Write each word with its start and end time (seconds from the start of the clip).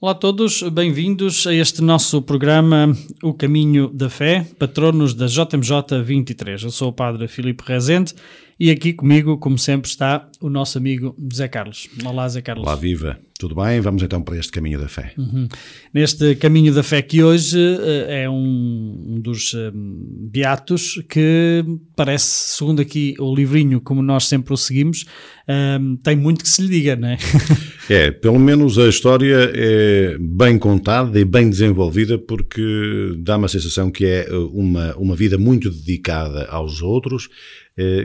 Olá 0.00 0.12
a 0.12 0.14
todos, 0.14 0.62
bem-vindos 0.62 1.44
a 1.44 1.52
este 1.52 1.82
nosso 1.82 2.22
programa 2.22 2.96
O 3.20 3.34
Caminho 3.34 3.88
da 3.88 4.08
Fé, 4.08 4.46
patronos 4.56 5.12
da 5.12 5.26
JMJ 5.26 6.04
23. 6.04 6.62
Eu 6.62 6.70
sou 6.70 6.90
o 6.90 6.92
Padre 6.92 7.26
Filipe 7.26 7.64
Rezende 7.66 8.14
e 8.58 8.70
aqui 8.70 8.92
comigo, 8.92 9.38
como 9.38 9.56
sempre, 9.56 9.88
está 9.88 10.28
o 10.40 10.50
nosso 10.50 10.78
amigo 10.78 11.16
Zé 11.32 11.46
Carlos. 11.46 11.88
Olá, 12.04 12.28
Zé 12.28 12.42
Carlos. 12.42 12.66
Olá, 12.66 12.74
viva. 12.74 13.18
Tudo 13.38 13.54
bem? 13.54 13.80
Vamos 13.80 14.02
então 14.02 14.20
para 14.20 14.36
este 14.36 14.50
caminho 14.50 14.80
da 14.80 14.88
fé. 14.88 15.12
Uhum. 15.16 15.46
Neste 15.94 16.34
caminho 16.34 16.74
da 16.74 16.82
fé 16.82 17.00
que 17.00 17.22
hoje 17.22 17.56
uh, 17.56 18.10
é 18.10 18.28
um, 18.28 19.20
dos 19.22 19.52
uh, 19.52 19.70
beatos 19.72 21.00
que 21.08 21.64
parece, 21.94 22.56
segundo 22.56 22.82
aqui 22.82 23.14
o 23.20 23.32
livrinho, 23.32 23.80
como 23.80 24.02
nós 24.02 24.26
sempre 24.26 24.52
o 24.52 24.56
seguimos, 24.56 25.02
uh, 25.02 25.96
tem 26.02 26.16
muito 26.16 26.42
que 26.42 26.50
se 26.50 26.62
lhe 26.62 26.68
diga, 26.68 26.96
não 26.96 27.10
é? 27.10 27.18
é, 27.88 28.10
pelo 28.10 28.40
menos 28.40 28.76
a 28.76 28.88
história 28.88 29.52
é 29.54 30.18
bem 30.18 30.58
contada 30.58 31.20
e 31.20 31.24
bem 31.24 31.48
desenvolvida 31.48 32.18
porque 32.18 33.14
dá 33.18 33.36
uma 33.36 33.46
sensação 33.46 33.88
que 33.88 34.04
é 34.04 34.26
uma, 34.52 34.96
uma 34.96 35.14
vida 35.14 35.38
muito 35.38 35.70
dedicada 35.70 36.46
aos 36.46 36.82
outros, 36.82 37.28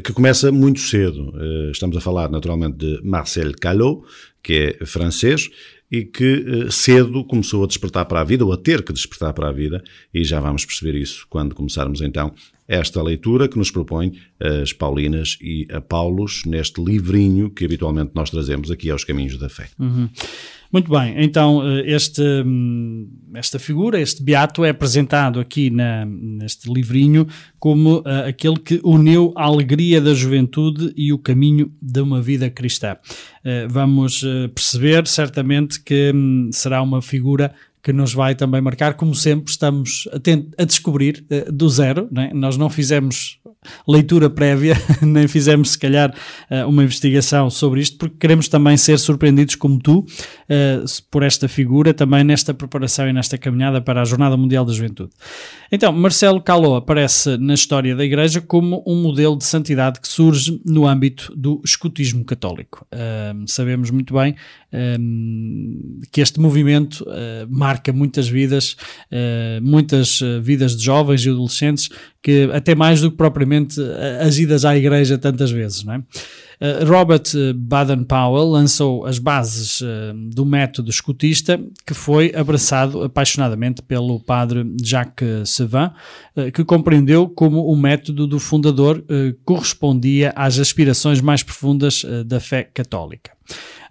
que 0.03 0.13
começa 0.13 0.51
muito 0.51 0.79
cedo. 0.79 1.33
Estamos 1.71 1.97
a 1.97 2.01
falar 2.01 2.29
naturalmente 2.29 2.77
de 2.77 3.01
Marcel 3.03 3.51
Callot, 3.59 4.03
que 4.43 4.77
é 4.79 4.85
francês 4.85 5.49
e 5.93 6.03
que 6.03 6.43
eh, 6.47 6.71
cedo 6.71 7.23
começou 7.23 7.63
a 7.63 7.67
despertar 7.67 8.05
para 8.05 8.21
a 8.21 8.23
vida, 8.23 8.43
ou 8.43 8.51
a 8.51 8.57
ter 8.57 8.83
que 8.83 8.91
despertar 8.91 9.31
para 9.31 9.49
a 9.49 9.51
vida, 9.51 9.83
e 10.11 10.23
já 10.23 10.39
vamos 10.39 10.65
perceber 10.65 10.95
isso 10.95 11.27
quando 11.29 11.53
começarmos 11.53 12.01
então 12.01 12.33
esta 12.67 13.03
leitura 13.03 13.47
que 13.47 13.59
nos 13.59 13.69
propõe 13.69 14.13
as 14.39 14.73
Paulinas 14.73 15.37
e 15.39 15.67
a 15.71 15.79
Paulos 15.79 16.43
neste 16.45 16.81
livrinho 16.83 17.51
que 17.51 17.65
habitualmente 17.65 18.11
nós 18.15 18.31
trazemos 18.31 18.71
aqui 18.71 18.89
aos 18.89 19.03
Caminhos 19.03 19.37
da 19.37 19.49
Fé. 19.49 19.69
Uhum. 19.77 20.09
Muito 20.73 20.89
bem, 20.89 21.13
então 21.23 21.61
eh, 21.61 21.83
este, 21.85 22.19
hum, 22.19 23.07
esta 23.35 23.59
figura, 23.59 24.01
este 24.01 24.23
beato, 24.23 24.65
é 24.65 24.69
apresentado 24.69 25.39
aqui 25.39 25.69
na, 25.69 26.03
neste 26.03 26.67
livrinho 26.67 27.27
como 27.59 27.99
uh, 27.99 28.27
aquele 28.27 28.57
que 28.57 28.81
uniu 28.83 29.31
a 29.35 29.43
alegria 29.43 30.01
da 30.01 30.15
juventude 30.15 30.91
e 30.97 31.13
o 31.13 31.19
caminho 31.19 31.71
de 31.79 32.01
uma 32.01 32.19
vida 32.23 32.49
cristã. 32.49 32.97
Uh, 33.45 33.69
vamos 33.69 34.23
uh, 34.23 34.49
perceber 34.49 35.05
certamente 35.05 35.79
que 35.79 36.11
um, 36.11 36.49
será 36.51 36.81
uma 36.81 37.03
figura 37.03 37.53
que 37.83 37.93
nos 37.93 38.11
vai 38.11 38.33
também 38.33 38.59
marcar, 38.59 38.95
como 38.95 39.13
sempre, 39.13 39.51
estamos 39.51 40.07
a, 40.11 40.61
a 40.63 40.65
descobrir 40.65 41.23
uh, 41.29 41.51
do 41.51 41.69
zero. 41.69 42.07
Né? 42.11 42.31
Nós 42.33 42.57
não 42.57 42.67
fizemos 42.67 43.37
leitura 43.87 44.29
prévia, 44.29 44.75
nem 45.01 45.27
fizemos, 45.27 45.71
se 45.71 45.79
calhar, 45.79 46.13
uh, 46.49 46.67
uma 46.67 46.83
investigação 46.83 47.49
sobre 47.49 47.81
isto, 47.81 47.97
porque 47.97 48.15
queremos 48.19 48.47
também 48.47 48.77
ser 48.77 48.97
surpreendidos, 48.97 49.55
como 49.55 49.79
tu, 49.79 49.99
uh, 49.99 50.05
por 51.11 51.23
esta 51.23 51.47
figura, 51.47 51.93
também 51.93 52.23
nesta 52.23 52.53
preparação 52.53 53.07
e 53.07 53.13
nesta 53.13 53.37
caminhada 53.37 53.81
para 53.81 54.01
a 54.01 54.05
Jornada 54.05 54.37
Mundial 54.37 54.65
da 54.65 54.73
Juventude. 54.73 55.11
Então, 55.71 55.91
Marcelo 55.91 56.41
Caló 56.41 56.75
aparece 56.75 57.37
na 57.37 57.53
história 57.53 57.95
da 57.95 58.05
Igreja 58.05 58.39
como 58.41 58.83
um 58.87 59.01
modelo 59.01 59.37
de 59.37 59.43
santidade 59.43 59.99
que 59.99 60.07
surge 60.07 60.61
no 60.65 60.87
âmbito 60.87 61.33
do 61.35 61.61
escutismo 61.65 62.23
católico. 62.23 62.85
sabemos 63.47 63.89
muito 63.89 64.13
bem 64.13 64.35
que 66.11 66.21
este 66.21 66.39
movimento 66.39 67.03
marca 67.49 67.73
marca 67.83 67.91
muitas 67.91 68.29
vidas, 68.29 68.75
muitas 69.61 70.21
eh, 70.21 70.39
vidas 70.39 70.77
de 70.77 70.83
jovens 70.83 71.25
e 71.25 71.29
adolescentes, 71.29 71.89
que 72.23 72.49
até 72.53 72.73
mais 72.73 73.01
do 73.01 73.11
que 73.11 73.17
propriamente 73.17 73.79
eh, 73.79 74.19
as 74.21 74.37
idas 74.37 74.63
à 74.63 74.75
igreja 74.75 75.17
tantas 75.17 75.51
vezes, 75.51 75.83
não 75.83 75.95
é? 75.95 76.03
Robert 76.87 77.23
Baden-Powell 77.57 78.47
lançou 78.47 79.05
as 79.05 79.19
bases 79.19 79.83
do 80.29 80.45
método 80.45 80.89
escutista, 80.89 81.59
que 81.85 81.93
foi 81.93 82.31
abraçado 82.33 83.03
apaixonadamente 83.03 83.81
pelo 83.81 84.17
padre 84.17 84.73
Jacques 84.81 85.49
Sevin, 85.49 85.89
que 86.53 86.63
compreendeu 86.63 87.27
como 87.27 87.65
o 87.65 87.75
método 87.75 88.25
do 88.25 88.39
fundador 88.39 89.03
correspondia 89.43 90.31
às 90.37 90.57
aspirações 90.57 91.19
mais 91.19 91.43
profundas 91.43 92.05
da 92.25 92.39
fé 92.39 92.63
católica. 92.63 93.31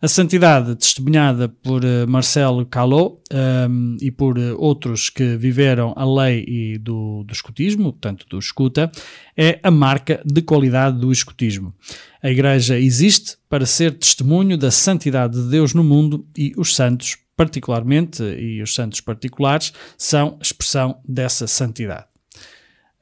A 0.03 0.09
santidade, 0.09 0.75
testemunhada 0.75 1.49
por 1.49 1.85
uh, 1.85 2.09
Marcelo 2.09 2.67
Calot 2.67 3.21
um, 3.33 3.37
ehm, 3.37 3.97
e 4.01 4.11
por 4.11 4.37
uh, 4.37 4.57
outros 4.59 5.09
que 5.09 5.37
viveram 5.37 5.95
a 5.97 6.05
lei 6.05 6.45
e 6.45 6.77
do, 6.77 7.23
do 7.23 7.33
escutismo, 7.33 7.93
portanto 7.93 8.27
do 8.29 8.37
escuta, 8.37 8.91
é 9.37 9.61
a 9.63 9.71
marca 9.71 10.21
de 10.27 10.43
qualidade 10.43 10.99
do 10.99 11.13
escutismo. 11.13 11.73
A 12.21 12.29
Igreja 12.29 12.77
existe 12.77 13.37
para 13.49 13.65
ser 13.65 13.97
testemunho 13.97 14.59
da 14.59 14.73
santidade 14.73 15.41
de 15.41 15.49
Deus 15.49 15.73
no 15.73 15.85
mundo 15.85 16.27
e 16.37 16.53
os 16.57 16.75
santos, 16.75 17.17
particularmente, 17.37 18.25
e 18.25 18.61
os 18.61 18.75
santos 18.75 19.01
particulares, 19.01 19.73
são 19.97 20.37
expressão 20.43 20.99
dessa 21.07 21.47
santidade. 21.47 22.07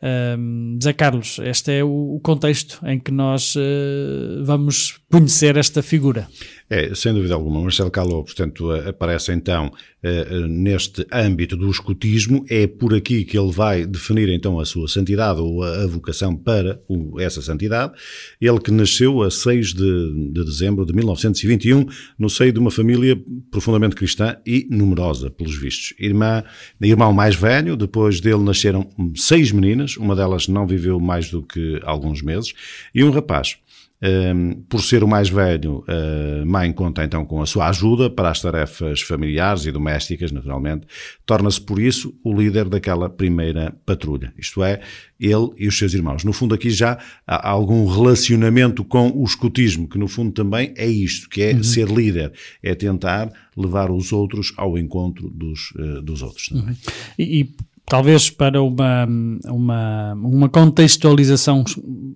Um, 0.03 0.79
Zé 0.83 0.95
Carlos, 0.95 1.39
este 1.43 1.79
é 1.79 1.85
o, 1.85 2.19
contexto 2.23 2.81
em 2.87 2.99
que 2.99 3.11
nós 3.11 3.55
uh, 3.55 4.45
vamos 4.45 4.99
conhecer 5.11 5.57
esta 5.57 5.83
figura. 5.83 6.27
É, 6.73 6.95
sem 6.95 7.13
dúvida 7.13 7.35
alguma. 7.35 7.61
Marcelo 7.61 7.91
Calou, 7.91 8.23
portanto, 8.23 8.71
aparece 8.71 9.33
então 9.33 9.73
eh, 10.05 10.27
eh, 10.31 10.47
neste 10.47 11.05
âmbito 11.13 11.57
do 11.57 11.69
escutismo. 11.69 12.47
É 12.49 12.69
por 12.69 12.95
aqui 12.95 13.25
que 13.25 13.37
ele 13.37 13.51
vai 13.51 13.85
definir 13.85 14.29
então 14.29 14.61
a 14.61 14.65
sua 14.65 14.87
santidade 14.87 15.41
ou 15.41 15.65
a 15.65 15.85
vocação 15.89 16.37
para 16.37 16.81
essa 17.19 17.43
santidade. 17.43 17.93
Ele 18.41 18.61
que 18.61 18.71
nasceu 18.71 19.21
a 19.21 19.33
6 19.33 19.75
de, 19.75 20.31
de 20.33 20.45
dezembro 20.45 20.87
de 20.87 20.93
1921 20.93 21.87
no 22.17 22.31
seio 22.31 22.53
de 22.53 22.61
uma 22.61 22.71
família 22.71 23.21
profundamente 23.51 23.97
cristã 23.97 24.37
e 24.47 24.69
numerosa, 24.71 25.29
pelos 25.29 25.59
vistos. 25.59 25.93
Irmã, 25.99 26.45
irmão 26.81 27.13
mais 27.13 27.35
velho, 27.35 27.77
depois 27.77 28.21
dele 28.21 28.45
nasceram 28.45 28.89
seis 29.17 29.51
meninas, 29.51 29.97
uma 29.97 30.15
delas 30.15 30.47
não 30.47 30.69
viveu 30.69 31.01
mais 31.01 31.31
do 31.31 31.43
que 31.43 31.81
alguns 31.83 32.23
meses, 32.23 32.53
e 32.95 33.03
um 33.03 33.11
rapaz. 33.11 33.59
Um, 34.03 34.63
por 34.63 34.83
ser 34.83 35.05
o 35.05 35.09
mais 35.09 35.29
velho, 35.29 35.85
a 35.87 36.45
mãe 36.47 36.73
conta 36.73 37.05
então 37.05 37.25
com 37.25 37.43
a 37.43 37.47
sua 37.47 37.69
ajuda 37.69 38.09
para 38.09 38.31
as 38.31 38.41
tarefas 38.41 39.03
familiares 39.03 39.67
e 39.67 39.73
domésticas, 39.73 40.33
naturalmente. 40.33 40.87
Torna-se, 41.27 41.61
por 41.61 41.79
isso, 41.79 42.15
o 42.25 42.35
líder 42.35 42.69
daquela 42.69 43.11
primeira 43.11 43.77
patrulha. 43.85 44.33
Isto 44.39 44.65
é, 44.65 44.81
ele 45.19 45.51
e 45.59 45.69
os 45.69 45.77
seus 45.77 45.93
irmãos. 45.93 46.25
No 46.25 46.33
fundo, 46.33 46.55
aqui 46.55 46.71
já 46.71 46.99
há 47.27 47.51
algum 47.51 47.87
relacionamento 47.87 48.83
com 48.85 49.11
o 49.11 49.23
escutismo, 49.25 49.87
que 49.87 49.99
no 49.99 50.09
fundo 50.09 50.33
também 50.33 50.73
é 50.77 50.87
isto, 50.87 51.29
que 51.29 51.43
é 51.43 51.53
uhum. 51.53 51.63
ser 51.63 51.89
líder, 51.89 52.33
é 52.63 52.75
tentar 52.75 53.31
levar 53.55 53.91
os 53.91 54.13
outros 54.13 54.55
ao 54.57 54.79
encontro 54.79 55.29
dos, 55.29 55.73
uh, 55.73 56.01
dos 56.01 56.23
outros. 56.23 56.51
Uhum. 56.53 56.75
E, 57.19 57.41
e 57.41 57.55
talvez 57.91 58.31
para 58.31 58.63
uma, 58.63 59.05
uma, 59.49 60.15
uma 60.15 60.49
contextualização 60.49 61.65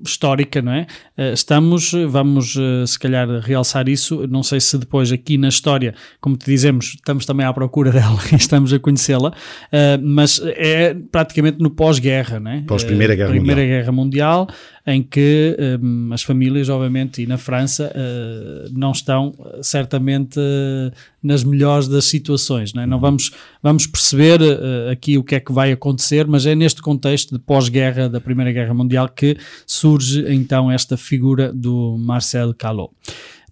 histórica, 0.07 0.63
não 0.63 0.71
é? 0.71 0.87
Eh, 1.19 1.33
estamos, 1.33 1.91
vamos 2.09 2.55
eh, 2.57 2.87
se 2.87 2.97
calhar 2.97 3.29
realçar 3.41 3.89
isso, 3.89 4.25
não 4.29 4.45
sei 4.45 4.61
se 4.61 4.79
depois 4.79 5.11
aqui 5.11 5.37
na 5.37 5.49
história, 5.49 5.93
como 6.21 6.37
te 6.37 6.47
dizemos, 6.47 6.95
estamos 6.95 7.27
também 7.27 7.45
à 7.45 7.53
procura 7.53 7.91
dela 7.93 8.21
e 8.33 8.37
estamos 8.37 8.73
a 8.73 8.79
conhecê-la, 8.79 9.33
eh, 9.73 9.99
mas 10.01 10.41
é 10.45 10.95
praticamente 11.11 11.59
no 11.59 11.71
pós-guerra, 11.71 12.39
não 12.39 12.53
é? 12.53 12.63
Pós-Primeira 12.63 13.17
Guerra 13.17 13.31
Primeira 13.31 13.61
Mundial. 13.61 13.77
Guerra 13.81 13.93
Mundial, 13.93 14.49
em 14.87 15.03
que 15.03 15.57
um, 15.83 16.13
as 16.13 16.23
famílias, 16.23 16.69
obviamente, 16.69 17.23
e 17.23 17.27
na 17.27 17.39
França, 17.39 17.91
uh, 17.95 18.71
não 18.73 18.93
estão 18.93 19.33
certamente 19.63 20.39
uh, 20.39 20.93
nas 21.23 21.43
melhores 21.43 21.89
das 21.89 22.05
situações. 22.05 22.75
Não, 22.75 22.83
é? 22.83 22.87
não 22.87 23.01
vamos, 23.01 23.31
vamos 23.63 23.87
perceber 23.87 24.43
uh, 24.43 24.91
aqui 24.91 25.17
o 25.17 25.25
que 25.25 25.37
é 25.37 25.41
que 25.41 25.53
vai 25.53 25.73
acontecer, 25.73 26.27
mas 26.27 26.45
é 26.45 26.55
neste 26.55 26.83
contexto 26.83 27.35
de 27.35 27.39
pós-guerra 27.39 28.11
da 28.11 28.21
Primeira 28.21 28.53
Guerra 28.53 28.75
Mundial 28.75 29.09
que 29.09 29.39
surge 29.67 30.25
então 30.29 30.71
esta 30.71 30.99
figura 30.99 31.51
do 31.51 31.97
Marcel 31.99 32.53
Calot. 32.53 32.93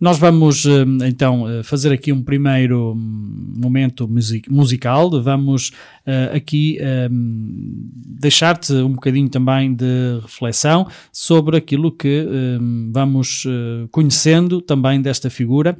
Nós 0.02 0.18
vamos 0.18 0.66
eh, 0.66 0.84
então 1.06 1.48
eh, 1.48 1.62
fazer 1.62 1.92
aqui 1.92 2.12
um 2.12 2.24
primeiro 2.24 2.92
hum, 2.92 3.54
momento 3.56 4.10
musical. 4.50 5.08
Vamos 5.22 5.70
eh, 6.04 6.32
aqui 6.34 6.76
hum, 7.08 7.88
deixar-te 7.94 8.72
um 8.72 8.94
bocadinho 8.94 9.28
também 9.28 9.72
de 9.72 10.18
reflexão 10.20 10.88
sobre 11.12 11.56
aquilo 11.56 11.92
que 11.92 12.26
hum, 12.28 12.90
vamos 12.92 13.46
conhecendo 13.92 14.60
também 14.60 15.00
desta 15.00 15.30
figura, 15.30 15.78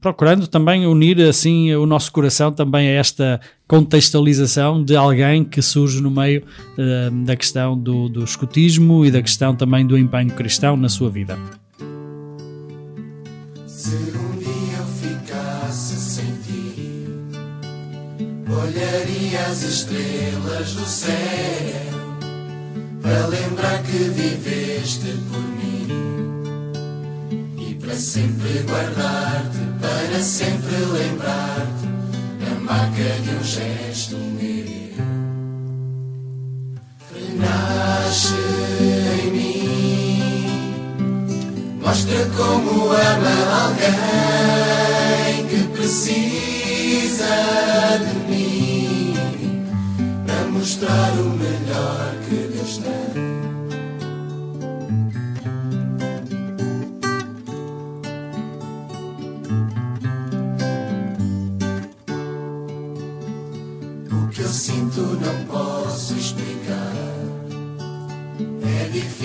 procurando 0.00 0.46
também 0.46 0.86
unir 0.86 1.22
assim 1.22 1.74
o 1.74 1.86
nosso 1.86 2.12
coração 2.12 2.52
também 2.52 2.88
a 2.88 2.92
esta 2.92 3.40
contextualização 3.66 4.84
de 4.84 4.94
alguém 4.94 5.44
que 5.44 5.62
surge 5.62 6.02
no 6.02 6.10
meio 6.10 6.42
da 7.24 7.36
questão 7.36 7.78
do, 7.78 8.08
do 8.08 8.24
escutismo 8.24 9.04
e 9.04 9.10
da 9.10 9.22
questão 9.22 9.54
também 9.54 9.86
do 9.86 9.96
empenho 9.96 10.30
cristão 10.34 10.76
na 10.76 10.88
sua 10.88 11.08
vida. 11.10 11.38
Se 13.90 13.96
um 13.96 14.38
dia 14.38 14.76
eu 14.78 14.86
ficasse 14.86 15.96
sem 15.96 16.32
ti, 16.42 17.08
olharia 18.48 19.40
as 19.50 19.62
estrelas 19.64 20.74
do 20.74 20.84
céu 20.86 21.10
para 23.02 23.26
lembrar 23.26 23.82
que 23.82 23.98
viveste 23.98 25.18
por 25.28 25.42
mim 25.42 25.88
e 27.58 27.74
para 27.74 27.96
sempre 27.96 28.62
guardar-te, 28.62 29.58
para 29.80 30.22
sempre 30.22 30.76
lembrar-te 30.76 31.90
marca 32.70 33.02
de 33.24 33.30
um 33.30 33.42
gesto 33.42 34.16
meu. 34.16 34.70
Renasce 37.12 38.34
em 39.24 39.30
mim, 39.32 39.39
mostra 41.80 42.26
como 42.36 42.92
ama 42.92 43.64
alguém 43.64 45.46
que 45.48 45.64
precisa 45.72 47.34
de 47.98 48.14
mim 48.30 49.14
para 50.26 50.44
mostrar 50.50 51.12
o 51.12 51.30
melhor 51.30 52.14
que 52.28 52.36
Deus 52.54 52.78
tem. 52.78 52.90
O 64.12 64.28
que 64.28 64.40
eu 64.42 64.48
sinto 64.48 65.00
não 65.00 65.44
posso 65.46 66.14
explicar. 66.14 67.09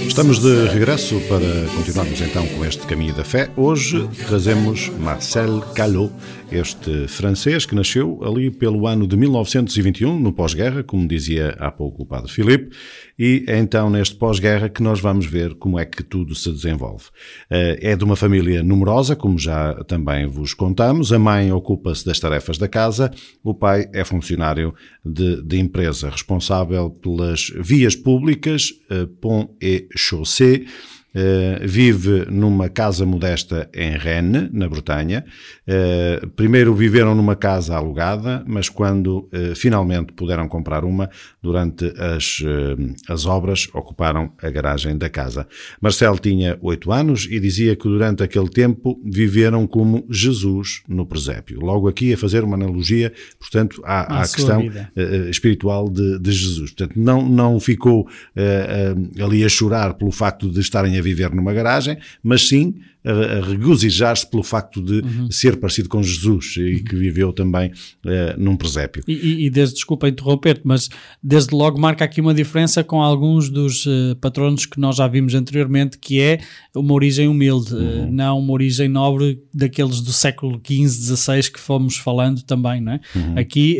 Estamos 0.07 0.39
de 0.39 0.67
regresso 0.67 1.19
para 1.21 1.67
continuarmos 1.75 2.21
então 2.21 2.45
com 2.47 2.63
este 2.63 2.85
caminho 2.85 3.13
da 3.15 3.23
fé. 3.23 3.49
Hoje 3.57 4.07
trazemos 4.27 4.89
Marcel 4.99 5.61
Callot, 5.73 6.13
este 6.51 7.07
francês 7.07 7.65
que 7.65 7.75
nasceu 7.75 8.19
ali 8.23 8.51
pelo 8.51 8.87
ano 8.87 9.07
de 9.07 9.17
1921, 9.17 10.19
no 10.19 10.31
pós-guerra, 10.31 10.83
como 10.83 11.07
dizia 11.07 11.55
há 11.59 11.71
pouco 11.71 12.03
o 12.03 12.05
padre 12.05 12.31
Filipe, 12.31 12.75
e 13.17 13.43
é 13.47 13.57
então 13.57 13.89
neste 13.89 14.15
pós-guerra 14.15 14.69
que 14.69 14.83
nós 14.83 14.99
vamos 14.99 15.25
ver 15.25 15.55
como 15.55 15.79
é 15.79 15.85
que 15.85 16.03
tudo 16.03 16.35
se 16.35 16.51
desenvolve. 16.51 17.05
Eh, 17.49 17.79
É 17.81 17.95
de 17.95 18.03
uma 18.03 18.15
família 18.15 18.63
numerosa, 18.63 19.15
como 19.15 19.37
já 19.37 19.73
também 19.85 20.27
vos 20.27 20.53
contamos. 20.53 21.11
A 21.11 21.19
mãe 21.19 21.51
ocupa-se 21.51 22.05
das 22.05 22.19
tarefas 22.19 22.57
da 22.57 22.67
casa, 22.67 23.11
o 23.43 23.53
pai 23.53 23.89
é 23.93 24.03
funcionário 24.03 24.73
de, 25.03 25.41
de 25.41 25.59
empresa, 25.59 26.09
responsável 26.09 26.89
pelas 26.89 27.51
vias 27.59 27.95
públicas, 27.95 28.73
eh, 28.89 29.07
Pont 29.21 29.49
et 29.61 29.87
Chaussée, 29.95 30.65
Uh, 31.15 31.65
vive 31.65 32.25
numa 32.29 32.67
casa 32.67 33.05
modesta 33.05 33.69
em 33.73 33.97
Rennes, 33.97 34.49
na 34.51 34.67
Bretanha. 34.67 35.23
Uh, 35.67 36.27
primeiro 36.29 36.75
viveram 36.75 37.15
numa 37.15 37.35
casa 37.35 37.75
alugada, 37.75 38.43
mas 38.45 38.67
quando 38.67 39.19
uh, 39.19 39.55
finalmente 39.55 40.11
puderam 40.11 40.47
comprar 40.49 40.83
uma, 40.83 41.09
durante 41.41 41.85
as, 41.97 42.41
as 43.07 43.25
obras, 43.25 43.69
ocuparam 43.73 44.33
a 44.41 44.49
garagem 44.49 44.97
da 44.97 45.09
casa. 45.09 45.47
Marcel 45.79 46.17
tinha 46.17 46.57
oito 46.61 46.91
anos 46.91 47.27
e 47.29 47.39
dizia 47.39 47.75
que 47.75 47.83
durante 47.83 48.23
aquele 48.23 48.49
tempo 48.49 48.99
viveram 49.05 49.67
como 49.67 50.05
Jesus 50.09 50.81
no 50.87 51.05
presépio. 51.05 51.59
Logo 51.59 51.87
aqui 51.87 52.13
a 52.13 52.17
fazer 52.17 52.43
uma 52.43 52.55
analogia, 52.55 53.13
portanto, 53.39 53.81
à, 53.85 54.21
À 54.21 54.21
questão 54.21 54.61
eh, 54.95 55.29
espiritual 55.29 55.89
de, 55.89 56.19
de 56.19 56.31
Jesus. 56.31 56.71
Portanto, 56.71 56.99
não, 56.99 57.27
não 57.27 57.59
ficou 57.59 58.07
eh, 58.35 58.95
eh, 59.17 59.23
ali 59.23 59.43
a 59.43 59.49
chorar 59.49 59.93
pelo 59.93 60.11
facto 60.11 60.49
de 60.49 60.59
estarem 60.59 60.97
a 60.97 61.01
viver 61.05 61.33
numa 61.33 61.53
garagem, 61.53 61.97
mas 62.21 62.47
sim 62.47 62.75
a, 63.03 63.11
a 63.11 63.41
regozijar-se 63.45 64.27
pelo 64.29 64.41
facto 64.43 64.81
de 64.81 64.95
Uhum. 64.95 65.29
ser 65.29 65.57
parecido 65.57 65.87
com 65.87 66.01
Jesus 66.01 66.55
e 66.57 66.81
que 66.83 66.95
viveu 66.95 67.31
também 67.31 67.71
eh, 68.05 68.35
num 68.37 68.55
presépio. 68.57 69.03
E, 69.07 69.45
e- 69.45 69.49
desde, 69.51 69.75
desculpa 69.75 70.07
interromper-te, 70.09 70.61
mas 70.65 70.89
desde 71.21 71.53
logo 71.53 71.79
marca 71.79 72.03
aqui 72.03 72.19
uma 72.19 72.33
diferença 72.33 72.83
com 72.83 72.99
alguns 73.03 73.47
dos 73.49 73.85
eh, 73.87 74.15
patronos 74.19 74.65
que 74.65 74.79
nós 74.79 74.95
já 74.95 75.07
vimos 75.07 75.35
anteriormente, 75.35 75.99
que 75.99 76.19
é 76.19 76.39
uma 76.75 76.93
origem 76.93 77.27
humilde, 77.27 77.75
eh, 77.75 78.07
não 78.09 78.39
uma 78.39 78.53
origem 78.53 78.87
nobre 78.89 79.39
daqueles 79.53 80.01
do 80.01 80.11
século 80.11 80.59
XV, 80.65 81.15
XVI 81.15 81.51
que 81.51 81.59
fomos 81.59 81.97
falando 81.97 82.41
também, 82.41 82.81
não 82.81 82.93
é? 82.93 82.99
Aqui. 83.39 83.77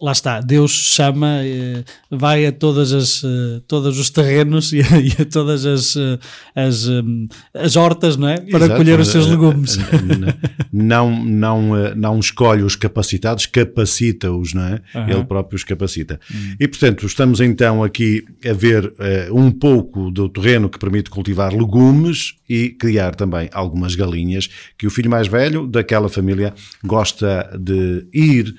Lá 0.00 0.12
está, 0.12 0.40
Deus 0.40 0.70
chama, 0.70 1.40
eh, 1.42 1.82
vai 2.10 2.46
a 2.46 2.52
todas 2.52 2.92
as, 2.92 3.22
eh, 3.24 3.60
todos 3.66 3.98
os 3.98 4.10
terrenos 4.10 4.70
e 4.72 4.80
a, 4.80 5.00
e 5.00 5.12
a 5.20 5.24
todas 5.24 5.66
as, 5.66 5.96
eh, 5.96 6.18
as, 6.54 6.88
as 7.52 7.76
hortas, 7.76 8.16
não 8.16 8.28
é? 8.28 8.40
Para 8.40 8.66
Exato. 8.66 8.76
colher 8.76 9.00
os 9.00 9.08
seus 9.08 9.26
legumes. 9.26 9.76
Não, 10.72 11.24
não, 11.24 11.94
não 11.96 12.20
escolhe 12.20 12.62
os 12.62 12.76
capacitados, 12.76 13.46
capacita-os, 13.46 14.54
não 14.54 14.62
é? 14.62 14.80
Aham. 14.94 15.10
Ele 15.10 15.24
próprio 15.24 15.56
os 15.56 15.64
capacita. 15.64 16.20
E, 16.58 16.68
portanto, 16.68 17.06
estamos 17.06 17.40
então 17.40 17.82
aqui 17.82 18.24
a 18.48 18.52
ver 18.52 18.92
eh, 18.98 19.28
um 19.32 19.50
pouco 19.50 20.10
do 20.10 20.28
terreno 20.28 20.68
que 20.68 20.78
permite 20.78 21.10
cultivar 21.10 21.52
legumes 21.52 22.34
e 22.48 22.70
criar 22.70 23.14
também 23.14 23.48
algumas 23.52 23.94
galinhas 23.94 24.48
que 24.76 24.86
o 24.86 24.90
filho 24.90 25.10
mais 25.10 25.26
velho 25.28 25.66
daquela 25.66 26.08
família 26.08 26.54
gosta 26.84 27.50
de 27.58 28.06
ir 28.12 28.54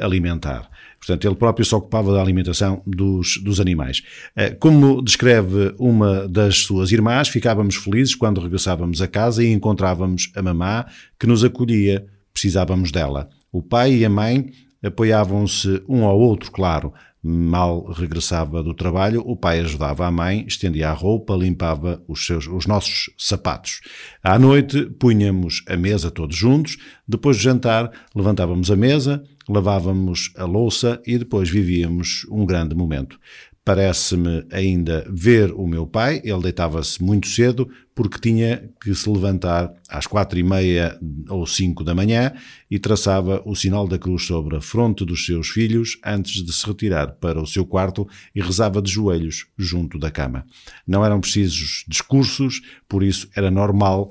alimentar. 0.00 0.68
Portanto, 0.98 1.26
ele 1.26 1.36
próprio 1.36 1.64
se 1.64 1.74
ocupava 1.74 2.12
da 2.12 2.20
alimentação 2.20 2.82
dos, 2.86 3.40
dos 3.42 3.60
animais. 3.60 4.02
Eh, 4.34 4.50
Como 4.50 5.02
descreve 5.02 5.74
uma 5.78 6.26
das 6.26 6.58
suas 6.58 6.90
irmãs, 6.90 7.28
ficávamos 7.28 7.76
felizes 7.76 8.14
quando 8.14 8.40
regressávamos 8.40 9.00
a 9.00 9.06
casa 9.06 9.44
e 9.44 9.52
encontrávamos 9.52 10.32
a 10.34 10.42
mamã 10.42 10.84
que 11.18 11.26
nos 11.26 11.44
acolhia. 11.44 12.06
Precisávamos 12.32 12.90
dela. 12.90 13.28
O 13.52 13.62
pai 13.62 13.94
e 13.94 14.04
a 14.04 14.10
mãe 14.10 14.50
apoiavam-se 14.82 15.82
um 15.88 16.04
ao 16.04 16.18
outro, 16.18 16.50
claro. 16.50 16.92
Mal 17.28 17.90
regressava 17.90 18.62
do 18.62 18.72
trabalho, 18.72 19.20
o 19.26 19.36
pai 19.36 19.58
ajudava 19.58 20.06
a 20.06 20.10
mãe, 20.12 20.44
estendia 20.46 20.90
a 20.90 20.92
roupa, 20.92 21.34
limpava 21.34 22.00
os, 22.06 22.24
seus, 22.24 22.46
os 22.46 22.66
nossos 22.66 23.10
sapatos. 23.18 23.80
À 24.22 24.38
noite, 24.38 24.84
punhamos 25.00 25.64
a 25.68 25.76
mesa 25.76 26.08
todos 26.08 26.36
juntos, 26.36 26.76
depois 27.06 27.36
do 27.36 27.42
jantar, 27.42 27.90
levantávamos 28.14 28.70
a 28.70 28.76
mesa, 28.76 29.24
lavávamos 29.48 30.32
a 30.36 30.44
louça 30.44 31.02
e 31.04 31.18
depois 31.18 31.50
vivíamos 31.50 32.24
um 32.30 32.46
grande 32.46 32.76
momento. 32.76 33.18
Parece-me 33.64 34.46
ainda 34.52 35.04
ver 35.10 35.50
o 35.50 35.66
meu 35.66 35.84
pai, 35.84 36.22
ele 36.22 36.42
deitava-se 36.42 37.02
muito 37.02 37.26
cedo 37.26 37.68
porque 37.96 38.20
tinha 38.20 38.68
que 38.78 38.94
se 38.94 39.08
levantar 39.08 39.72
às 39.88 40.06
quatro 40.06 40.38
e 40.38 40.42
meia 40.42 41.00
ou 41.30 41.46
cinco 41.46 41.82
da 41.82 41.94
manhã 41.94 42.30
e 42.70 42.78
traçava 42.78 43.42
o 43.46 43.56
sinal 43.56 43.88
da 43.88 43.98
cruz 43.98 44.26
sobre 44.26 44.54
a 44.54 44.60
fronte 44.60 45.02
dos 45.02 45.24
seus 45.24 45.48
filhos 45.48 45.98
antes 46.04 46.44
de 46.44 46.52
se 46.52 46.66
retirar 46.66 47.12
para 47.12 47.40
o 47.40 47.46
seu 47.46 47.64
quarto 47.64 48.06
e 48.34 48.42
rezava 48.42 48.82
de 48.82 48.92
joelhos 48.92 49.46
junto 49.56 49.98
da 49.98 50.10
cama. 50.10 50.44
Não 50.86 51.02
eram 51.02 51.22
precisos 51.22 51.84
discursos, 51.88 52.60
por 52.86 53.02
isso 53.02 53.30
era 53.34 53.50
normal 53.50 54.10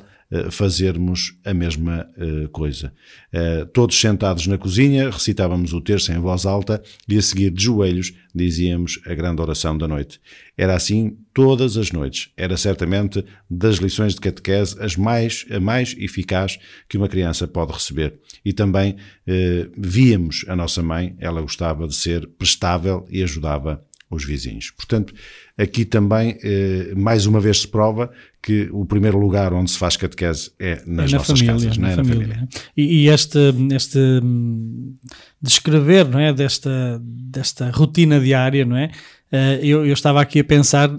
fazermos 0.50 1.38
a 1.46 1.54
mesma 1.54 2.08
eh, 2.18 2.48
coisa. 2.52 2.94
Eh, 3.32 3.66
todos 3.74 4.00
sentados 4.00 4.48
na 4.48 4.58
cozinha, 4.58 5.10
recitávamos 5.10 5.72
o 5.74 5.82
terço 5.82 6.12
em 6.12 6.20
voz 6.20 6.46
alta 6.46 6.82
e 7.08 7.18
a 7.18 7.22
seguir 7.22 7.52
de 7.52 7.64
joelhos 7.64 8.14
dizíamos 8.34 9.00
a 9.06 9.14
grande 9.14 9.42
oração 9.42 9.78
da 9.78 9.88
noite. 9.88 10.20
Era 10.58 10.76
assim 10.76 11.18
todas 11.34 11.78
as 11.78 11.92
noites. 11.92 12.32
Era 12.36 12.58
certamente 12.58 13.24
das 13.50 13.78
lições 13.78 14.16
de 14.16 14.22
catequese 14.22 14.76
as 14.80 14.96
mais, 14.96 15.46
a 15.52 15.60
mais 15.60 15.96
eficaz 15.98 16.58
que 16.90 16.98
uma 16.98 17.08
criança 17.08 17.48
pode 17.48 17.74
receber. 17.74 18.20
E 18.44 18.52
também 18.52 18.96
eh, 19.28 19.70
víamos 19.78 20.44
a 20.48 20.56
nossa 20.56 20.82
mãe, 20.82 21.16
ela 21.20 21.42
gostava 21.42 21.88
de 21.88 21.96
ser 21.96 22.28
prestável 22.38 23.06
e 23.10 23.22
ajudava 23.22 23.86
os 24.10 24.24
vizinhos. 24.24 24.72
Portanto, 24.72 25.14
aqui 25.58 25.86
também, 25.86 26.38
eh, 26.44 26.94
mais 26.96 27.26
uma 27.26 27.40
vez 27.40 27.62
se 27.62 27.68
prova 27.68 28.12
que 28.46 28.70
o 28.72 28.86
primeiro 28.86 29.18
lugar 29.18 29.52
onde 29.54 29.72
se 29.72 29.78
faz 29.80 29.98
catequese 29.98 30.52
é 30.60 30.76
nas 30.86 31.10
É 31.10 31.14
na 31.14 31.18
nossas 31.18 31.40
família, 31.40 31.52
casas, 31.52 31.78
não 31.78 31.88
na 31.88 31.94
é? 31.94 31.96
Na 31.96 32.04
família. 32.04 32.28
família. 32.28 32.50
E, 32.78 32.84
e 32.84 33.10
este, 33.10 33.40
este 33.74 33.98
hum, 33.98 34.94
descrever, 35.42 36.08
não 36.08 36.20
é, 36.20 36.32
desta, 36.32 37.02
desta 37.04 37.72
rotina 37.72 38.20
diária, 38.20 38.64
não 38.64 38.78
é? 38.78 38.92
Eh, 39.32 39.62
eu, 39.64 39.84
eu 39.84 39.94
estava 39.94 40.22
aqui 40.22 40.42
a 40.42 40.44
pensar 40.44 40.96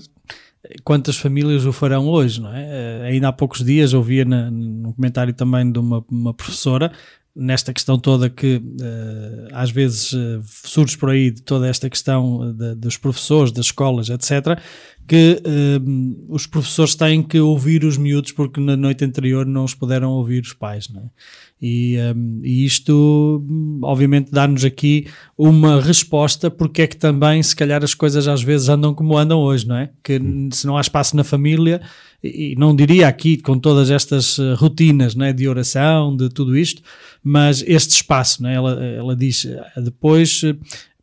quantas 0.82 1.16
famílias 1.16 1.64
o 1.64 1.72
farão 1.72 2.08
hoje, 2.08 2.40
não 2.40 2.52
é? 2.52 2.64
Eh, 2.64 3.08
ainda 3.12 3.28
há 3.28 3.32
poucos 3.32 3.64
dias 3.64 3.94
ouvia 3.94 4.24
na, 4.24 4.50
num 4.50 4.92
comentário 4.92 5.32
também 5.32 5.70
de 5.70 5.78
uma, 5.78 6.04
uma 6.10 6.34
professora 6.34 6.90
nesta 7.36 7.72
questão 7.72 7.98
toda 7.98 8.30
que 8.30 8.62
eh, 8.80 9.48
às 9.52 9.70
vezes 9.70 10.12
eh, 10.14 10.40
surge 10.64 10.96
por 10.96 11.10
aí 11.10 11.30
de 11.30 11.42
toda 11.42 11.68
esta 11.68 11.90
questão 11.90 12.42
eh, 12.48 12.52
de- 12.52 12.74
dos 12.76 12.96
professores, 12.96 13.52
das 13.52 13.66
escolas, 13.66 14.08
etc., 14.08 14.58
que 15.06 15.40
eh, 15.44 15.80
os 16.28 16.46
professores 16.46 16.94
têm 16.94 17.22
que 17.22 17.38
ouvir 17.38 17.84
os 17.84 17.96
miúdos 17.96 18.32
porque 18.32 18.58
na 18.58 18.76
noite 18.76 19.04
anterior 19.04 19.44
não 19.46 19.64
os 19.64 19.74
puderam 19.74 20.10
ouvir 20.10 20.42
os 20.42 20.52
pais, 20.54 20.88
é? 20.96 21.02
E, 21.60 21.96
eh, 21.96 22.14
e 22.42 22.64
isto, 22.64 23.44
hum, 23.48 23.80
obviamente, 23.82 24.30
dá-nos 24.32 24.64
aqui 24.64 25.06
uma 25.36 25.80
resposta 25.80 26.50
porque 26.50 26.82
é 26.82 26.86
que 26.86 26.96
também, 26.96 27.42
se 27.42 27.54
calhar, 27.54 27.84
as 27.84 27.94
coisas 27.94 28.26
às 28.26 28.42
vezes 28.42 28.68
andam 28.68 28.94
como 28.94 29.16
andam 29.16 29.38
hoje, 29.40 29.66
não 29.68 29.76
é? 29.76 29.90
Que 30.02 30.18
se 30.52 30.66
não 30.66 30.76
há 30.76 30.80
espaço 30.80 31.14
na 31.14 31.22
família, 31.22 31.80
e 32.24 32.54
não 32.58 32.74
diria 32.74 33.06
aqui 33.06 33.36
com 33.36 33.58
todas 33.58 33.90
estas 33.90 34.38
rotinas 34.56 35.14
não 35.14 35.26
é? 35.26 35.32
de 35.32 35.46
oração, 35.46 36.16
de 36.16 36.28
tudo 36.28 36.56
isto, 36.56 36.82
mas 37.28 37.64
este 37.66 37.90
espaço, 37.90 38.40
não 38.40 38.48
é? 38.48 38.54
ela, 38.54 38.84
ela 38.84 39.16
diz 39.16 39.44
eh, 39.44 39.80
depois. 39.80 40.42
eh, 40.44 40.54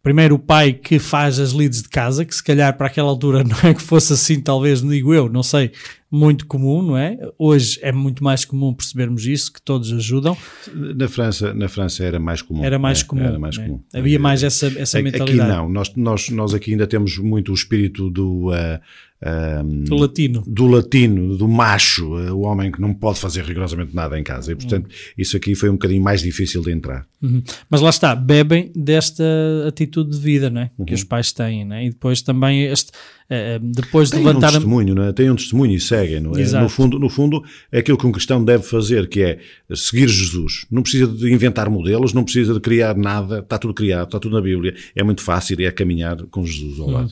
Primeiro 0.02 0.36
o 0.36 0.40
pai 0.40 0.74
que 0.74 1.00
faz 1.00 1.40
as 1.40 1.54
leads 1.54 1.82
de 1.82 1.88
casa, 1.88 2.26
que 2.26 2.36
se 2.36 2.44
calhar 2.44 2.76
para 2.78 2.88
aquela 2.88 3.08
altura 3.08 3.42
não 3.46 3.58
é 3.64 3.74
que 3.74 3.82
fosse 3.82 4.12
assim, 4.12 4.42
talvez, 4.42 4.82
digo 4.82 5.14
eu, 5.14 5.30
não 5.30 5.42
sei, 5.42 5.72
muito 6.12 6.46
comum, 6.46 6.82
não 6.82 6.98
é? 6.98 7.18
Hoje 7.40 7.80
é 7.82 7.90
muito 7.94 8.22
mais 8.22 8.44
comum 8.44 8.74
percebermos 8.74 9.26
isso, 9.26 9.54
que 9.54 9.62
todos 9.62 9.94
ajudam. 9.94 10.38
Na 10.74 11.08
França, 11.08 11.54
na 11.54 11.70
França 11.70 12.04
era 12.04 12.20
mais 12.20 12.42
comum. 12.42 12.66
Era 12.66 12.78
mais 12.78 13.00
é, 13.00 13.04
comum. 13.06 13.24
Era 13.24 13.40
mais 13.40 13.58
né? 13.58 13.66
comum. 13.66 13.82
Havia 13.94 14.20
mais 14.20 14.44
essa, 14.44 14.68
essa 14.78 14.98
Aqui 15.00 15.10
mentalidade. 15.10 15.50
não, 15.50 15.70
nós, 15.70 15.94
nós, 15.96 16.30
nós 16.30 16.54
aqui 16.54 16.72
ainda 16.72 16.86
temos 16.86 17.18
muito 17.18 17.52
o 17.52 17.56
espírito 17.56 18.10
do, 18.10 18.50
uh, 18.50 18.80
um, 19.26 19.84
Do 19.84 19.96
latino. 19.96 20.44
do 20.46 20.68
latino, 20.68 21.38
do 21.38 21.48
macho, 21.48 22.16
uh, 22.16 22.34
o 22.34 22.42
homem 22.42 22.72
que 22.72 22.82
não 22.82 22.94
pode 22.94 23.20
fazer 23.20 23.44
rigorosamente 23.44 23.96
nada 23.96 24.20
em 24.20 24.24
casa. 24.24 24.52
E, 24.52 24.56
portanto, 24.56 24.90
isso 25.18 25.38
aqui 25.38 25.56
foi 25.56 25.70
um 25.70 25.74
bocadinho 25.74 26.04
mais 26.04 26.22
difícil 26.22 26.62
de 26.62 26.72
entrar. 26.72 27.06
Uhum. 27.22 27.42
Mas 27.70 27.80
lá 27.80 27.90
está, 27.90 28.16
bebem 28.16 28.72
desta 28.76 29.24
atitude 29.66 30.12
de 30.12 30.20
vida 30.20 30.50
não 30.50 30.62
é? 30.62 30.72
Uhum. 30.78 30.86
que 30.86 30.94
os 30.94 31.04
pais 31.04 31.32
têm. 31.32 31.64
Não 31.64 31.76
é? 31.76 31.86
E 31.86 31.90
depois 31.90 32.22
também, 32.22 32.64
este, 32.66 32.92
eh, 33.30 33.60
depois 33.62 34.10
de 34.10 34.18
Tem 34.18 34.26
levantar. 34.26 34.50
um 34.50 34.54
testemunho, 34.54 34.96
não 34.96 35.04
é? 35.04 35.14
Tem 35.14 35.30
um 35.30 35.36
testemunho 35.36 35.74
e 35.74 35.80
seguem, 35.80 36.20
não 36.20 36.36
é? 36.36 36.42
Exato. 36.42 36.64
No 36.64 36.70
fundo, 36.70 37.00
no 37.00 37.10
fundo, 37.10 37.44
é 37.72 37.80
aquilo 37.80 37.98
que 37.98 38.06
um 38.06 38.12
cristão 38.12 38.44
deve 38.44 38.64
fazer, 38.64 39.08
que 39.08 39.22
é 39.22 39.40
seguir 39.74 40.10
Jesus. 40.10 40.66
Não 40.70 40.82
precisa 40.82 41.08
de 41.08 41.32
inventar 41.32 41.70
modelos, 41.70 42.14
não 42.14 42.24
precisa 42.24 42.54
de 42.54 42.60
criar 42.60 42.96
nada, 42.96 43.40
está 43.40 43.58
tudo 43.58 43.74
criado, 43.74 44.06
está 44.06 44.20
tudo 44.20 44.36
na 44.36 44.42
Bíblia. 44.42 44.76
É 44.96 45.02
muito 45.02 45.22
fácil 45.22 45.60
e 45.62 45.66
é 45.66 45.72
caminhar 45.72 46.18
com 46.30 46.46
Jesus 46.46 46.80
ao 46.80 46.90
lado. 46.90 47.12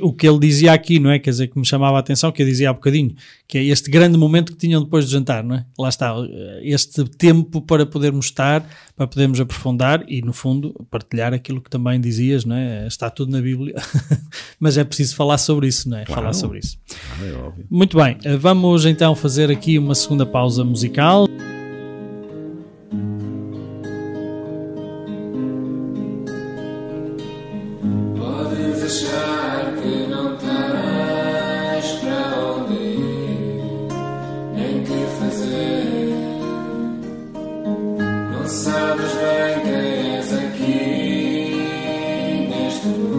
O 0.00 0.12
que 0.12 0.28
ele 0.28 0.38
dizia 0.38 0.72
aqui, 0.72 0.98
não 0.98 1.10
é? 1.10 1.18
Quer 1.18 1.30
dizer, 1.30 1.48
que 1.48 1.58
me 1.58 1.66
chamava 1.66 1.96
a 1.96 2.00
atenção, 2.00 2.30
que 2.30 2.42
eu 2.42 2.46
dizia 2.46 2.70
há 2.70 2.72
bocadinho, 2.72 3.14
que 3.48 3.58
é 3.58 3.64
este 3.64 3.90
grande 3.90 4.16
momento 4.16 4.52
que 4.52 4.58
tinham 4.58 4.82
depois 4.82 5.04
do 5.04 5.10
jantar, 5.10 5.42
não 5.42 5.56
é? 5.56 5.66
Lá 5.78 5.88
está, 5.88 6.14
este 6.62 7.04
tempo 7.04 7.60
para 7.60 7.84
podermos 7.84 8.26
estar, 8.26 8.64
para 8.96 9.06
podermos 9.06 9.40
aprofundar 9.40 10.04
e, 10.06 10.22
no 10.22 10.32
fundo, 10.32 10.72
partilhar 10.90 11.34
aquilo 11.34 11.60
que 11.60 11.68
também 11.68 12.00
dizias, 12.00 12.44
não 12.44 12.54
é? 12.54 12.86
Está 12.86 13.10
tudo 13.10 13.32
na 13.32 13.40
Bíblia, 13.40 13.74
mas 14.60 14.78
é 14.78 14.84
preciso 14.84 15.16
falar 15.16 15.38
sobre 15.38 15.66
isso, 15.66 15.88
não 15.88 15.98
é? 15.98 16.06
Falar 16.06 16.32
sobre 16.32 16.60
isso. 16.60 16.78
Ah, 17.18 17.26
é 17.26 17.32
óbvio. 17.32 17.66
Muito 17.68 17.96
bem, 17.96 18.16
eh, 18.24 18.36
vamos 18.36 18.86
então 18.86 19.14
fazer 19.16 19.50
aqui 19.50 19.78
uma 19.78 19.94
segunda 19.94 20.24
pausa 20.24 20.64
musical. 20.64 21.26
Neste 42.84 42.98
mundo 42.98 43.11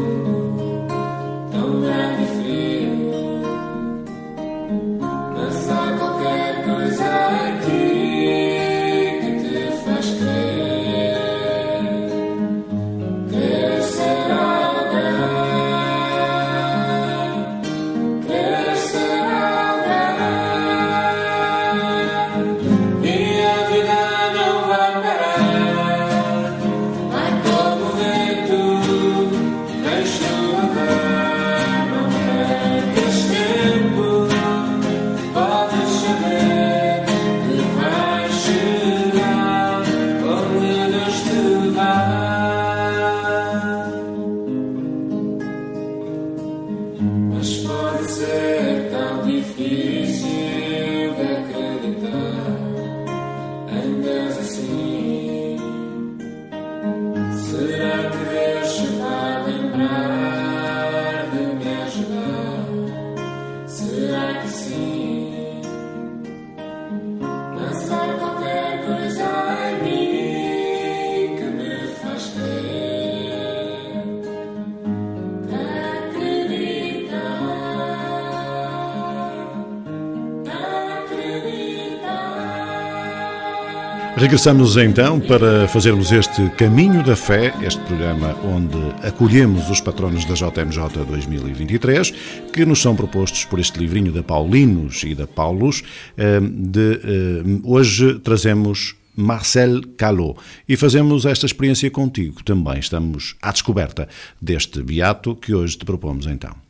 Regressamos 84.24 84.78
então 84.78 85.20
para 85.20 85.68
fazermos 85.68 86.10
este 86.10 86.50
Caminho 86.52 87.04
da 87.04 87.14
Fé, 87.14 87.54
este 87.62 87.82
programa 87.82 88.34
onde 88.46 88.78
acolhemos 89.06 89.70
os 89.70 89.82
patronos 89.82 90.24
da 90.24 90.34
JMJ 90.34 91.04
2023, 91.06 92.12
que 92.54 92.66
nos 92.66 92.82
são 92.82 92.96
propostos 92.96 93.44
por 93.44 93.60
este 93.60 93.78
livrinho 93.78 94.14
da 94.14 94.24
Paulinos 94.24 95.04
e 95.04 95.14
da 95.14 95.28
Paulus. 95.28 95.84
eh, 96.16 96.40
De, 96.40 97.02
eh, 97.04 97.60
hoje 97.66 98.18
trazemos 98.20 98.96
Marcel 99.14 99.82
Calot 99.98 100.40
e 100.70 100.78
fazemos 100.78 101.26
esta 101.26 101.46
experiência 101.46 101.92
contigo 101.92 102.42
também. 102.46 102.80
Estamos 102.80 103.36
à 103.42 103.52
descoberta 103.52 104.08
deste 104.42 104.82
beato 104.82 105.36
que 105.36 105.54
hoje 105.54 105.78
te 105.78 105.84
propomos 105.84 106.28
então. 106.28 106.63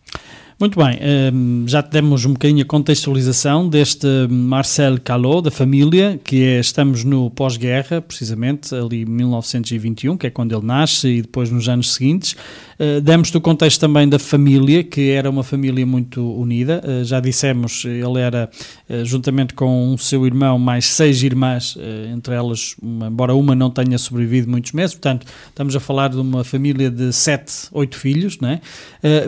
Muito 0.60 0.80
bem, 0.80 1.00
hum, 1.34 1.66
já 1.68 1.82
demos 1.82 2.26
um 2.26 2.34
bocadinho 2.34 2.62
a 2.62 2.66
contextualização 2.66 3.68
deste 3.68 4.08
Marcel 4.30 5.00
Calot, 5.04 5.42
da 5.42 5.52
família, 5.52 6.20
que 6.24 6.44
é, 6.44 6.60
estamos 6.60 7.04
no 7.04 7.32
pós-guerra, 7.32 8.02
precisamente, 8.02 8.74
ali 8.74 9.02
em 9.02 9.06
1921, 9.06 10.16
que 10.16 10.28
é 10.28 10.30
quando 10.30 10.56
ele 10.56 10.66
nasce, 10.66 11.08
e 11.08 11.22
depois 11.24 11.50
nos 11.50 11.68
anos 11.68 11.94
seguintes. 11.94 12.36
Uh, 12.80 13.01
Demos-te 13.01 13.38
o 13.38 13.42
contexto 13.42 13.80
também 13.80 14.08
da 14.08 14.18
família, 14.20 14.84
que 14.84 15.12
era 15.12 15.30
uma 15.30 15.44
família 15.44 15.86
muito 15.86 16.22
unida. 16.39 16.82
Uh, 16.86 17.03
Já 17.03 17.20
dissemos, 17.20 17.86
ele 17.86 18.20
era, 18.20 18.50
uh, 18.89 19.06
juntamente 19.06 19.53
com 19.53 19.94
o 19.94 19.98
seu 19.98 20.25
irmão, 20.25 20.58
mais 20.58 20.86
seis 20.86 21.22
irmãs, 21.24 21.77
entre 22.13 22.34
elas, 22.36 22.75
uma- 22.82 23.08
embora 23.08 23.34
uma 23.36 23.56
não 23.56 23.70
tenha 23.70 23.98
sobrevivido 23.98 24.50
muitos 24.50 24.72
meses, 24.72 24.94
portanto, 24.96 25.25
estamos 25.50 25.75
a 25.75 25.80
falar 25.80 26.10
de 26.10 26.18
uma 26.18 26.44
família 26.44 26.89
de 26.89 27.12
sete, 27.13 27.53
oito 27.72 27.98
filhos, 27.98 28.38
é? 28.44 28.60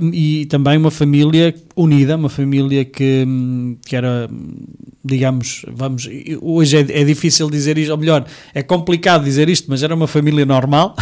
Uh, 0.01 0.13
e 0.13 0.45
também 0.45 0.77
uma 0.77 0.91
família 0.91 1.53
unida, 1.75 2.15
uma 2.15 2.29
família 2.29 2.86
que, 2.86 3.27
que 3.86 3.96
era, 3.96 4.29
digamos, 5.03 5.65
vamos, 5.72 6.08
hoje 6.41 6.77
é, 6.77 7.01
é 7.01 7.03
difícil 7.03 7.50
dizer 7.50 7.77
isto, 7.77 7.91
ou 7.91 7.98
melhor, 7.98 8.25
é 8.53 8.63
complicado 8.63 9.24
dizer 9.24 9.50
isto, 9.50 9.67
mas 9.70 9.84
era 9.84 9.94
uma 9.94 10.08
família 10.08 10.46
normal, 10.46 10.96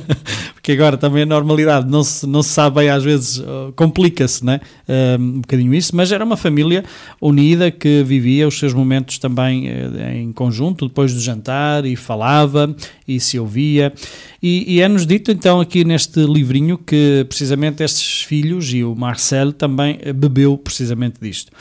porque 0.52 0.72
agora 0.72 0.96
também 0.96 1.22
a 1.22 1.26
normalidade 1.26 1.90
não 1.90 2.02
se, 2.02 2.26
não 2.26 2.42
se 2.42 2.50
sabe 2.50 2.76
bem, 2.76 2.90
às 2.90 3.02
vezes 3.02 3.38
uh, 3.38 3.72
complica-se, 3.74 4.44
né? 4.44 4.60
Um, 4.88 5.30
um 5.30 5.40
bocadinho 5.40 5.74
isso, 5.74 5.96
mas 5.96 6.12
era 6.12 6.24
uma 6.24 6.36
família 6.36 6.84
unida 7.20 7.70
que 7.70 8.02
vivia 8.02 8.46
os 8.46 8.58
seus 8.58 8.74
momentos 8.74 9.18
também 9.18 9.68
eh, 9.68 10.16
em 10.16 10.32
conjunto, 10.32 10.86
depois 10.86 11.14
do 11.14 11.20
jantar, 11.20 11.84
e 11.84 11.96
falava, 11.96 12.74
e 13.06 13.18
se 13.20 13.38
ouvia. 13.38 13.92
E, 14.42 14.76
e 14.76 14.80
é-nos 14.80 15.06
dito 15.06 15.30
então 15.30 15.60
aqui 15.60 15.84
neste 15.84 16.20
livrinho 16.24 16.78
que 16.78 17.24
precisamente 17.28 17.82
estes 17.82 18.22
filhos 18.22 18.72
e 18.72 18.82
o 18.82 18.94
Marcel 18.94 19.52
também 19.52 19.98
eh, 20.00 20.09
bebeu 20.12 20.56
precisamente 20.58 21.16
disto. 21.20 21.52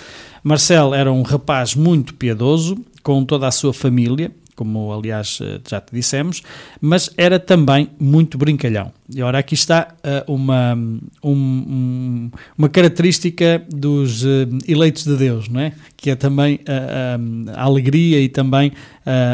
Marcel 0.43 0.93
era 0.93 1.11
um 1.11 1.21
rapaz 1.21 1.75
muito 1.75 2.13
piedoso, 2.13 2.77
com 3.03 3.23
toda 3.25 3.47
a 3.47 3.51
sua 3.51 3.73
família, 3.73 4.31
como 4.55 4.91
aliás 4.91 5.39
eh, 5.41 5.59
já 5.69 5.79
te 5.79 5.95
dissemos, 5.95 6.41
mas 6.81 7.09
era 7.15 7.39
também 7.39 7.89
muito 7.97 8.37
brincalhão. 8.37 8.91
E 9.13 9.21
ora, 9.21 9.39
aqui 9.39 9.53
está 9.53 9.87
eh, 10.03 10.23
uma, 10.27 10.75
um- 11.23 11.31
um- 11.31 12.31
uma 12.57 12.67
característica 12.67 13.63
dos 13.69 14.25
eh, 14.25 14.47
eleitos 14.67 15.05
de 15.05 15.15
Deus, 15.15 15.47
não 15.47 15.61
é? 15.61 15.71
Que 15.95 16.09
é 16.09 16.15
também 16.15 16.59
a, 16.67 17.55
a- 17.57 17.63
alegria 17.63 18.19
e 18.21 18.27
também 18.27 18.73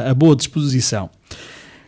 a 0.07 0.13
boa 0.13 0.35
disposição. 0.35 1.09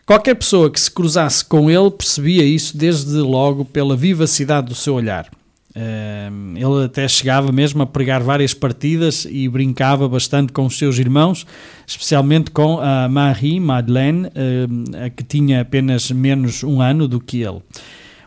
Qualquer 0.05 0.35
pessoa 0.35 0.71
que 0.71 0.79
se 0.79 0.89
cruzasse 0.89 1.43
com 1.45 1.69
ele 1.69 1.91
percebia 1.91 2.43
isso 2.43 2.75
desde 2.77 3.17
logo 3.17 3.63
pela 3.65 3.95
vivacidade 3.95 4.67
do 4.67 4.75
seu 4.75 4.95
olhar. 4.95 5.29
Ehm, 5.77 6.57
Ele 6.57 6.85
até 6.85 7.07
chegava 7.07 7.51
mesmo 7.51 7.83
a 7.83 7.85
pregar 7.85 8.23
várias 8.23 8.51
partidas 8.51 9.27
e 9.29 9.47
brincava 9.47 10.09
bastante 10.09 10.51
com 10.51 10.65
os 10.65 10.75
seus 10.75 10.97
irmãos, 10.97 11.45
especialmente 11.85 12.49
com 12.49 12.79
a 12.79 13.07
Marie 13.07 13.59
Madeleine, 13.59 14.27
ehm, 14.33 15.11
que 15.15 15.23
tinha 15.23 15.61
apenas 15.61 16.09
menos 16.09 16.63
um 16.63 16.81
ano 16.81 17.07
do 17.07 17.19
que 17.19 17.43
ele. 17.43 17.61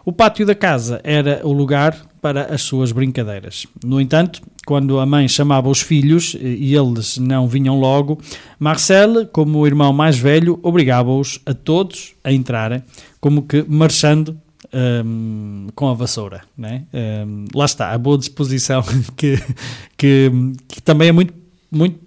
O 0.04 0.12
pátio 0.12 0.46
da 0.46 0.54
casa 0.54 1.00
era 1.02 1.40
o 1.44 1.52
lugar 1.52 1.96
para 2.22 2.54
as 2.54 2.62
suas 2.62 2.92
brincadeiras. 2.92 3.66
No 3.84 4.00
entanto, 4.00 4.40
quando 4.66 4.98
a 4.98 5.06
mãe 5.06 5.26
chamava 5.26 5.68
os 5.68 5.80
filhos 5.80 6.36
eh, 6.36 6.56
e 6.58 6.74
eles 6.74 7.18
não 7.18 7.48
vinham 7.48 7.78
logo, 7.80 8.18
Marcel, 8.58 9.26
como 9.26 9.58
o 9.58 9.66
irmão 9.66 9.92
mais 9.92 10.18
velho, 10.18 10.58
obrigava-os 10.62 11.40
a 11.44 11.52
todos 11.52 12.14
a 12.22 12.32
entrarem, 12.32 12.82
como 13.20 13.42
que 13.42 13.64
marchando 13.68 14.36
hum, 14.72 15.68
com 15.74 15.88
a 15.88 15.94
vassoura. 15.94 16.42
Né? 16.56 16.84
Hum, 16.92 17.46
lá 17.54 17.64
está, 17.64 17.92
a 17.92 17.98
boa 17.98 18.18
disposição 18.18 18.82
que, 19.16 19.36
que, 19.96 20.30
que 20.68 20.82
também 20.82 21.08
é 21.08 21.12
muito 21.12 21.39
muito 21.70 22.00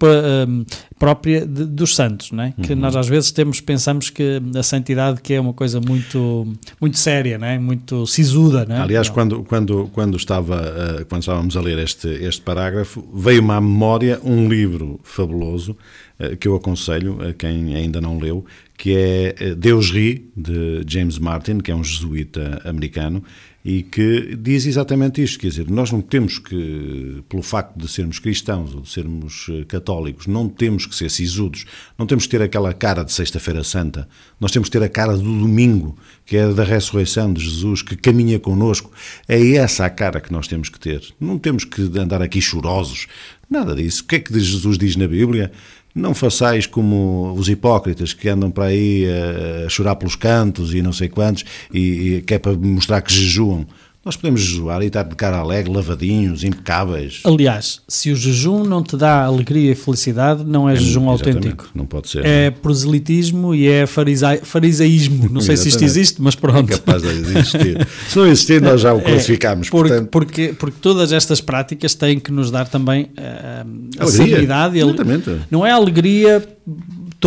hum, 0.48 0.64
própria 0.98 1.46
de- 1.46 1.64
dos 1.64 1.94
santos, 1.94 2.30
né? 2.32 2.52
que 2.62 2.74
nós 2.74 2.94
às 2.96 3.08
vezes 3.08 3.30
temos 3.32 3.60
pensamos 3.60 4.10
que 4.10 4.40
a 4.56 4.62
santidade 4.62 5.20
que 5.20 5.32
é 5.34 5.40
uma 5.40 5.52
coisa 5.54 5.80
muito 5.80 6.46
muito 6.80 6.98
séria, 6.98 7.38
né? 7.38 7.58
muito 7.58 8.06
sisuda, 8.06 8.64
né? 8.66 8.80
Aliás, 8.80 9.08
Não. 9.08 9.14
quando, 9.14 9.44
quando, 9.44 9.90
quando, 9.92 10.16
estava, 10.16 10.60
eh, 11.00 11.04
quando 11.08 11.22
estávamos 11.22 11.56
a 11.56 11.60
ler 11.60 11.78
este, 11.78 12.08
este 12.08 12.42
parágrafo, 12.42 13.02
veio-me 13.14 13.52
à 13.52 13.60
memória 13.60 14.20
um 14.22 14.48
livro 14.48 15.00
fabuloso 15.02 15.76
eh, 16.18 16.36
que 16.36 16.46
eu 16.46 16.54
aconselho 16.54 17.18
a 17.26 17.32
quem 17.32 17.74
ainda 17.74 18.00
não 18.00 18.18
leu, 18.18 18.44
que 18.76 18.94
é 18.94 19.34
eh, 19.38 19.54
Deus 19.54 19.90
Ri, 19.90 20.30
de 20.36 20.82
James 20.86 21.18
Martin, 21.18 21.58
que 21.58 21.70
é 21.70 21.74
um 21.74 21.82
jesuíta 21.84 22.60
americano, 22.64 23.22
e 23.64 23.82
que 23.82 24.36
diz 24.36 24.66
exatamente 24.66 25.22
isto, 25.22 25.38
quer 25.38 25.48
dizer, 25.48 25.70
nós 25.70 25.90
não 25.90 26.02
temos 26.02 26.38
que, 26.38 27.24
pelo 27.30 27.42
facto 27.42 27.78
de 27.78 27.88
sermos 27.88 28.18
cristãos 28.18 28.74
ou 28.74 28.82
de 28.82 28.90
sermos 28.90 29.46
eh, 29.48 29.64
católicos, 29.64 30.26
não 30.26 30.50
temos 30.50 30.84
que 30.84 30.94
ser 30.94 31.10
sisudos, 31.10 31.64
não 31.98 32.04
temos 32.04 32.24
que 32.24 32.30
ter 32.30 32.42
aquela 32.42 32.74
cara 32.74 33.02
de 33.02 33.10
Sexta-feira 33.10 33.64
Santa, 33.64 34.06
nós 34.38 34.52
temos 34.52 34.68
que 34.68 34.78
ter 34.78 34.84
a 34.84 34.88
cara 34.88 35.16
do 35.16 35.22
domingo, 35.22 35.96
que 36.26 36.36
é 36.36 36.52
da 36.52 36.62
ressurreição 36.62 37.32
de 37.32 37.42
Jesus, 37.42 37.80
que 37.80 37.96
caminha 37.96 38.38
connosco. 38.38 38.92
É 39.26 39.52
essa 39.52 39.86
a 39.86 39.90
cara 39.90 40.20
que 40.20 40.30
nós 40.30 40.46
temos 40.46 40.68
que 40.68 40.78
ter. 40.78 41.02
Não 41.18 41.38
temos 41.38 41.64
que 41.64 41.80
andar 41.98 42.20
aqui 42.20 42.42
chorosos, 42.42 43.06
nada 43.48 43.74
disso. 43.74 44.02
O 44.02 44.06
que 44.06 44.16
é 44.16 44.18
que 44.18 44.38
Jesus 44.38 44.76
diz 44.76 44.94
na 44.94 45.08
Bíblia? 45.08 45.50
Não 45.94 46.12
façais 46.12 46.66
como 46.66 47.32
os 47.38 47.48
hipócritas 47.48 48.12
que 48.12 48.28
andam 48.28 48.50
para 48.50 48.64
aí 48.64 49.06
a, 49.06 49.66
a 49.66 49.68
chorar 49.68 49.94
pelos 49.94 50.16
cantos 50.16 50.74
e 50.74 50.82
não 50.82 50.92
sei 50.92 51.08
quantos, 51.08 51.44
e, 51.72 52.16
e 52.16 52.22
que 52.22 52.34
é 52.34 52.38
para 52.38 52.52
mostrar 52.56 53.00
que 53.00 53.12
jejuam. 53.12 53.66
Nós 54.04 54.16
podemos 54.16 54.42
jejuar 54.42 54.82
e 54.82 54.86
estar 54.86 55.02
de 55.02 55.14
cara 55.14 55.38
alegre, 55.38 55.72
lavadinhos, 55.72 56.44
impecáveis. 56.44 57.20
Aliás, 57.24 57.80
se 57.88 58.10
o 58.12 58.16
jejum 58.16 58.62
não 58.62 58.82
te 58.82 58.96
dá 58.96 59.24
alegria 59.24 59.72
e 59.72 59.74
felicidade, 59.74 60.44
não 60.44 60.68
é, 60.68 60.76
jejum 60.76 61.10
Exatamente, 61.12 61.36
autêntico. 61.36 61.68
Não 61.74 61.86
pode 61.86 62.08
ser. 62.10 62.24
É 62.24 62.50
proselitismo 62.50 63.54
e 63.54 63.66
é 63.66 63.86
farisai- 63.86 64.40
farisaísmo. 64.42 65.28
Não 65.30 65.40
sei 65.40 65.56
se 65.56 65.68
isto 65.68 65.82
existe, 65.82 66.20
mas 66.20 66.34
É 66.34 66.38
pronto. 66.38 66.68
capaz 66.68 67.02
de 67.02 67.08
existir. 67.08 67.88
Se 68.08 68.16
não 68.18 68.26
existir, 68.26 68.60
nós 68.60 68.80
já 68.80 68.92
o 68.92 69.00
classificamos. 69.00 69.68
É, 69.68 69.70
porque, 69.70 69.88
portanto, 69.88 70.08
porque, 70.10 70.54
porque 70.58 70.76
todas 70.80 71.10
estas 71.12 71.40
práticas 71.40 71.94
têm 71.94 72.18
que 72.20 72.30
nos 72.30 72.50
dar 72.50 72.68
também 72.68 73.08
ah, 73.16 73.64
a 73.98 74.02
Alegria, 74.02 74.26
serenidade. 74.26 74.76
e 74.78 74.82
a- 74.82 74.84
exatamente. 74.86 75.30
Não 75.50 75.64
é 75.64 75.70
alegria 75.70 76.46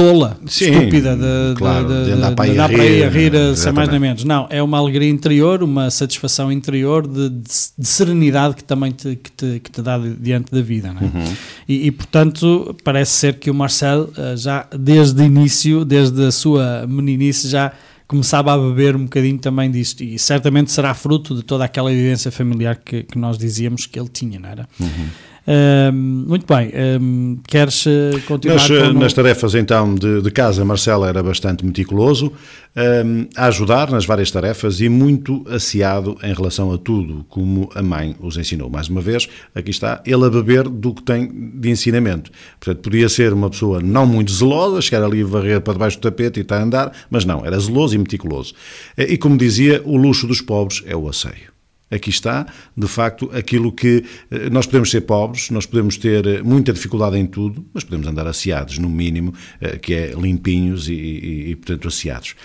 tola, 0.01 0.37
Sim, 0.45 0.65
estúpida 0.71 1.15
de, 1.15 1.55
claro, 1.57 1.87
de- 1.87 1.99
de 1.99 2.05
de- 2.05 2.11
a 2.11 2.15
andar 2.15 2.35
para 2.35 2.45
aí 2.45 2.59
a 2.59 2.67
rir, 2.67 3.09
rir, 3.09 3.35
a 3.35 3.39
ser 3.39 3.39
mais 3.41 3.57
exatamente. 3.59 3.89
nem 3.91 3.99
menos. 3.99 4.23
Não, 4.23 4.45
é 4.49 4.61
uma 4.61 4.77
alegria 4.77 5.09
interior, 5.09 5.63
uma 5.63 5.89
satisfação 5.89 6.51
interior 6.51 7.07
de, 7.07 7.29
de- 7.29 7.43
de 7.77 7.87
serenidade 7.87 8.55
que 8.55 8.63
também 8.63 8.91
te, 8.91 9.15
que 9.15 9.31
te, 9.31 9.59
que 9.59 9.71
te 9.71 9.81
dá 9.81 9.97
di- 9.97 10.13
diante 10.19 10.51
da 10.51 10.61
vida. 10.61 10.89
é? 10.89 11.03
Uhum. 11.03 11.33
E, 11.67 11.87
e, 11.87 11.91
portanto, 11.91 12.75
parece 12.83 13.13
ser 13.13 13.39
que 13.39 13.49
o 13.49 13.53
Marcel 13.55 14.09
ah, 14.17 14.35
já 14.35 14.67
desde 14.77 15.19
o 15.21 15.25
início, 15.25 15.83
desde 15.83 16.25
a 16.25 16.31
sua 16.31 16.85
meninice, 16.87 17.47
já 17.49 17.71
começava 18.07 18.53
a 18.53 18.57
beber 18.57 18.95
um 18.95 19.03
bocadinho 19.03 19.37
também 19.39 19.69
disto. 19.71 20.01
E 20.03 20.17
certamente 20.19 20.71
será 20.71 20.93
fruto 20.93 21.35
de 21.35 21.41
toda 21.43 21.65
aquela 21.65 21.91
evidência 21.91 22.31
familiar 22.31 22.75
que, 22.77 23.03
que 23.03 23.17
nós 23.17 23.37
dizíamos 23.37 23.85
que 23.85 23.99
ele 23.99 24.07
tinha, 24.09 24.39
não 24.39 24.47
era? 24.47 24.69
Uhum. 24.79 25.07
Ahm, 25.49 26.25
muito 26.27 26.45
bem, 26.45 26.71
ahm, 26.75 27.37
queres 27.47 27.85
eh, 27.87 28.19
continuar 28.27 28.55
Nas, 28.57 28.69
o- 28.69 28.93
nas 28.93 29.13
tarefas 29.13 29.55
então 29.55 29.95
de, 29.95 30.21
de 30.21 30.29
casa, 30.29 30.65
Marcelo 30.65 31.05
era 31.05 31.23
bastante 31.23 31.65
meticuloso 31.65 32.33
hum, 32.75 33.27
a 33.33 33.45
ajudar 33.45 33.89
nas 33.89 34.05
várias 34.05 34.29
tarefas 34.29 34.81
e 34.81 34.89
muito 34.89 35.45
asseado 35.49 36.17
em 36.21 36.33
relação 36.33 36.73
a 36.73 36.77
tudo, 36.77 37.25
como 37.29 37.69
a 37.73 37.81
mãe 37.81 38.13
os 38.19 38.35
ensinou. 38.35 38.69
Mais 38.69 38.89
uma 38.89 38.99
vez, 38.99 39.29
aqui 39.55 39.71
está 39.71 40.01
ele 40.05 40.25
a 40.25 40.29
beber 40.29 40.67
do 40.67 40.93
que 40.93 41.01
tem 41.03 41.31
de 41.55 41.69
ensinamento. 41.69 42.29
Portanto, 42.59 42.83
podia 42.83 43.07
ser 43.07 43.31
uma 43.31 43.49
pessoa 43.49 43.79
não 43.81 44.05
muito 44.05 44.31
zelosa, 44.33 44.81
chegar 44.81 45.01
ali 45.03 45.21
a 45.21 45.25
varrer 45.25 45.61
para 45.61 45.73
debaixo 45.73 45.97
do 45.97 46.01
tapete 46.01 46.39
e 46.39 46.41
estar 46.41 46.57
a 46.57 46.63
andar, 46.63 46.91
mas 47.09 47.23
não, 47.23 47.45
era 47.45 47.57
zeloso 47.57 47.95
e 47.95 47.97
meticuloso. 47.97 48.53
E 48.97 49.17
como 49.17 49.37
dizia, 49.37 49.81
o 49.85 49.95
luxo 49.95 50.27
dos 50.27 50.41
pobres 50.41 50.83
é 50.85 50.95
o 50.95 51.07
asseio. 51.07 51.55
Aqui 51.89 52.09
está, 52.09 52.45
de 52.75 52.87
facto, 52.87 53.29
aquilo 53.33 53.71
que 53.71 54.03
eh, 54.29 54.49
nós 54.49 54.65
podemos 54.65 54.91
ser 54.91 55.01
pobres, 55.01 55.49
nós 55.51 55.65
podemos 55.65 55.95
ter 55.95 56.25
eh, 56.27 56.41
muita 56.43 56.73
dificuldade 56.73 57.17
em 57.17 57.25
tudo, 57.25 57.65
mas 57.73 57.85
podemos 57.85 58.05
andar 58.07 58.27
asseados, 58.27 58.77
no 58.77 58.89
mínimo, 58.89 59.33
eh, 59.61 59.77
que 59.77 59.93
é 59.93 60.11
limpinhos 60.11 60.89
e, 60.89 60.93
e, 60.93 61.51
e, 61.51 61.55
portanto, 61.55 61.87
asseados. 61.87 62.35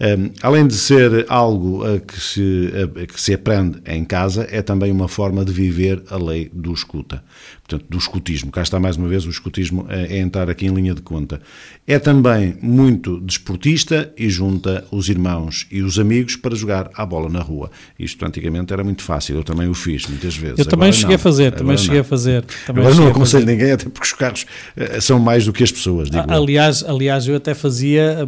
Um, 0.00 0.30
além 0.40 0.66
de 0.66 0.74
ser 0.74 1.26
algo 1.28 1.84
a 1.84 2.00
que, 2.00 2.18
se, 2.18 2.72
a, 2.74 3.02
a 3.02 3.06
que 3.06 3.20
se 3.20 3.34
aprende 3.34 3.82
em 3.84 4.02
casa, 4.02 4.48
é 4.50 4.62
também 4.62 4.90
uma 4.90 5.08
forma 5.08 5.44
de 5.44 5.52
viver 5.52 6.02
a 6.08 6.16
lei 6.16 6.50
do 6.54 6.72
escuta, 6.72 7.22
portanto, 7.68 7.84
do 7.86 7.98
escutismo. 7.98 8.50
Cá 8.50 8.62
está 8.62 8.80
mais 8.80 8.96
uma 8.96 9.08
vez 9.08 9.26
o 9.26 9.30
escutismo 9.30 9.84
é, 9.90 10.16
é 10.16 10.18
entrar 10.20 10.48
aqui 10.48 10.64
em 10.64 10.74
linha 10.74 10.94
de 10.94 11.02
conta. 11.02 11.42
É 11.86 11.98
também 11.98 12.56
muito 12.62 13.20
desportista 13.20 14.10
e 14.16 14.30
junta 14.30 14.86
os 14.90 15.10
irmãos 15.10 15.66
e 15.70 15.82
os 15.82 15.98
amigos 15.98 16.34
para 16.34 16.54
jogar 16.54 16.90
à 16.94 17.04
bola 17.04 17.28
na 17.28 17.40
rua. 17.40 17.70
Isto 17.98 18.24
antigamente 18.24 18.72
era 18.72 18.82
muito 18.82 19.02
fácil, 19.02 19.36
eu 19.36 19.44
também 19.44 19.68
o 19.68 19.74
fiz 19.74 20.06
muitas 20.06 20.34
vezes. 20.34 20.60
Eu 20.60 20.64
também 20.64 20.88
Agora 20.88 20.92
cheguei 20.92 21.08
não. 21.08 21.14
a 21.16 21.18
fazer, 21.18 21.50
também 21.52 21.72
Agora 21.72 21.78
cheguei 21.78 21.96
não. 21.96 22.00
a 22.00 22.04
fazer. 22.04 22.44
Também 22.66 22.84
Agora 22.84 22.96
não 22.98 23.06
a 23.06 23.10
aconselho 23.10 23.44
ninguém, 23.44 23.72
até 23.72 23.84
porque 23.84 24.06
os 24.06 24.12
carros 24.14 24.46
eh, 24.76 24.98
são 24.98 25.18
mais 25.18 25.44
do 25.44 25.52
que 25.52 25.62
as 25.62 25.70
pessoas, 25.70 26.08
digo 26.08 26.24
eu. 26.26 26.42
Aliás, 26.42 26.82
aliás, 26.84 27.28
eu 27.28 27.36
até 27.36 27.52
fazia 27.52 28.26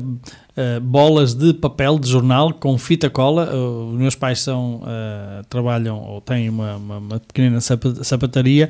uh, 0.56 0.78
uh, 0.78 0.80
bolas 0.80 1.34
de 1.34 1.52
papel 1.54 1.98
de 1.98 2.08
jornal 2.08 2.52
com 2.52 2.76
fita 2.78 3.08
cola. 3.10 3.50
Uh, 3.54 3.92
os 3.92 3.98
meus 3.98 4.14
pais 4.14 4.40
são, 4.40 4.76
uh, 4.82 5.44
trabalham 5.48 5.98
ou 5.98 6.20
têm 6.20 6.48
uma, 6.48 6.76
uma, 6.76 6.98
uma 6.98 7.20
pequena 7.20 7.60
sapa- 7.60 8.02
sapataria. 8.02 8.68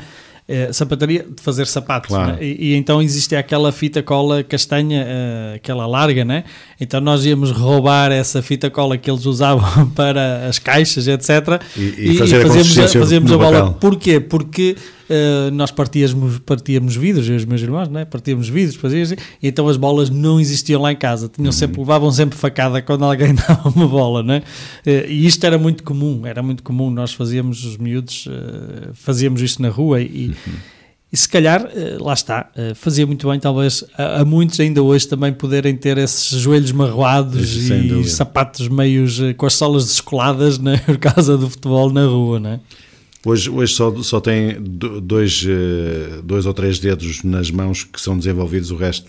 eh, 0.49 0.73
sapataria 0.73 1.23
de 1.23 1.41
fazer 1.41 1.67
sapatos 1.69 2.09
Claro. 2.09 2.33
né? 2.33 2.39
e, 2.43 2.73
e 2.73 2.75
então 2.75 3.01
existia 3.01 3.39
aquela 3.39 3.71
fita 3.71 4.03
cola 4.03 4.43
castanha 4.43 5.05
eh, 5.07 5.53
aquela 5.55 5.87
larga 5.87 6.25
né 6.25 6.43
então 6.81 7.01
nós 7.01 7.25
íamos 7.25 7.53
roubar 7.53 8.11
essa 8.11 8.43
fita 8.43 8.69
cola 8.69 8.99
que 8.99 9.09
eles 9.09 9.25
usavam 9.25 9.89
para 9.95 10.49
as 10.49 10.59
caixas 10.59 11.07
etc 11.07 11.63
E- 11.77 12.11
e 12.11 12.19
fazer 12.19 12.39
a 12.39 12.43
fazíamos 12.43 12.69
consistência 12.69 13.01
fazíamos 13.01 13.31
a 13.33 13.39
bola 13.39 13.61
papel. 13.61 13.73
Porquê? 13.81 14.19
Porque 14.19 14.77
eh, 15.13 15.51
nós 15.51 15.71
partíamos, 15.71 16.39
partíamos 16.41 16.97
vidros, 16.97 17.29
eu 17.29 17.35
e 17.35 17.37
os 17.37 17.45
meus 17.45 17.61
irmãos, 17.61 17.89
né? 17.89 18.05
partíamos 18.05 18.49
vidros, 18.49 18.77
fazíamos, 18.77 19.15
então 19.43 19.69
as 19.69 19.77
bolas 19.77 20.09
não 20.11 20.41
existiam 20.41 20.81
lá 20.81 20.91
em 20.91 20.97
casa, 20.97 21.29
tinham 21.29 21.47
Uhum. 21.47 21.53
sempre, 21.53 21.81
levavam 21.81 22.11
sempre 22.11 22.39
facada 22.39 22.81
quando 22.81 23.05
alguém 23.05 23.35
dava 23.37 23.69
uma 23.69 23.87
bola, 23.87 24.23
né? 24.23 24.43
E 24.87 25.27
isto 25.27 25.45
era 25.45 25.59
muito 25.59 25.83
comum, 25.85 26.27
era 26.27 26.43
muito 26.43 26.63
comum, 26.63 26.91
nós 26.91 27.13
fazíamos, 27.13 27.65
os 27.65 27.77
miúdos, 27.77 28.27
eh, 28.29 28.89
fazíamos 28.95 29.43
isto 29.43 29.61
na 29.61 29.69
rua 29.69 30.01
e, 30.01 30.29
Uhum. 30.29 30.53
e 31.13 31.17
se 31.17 31.29
calhar, 31.29 31.69
lá 32.01 32.15
está, 32.15 32.51
fazia 32.75 33.07
muito 33.07 33.29
bem, 33.29 33.39
talvez 33.39 33.85
a, 33.99 34.21
a 34.23 34.25
muitos 34.25 34.59
ainda 34.61 34.83
hoje 34.83 35.07
também 35.07 35.31
poderem 35.33 35.77
ter 35.77 35.99
esses 35.99 36.41
joelhos 36.41 36.73
marroados 36.73 37.55
e 37.55 38.05
sapatos 38.09 38.67
meios 38.69 39.21
com 39.37 39.45
as 39.45 39.53
solas 39.53 39.85
descoladas 39.87 40.59
né? 40.59 40.79
por 40.87 40.97
causa 40.97 41.37
do 41.37 41.51
futebol 41.51 41.93
na 41.93 42.07
rua, 42.07 42.41
né? 42.41 42.61
Hoje, 43.25 43.49
hoje 43.51 43.73
só, 43.75 43.95
só 44.03 44.21
tem 44.21 44.61
do- 44.61 45.01
dois, 45.01 45.45
eh, 45.49 46.21
dois 46.25 46.45
ou 46.45 46.53
três 46.53 46.81
dedos 46.81 47.23
nas 47.23 47.51
mãos 47.53 47.85
que 47.85 48.01
são 48.01 48.19
desenvolvidos, 48.19 48.73
o 48.73 48.77
resto, 48.77 49.09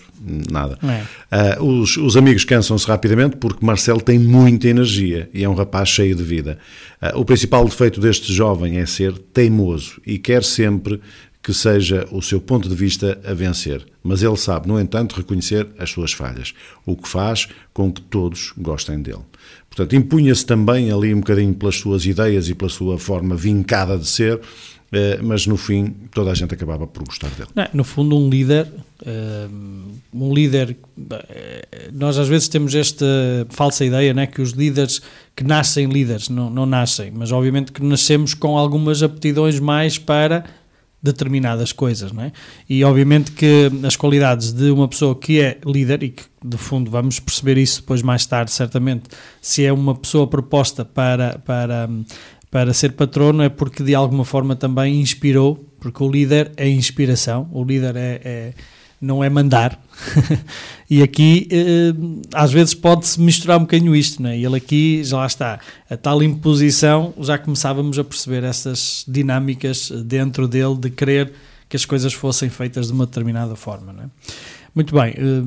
nada. 0.52 0.78
É. 0.84 1.04
Ah, 1.32 1.58
os, 1.64 1.98
os 1.98 2.16
amigos 2.16 2.46
cansam-se 2.46 2.88
rapidamente 2.88 3.38
porque 3.38 3.66
Marcelo 3.66 4.00
tem 4.00 4.20
muita 4.20 4.68
energia 4.68 5.30
e 5.34 5.44
é 5.44 5.50
um 5.50 5.56
rapaz 5.56 5.90
cheio 5.90 6.16
de 6.16 6.24
vida. 6.24 6.60
Ah, 7.02 7.14
o 7.16 7.26
principal 7.26 7.66
defeito 7.66 8.00
deste 8.00 8.32
jovem 8.32 8.78
é 8.78 8.86
ser 8.86 9.14
teimoso 9.18 10.00
e 10.06 10.20
quer 10.20 10.44
sempre 10.44 11.02
que 11.42 11.54
seja 11.54 12.08
o 12.12 12.22
seu 12.22 12.40
ponto 12.40 12.70
de 12.70 12.76
vista 12.76 13.20
a 13.26 13.34
vencer. 13.34 13.84
Mas 14.02 14.24
ele 14.24 14.38
sabe, 14.38 14.68
no 14.68 14.80
entanto, 14.80 15.14
reconhecer 15.18 15.68
as 15.78 15.90
suas 15.90 16.14
falhas, 16.14 16.54
o 16.86 16.96
que 16.96 17.08
faz 17.10 17.50
com 17.74 17.92
que 17.92 18.00
todos 18.02 18.54
gostem 18.58 19.02
dele. 19.02 19.20
Portanto, 19.76 19.96
impunha-se 19.96 20.46
também 20.46 20.92
ali 20.92 21.14
um 21.14 21.20
bocadinho 21.20 21.54
pelas 21.56 21.76
suas 21.76 22.06
ideias 22.06 22.48
e 22.48 22.54
pela 22.54 22.70
sua 22.70 23.00
forma 23.00 23.36
vincada 23.36 23.98
de 23.98 24.06
ser, 24.06 24.40
eh, 24.92 25.20
mas 25.24 25.48
no 25.48 25.58
fim 25.58 25.92
toda 26.14 26.30
a 26.30 26.36
gente 26.36 26.54
acabava 26.54 26.86
por 26.86 27.04
gostar 27.04 27.30
dele. 27.32 27.50
Não, 27.56 27.68
no 27.74 27.84
fundo, 27.84 28.16
um 28.16 28.30
líder, 28.30 28.68
um, 29.04 29.94
um 30.14 30.32
líder, 30.32 30.78
eh, 31.10 31.90
nós 31.92 32.20
às 32.20 32.28
vezes 32.28 32.48
temos 32.48 32.76
esta 32.76 33.04
falsa 33.50 33.84
ideia, 33.84 34.14
né, 34.14 34.28
que 34.28 34.44
os 34.44 34.52
líderes 34.52 35.02
que 35.36 35.44
nascem 35.44 35.88
líderes, 35.88 36.30
não, 36.30 36.52
não 36.52 36.68
nascem, 36.68 37.10
mas 37.10 37.32
obviamente 37.32 37.72
que 37.72 37.84
nascemos 37.84 38.36
com 38.36 38.56
algumas 38.56 39.02
aptidões 39.02 39.60
mais 39.60 39.98
para 39.98 40.46
determinadas 41.04 41.74
coisas, 41.74 42.14
não 42.14 42.24
é? 42.24 42.32
E 42.70 42.82
obviamente 42.84 43.34
que 43.34 43.70
as 43.86 43.98
qualidades 43.98 44.54
de 44.54 44.72
uma 44.72 44.88
pessoa 44.88 45.14
que 45.14 45.42
é 45.42 45.60
líder 45.66 46.02
e 46.02 46.10
que 46.10 46.24
de 46.44 46.58
fundo 46.58 46.90
vamos 46.90 47.20
perceber 47.20 47.58
isso 47.58 47.82
depois 47.82 48.02
mais 48.02 48.26
tarde 48.26 48.52
certamente 48.52 49.04
se 49.42 49.66
é 49.66 49.72
uma 49.72 49.96
pessoa 49.96 50.28
proposta 50.28 50.84
para 50.86 51.40
para 51.40 51.90
para 52.50 52.72
ser 52.72 52.92
patrono 52.92 53.42
é 53.42 53.50
porque 53.50 53.84
de 53.84 53.96
alguma 53.96 54.24
forma 54.24 54.56
também 54.56 55.02
inspirou, 55.02 55.56
porque 55.80 56.04
o 56.04 56.10
líder 56.10 56.52
é 56.56 56.70
inspiração, 56.70 57.50
o 57.52 57.64
líder 57.64 57.96
é, 57.96 58.22
é 58.24 58.54
não 59.02 59.24
é 59.24 59.30
mandar. 59.30 59.84
e 60.90 61.02
aqui 61.02 61.48
eh, 61.52 61.94
às 62.34 62.52
vezes 62.52 62.74
pode-se 62.74 63.20
misturar 63.20 63.58
um 63.58 63.62
bocadinho 63.62 63.96
isto, 63.96 64.22
não 64.22 64.30
é? 64.30 64.40
Ele 64.40 64.56
aqui 64.56 65.04
já 65.04 65.18
lá 65.18 65.26
está, 65.26 65.60
a 65.90 65.98
tal 65.98 66.22
imposição 66.24 67.14
já 67.20 67.38
começávamos 67.38 67.98
a 68.00 68.04
perceber 68.04 68.44
essas 68.44 69.06
dinâmicas 69.08 69.92
dentro 70.06 70.48
dele 70.48 70.76
de 70.76 70.90
querer 70.90 71.32
que 71.70 71.76
as 71.76 71.86
coisas 71.86 72.14
fossem 72.14 72.50
feitas 72.50 72.88
de 72.88 72.94
uma 72.94 73.06
determinada 73.06 73.56
forma, 73.56 73.92
não 73.94 74.04
é? 74.04 74.08
Muito 74.76 74.96
bem. 74.96 75.14
eh, 75.16 75.42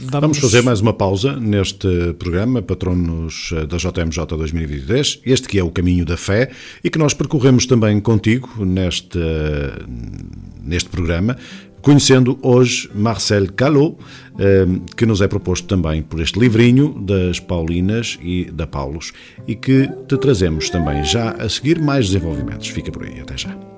Vamos, 0.00 0.20
Vamos 0.20 0.38
fazer 0.38 0.62
mais 0.62 0.80
uma 0.80 0.92
pausa 0.92 1.34
neste 1.40 1.88
programa, 2.18 2.60
Patronos 2.60 3.50
eh, 3.54 3.66
da 3.66 3.78
JMJ 3.78 4.26
2023, 4.26 5.20
este 5.24 5.48
que 5.48 5.58
é 5.58 5.64
o 5.64 5.70
caminho 5.70 6.04
da 6.04 6.16
fé 6.16 6.50
e 6.84 6.90
que 6.90 6.98
nós 6.98 7.14
percorremos 7.14 7.64
também 7.64 7.98
contigo 8.00 8.64
neste, 8.64 9.18
neste 10.62 10.90
programa, 10.90 11.38
conhecendo 11.86 12.36
hoje 12.42 12.90
Marcel 12.92 13.52
Calot, 13.52 13.96
eh, 14.40 14.66
que 14.96 15.06
nos 15.06 15.20
é 15.20 15.28
proposto 15.28 15.68
também 15.68 16.02
por 16.02 16.20
este 16.20 16.36
livrinho 16.36 16.88
das 17.00 17.38
Paulinas 17.38 18.18
e 18.20 18.50
da 18.50 18.66
Paulos 18.66 19.12
e 19.46 19.54
que 19.54 19.88
te 20.08 20.18
trazemos 20.18 20.68
também 20.68 21.04
já 21.04 21.30
a 21.30 21.48
seguir 21.48 21.80
mais 21.80 22.06
desenvolvimentos. 22.06 22.66
Fica 22.66 22.90
por 22.90 23.04
aí, 23.04 23.20
até 23.20 23.38
já. 23.38 23.75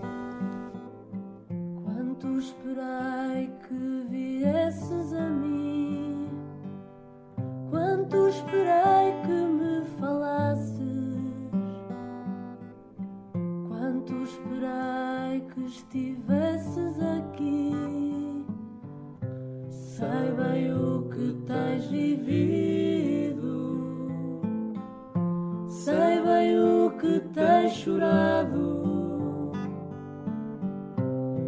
Que 26.98 27.20
tens 27.32 27.72
chorado. 27.74 29.52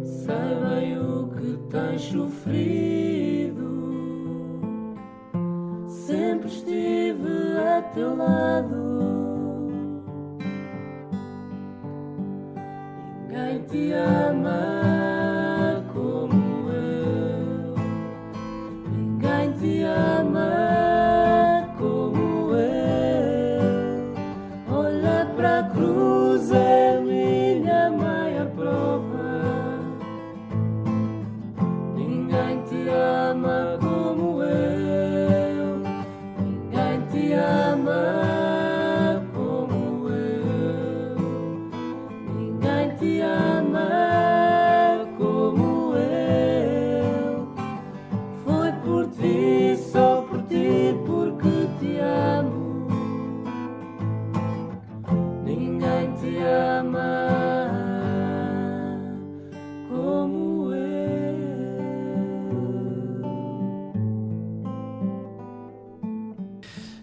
Sei 0.03 0.55
bem 0.63 0.97
o 0.97 1.27
que 1.27 1.57
tens 1.69 2.01
sofrido. 2.01 3.61
Sempre 5.87 6.47
estive 6.47 7.57
a 7.57 7.81
teu 7.93 8.15
lado. 8.15 8.91
Ninguém 13.27 13.61
te 13.63 13.91
ama 13.93 15.83
como 15.93 16.69
eu. 16.69 17.75
Ninguém 18.89 19.51
te 19.53 19.83
ama 19.83 20.90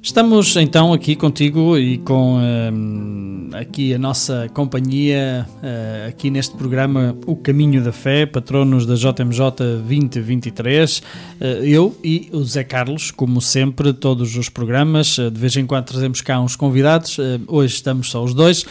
Estamos 0.09 0.57
então 0.57 0.95
aqui 0.95 1.15
contigo 1.15 1.77
e 1.77 1.99
com 1.99 2.39
hum, 2.39 3.28
aqui 3.59 3.93
a 3.93 3.99
nossa 3.99 4.49
companhia, 4.55 5.47
eh, 5.63 6.07
aqui 6.09 6.31
neste 6.31 6.55
programa 6.57 7.17
O 7.27 7.35
Caminho 7.35 7.83
da 7.83 7.91
Fé, 7.91 8.25
patronos 8.25 8.87
da 8.87 8.95
JMJ 8.95 9.51
2023. 9.87 11.03
Eh, 11.41 11.61
eu 11.65 11.97
e 12.05 12.29
o 12.33 12.43
Zé 12.45 12.63
Carlos, 12.63 13.11
como 13.11 13.41
sempre, 13.41 13.93
todos 13.93 14.37
os 14.37 14.49
programas. 14.49 15.19
eh, 15.19 15.29
de 15.29 15.41
vez 15.41 15.57
em 15.57 15.67
quando 15.67 15.87
trazemos 15.87 16.21
cá 16.21 16.41
uns 16.41 16.55
convidados. 16.55 17.19
hoje 17.47 17.75
estamos 17.75 18.11
só 18.11 18.23
os 18.23 18.35
dois, 18.35 18.65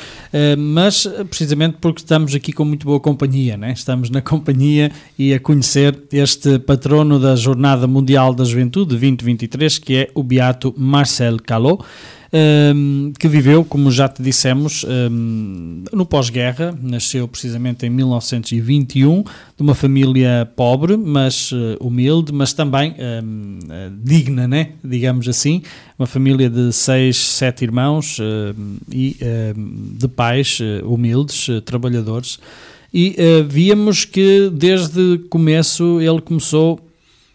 mas 0.58 1.08
precisamente 1.30 1.78
porque 1.82 2.02
estamos 2.02 2.34
aqui 2.34 2.54
com 2.54 2.64
muito 2.64 2.86
boa 2.86 3.00
companhia, 3.00 3.58
né? 3.58 3.74
Estamos 3.74 4.10
na 4.10 4.22
companhia 4.22 4.92
e 5.18 5.34
a 5.34 5.40
conhecer 5.40 5.98
este 6.12 6.60
patrono 6.60 7.20
da 7.20 7.36
Jornada 7.36 7.88
Mundial 7.88 8.34
da 8.34 8.44
Juventude 8.44 8.90
2023, 8.90 9.78
que 9.80 9.96
é 9.96 10.10
o 10.14 10.24
Beato 10.24 10.74
Marcel 10.78 11.38
Calot. 11.44 11.84
Hum, 12.32 13.14
que 13.18 13.28
viveu, 13.28 13.64
como 13.64 13.92
já 13.92 14.08
te 14.08 14.22
dissemos, 14.22 14.86
hum, 14.86 15.84
no 15.92 16.06
pós-guerra, 16.06 16.78
nasceu 16.82 17.28
precisamente 17.28 17.86
em 17.86 17.90
1921, 17.90 19.24
de 19.24 19.64
uma 19.64 19.76
família 19.76 20.50
pobre, 20.56 20.98
mas 20.98 21.52
eh, 21.54 21.78
humilde, 21.80 22.32
mas 22.32 22.54
também 22.54 22.96
hum, 23.24 23.60
eh, 23.70 23.90
digna, 24.04 24.48
né? 24.48 24.70
digamos 24.84 25.28
assim, 25.28 25.62
uma 25.98 26.08
família 26.08 26.50
de 26.50 26.72
seis, 26.72 27.18
sete 27.18 27.64
irmãos 27.64 28.20
e 28.92 29.18
de 29.98 30.08
pais 30.08 30.60
eh, 30.62 30.84
humildes, 30.84 31.48
trabalhadores, 31.66 32.40
e 32.94 33.16
víamos 33.48 34.06
que 34.06 34.50
desde 34.50 35.18
começo 35.30 36.00
ele 36.00 36.22
começou 36.22 36.87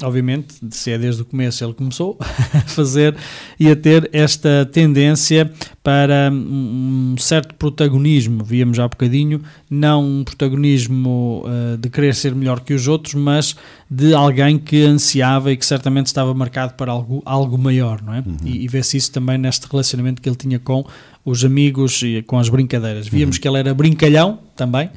obviamente, 0.02 0.54
se 0.70 0.90
é 0.90 0.98
desde 0.98 1.22
o 1.22 1.24
começo 1.24 1.64
ele 1.64 1.74
começou 1.74 2.16
a 2.20 2.60
fazer 2.60 3.16
e 3.58 3.70
a 3.70 3.76
ter 3.76 4.08
esta 4.12 4.68
tendência 4.70 5.50
para 5.82 6.30
um 6.32 7.16
certo 7.18 7.54
protagonismo, 7.54 8.44
víamos 8.44 8.76
já 8.76 8.84
há 8.84 8.88
bocadinho, 8.88 9.42
não 9.68 10.04
um 10.04 10.24
protagonismo 10.24 11.44
uh, 11.44 11.76
de 11.76 11.90
querer 11.90 12.14
ser 12.14 12.34
melhor 12.34 12.60
que 12.60 12.72
os 12.72 12.86
outros, 12.86 13.14
mas 13.14 13.56
de 13.90 14.14
alguém 14.14 14.58
que 14.58 14.82
ansiava 14.84 15.52
e 15.52 15.56
que 15.56 15.66
certamente 15.66 16.06
estava 16.06 16.32
marcado 16.32 16.74
para 16.74 16.92
algo, 16.92 17.22
algo 17.24 17.58
maior, 17.58 18.00
não 18.00 18.14
é? 18.14 18.22
E, 18.44 18.64
e 18.64 18.68
vê-se 18.68 18.96
isso 18.96 19.10
também 19.10 19.36
neste 19.36 19.66
relacionamento 19.66 20.22
que 20.22 20.28
ele 20.28 20.36
tinha 20.36 20.58
com 20.58 20.86
os 21.24 21.44
amigos 21.44 22.00
e 22.02 22.22
com 22.22 22.38
as 22.38 22.48
brincadeiras. 22.48 23.08
Víamos 23.08 23.38
que 23.38 23.46
ele 23.46 23.58
era 23.58 23.74
brincalhão 23.74 24.38
também 24.56 24.90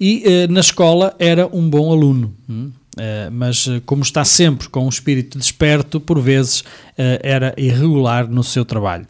e 0.00 0.24
uh, 0.26 0.52
na 0.52 0.60
escola 0.60 1.14
era 1.18 1.46
um 1.52 1.68
bom 1.68 1.92
aluno. 1.92 2.32
hum? 2.48 2.70
Uh, 2.98 3.30
mas 3.30 3.64
uh, 3.68 3.80
como 3.86 4.02
está 4.02 4.24
sempre 4.24 4.68
com 4.68 4.84
um 4.84 4.88
espírito 4.88 5.38
desperto, 5.38 6.00
por 6.00 6.20
vezes 6.20 6.60
uh, 6.60 6.64
era 7.22 7.54
irregular 7.56 8.28
no 8.28 8.42
seu 8.42 8.64
trabalho. 8.64 9.06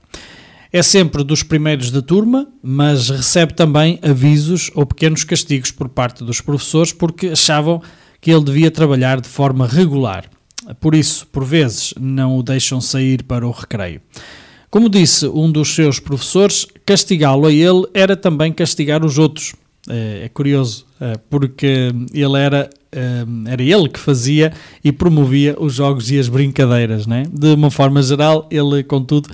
É 0.70 0.82
sempre 0.82 1.24
dos 1.24 1.42
primeiros 1.42 1.90
da 1.90 2.02
turma, 2.02 2.46
mas 2.62 3.08
recebe 3.08 3.54
também 3.54 3.98
avisos 4.02 4.70
ou 4.74 4.84
pequenos 4.84 5.24
castigos 5.24 5.70
por 5.70 5.88
parte 5.88 6.22
dos 6.22 6.42
professores 6.42 6.92
porque 6.92 7.28
achavam 7.28 7.80
que 8.20 8.30
ele 8.30 8.44
devia 8.44 8.70
trabalhar 8.70 9.22
de 9.22 9.28
forma 9.28 9.66
regular. 9.66 10.26
Por 10.78 10.94
isso, 10.94 11.26
por 11.28 11.42
vezes, 11.42 11.94
não 11.98 12.36
o 12.36 12.42
deixam 12.42 12.82
sair 12.82 13.22
para 13.22 13.46
o 13.46 13.50
recreio. 13.50 14.02
Como 14.70 14.90
disse 14.90 15.26
um 15.26 15.50
dos 15.50 15.74
seus 15.74 15.98
professores, 15.98 16.66
castigá-lo 16.84 17.46
a 17.46 17.52
ele 17.52 17.86
era 17.94 18.14
também 18.14 18.52
castigar 18.52 19.02
os 19.02 19.16
outros. 19.16 19.54
É, 19.88 20.24
é 20.24 20.28
curioso, 20.28 20.86
é, 21.00 21.14
porque 21.30 21.92
ele 22.12 22.38
era, 22.38 22.68
é, 22.92 23.24
era 23.46 23.62
ele 23.62 23.88
que 23.88 23.98
fazia 23.98 24.52
e 24.84 24.92
promovia 24.92 25.56
os 25.58 25.74
jogos 25.74 26.10
e 26.10 26.18
as 26.18 26.28
brincadeiras. 26.28 27.06
Né? 27.06 27.24
De 27.32 27.54
uma 27.54 27.70
forma 27.70 28.02
geral, 28.02 28.46
ele, 28.50 28.82
contudo, 28.82 29.30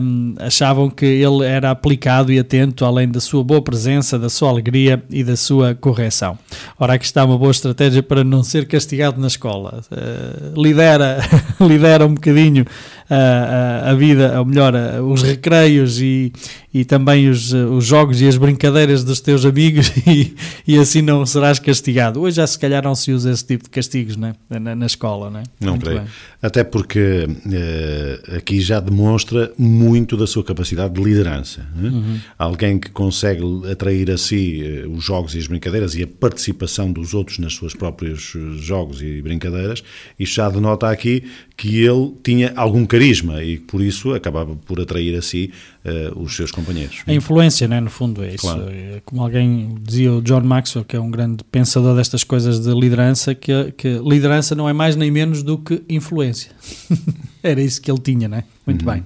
um, 0.00 0.34
achavam 0.38 0.88
que 0.88 1.04
ele 1.04 1.44
era 1.44 1.70
aplicado 1.70 2.32
e 2.32 2.38
atento, 2.38 2.84
além 2.84 3.08
da 3.08 3.20
sua 3.20 3.42
boa 3.42 3.60
presença, 3.60 4.18
da 4.18 4.28
sua 4.28 4.48
alegria 4.48 5.02
e 5.10 5.22
da 5.22 5.36
sua 5.36 5.74
correção. 5.74 6.38
Ora, 6.78 6.94
aqui 6.94 7.04
está 7.04 7.24
uma 7.24 7.38
boa 7.38 7.50
estratégia 7.50 8.02
para 8.02 8.24
não 8.24 8.42
ser 8.42 8.66
castigado 8.66 9.20
na 9.20 9.26
escola. 9.26 9.82
Uh, 9.90 10.60
lidera, 10.60 11.18
lidera 11.60 12.06
um 12.06 12.14
bocadinho 12.14 12.64
a, 13.08 13.88
a, 13.88 13.90
a 13.90 13.94
vida, 13.94 14.38
ou 14.38 14.44
melhor, 14.44 14.74
os 15.02 15.22
recreios 15.22 16.00
e, 16.00 16.32
e 16.74 16.84
também 16.84 17.28
os, 17.28 17.52
os 17.52 17.84
jogos 17.86 18.20
e 18.20 18.26
as 18.28 18.36
brincadeiras 18.36 19.02
dos 19.02 19.20
teus 19.20 19.46
amigos 19.46 19.90
e, 20.06 20.34
e 20.66 20.78
assim 20.78 21.00
não 21.00 21.24
serás 21.24 21.58
castigado. 21.58 22.20
Hoje 22.20 22.36
já 22.36 22.46
se 22.46 22.58
calhar 22.58 22.82
não 22.82 22.94
se 22.94 23.12
usa 23.12 23.30
esse 23.30 23.46
tipo 23.46 23.64
de 23.64 23.70
castigos 23.70 24.16
né? 24.16 24.34
na, 24.50 24.74
na 24.74 24.86
escola, 24.86 25.30
né? 25.30 25.44
Não 25.60 25.72
Muito 25.72 25.84
creio. 25.84 26.00
bem. 26.00 26.08
Até 26.42 26.62
porque 26.64 27.26
eh, 27.50 28.20
aqui 28.36 28.60
já 28.60 28.78
demonstra 28.78 29.50
muito 29.56 30.16
da 30.16 30.26
sua 30.26 30.44
capacidade 30.44 30.92
de 30.92 31.02
liderança. 31.02 31.66
né? 31.74 31.88
Uhum. 31.88 32.18
Alguém 32.38 32.78
que 32.78 32.90
consegue 32.90 33.42
atrair 33.70 34.10
a 34.10 34.18
si 34.18 34.62
eh, 34.62 34.86
os 34.86 35.02
jogos 35.02 35.34
e 35.34 35.38
as 35.38 35.46
brincadeiras 35.46 35.94
e 35.94 36.02
a 36.02 36.06
participação 36.06 36.92
dos 36.92 37.14
outros 37.14 37.38
nas 37.38 37.54
suas 37.54 37.72
próprios 37.72 38.34
eh, 38.36 38.60
jogos 38.60 39.00
e 39.00 39.22
brincadeiras, 39.22 39.82
isto 40.18 40.34
já 40.34 40.50
denota 40.50 40.90
aqui 40.90 41.24
que 41.56 41.82
ele 41.82 42.12
tinha 42.22 42.52
algum 42.54 42.84
carisma 42.84 42.95
e 43.42 43.58
por 43.58 43.80
isso 43.80 44.12
acabava 44.14 44.54
por 44.54 44.80
atrair 44.80 45.16
a 45.16 45.22
si 45.22 45.52
eh, 45.84 46.10
os 46.14 46.34
seus 46.34 46.50
companheiros. 46.50 47.02
A 47.06 47.12
influência, 47.12 47.68
né, 47.68 47.80
no 47.80 47.90
fundo, 47.90 48.22
é 48.24 48.34
isso. 48.34 48.38
Claro. 48.38 48.68
É 48.68 49.00
Como 49.04 49.22
alguém 49.22 49.76
dizia, 49.82 50.12
o 50.12 50.22
John 50.22 50.42
Maxwell, 50.42 50.84
que 50.84 50.96
é 50.96 51.00
um 51.00 51.10
grande 51.10 51.44
pensador 51.44 51.96
destas 51.96 52.24
coisas 52.24 52.60
de 52.60 52.72
liderança, 52.72 53.34
que, 53.34 53.72
que 53.76 53.98
liderança 54.04 54.54
não 54.54 54.68
é 54.68 54.72
mais 54.72 54.96
nem 54.96 55.10
menos 55.10 55.42
do 55.42 55.58
que 55.58 55.82
influência. 55.88 56.50
Era 57.42 57.60
isso 57.60 57.80
que 57.80 57.90
ele 57.90 58.00
tinha, 58.00 58.28
né? 58.28 58.44
Muito 58.66 58.84
bem. 58.84 59.04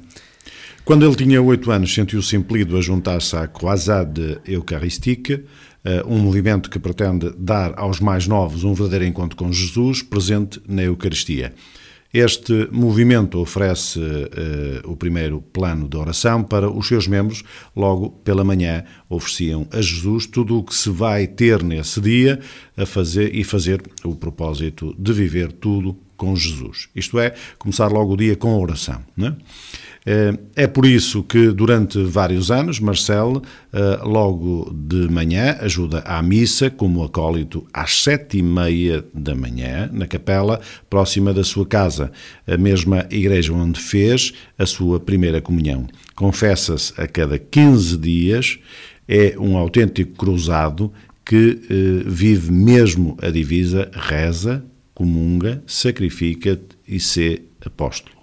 Quando 0.84 1.06
ele 1.06 1.14
tinha 1.14 1.40
oito 1.40 1.70
anos, 1.70 1.92
sentiu-se 1.94 2.34
impelido 2.34 2.76
a 2.76 2.80
juntar-se 2.80 3.36
à 3.36 3.46
Croisade 3.46 4.38
Eucharistique, 4.46 5.44
eh, 5.84 6.02
um 6.06 6.18
movimento 6.18 6.68
que 6.68 6.78
pretende 6.78 7.32
dar 7.38 7.78
aos 7.78 8.00
mais 8.00 8.26
novos 8.26 8.64
um 8.64 8.74
verdadeiro 8.74 9.04
encontro 9.04 9.36
com 9.36 9.52
Jesus, 9.52 10.02
presente 10.02 10.60
na 10.68 10.82
Eucaristia. 10.82 11.54
Este 12.12 12.68
movimento 12.72 13.38
oferece 13.38 14.00
eh, 14.00 14.82
o 14.84 14.96
primeiro 14.96 15.40
plano 15.40 15.88
de 15.88 15.96
oração 15.96 16.42
para 16.42 16.68
os 16.68 16.88
seus 16.88 17.06
membros. 17.06 17.44
Logo 17.74 18.10
pela 18.10 18.42
manhã 18.42 18.84
ofereciam 19.08 19.68
a 19.70 19.80
Jesus 19.80 20.26
tudo 20.26 20.58
o 20.58 20.64
que 20.64 20.74
se 20.74 20.90
vai 20.90 21.28
ter 21.28 21.62
nesse 21.62 22.00
dia 22.00 22.40
a 22.76 22.84
fazer 22.84 23.32
e 23.32 23.44
fazer 23.44 23.80
o 24.02 24.16
propósito 24.16 24.92
de 24.98 25.12
viver 25.12 25.52
tudo 25.52 25.96
com 26.16 26.34
Jesus. 26.34 26.88
Isto 26.96 27.18
é, 27.20 27.32
começar 27.58 27.86
logo 27.86 28.14
o 28.14 28.16
dia 28.16 28.34
com 28.34 28.52
a 28.54 28.58
oração. 28.58 29.00
Não 29.16 29.28
é? 29.28 29.36
Eh, 30.06 30.32
É 30.56 30.66
por 30.66 30.84
isso 30.86 31.22
que 31.22 31.50
durante 31.52 32.02
vários 32.02 32.50
anos 32.50 32.80
Marcel, 32.80 33.42
eh, 33.72 33.98
logo 34.02 34.70
de 34.74 35.08
manhã, 35.10 35.56
ajuda 35.60 36.00
à 36.00 36.22
missa 36.22 36.70
como 36.70 37.02
acólito 37.02 37.66
às 37.72 38.02
sete 38.02 38.38
e 38.38 38.42
meia 38.42 39.04
da 39.14 39.34
manhã, 39.34 39.88
na 39.92 40.06
capela 40.06 40.60
próxima 40.88 41.32
da 41.32 41.44
sua 41.44 41.66
casa, 41.66 42.10
a 42.46 42.56
mesma 42.56 43.06
igreja 43.10 43.52
onde 43.52 43.80
fez 43.80 44.32
a 44.58 44.66
sua 44.66 44.98
primeira 45.00 45.40
comunhão. 45.40 45.86
Confessa-se 46.14 46.92
a 47.00 47.06
cada 47.06 47.38
15 47.38 47.96
dias, 47.96 48.58
é 49.08 49.34
um 49.38 49.56
autêntico 49.56 50.12
cruzado 50.12 50.92
que 51.24 51.60
eh, 51.70 52.02
vive 52.06 52.50
mesmo 52.52 53.16
a 53.22 53.30
divisa, 53.30 53.90
reza, 53.92 54.64
comunga, 54.94 55.62
sacrifica 55.66 56.60
e 56.86 56.98
se 57.00 57.42
apóstolo. 57.64 58.19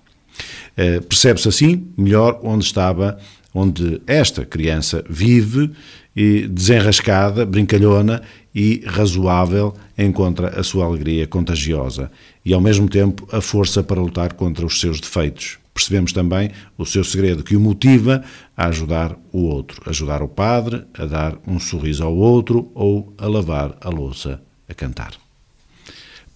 Eh, 0.75 0.99
Percebe-se 1.01 1.47
assim 1.47 1.87
melhor 1.97 2.39
onde 2.43 2.65
estava, 2.65 3.17
onde 3.53 4.01
esta 4.05 4.45
criança 4.45 5.03
vive, 5.09 5.71
e 6.17 6.47
desenrascada, 6.47 7.45
brincalhona 7.45 8.23
e 8.53 8.81
razoável, 8.87 9.75
encontra 9.95 10.59
a 10.59 10.63
sua 10.63 10.85
alegria 10.85 11.27
contagiosa 11.27 12.09
e, 12.43 12.55
ao 12.55 12.59
mesmo 12.59 12.89
tempo, 12.89 13.27
a 13.31 13.39
força 13.39 13.83
para 13.83 14.01
lutar 14.01 14.33
contra 14.33 14.65
os 14.65 14.79
seus 14.79 14.99
defeitos. 14.99 15.59
Percebemos 15.75 16.11
também 16.11 16.49
o 16.75 16.87
seu 16.87 17.03
segredo 17.03 17.43
que 17.43 17.55
o 17.55 17.59
motiva 17.59 18.23
a 18.55 18.65
ajudar 18.65 19.15
o 19.31 19.43
outro, 19.43 19.79
ajudar 19.87 20.23
o 20.23 20.27
padre, 20.27 20.83
a 20.95 21.05
dar 21.05 21.37
um 21.45 21.59
sorriso 21.59 22.03
ao 22.03 22.15
outro 22.15 22.71
ou 22.73 23.13
a 23.15 23.27
lavar 23.27 23.77
a 23.79 23.89
louça, 23.89 24.41
a 24.67 24.73
cantar. 24.73 25.26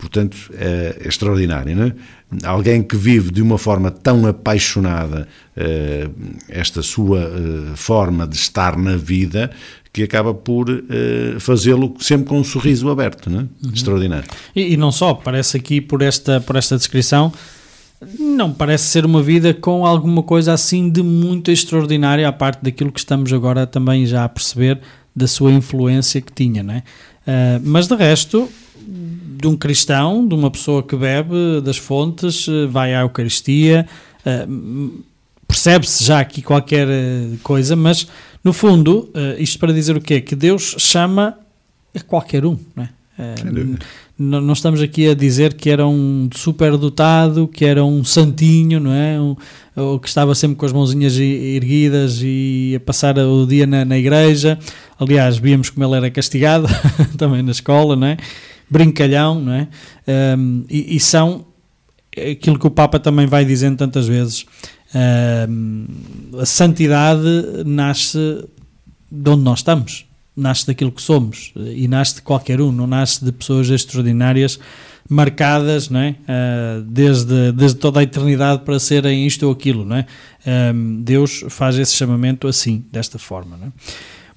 Portanto, 0.02 0.36
é 0.56 1.04
extraordinário, 1.06 1.76
não 1.76 1.84
é? 1.84 1.94
Alguém 2.44 2.82
que 2.82 2.98
vive 2.98 3.30
de 3.30 3.40
uma 3.40 3.60
forma 3.60 3.92
tão 3.92 4.26
apaixonada 4.26 5.28
eh, 5.56 6.10
esta 6.50 6.82
sua 6.82 7.20
eh, 7.20 7.76
forma 7.76 8.26
de 8.26 8.36
estar 8.36 8.76
na 8.76 8.98
vida 8.98 9.52
que 9.94 10.02
acaba 10.02 10.34
por 10.34 10.70
eh, 10.72 11.36
fazê-lo 11.40 11.94
sempre 12.00 12.30
com 12.30 12.40
um 12.40 12.44
sorriso 12.44 12.90
aberto, 12.90 13.30
não 13.30 13.42
é? 13.42 13.46
Extraordinário. 13.72 14.28
E, 14.56 14.74
e 14.74 14.78
não 14.78 14.92
só, 14.92 15.14
parece 15.14 15.56
aqui 15.56 15.80
por 15.80 16.02
esta, 16.02 16.42
por 16.42 16.56
esta 16.56 16.76
descrição, 16.78 17.32
não 18.20 18.52
parece 18.52 18.86
ser 18.86 19.06
uma 19.06 19.22
vida 19.22 19.54
com 19.54 19.86
alguma 19.86 20.24
coisa 20.24 20.52
assim 20.52 20.90
de 20.90 21.04
muito 21.04 21.52
extraordinária, 21.52 22.28
à 22.28 22.34
parte 22.34 22.64
daquilo 22.64 22.92
que 22.92 23.00
estamos 23.00 23.32
agora 23.32 23.68
também 23.68 24.08
já 24.08 24.24
a 24.24 24.30
perceber 24.30 24.80
da 25.16 25.28
sua 25.28 25.52
influência 25.52 26.20
que 26.22 26.32
tinha, 26.32 26.64
não 26.64 26.74
é? 26.74 26.84
Ah, 27.28 27.62
mas 27.64 27.88
de 27.88 27.96
resto, 27.96 28.50
de 29.42 29.48
um 29.48 29.58
cristão, 29.58 30.28
de 30.28 30.36
uma 30.36 30.52
pessoa 30.52 30.84
que 30.84 30.96
bebe 30.96 31.62
das 31.64 31.78
fontes, 31.78 32.48
eh, 32.48 32.68
vai 32.68 32.94
à 32.94 33.02
Eucaristia, 33.02 33.88
eh, 34.26 34.48
percebe-se 35.52 36.04
já 36.04 36.22
aqui 36.22 36.42
qualquer 36.42 36.88
eh, 36.90 37.36
coisa, 37.44 37.76
mas 37.76 38.08
no 38.42 38.54
fundo, 38.54 39.10
eh, 39.14 39.36
isto 39.40 39.60
para 39.60 39.74
dizer 39.74 39.98
o 39.98 40.02
quê? 40.02 40.22
Que 40.22 40.36
Deus 40.36 40.76
chama 40.80 41.38
a 41.94 42.00
qualquer 42.00 42.46
um, 42.46 42.58
não 42.76 42.84
é? 42.86 42.90
Eh, 43.20 43.78
não 44.18 44.54
estamos 44.54 44.82
aqui 44.82 45.10
a 45.10 45.16
dizer 45.16 45.56
que 45.56 45.70
era 45.70 45.86
um 45.88 46.30
superdotado, 46.34 47.48
que 47.48 47.66
era 47.66 47.84
um 47.84 48.04
santinho, 48.04 48.80
não 48.80 48.94
é? 48.94 49.20
Um, 49.20 49.36
ou 49.76 50.00
que 50.00 50.08
estava 50.08 50.36
sempre 50.36 50.56
com 50.58 50.66
as 50.66 50.72
mãozinhas 50.72 51.18
erguidas 51.18 52.20
e 52.22 52.74
a 52.76 52.80
passar 52.80 53.18
o 53.18 53.46
dia 53.48 53.66
na, 53.66 53.84
na 53.84 53.98
igreja. 53.98 54.60
Aliás, 55.00 55.38
víamos 55.38 55.70
como 55.72 55.86
ele 55.86 55.96
era 55.96 56.12
castigado 56.12 56.68
também 57.18 57.42
na 57.42 57.52
escola, 57.52 57.96
não 57.96 58.08
é? 58.08 58.18
Brincalhão, 58.72 59.42
não 59.42 59.54
é? 59.54 59.68
Um, 60.38 60.64
e, 60.70 60.96
e 60.96 61.00
são 61.00 61.46
aquilo 62.32 62.58
que 62.58 62.66
o 62.66 62.72
Papa 62.72 63.00
também 63.00 63.28
vai 63.28 63.44
dizendo 63.44 63.78
tantas 63.78 64.08
vezes. 64.08 64.46
um, 65.50 65.86
a 66.40 66.46
santidade 66.46 67.20
nasce 67.66 68.46
de 69.12 69.30
onde 69.30 69.44
nós 69.44 69.60
estamos, 69.60 70.06
nasce 70.36 70.66
daquilo 70.66 70.92
que 70.92 71.02
somos 71.02 71.52
e 71.56 71.86
nasce 71.88 72.16
de 72.16 72.22
qualquer 72.22 72.62
um, 72.62 72.72
não 72.72 72.88
nasce 72.88 73.24
de 73.24 73.32
pessoas 73.34 73.70
extraordinárias 73.70 74.58
marcadas 75.10 75.90
não 75.90 76.00
é? 76.00 76.16
Ah, 76.26 76.82
desde, 76.86 77.52
desde 77.52 77.78
toda 77.78 78.00
a 78.00 78.04
eternidade 78.04 78.64
para 78.64 78.80
serem 78.80 79.28
isto 79.28 79.46
ou 79.46 79.52
aquilo. 79.52 79.84
Não 79.84 79.98
é? 79.98 80.06
Um, 80.74 81.02
Deus 81.02 81.44
faz 81.50 81.78
esse 81.78 81.94
chamamento 81.94 82.48
assim, 82.48 82.86
desta 82.90 83.20
forma. 83.20 83.58
Não 83.58 83.68
é? 83.68 83.72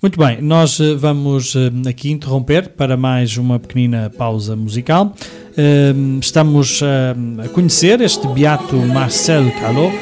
Muito 0.04 0.18
bem, 0.18 0.38
nós 0.42 0.78
eh, 0.80 0.94
vamos 0.94 1.56
eh, 1.56 1.88
aqui 1.88 2.10
interromper 2.10 2.68
para 2.68 2.94
mais 2.94 3.38
uma 3.38 3.58
pequenina 3.58 4.12
pausa 4.14 4.54
musical. 4.54 5.14
Eh, 5.56 5.94
Estamos 6.20 6.82
a 6.82 7.48
conhecer 7.48 8.02
este 8.02 8.28
beato 8.28 8.76
Marcel 8.76 9.50
Calot, 9.52 9.94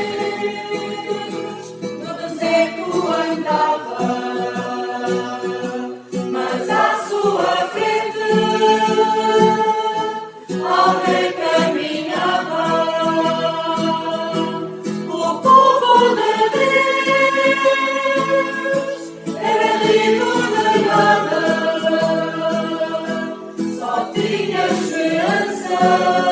esperança. 25.82 26.31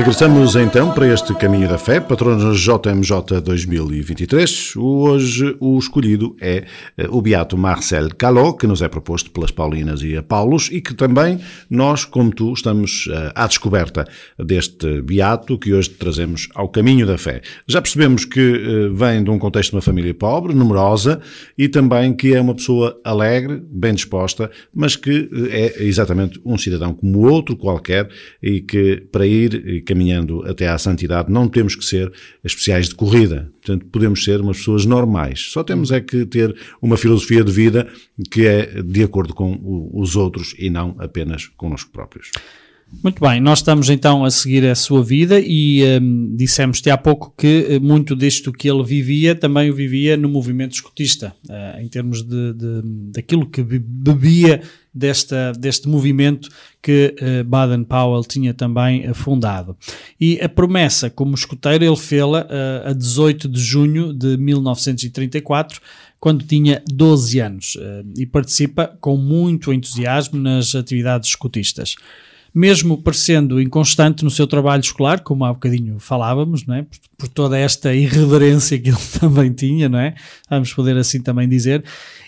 Regressamos 0.00 0.56
então 0.56 0.94
para 0.94 1.12
este 1.12 1.34
caminho 1.34 1.68
da 1.68 1.76
fé, 1.76 2.00
patronos 2.00 2.58
JMJ 2.58 3.42
2023. 3.44 4.74
Hoje 4.76 5.54
o 5.60 5.78
escolhido 5.78 6.34
é 6.40 6.64
eh, 6.96 7.06
o 7.10 7.20
beato 7.20 7.54
Marcel 7.58 8.08
Caló, 8.16 8.54
que 8.54 8.66
nos 8.66 8.80
é 8.80 8.88
proposto 8.88 9.30
pelas 9.30 9.50
Paulinas 9.50 10.02
e 10.02 10.16
a 10.16 10.22
Paulos 10.22 10.70
e 10.72 10.80
que 10.80 10.94
também 10.94 11.38
nós, 11.68 12.06
como 12.06 12.30
tu, 12.30 12.50
estamos 12.54 13.10
eh, 13.12 13.32
à 13.34 13.46
descoberta 13.46 14.08
deste 14.38 15.02
beato 15.02 15.58
que 15.58 15.74
hoje 15.74 15.90
trazemos 15.90 16.48
ao 16.54 16.70
caminho 16.70 17.06
da 17.06 17.18
fé. 17.18 17.42
Já 17.68 17.82
percebemos 17.82 18.24
que 18.24 18.40
eh, 18.40 18.88
vem 18.94 19.22
de 19.22 19.28
um 19.28 19.38
contexto 19.38 19.72
de 19.72 19.76
uma 19.76 19.82
família 19.82 20.14
pobre, 20.14 20.54
numerosa 20.54 21.20
e 21.58 21.68
também 21.68 22.14
que 22.14 22.34
é 22.34 22.40
uma 22.40 22.54
pessoa 22.54 22.98
alegre, 23.04 23.62
bem 23.70 23.92
disposta, 23.92 24.50
mas 24.74 24.96
que 24.96 25.28
é 25.50 25.84
exatamente 25.84 26.40
um 26.42 26.56
cidadão 26.56 26.94
como 26.94 27.28
outro 27.28 27.54
qualquer 27.54 28.08
e 28.42 28.62
que 28.62 29.06
para 29.12 29.26
ir 29.26 29.84
caminhando 29.90 30.48
até 30.48 30.68
à 30.68 30.78
santidade, 30.78 31.32
não 31.32 31.48
temos 31.48 31.74
que 31.74 31.84
ser 31.84 32.12
especiais 32.44 32.88
de 32.88 32.94
corrida. 32.94 33.52
Portanto, 33.60 33.86
podemos 33.86 34.22
ser 34.22 34.40
umas 34.40 34.58
pessoas 34.58 34.86
normais. 34.86 35.50
Só 35.50 35.64
temos 35.64 35.90
é 35.90 36.00
que 36.00 36.24
ter 36.24 36.54
uma 36.80 36.96
filosofia 36.96 37.42
de 37.42 37.50
vida 37.50 37.88
que 38.30 38.46
é 38.46 38.82
de 38.82 39.02
acordo 39.02 39.34
com 39.34 39.90
os 39.92 40.14
outros 40.14 40.54
e 40.56 40.70
não 40.70 40.94
apenas 41.00 41.48
connosco 41.56 41.90
próprios. 41.90 42.30
Muito 43.02 43.20
bem, 43.20 43.40
nós 43.40 43.60
estamos 43.60 43.88
então 43.88 44.24
a 44.24 44.30
seguir 44.30 44.66
a 44.66 44.74
sua 44.74 45.02
vida 45.02 45.40
e 45.40 45.82
um, 46.02 46.36
dissemos-te 46.36 46.90
há 46.90 46.98
pouco 46.98 47.32
que 47.38 47.66
eh, 47.70 47.78
muito 47.78 48.14
disto 48.14 48.52
que 48.52 48.68
ele 48.68 48.82
vivia 48.82 49.34
também 49.34 49.70
o 49.70 49.74
vivia 49.74 50.18
no 50.18 50.28
movimento 50.28 50.72
escotista, 50.72 51.34
uh, 51.48 51.80
em 51.80 51.88
termos 51.88 52.22
de, 52.22 52.52
de, 52.52 52.82
daquilo 53.14 53.48
que 53.48 53.62
bebia 53.62 54.60
desta, 54.92 55.52
deste 55.52 55.88
movimento 55.88 56.50
que 56.82 57.14
uh, 57.22 57.44
Baden-Powell 57.44 58.22
tinha 58.24 58.52
também 58.52 59.14
fundado. 59.14 59.74
E 60.20 60.38
a 60.42 60.48
promessa 60.48 61.08
como 61.08 61.34
escoteiro 61.34 61.82
ele 61.84 61.96
fê-la 61.96 62.42
uh, 62.42 62.90
a 62.90 62.92
18 62.92 63.48
de 63.48 63.60
junho 63.60 64.12
de 64.12 64.36
1934, 64.36 65.80
quando 66.18 66.44
tinha 66.44 66.82
12 66.86 67.40
anos, 67.40 67.78
e 68.14 68.26
participa 68.26 68.94
com 69.00 69.16
muito 69.16 69.72
entusiasmo 69.72 70.38
nas 70.38 70.74
atividades 70.74 71.30
escotistas 71.30 71.94
mesmo 72.54 73.00
parecendo 73.02 73.60
inconstante 73.60 74.24
no 74.24 74.30
seu 74.30 74.46
trabalho 74.46 74.80
escolar, 74.80 75.20
como 75.20 75.44
há 75.44 75.52
bocadinho 75.52 75.98
falávamos, 75.98 76.66
não 76.66 76.74
é? 76.74 76.82
por, 76.82 76.98
por 77.18 77.28
toda 77.28 77.58
esta 77.58 77.94
irreverência 77.94 78.78
que 78.78 78.88
ele 78.88 78.98
também 79.18 79.52
tinha, 79.52 79.88
não 79.88 79.98
é? 79.98 80.14
vamos 80.48 80.72
poder 80.72 80.96
assim 80.96 81.20
também 81.20 81.48
dizer, 81.48 81.84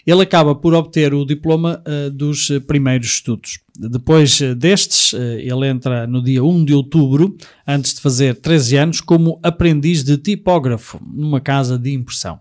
ele 0.06 0.22
acaba 0.22 0.54
por 0.54 0.74
obter 0.74 1.14
o 1.14 1.24
diploma 1.24 1.82
uh, 1.86 2.10
dos 2.10 2.48
primeiros 2.66 3.06
estudos. 3.08 3.60
Depois 3.76 4.40
uh, 4.40 4.54
destes, 4.54 5.12
uh, 5.12 5.16
ele 5.16 5.66
entra 5.68 6.06
no 6.06 6.22
dia 6.22 6.42
1 6.42 6.64
de 6.64 6.74
outubro, 6.74 7.36
antes 7.66 7.94
de 7.94 8.00
fazer 8.00 8.36
13 8.36 8.76
anos, 8.76 9.00
como 9.00 9.38
aprendiz 9.42 10.02
de 10.02 10.16
tipógrafo 10.16 11.00
numa 11.04 11.40
casa 11.40 11.78
de 11.78 11.92
impressão 11.92 12.40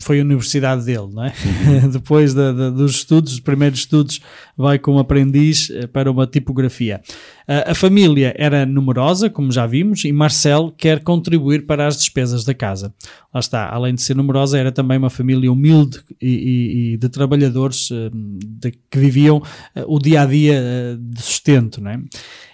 foi 0.00 0.20
a 0.20 0.22
universidade 0.24 0.84
dele, 0.84 1.08
não 1.12 1.24
é? 1.24 1.32
Depois 1.92 2.32
dos 2.32 2.96
estudos, 2.96 3.32
dos 3.32 3.40
primeiros 3.40 3.80
estudos, 3.80 4.20
vai 4.56 4.78
como 4.78 4.98
aprendiz 4.98 5.70
eh, 5.70 5.86
para 5.86 6.10
uma 6.10 6.26
tipografia. 6.26 7.02
Uh, 7.46 7.70
a 7.70 7.74
família 7.74 8.34
era 8.38 8.64
numerosa, 8.64 9.28
como 9.28 9.52
já 9.52 9.66
vimos, 9.66 10.04
e 10.04 10.12
Marcel 10.12 10.72
quer 10.76 11.00
contribuir 11.02 11.66
para 11.66 11.86
as 11.86 11.98
despesas 11.98 12.44
da 12.44 12.54
casa. 12.54 12.94
Lá 13.32 13.40
está, 13.40 13.68
além 13.68 13.94
de 13.94 14.00
ser 14.00 14.16
numerosa, 14.16 14.58
era 14.58 14.72
também 14.72 14.96
uma 14.96 15.10
família 15.10 15.52
humilde 15.52 16.00
e, 16.20 16.28
e, 16.28 16.94
e 16.94 16.96
de 16.96 17.08
trabalhadores 17.10 17.90
uh, 17.90 18.10
de, 18.12 18.72
que 18.90 18.98
viviam 18.98 19.38
uh, 19.38 19.42
o 19.86 19.98
dia 19.98 20.22
a 20.22 20.26
dia 20.26 20.98
de 20.98 21.20
sustento, 21.20 21.82
não 21.82 21.90
é? 21.90 22.00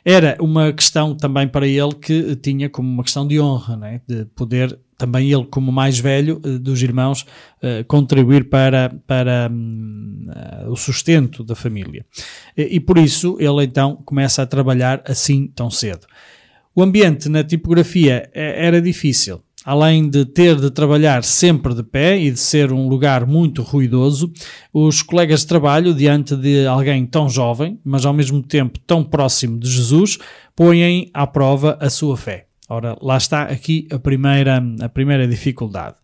Era 0.04 0.36
uma 0.40 0.72
questão 0.72 1.14
também 1.14 1.46
para 1.46 1.68
ele 1.68 1.94
que 1.94 2.34
tinha 2.36 2.68
como 2.68 2.88
uma 2.88 3.04
questão 3.04 3.28
de 3.28 3.38
honra, 3.38 3.76
não 3.76 3.86
é? 3.86 4.00
De 4.08 4.24
poder 4.34 4.76
também 5.00 5.32
ele, 5.32 5.46
como 5.46 5.72
mais 5.72 5.98
velho 5.98 6.38
eh, 6.44 6.58
dos 6.58 6.82
irmãos, 6.82 7.24
eh, 7.62 7.82
contribuir 7.84 8.50
para, 8.50 8.94
para 9.06 9.48
hum, 9.50 10.26
eh, 10.28 10.68
o 10.68 10.76
sustento 10.76 11.42
da 11.42 11.54
família. 11.54 12.04
E, 12.54 12.76
e 12.76 12.80
por 12.80 12.98
isso 12.98 13.38
ele 13.40 13.64
então 13.64 13.96
começa 14.04 14.42
a 14.42 14.46
trabalhar 14.46 15.02
assim 15.06 15.46
tão 15.46 15.70
cedo. 15.70 16.06
O 16.76 16.82
ambiente 16.82 17.30
na 17.30 17.42
tipografia 17.42 18.30
era 18.34 18.80
difícil. 18.80 19.42
Além 19.64 20.08
de 20.08 20.24
ter 20.24 20.56
de 20.56 20.70
trabalhar 20.70 21.24
sempre 21.24 21.74
de 21.74 21.82
pé 21.82 22.18
e 22.18 22.30
de 22.30 22.38
ser 22.38 22.72
um 22.72 22.86
lugar 22.86 23.26
muito 23.26 23.62
ruidoso, 23.62 24.30
os 24.72 25.02
colegas 25.02 25.40
de 25.40 25.46
trabalho, 25.46 25.94
diante 25.94 26.36
de 26.36 26.66
alguém 26.66 27.04
tão 27.06 27.28
jovem, 27.28 27.78
mas 27.84 28.06
ao 28.06 28.12
mesmo 28.12 28.42
tempo 28.42 28.78
tão 28.86 29.02
próximo 29.02 29.58
de 29.58 29.68
Jesus, 29.68 30.18
põem 30.54 31.10
à 31.12 31.26
prova 31.26 31.76
a 31.80 31.90
sua 31.90 32.16
fé. 32.16 32.49
Ora, 32.70 32.96
lá 33.02 33.16
está 33.16 33.42
aqui 33.42 33.88
a 33.90 33.98
primeira, 33.98 34.62
a 34.80 34.88
primeira 34.88 35.26
dificuldade. 35.26 35.96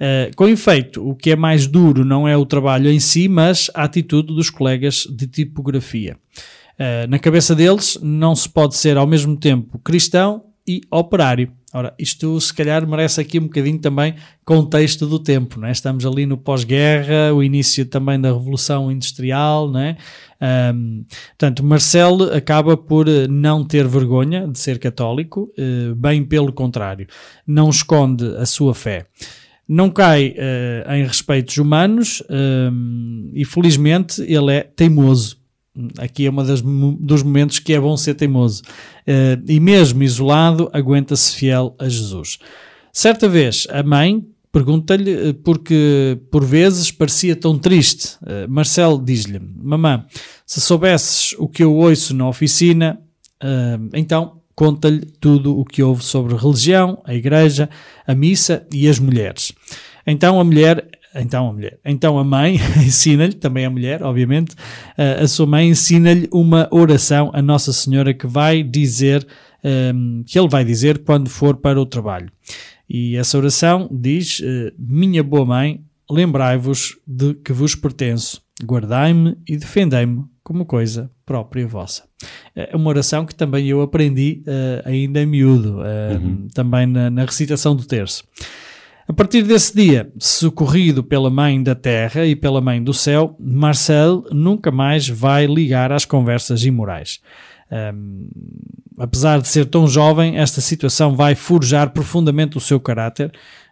Uh, 0.00 0.34
com 0.34 0.48
efeito, 0.48 1.06
o 1.06 1.14
que 1.14 1.30
é 1.30 1.36
mais 1.36 1.66
duro 1.66 2.06
não 2.06 2.26
é 2.26 2.34
o 2.34 2.46
trabalho 2.46 2.90
em 2.90 2.98
si, 2.98 3.28
mas 3.28 3.70
a 3.74 3.84
atitude 3.84 4.34
dos 4.34 4.48
colegas 4.48 5.06
de 5.10 5.26
tipografia. 5.26 6.16
Uh, 6.78 7.06
na 7.08 7.18
cabeça 7.18 7.54
deles, 7.54 7.98
não 8.02 8.34
se 8.34 8.48
pode 8.48 8.76
ser 8.76 8.96
ao 8.96 9.06
mesmo 9.06 9.36
tempo 9.36 9.78
cristão 9.78 10.44
e 10.66 10.80
operário. 10.90 11.52
Ora, 11.76 11.92
isto 11.98 12.40
se 12.40 12.54
calhar 12.54 12.88
merece 12.88 13.20
aqui 13.20 13.38
um 13.38 13.42
bocadinho 13.42 13.78
também 13.78 14.14
contexto 14.46 15.06
do 15.06 15.18
tempo, 15.18 15.60
não 15.60 15.68
é? 15.68 15.72
Estamos 15.72 16.06
ali 16.06 16.24
no 16.24 16.38
pós-guerra, 16.38 17.34
o 17.34 17.42
início 17.42 17.84
também 17.84 18.18
da 18.18 18.32
Revolução 18.32 18.90
Industrial, 18.90 19.70
não 19.70 19.80
é? 19.80 19.98
Um, 20.72 21.04
portanto, 21.38 21.62
Marcel 21.62 22.34
acaba 22.34 22.78
por 22.78 23.06
eh, 23.06 23.28
não 23.28 23.62
ter 23.62 23.86
vergonha 23.86 24.48
de 24.48 24.58
ser 24.58 24.78
católico, 24.78 25.52
uh, 25.58 25.94
bem 25.94 26.24
pelo 26.24 26.50
contrário, 26.50 27.06
não 27.46 27.68
esconde 27.68 28.24
a 28.38 28.46
sua 28.46 28.74
fé. 28.74 29.04
Não 29.68 29.90
cai 29.90 30.30
uh, 30.30 30.92
em 30.94 31.04
respeitos 31.04 31.58
humanos 31.58 32.22
um, 32.30 33.30
e 33.34 33.44
felizmente 33.44 34.22
ele 34.22 34.50
é 34.50 34.62
teimoso 34.62 35.36
aqui 35.98 36.26
é 36.26 36.30
um 36.30 36.96
dos 36.98 37.22
momentos 37.22 37.58
que 37.58 37.72
é 37.72 37.80
bom 37.80 37.96
ser 37.96 38.14
teimoso. 38.14 38.62
Uh, 39.06 39.42
e 39.46 39.60
mesmo 39.60 40.02
isolado, 40.02 40.70
aguenta-se 40.72 41.34
fiel 41.34 41.74
a 41.78 41.88
Jesus. 41.88 42.38
Certa 42.92 43.28
vez, 43.28 43.66
a 43.70 43.82
mãe 43.82 44.24
pergunta-lhe 44.50 45.12
eh, 45.12 45.32
porque 45.44 46.18
por 46.30 46.42
vezes 46.42 46.90
parecia 46.90 47.36
tão 47.36 47.58
triste. 47.58 48.16
Uh, 48.22 48.48
Marcelo 48.48 49.02
diz-lhe: 49.04 49.38
Mamã, 49.38 50.06
se 50.46 50.60
soubesses 50.60 51.34
o 51.38 51.46
que 51.46 51.62
eu 51.62 51.74
ouço 51.74 52.14
na 52.14 52.26
oficina, 52.26 52.98
uh, 53.42 53.90
então 53.92 54.40
conta-lhe 54.54 55.04
tudo 55.20 55.58
o 55.58 55.64
que 55.64 55.82
houve 55.82 56.02
sobre 56.02 56.34
religião, 56.34 57.02
a 57.04 57.14
igreja, 57.14 57.68
a 58.06 58.14
missa 58.14 58.66
e 58.72 58.88
as 58.88 58.98
mulheres. 58.98 59.52
Então 60.06 60.40
a 60.40 60.44
mulher 60.44 60.88
então 61.20 61.48
a 61.48 61.52
mulher. 61.52 61.78
Então 61.84 62.18
a 62.18 62.24
mãe 62.24 62.56
ensina-lhe, 62.78 63.34
também 63.34 63.64
a 63.64 63.70
mulher, 63.70 64.02
obviamente, 64.02 64.54
a 64.96 65.26
sua 65.26 65.46
mãe 65.46 65.68
ensina-lhe 65.68 66.28
uma 66.32 66.68
oração 66.70 67.30
a 67.32 67.42
Nossa 67.42 67.72
Senhora 67.72 68.12
que 68.14 68.26
vai 68.26 68.62
dizer, 68.62 69.26
um, 69.94 70.22
que 70.26 70.38
ele 70.38 70.48
vai 70.48 70.64
dizer 70.64 70.98
quando 70.98 71.28
for 71.28 71.56
para 71.56 71.80
o 71.80 71.86
trabalho. 71.86 72.30
E 72.88 73.16
essa 73.16 73.36
oração 73.36 73.88
diz: 73.90 74.40
eh, 74.42 74.72
Minha 74.78 75.22
boa 75.22 75.44
mãe, 75.44 75.80
lembrai-vos 76.10 76.96
de 77.06 77.34
que 77.34 77.52
vos 77.52 77.74
pertenço, 77.74 78.40
guardai-me 78.64 79.36
e 79.46 79.56
defendei-me 79.56 80.24
como 80.42 80.64
coisa 80.64 81.10
própria 81.24 81.66
vossa. 81.66 82.04
É 82.54 82.74
uma 82.76 82.88
oração 82.88 83.26
que 83.26 83.34
também 83.34 83.66
eu 83.66 83.82
aprendi 83.82 84.44
uh, 84.46 84.88
ainda 84.88 85.26
miúdo, 85.26 85.80
uh, 85.80 86.22
uhum. 86.22 86.46
também 86.54 86.86
na, 86.86 87.10
na 87.10 87.24
recitação 87.24 87.74
do 87.74 87.84
terço. 87.84 88.22
A 89.08 89.12
partir 89.12 89.42
desse 89.42 89.72
dia, 89.74 90.10
socorrido 90.18 91.04
pela 91.04 91.30
Mãe 91.30 91.62
da 91.62 91.76
Terra 91.76 92.26
e 92.26 92.34
pela 92.34 92.60
Mãe 92.60 92.82
do 92.82 92.92
Céu, 92.92 93.36
Marcel 93.38 94.24
nunca 94.32 94.72
mais 94.72 95.08
vai 95.08 95.46
ligar 95.46 95.92
às 95.92 96.04
conversas 96.04 96.64
imorais. 96.64 97.20
Um, 97.70 98.28
apesar 98.98 99.40
de 99.40 99.46
ser 99.46 99.66
tão 99.66 99.86
jovem, 99.86 100.38
esta 100.38 100.60
situação 100.60 101.14
vai 101.14 101.36
forjar 101.36 101.90
profundamente 101.90 102.56
o 102.56 102.60
seu 102.60 102.80
caráter 102.80 103.30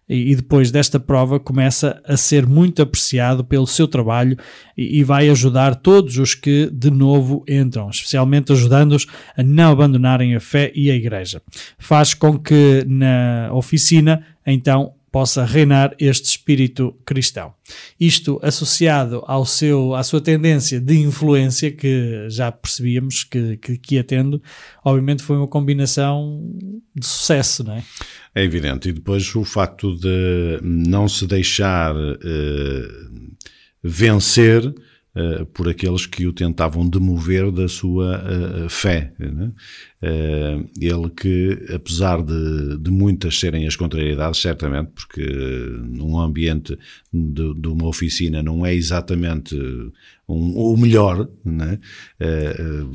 e, 0.08 0.30
e, 0.32 0.36
depois 0.36 0.70
desta 0.70 1.00
prova 1.00 1.40
começa 1.40 2.00
a 2.06 2.16
ser 2.16 2.46
muito 2.46 2.82
apreciado 2.82 3.42
pelo 3.44 3.66
seu 3.66 3.88
trabalho 3.88 4.36
e, 4.76 5.00
e 5.00 5.04
vai 5.04 5.28
ajudar 5.30 5.74
todos 5.74 6.16
os 6.18 6.34
que 6.34 6.68
de 6.70 6.90
novo 6.90 7.42
entram, 7.48 7.88
especialmente 7.90 8.52
ajudando-os 8.52 9.06
a 9.36 9.42
não 9.42 9.72
abandonarem 9.72 10.36
a 10.36 10.40
fé 10.40 10.70
e 10.74 10.90
a 10.90 10.94
igreja. 10.94 11.42
Faz 11.78 12.14
com 12.14 12.38
que 12.38 12.84
na 12.86 13.48
oficina, 13.52 14.24
então, 14.46 14.92
possa 15.14 15.44
reinar 15.44 15.94
este 15.96 16.24
espírito 16.24 16.92
cristão. 17.07 17.55
Isto 18.00 18.40
associado 18.42 19.22
ao 19.29 19.46
seu, 19.46 19.94
à 19.94 20.03
sua 20.03 20.20
tendência 20.20 20.81
de 20.81 20.98
influência, 20.98 21.70
que 21.70 22.27
já 22.29 22.50
percebíamos 22.50 23.22
que, 23.22 23.57
que, 23.59 23.79
que 23.79 23.94
ia 23.94 24.03
tendo, 24.03 24.42
obviamente 24.85 25.22
foi 25.22 25.37
uma 25.37 25.46
combinação 25.46 26.42
de 26.92 27.07
sucesso, 27.07 27.62
não 27.62 27.74
é? 27.74 27.85
É 28.35 28.42
evidente. 28.42 28.88
E 28.88 28.92
depois 28.92 29.33
o 29.37 29.44
facto 29.44 29.96
de 29.96 30.59
não 30.64 31.07
se 31.07 31.29
deixar 31.29 31.94
uh, 31.94 33.31
vencer 33.85 34.75
uh, 35.15 35.46
por 35.46 35.69
aqueles 35.69 36.06
que 36.06 36.27
o 36.27 36.33
tentavam 36.33 36.88
demover 36.88 37.50
da 37.50 37.69
sua 37.69 38.23
uh, 38.23 38.69
fé. 38.69 39.12
Né? 39.19 39.52
Uh, 40.02 40.69
ele 40.79 41.08
que, 41.10 41.73
apesar 41.75 42.23
de, 42.23 42.79
de, 42.79 42.90
muitas 42.90 43.38
serem 43.38 43.67
as 43.67 43.77
contrariedades, 43.77 44.40
certamente, 44.40 44.90
porque 44.94 45.25
num 45.85 46.19
ambiente 46.19 46.79
de, 47.12 47.54
de 47.54 47.69
uma 47.69 47.87
oficina 47.87 48.42
não 48.42 48.67
é 48.67 48.75
exatamente 48.75 49.56
um, 50.29 50.56
o 50.56 50.77
melhor, 50.77 51.29
né? 51.44 51.79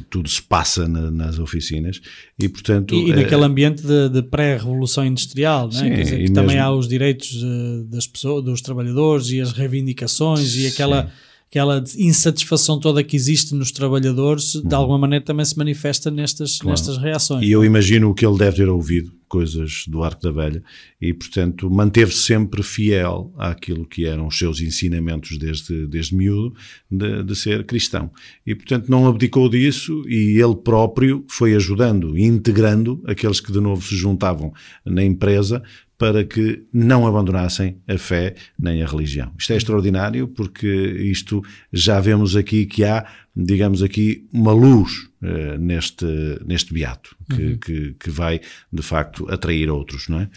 tudo 0.10 0.30
se 0.30 0.42
passa 0.42 0.88
na, 0.88 1.10
nas 1.10 1.40
oficinas 1.40 2.02
e, 2.38 2.48
portanto... 2.48 2.94
E, 2.94 3.10
e 3.10 3.16
naquele 3.16 3.44
ambiente 3.44 3.82
de, 3.82 4.10
de 4.10 4.22
pré-revolução 4.24 5.06
industrial, 5.06 5.68
né? 5.68 5.74
Sim, 5.74 5.90
Quer 5.90 6.04
dizer, 6.04 6.16
que 6.16 6.22
mesmo... 6.22 6.36
também 6.36 6.60
há 6.60 6.72
os 6.72 6.88
direitos 6.88 7.44
das 7.88 8.06
pessoas, 8.06 8.44
dos 8.44 8.62
trabalhadores 8.62 9.30
e 9.30 9.42
as 9.42 9.52
reivindicações 9.52 10.56
e 10.56 10.68
aquela... 10.68 11.08
Sim 11.08 11.29
aquela 11.50 11.84
insatisfação 11.98 12.80
toda 12.80 13.04
que 13.04 13.16
existe 13.16 13.56
nos 13.56 13.72
trabalhadores, 13.72 14.54
de 14.54 14.76
alguma 14.76 15.00
maneira 15.00 15.26
também 15.26 15.44
se 15.44 15.58
manifesta 15.58 16.12
nestas, 16.12 16.58
claro. 16.58 16.70
nestas 16.70 16.98
reações. 16.98 17.44
E 17.44 17.52
eu 17.52 17.66
imagino 17.66 18.14
que 18.14 18.26
ele 18.26 18.38
deve 18.38 18.58
ter 18.58 18.70
ouvido 18.70 19.12
coisas 19.28 19.84
do 19.88 20.04
Arco 20.04 20.22
da 20.24 20.32
Velha 20.32 20.64
e, 21.00 21.14
portanto, 21.14 21.70
manteve-se 21.70 22.20
sempre 22.20 22.64
fiel 22.64 23.32
àquilo 23.38 23.86
que 23.86 24.06
eram 24.06 24.28
os 24.28 24.38
seus 24.38 24.60
ensinamentos 24.60 25.38
desde, 25.38 25.88
desde 25.88 26.16
miúdo 26.16 26.54
de, 26.90 27.24
de, 27.24 27.36
ser 27.36 27.64
cristão. 27.66 28.12
E, 28.46 28.56
portanto, 28.56 28.90
não 28.90 29.08
abdicou 29.08 29.48
disso 29.48 30.04
e 30.08 30.42
ele 30.42 30.56
próprio 30.56 31.24
foi 31.30 31.56
ajudando, 31.56 32.18
integrando 32.18 33.02
aqueles 33.06 33.40
que 33.40 33.52
de 33.52 33.60
novo 33.60 33.84
se 33.84 33.96
juntavam 33.96 34.52
na 34.84 35.04
empresa 35.04 35.64
para 36.00 36.24
que 36.24 36.64
não 36.74 37.06
abandonassem 37.06 37.78
a 37.86 37.98
fé 37.98 38.34
nem 38.58 38.82
a 38.82 38.88
religião. 38.88 39.34
Isto 39.38 39.52
é 39.52 39.58
extraordinário 39.58 40.30
porque 40.30 40.66
isto 40.66 41.44
já 41.74 42.00
vemos 42.00 42.38
aqui 42.38 42.66
que 42.66 42.86
há, 42.86 43.06
digamos 43.36 43.84
aqui, 43.84 44.26
uma 44.32 44.54
luz 44.54 45.10
uh, 45.22 45.60
neste, 45.60 46.06
neste 46.46 46.74
beato 46.74 47.18
que, 47.30 47.42
uhum. 47.44 47.58
que, 47.58 47.96
que, 48.00 48.10
vai 48.10 48.40
de 48.72 48.82
facto 48.82 49.30
atrair 49.30 49.70
outros, 49.70 50.08
não 50.08 50.22
é? 50.22 50.30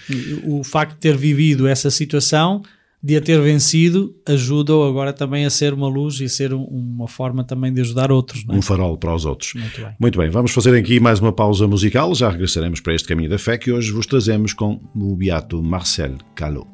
O 0.42 0.64
facto 0.64 0.94
de 0.94 0.98
ter 0.98 1.16
vivido 1.16 1.68
essa 1.68 1.92
situação 1.92 2.64
de 3.03 3.16
a 3.16 3.20
ter 3.20 3.40
vencido 3.40 4.14
ajuda-o 4.24 4.84
agora 4.84 5.12
também 5.12 5.44
a 5.44 5.50
ser 5.50 5.74
uma 5.74 5.88
luz 5.88 6.20
e 6.20 6.28
ser 6.28 6.55
um, 6.55 6.62
uma 6.62 7.09
forma 7.09 7.42
também 7.42 7.72
de 7.72 7.80
ajudar 7.80 8.12
outros. 8.12 8.44
É? 8.48 8.53
Um 8.53 8.62
farol 8.62 8.96
para 8.96 9.14
os 9.14 9.24
outros. 9.24 9.55
Muito 9.55 9.80
bem. 9.80 9.96
Muito 9.98 10.18
bem, 10.18 10.30
vamos 10.30 10.53
fazer 10.53 10.76
aqui 10.78 11.00
mais 11.00 11.18
uma 11.18 11.32
pausa 11.32 11.66
musical, 11.66 12.14
já 12.14 12.30
regressaremos 12.30 12.80
para 12.80 12.94
este 12.94 13.09
caminho 13.09 13.28
da 13.28 13.38
fé 13.38 13.59
que 13.59 13.72
hoje 13.72 13.90
vos 13.90 14.07
trazemos 14.07 14.53
com 14.53 14.80
o 14.94 15.16
beato 15.16 15.62
Marcel 15.62 16.16
Calot. 16.34 16.72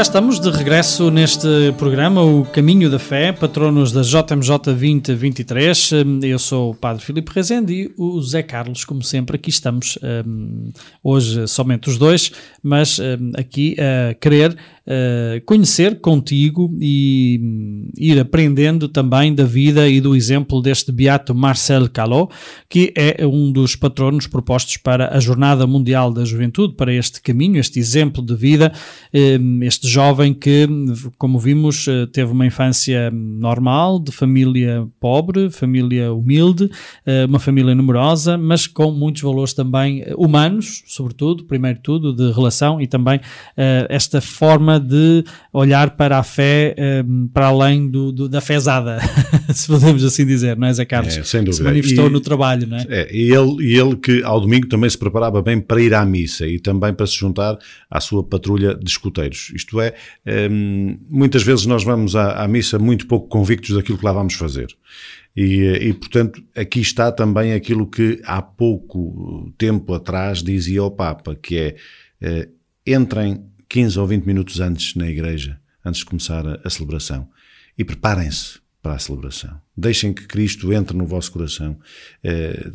Cá 0.00 0.04
estamos 0.04 0.40
de 0.40 0.48
regresso 0.48 1.10
neste 1.10 1.46
programa, 1.76 2.22
o 2.22 2.46
Caminho 2.46 2.88
da 2.88 2.98
Fé, 2.98 3.32
patronos 3.32 3.92
da 3.92 4.00
JMJ 4.00 4.58
2023. 4.64 5.90
Eu 6.22 6.38
sou 6.38 6.70
o 6.70 6.74
Padre 6.74 7.04
Filipe 7.04 7.30
Rezende 7.34 7.74
e 7.74 7.92
o 7.98 8.18
Zé 8.22 8.42
Carlos, 8.42 8.82
como 8.82 9.02
sempre, 9.02 9.36
aqui 9.36 9.50
estamos 9.50 9.98
um, 10.26 10.72
hoje 11.04 11.46
somente 11.46 11.90
os 11.90 11.98
dois, 11.98 12.32
mas 12.62 12.98
um, 12.98 13.32
aqui 13.36 13.76
a 13.78 14.14
querer 14.14 14.52
uh, 14.52 15.44
conhecer 15.44 16.00
contigo 16.00 16.74
e 16.80 17.38
um, 17.42 17.90
ir 17.98 18.18
aprendendo 18.18 18.88
também 18.88 19.34
da 19.34 19.44
vida 19.44 19.86
e 19.86 20.00
do 20.00 20.16
exemplo 20.16 20.62
deste 20.62 20.90
beato 20.90 21.34
Marcel 21.34 21.90
Calot, 21.90 22.32
que 22.70 22.90
é 22.96 23.26
um 23.26 23.52
dos 23.52 23.76
patronos 23.76 24.26
propostos 24.26 24.78
para 24.78 25.14
a 25.14 25.20
Jornada 25.20 25.66
Mundial 25.66 26.10
da 26.10 26.24
Juventude, 26.24 26.74
para 26.74 26.90
este 26.90 27.20
caminho, 27.20 27.58
este 27.58 27.78
exemplo 27.78 28.22
de 28.22 28.34
vida, 28.34 28.72
hum, 29.12 29.60
este 29.62 29.89
jovem 29.90 30.32
que, 30.32 30.68
como 31.18 31.38
vimos, 31.38 31.86
eh, 31.88 32.06
teve 32.06 32.32
uma 32.32 32.46
infância 32.46 33.10
normal, 33.10 33.98
de 33.98 34.12
família 34.12 34.86
pobre, 34.98 35.50
família 35.50 36.12
humilde, 36.12 36.70
eh, 37.04 37.24
uma 37.26 37.38
família 37.38 37.74
numerosa, 37.74 38.38
mas 38.38 38.66
com 38.66 38.90
muitos 38.90 39.22
valores 39.22 39.52
também 39.52 40.04
humanos, 40.16 40.82
sobretudo, 40.86 41.44
primeiro 41.44 41.80
tudo, 41.82 42.14
de 42.14 42.32
relação 42.32 42.80
e 42.80 42.86
também 42.86 43.20
esta 43.88 44.20
forma 44.20 44.78
de 44.78 45.24
olhar 45.52 45.90
para 45.96 46.18
a 46.18 46.22
fé 46.22 46.74
para 47.32 47.46
além 47.46 47.88
do, 47.88 48.12
do 48.12 48.28
da 48.28 48.40
fezada, 48.40 48.98
se 49.52 49.66
podemos 49.66 50.04
assim 50.04 50.24
dizer, 50.24 50.56
não 50.56 50.66
é, 50.66 50.72
Zé 50.72 50.84
Carlos? 50.84 51.16
É, 51.16 51.22
sem 51.22 51.42
dúvida. 51.42 51.56
Se 51.56 51.62
manifestou 51.62 52.06
e, 52.06 52.10
no 52.10 52.20
trabalho, 52.20 52.66
não 52.66 52.76
é? 52.76 52.86
é 52.88 53.14
e, 53.14 53.32
ele, 53.32 53.62
e 53.62 53.78
ele 53.78 53.96
que 53.96 54.22
ao 54.22 54.40
domingo 54.40 54.66
também 54.66 54.88
se 54.88 54.98
preparava 54.98 55.42
bem 55.42 55.60
para 55.60 55.80
ir 55.80 55.94
à 55.94 56.04
missa 56.04 56.46
e 56.46 56.58
também 56.58 56.92
para 56.94 57.06
se 57.06 57.16
juntar 57.16 57.58
à 57.90 58.00
sua 58.00 58.22
patrulha 58.22 58.74
de 58.74 58.88
escuteiros. 58.88 59.52
Isto 59.54 59.79
é, 59.80 59.94
um, 60.50 60.98
muitas 61.08 61.42
vezes 61.42 61.66
nós 61.66 61.82
vamos 61.82 62.14
à, 62.14 62.42
à 62.42 62.48
missa 62.48 62.78
muito 62.78 63.06
pouco 63.06 63.28
convictos 63.28 63.74
daquilo 63.74 63.98
que 63.98 64.04
lá 64.04 64.12
vamos 64.12 64.34
fazer. 64.34 64.68
E, 65.36 65.62
e, 65.80 65.94
portanto, 65.94 66.42
aqui 66.56 66.80
está 66.80 67.10
também 67.12 67.52
aquilo 67.52 67.86
que 67.86 68.20
há 68.24 68.42
pouco 68.42 69.52
tempo 69.56 69.94
atrás 69.94 70.42
dizia 70.42 70.82
o 70.82 70.90
Papa, 70.90 71.36
que 71.36 71.56
é 71.56 71.76
eh, 72.20 72.48
entrem 72.86 73.44
15 73.68 73.98
ou 73.98 74.06
20 74.06 74.24
minutos 74.24 74.60
antes 74.60 74.94
na 74.96 75.08
igreja, 75.08 75.58
antes 75.84 76.00
de 76.00 76.06
começar 76.06 76.46
a, 76.46 76.60
a 76.64 76.70
celebração, 76.70 77.28
e 77.78 77.84
preparem-se 77.84 78.59
para 78.82 78.94
a 78.94 78.98
celebração. 78.98 79.60
Deixem 79.76 80.12
que 80.12 80.26
Cristo 80.26 80.72
entre 80.72 80.96
no 80.96 81.06
vosso 81.06 81.30
coração. 81.32 81.78
Eh, 82.24 82.70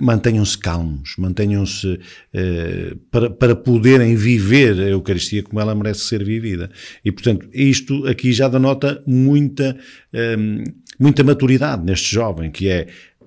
mantenham-se 0.00 0.56
calmos, 0.56 1.14
mantenham-se 1.18 1.98
eh, 2.32 2.96
para, 3.10 3.30
para 3.30 3.56
poderem 3.56 4.14
viver 4.14 4.78
a 4.78 4.88
Eucaristia 4.88 5.42
como 5.42 5.60
ela 5.60 5.74
merece 5.74 6.00
ser 6.00 6.24
vivida. 6.24 6.70
E, 7.04 7.10
portanto, 7.10 7.48
isto 7.52 8.06
aqui 8.06 8.32
já 8.32 8.48
denota 8.48 9.02
muita, 9.06 9.76
eh, 10.12 10.36
muita 10.98 11.24
maturidade 11.24 11.84
neste 11.84 12.14
jovem, 12.14 12.50
que 12.50 12.68
é 12.68 12.86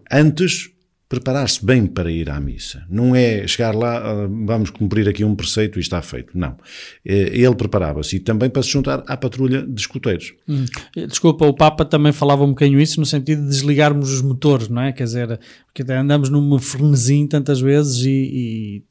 antes 0.09 0.72
preparar-se 1.14 1.64
bem 1.64 1.86
para 1.86 2.11
ir 2.11 2.28
à 2.28 2.39
missa. 2.39 2.84
Não 2.89 3.16
é 3.16 3.45
chegar 3.45 3.76
lá, 3.76 3.97
ah, 3.97 4.28
vamos 4.28 4.72
cumprir 4.72 5.07
aqui 5.07 5.24
um 5.24 5.36
preceito 5.36 5.78
e 5.78 5.82
está 5.82 6.01
feito. 6.01 6.36
Não. 6.36 6.57
Eh, 7.05 7.38
ele 7.38 7.53
preparava-se 7.53 8.16
e 8.16 8.20
também 8.20 8.49
para 8.49 8.64
se 8.64 8.70
juntar 8.70 9.03
à 9.05 9.16
patrulha 9.16 9.61
de 9.61 9.80
escuteiros. 9.80 10.34
Hum. 10.49 10.66
Desculpa, 11.07 11.45
o 11.45 11.53
Papa 11.53 11.86
também 11.86 12.11
falava 12.11 12.43
um 12.43 12.49
bocadinho 12.49 12.82
isso 12.82 12.99
no 12.99 13.05
sentido 13.05 13.43
de 13.43 13.49
desligarmos 13.49 14.11
os 14.11 14.24
motores, 14.24 14.68
não 14.70 14.82
é? 14.82 14.91
Quer 14.91 15.03
dizer, 15.03 15.39
porque 15.72 15.91
andamos 15.91 16.30
numa 16.30 16.57
frenesim 16.57 17.28
tantas 17.28 17.61
vezes 17.61 18.03
e, 18.03 18.09
e 18.09 18.84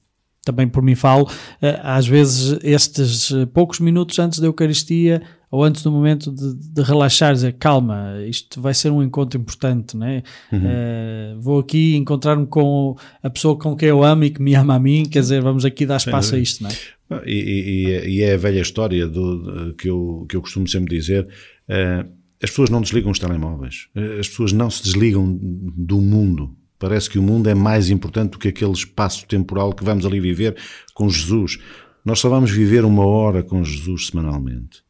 também 0.45 0.69
por 0.69 0.81
mim 0.81 0.95
falo, 0.95 1.29
eh, 1.61 1.81
às 1.83 2.07
vezes 2.07 2.57
estes 2.63 3.33
eh, 3.33 3.47
poucos 3.47 3.81
minutos 3.81 4.17
antes 4.21 4.39
da 4.39 4.47
Eucaristia 4.47 5.23
ou 5.53 5.63
antes 5.63 5.83
do 5.85 5.93
momento 5.93 6.33
de, 6.33 6.55
de 6.57 6.83
relaxar, 6.83 7.33
dizer 7.35 7.53
calma, 7.53 8.17
isto 8.27 8.61
vai 8.61 8.73
ser 8.75 8.91
um 8.91 9.03
encontro 9.03 9.39
importante, 9.39 9.97
né? 9.97 10.23
Eh, 10.53 11.35
vou 11.39 11.61
aqui 11.61 11.95
encontrar-me 11.95 12.47
com 12.47 12.97
a 13.23 13.31
pessoa 13.31 13.57
com 13.57 13.77
quem 13.77 13.89
eu 13.91 14.03
amo 14.03 14.25
e 14.25 14.31
que 14.31 14.41
me 14.43 14.55
ama 14.55 14.75
a 14.77 14.81
mim, 14.81 15.05
quer 15.05 15.21
dizer, 15.21 15.43
vamos 15.43 15.65
aqui 15.65 15.85
dar 15.87 15.99
espaço 15.99 16.35
a 16.35 16.39
isto, 16.39 16.63
não 16.63 16.71
é? 16.71 16.75
Ah, 17.11 17.23
E, 17.27 17.35
e- 17.35 18.09
e 18.17 18.23
é 18.23 18.33
a 18.35 18.37
velha 18.39 18.61
história 18.61 19.07
do, 19.07 19.75
que, 19.79 19.89
eu, 19.91 20.25
que 20.29 20.35
eu 20.37 20.41
costumo 20.41 20.67
sempre 20.67 20.97
dizer: 20.99 21.29
eh, 21.69 22.07
as 22.43 22.49
pessoas 22.51 22.71
não 22.71 22.81
desligam 22.81 23.11
os 23.13 23.19
telemóveis, 23.19 23.89
Eh, 23.95 24.19
as 24.21 24.29
pessoas 24.29 24.53
não 24.53 24.71
se 24.71 24.83
desligam 24.83 25.39
do 25.41 26.01
mundo. 26.01 26.57
Parece 26.79 27.09
que 27.11 27.19
o 27.19 27.23
mundo 27.23 27.49
é 27.49 27.55
mais 27.55 27.91
importante 27.91 28.33
do 28.33 28.39
que 28.39 28.49
aquele 28.49 28.73
espaço 28.73 29.25
temporal 29.29 29.73
que 29.73 29.85
vamos 29.85 30.05
ali 30.07 30.19
viver 30.19 30.57
com 30.95 31.09
Jesus. 31.09 31.59
Nós 32.05 32.19
só 32.19 32.29
vamos 32.29 32.51
viver 32.51 32.85
uma 32.85 33.07
hora 33.07 33.43
com 33.45 33.63
Jesus 33.63 34.09
semanalmente. 34.09 34.83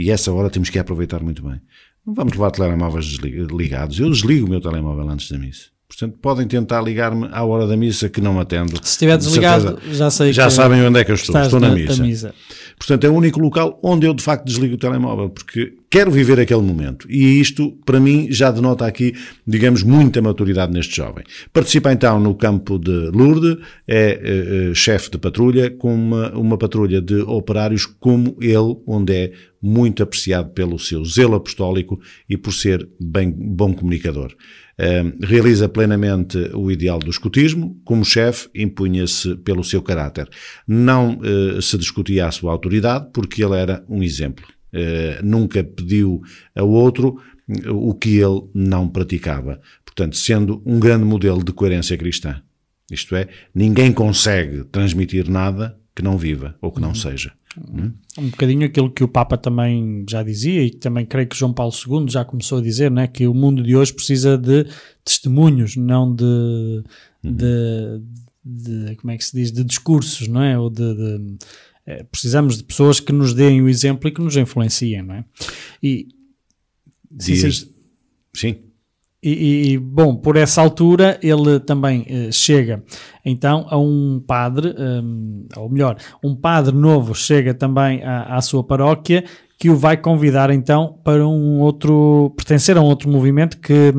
E 0.00 0.12
essa 0.12 0.32
hora 0.32 0.48
temos 0.48 0.70
que 0.70 0.78
aproveitar 0.78 1.20
muito 1.24 1.42
bem. 1.42 1.60
Não 2.06 2.14
vamos 2.14 2.32
levar 2.34 2.52
telemóveis 2.52 3.04
ligados. 3.50 3.98
Eu 3.98 4.08
desligo 4.08 4.46
o 4.46 4.48
meu 4.48 4.60
telemóvel 4.60 5.08
antes 5.08 5.28
da 5.28 5.36
missa. 5.36 5.70
Portanto, 5.88 6.18
podem 6.20 6.46
tentar 6.46 6.82
ligar-me 6.82 7.28
à 7.32 7.42
hora 7.44 7.66
da 7.66 7.74
missa 7.74 8.10
que 8.10 8.20
não 8.20 8.38
atendo. 8.38 8.72
Se 8.84 8.90
estiver 8.90 9.16
De 9.16 9.24
desligado, 9.24 9.68
certeza. 9.68 9.94
já 9.94 10.10
sei 10.10 10.32
Já 10.34 10.50
sabem 10.50 10.82
onde 10.82 11.00
é 11.00 11.04
que 11.04 11.10
eu 11.10 11.14
estou. 11.14 11.40
Estou 11.40 11.58
na, 11.58 11.70
na- 11.70 11.74
missa. 11.74 12.02
missa. 12.02 12.34
Portanto, 12.76 13.04
é 13.04 13.08
o 13.08 13.14
único 13.14 13.40
local 13.40 13.80
onde 13.82 14.06
eu 14.06 14.12
de 14.12 14.22
facto 14.22 14.44
desligo 14.44 14.74
o 14.74 14.78
telemóvel, 14.78 15.30
porque 15.30 15.72
quero 15.90 16.10
viver 16.10 16.38
aquele 16.38 16.60
momento. 16.60 17.10
E 17.10 17.40
isto, 17.40 17.72
para 17.86 17.98
mim, 17.98 18.28
já 18.30 18.50
denota 18.50 18.86
aqui, 18.86 19.14
digamos, 19.46 19.82
muita 19.82 20.20
maturidade 20.20 20.70
neste 20.74 20.94
jovem. 20.94 21.24
Participa 21.54 21.90
então 21.90 22.20
no 22.20 22.34
campo 22.34 22.78
de 22.78 23.08
Lourdes, 23.10 23.56
é 23.88 24.10
eh, 24.22 24.68
eh, 24.70 24.74
chefe 24.74 25.10
de 25.10 25.16
patrulha, 25.16 25.70
com 25.70 25.94
uma, 25.94 26.30
uma 26.36 26.58
patrulha 26.58 27.00
de 27.00 27.16
operários 27.22 27.86
como 27.86 28.36
ele, 28.42 28.76
onde 28.86 29.14
é 29.14 29.32
muito 29.60 30.02
apreciado 30.02 30.50
pelo 30.50 30.78
seu 30.78 31.02
zelo 31.06 31.34
apostólico 31.34 31.98
e 32.28 32.36
por 32.36 32.52
ser 32.52 32.86
bem 33.00 33.30
bom 33.30 33.72
comunicador. 33.72 34.34
Eh, 34.78 35.12
realiza 35.22 35.68
plenamente 35.68 36.38
o 36.54 36.70
ideal 36.70 37.00
do 37.00 37.10
escutismo, 37.10 37.80
como 37.84 38.04
chefe, 38.04 38.48
impunha-se 38.54 39.34
pelo 39.36 39.64
seu 39.64 39.82
caráter. 39.82 40.28
Não 40.66 41.20
eh, 41.22 41.60
se 41.60 41.76
discutia 41.76 42.26
a 42.26 42.30
sua 42.30 42.52
autoridade, 42.52 43.08
porque 43.12 43.42
ele 43.44 43.56
era 43.56 43.84
um 43.88 44.02
exemplo. 44.02 44.46
Eh, 44.72 45.20
nunca 45.22 45.64
pediu 45.64 46.20
a 46.54 46.62
outro 46.62 47.20
eh, 47.48 47.70
o 47.70 47.94
que 47.94 48.18
ele 48.18 48.42
não 48.54 48.88
praticava. 48.88 49.60
Portanto, 49.84 50.16
sendo 50.16 50.62
um 50.64 50.78
grande 50.78 51.04
modelo 51.04 51.42
de 51.42 51.52
coerência 51.52 51.96
cristã. 51.96 52.40
Isto 52.90 53.16
é, 53.16 53.28
ninguém 53.54 53.92
consegue 53.92 54.64
transmitir 54.64 55.28
nada 55.28 55.76
que 55.98 56.04
não 56.04 56.16
viva 56.16 56.54
ou 56.62 56.70
que 56.70 56.80
não 56.80 56.94
seja. 56.94 57.32
um 58.16 58.30
bocadinho 58.30 58.64
aquilo 58.64 58.88
que 58.88 59.02
o 59.02 59.08
Papa 59.08 59.36
também 59.36 60.04
já 60.08 60.22
dizia 60.22 60.62
e 60.62 60.70
também 60.70 61.04
creio 61.04 61.26
que 61.26 61.36
João 61.36 61.52
Paulo 61.52 61.72
II 61.74 62.08
já 62.08 62.24
começou 62.24 62.58
a 62.58 62.62
dizer, 62.62 62.88
né, 62.88 63.08
que 63.08 63.26
o 63.26 63.34
mundo 63.34 63.64
de 63.64 63.74
hoje 63.74 63.92
precisa 63.92 64.38
de 64.38 64.64
testemunhos, 65.04 65.74
não 65.74 66.14
de, 66.14 66.84
de, 67.24 68.00
de- 68.44 68.94
como 68.96 69.10
é 69.10 69.16
que 69.18 69.24
se 69.24 69.36
diz, 69.36 69.50
de 69.50 69.64
discursos, 69.64 70.28
não 70.28 70.40
é? 70.40 70.56
Ou 70.56 70.70
de, 70.70 70.94
de- 70.94 71.36
eh, 71.84 72.04
precisamos 72.04 72.58
de 72.58 72.62
pessoas 72.62 73.00
que 73.00 73.12
nos 73.12 73.34
deem 73.34 73.60
o 73.60 73.68
exemplo 73.68 74.08
e 74.08 74.12
que 74.12 74.20
nos 74.20 74.36
influenciem, 74.36 75.02
não 75.02 75.14
é? 75.16 75.24
E, 75.82 76.06
sim, 77.18 77.34
sim. 77.34 77.40
Dias- 77.40 77.68
Sim. 78.36 78.56
E, 79.20 79.72
e- 79.72 79.78
bom, 79.78 80.14
por 80.14 80.36
essa 80.36 80.60
altura 80.60 81.18
ele 81.20 81.58
também 81.58 82.06
eh, 82.08 82.30
chega 82.30 82.84
então 83.24 83.66
a 83.68 83.76
um 83.76 84.22
padre, 84.24 84.72
hum, 84.78 85.44
ou 85.56 85.68
melhor, 85.68 85.96
um 86.22 86.36
padre 86.36 86.74
novo 86.74 87.16
chega 87.16 87.52
também 87.52 88.02
à, 88.04 88.36
à 88.36 88.40
sua 88.40 88.62
paróquia 88.62 89.24
que 89.60 89.68
o 89.68 89.74
vai 89.76 89.96
convidar 89.96 90.50
então 90.50 91.00
para 91.02 91.26
um 91.26 91.58
outro, 91.58 92.32
pertencer 92.36 92.76
a 92.76 92.80
um 92.80 92.84
outro 92.84 93.08
movimento 93.10 93.58
que 93.58 93.92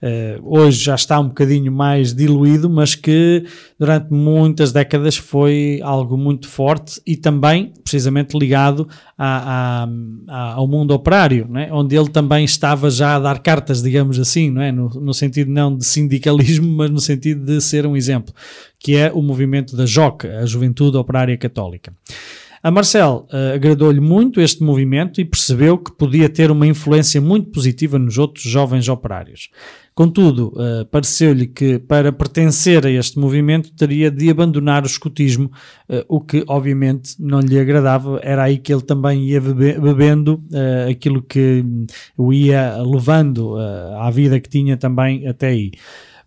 eh, 0.00 0.38
hoje 0.42 0.82
já 0.84 0.94
está 0.94 1.20
um 1.20 1.28
bocadinho 1.28 1.70
mais 1.70 2.14
diluído, 2.14 2.70
mas 2.70 2.94
que 2.94 3.44
durante 3.78 4.10
muitas 4.10 4.72
décadas 4.72 5.14
foi 5.18 5.80
algo 5.82 6.16
muito 6.16 6.48
forte 6.48 6.98
e 7.06 7.14
também 7.14 7.74
precisamente 7.84 8.38
ligado 8.38 8.88
à- 9.18 9.84
à- 9.84 9.88
à- 10.28 10.52
ao 10.54 10.66
mundo 10.66 10.92
operário, 10.94 11.46
não 11.46 11.60
é? 11.60 11.68
onde 11.70 11.94
ele 11.94 12.08
também 12.08 12.42
estava 12.46 12.88
já 12.90 13.16
a 13.16 13.20
dar 13.20 13.38
cartas, 13.40 13.82
digamos 13.82 14.18
assim, 14.18 14.50
não 14.50 14.62
é? 14.62 14.72
no, 14.72 14.88
no 14.88 15.12
sentido 15.12 15.50
não 15.50 15.76
de 15.76 15.84
sindicalismo, 15.84 16.66
mas 16.74 16.90
no 16.90 17.00
sentido 17.00 17.44
de 17.44 17.60
ser 17.60 17.84
um 17.86 17.94
exemplo, 17.94 18.32
que 18.80 18.96
é 18.96 19.12
o 19.12 19.20
movimento 19.20 19.76
da 19.76 19.84
JOC, 19.84 20.26
a 20.26 20.46
Juventude 20.46 20.96
Operária 20.96 21.36
Católica. 21.36 21.92
A 22.64 22.70
Marcel 22.70 23.26
eh, 23.32 23.54
agradou-lhe 23.56 23.98
muito 23.98 24.40
este 24.40 24.62
movimento 24.62 25.20
e 25.20 25.24
percebeu 25.24 25.76
que 25.76 25.90
podia 25.90 26.28
ter 26.28 26.48
uma 26.48 26.64
influência 26.64 27.20
muito 27.20 27.50
positiva 27.50 27.98
nos 27.98 28.18
outros 28.18 28.44
jovens 28.44 28.88
operários. 28.88 29.48
Contudo, 29.96 30.52
eh, 30.56 30.84
pareceu-lhe 30.88 31.48
que 31.48 31.80
para 31.80 32.12
pertencer 32.12 32.86
a 32.86 32.90
este 32.90 33.18
movimento 33.18 33.72
teria 33.74 34.12
de 34.12 34.30
abandonar 34.30 34.84
o 34.84 34.86
escutismo, 34.86 35.50
eh, 35.88 36.04
o 36.08 36.20
que 36.20 36.44
obviamente 36.46 37.16
não 37.18 37.40
lhe 37.40 37.58
agradava. 37.58 38.20
Era 38.22 38.44
aí 38.44 38.58
que 38.58 38.72
ele 38.72 38.82
também 38.82 39.24
ia 39.24 39.40
bebe- 39.40 39.80
bebendo 39.80 40.40
aquilo 40.88 41.20
que 41.20 41.64
hum, 41.66 41.84
o 42.16 42.32
ia 42.32 42.76
levando 42.80 43.56
à 43.56 44.08
vida 44.10 44.38
que 44.38 44.48
tinha 44.48 44.76
também 44.76 45.26
até 45.26 45.48
aí. 45.48 45.72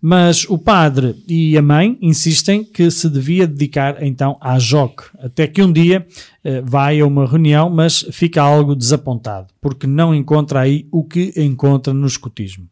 Mas 0.07 0.45
o 0.47 0.55
padre 0.55 1.15
e 1.27 1.57
a 1.57 1.63
mãe 1.63 1.97
insistem 1.99 2.63
que 2.63 2.91
se 2.91 3.09
devia 3.09 3.47
dedicar 3.47 4.03
então 4.03 4.37
à 4.39 4.59
JOC, 4.59 5.01
até 5.17 5.47
que 5.47 5.63
um 5.63 5.73
dia 5.73 6.05
eh, 6.43 6.61
vai 6.63 6.99
a 6.99 7.07
uma 7.07 7.25
reunião, 7.25 7.71
mas 7.71 8.05
fica 8.11 8.39
algo 8.39 8.75
desapontado, 8.75 9.47
porque 9.59 9.87
não 9.87 10.13
encontra 10.13 10.59
aí 10.59 10.87
o 10.91 11.03
que 11.03 11.33
encontra 11.35 11.91
no 11.91 12.05
escutismo. 12.05 12.67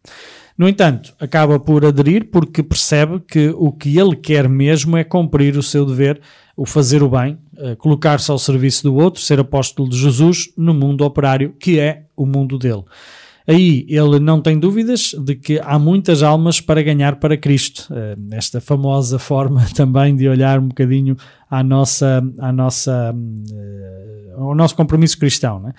No 0.55 0.69
entanto, 0.69 1.15
acaba 1.19 1.59
por 1.59 1.83
aderir 1.83 2.29
porque 2.29 2.61
percebe 2.61 3.19
que 3.19 3.49
o 3.57 3.71
que 3.71 3.97
ele 3.97 4.15
quer 4.15 4.47
mesmo 4.47 4.95
é 4.95 5.03
cumprir 5.03 5.57
o 5.57 5.63
seu 5.63 5.87
dever, 5.87 6.21
o 6.55 6.67
fazer 6.67 7.01
o 7.01 7.09
bem, 7.09 7.39
eh, 7.57 7.73
colocar-se 7.73 8.29
ao 8.29 8.37
serviço 8.37 8.83
do 8.83 8.93
outro, 8.93 9.19
ser 9.19 9.39
apóstolo 9.39 9.89
de 9.89 9.97
Jesus 9.97 10.53
no 10.55 10.71
mundo 10.71 11.03
operário, 11.03 11.55
que 11.59 11.79
é 11.79 12.03
o 12.15 12.27
mundo 12.27 12.59
dele. 12.59 12.83
Aí 13.47 13.85
ele 13.89 14.19
não 14.19 14.41
tem 14.41 14.57
dúvidas 14.57 15.13
de 15.19 15.35
que 15.35 15.59
há 15.63 15.77
muitas 15.77 16.23
almas 16.23 16.61
para 16.61 16.81
ganhar 16.81 17.17
para 17.17 17.37
Cristo. 17.37 17.87
Eh, 17.93 18.15
Esta 18.31 18.61
famosa 18.61 19.19
forma 19.19 19.65
também 19.75 20.15
de 20.15 20.27
olhar 20.27 20.59
um 20.59 20.67
bocadinho 20.69 21.17
à 21.49 21.61
nossa, 21.61 22.23
à 22.39 22.51
nossa, 22.53 23.13
eh, 23.53 24.33
ao 24.37 24.55
nosso 24.55 24.75
compromisso 24.75 25.19
cristão. 25.19 25.59
Né? 25.59 25.73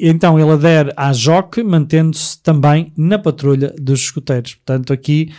Então 0.00 0.38
ele 0.38 0.50
adere 0.50 0.92
à 0.96 1.12
JOC, 1.12 1.64
mantendo-se 1.64 2.40
também 2.40 2.92
na 2.96 3.18
patrulha 3.18 3.74
dos 3.80 4.00
escuteiros. 4.00 4.54
Portanto, 4.54 4.92
aqui 4.92 5.32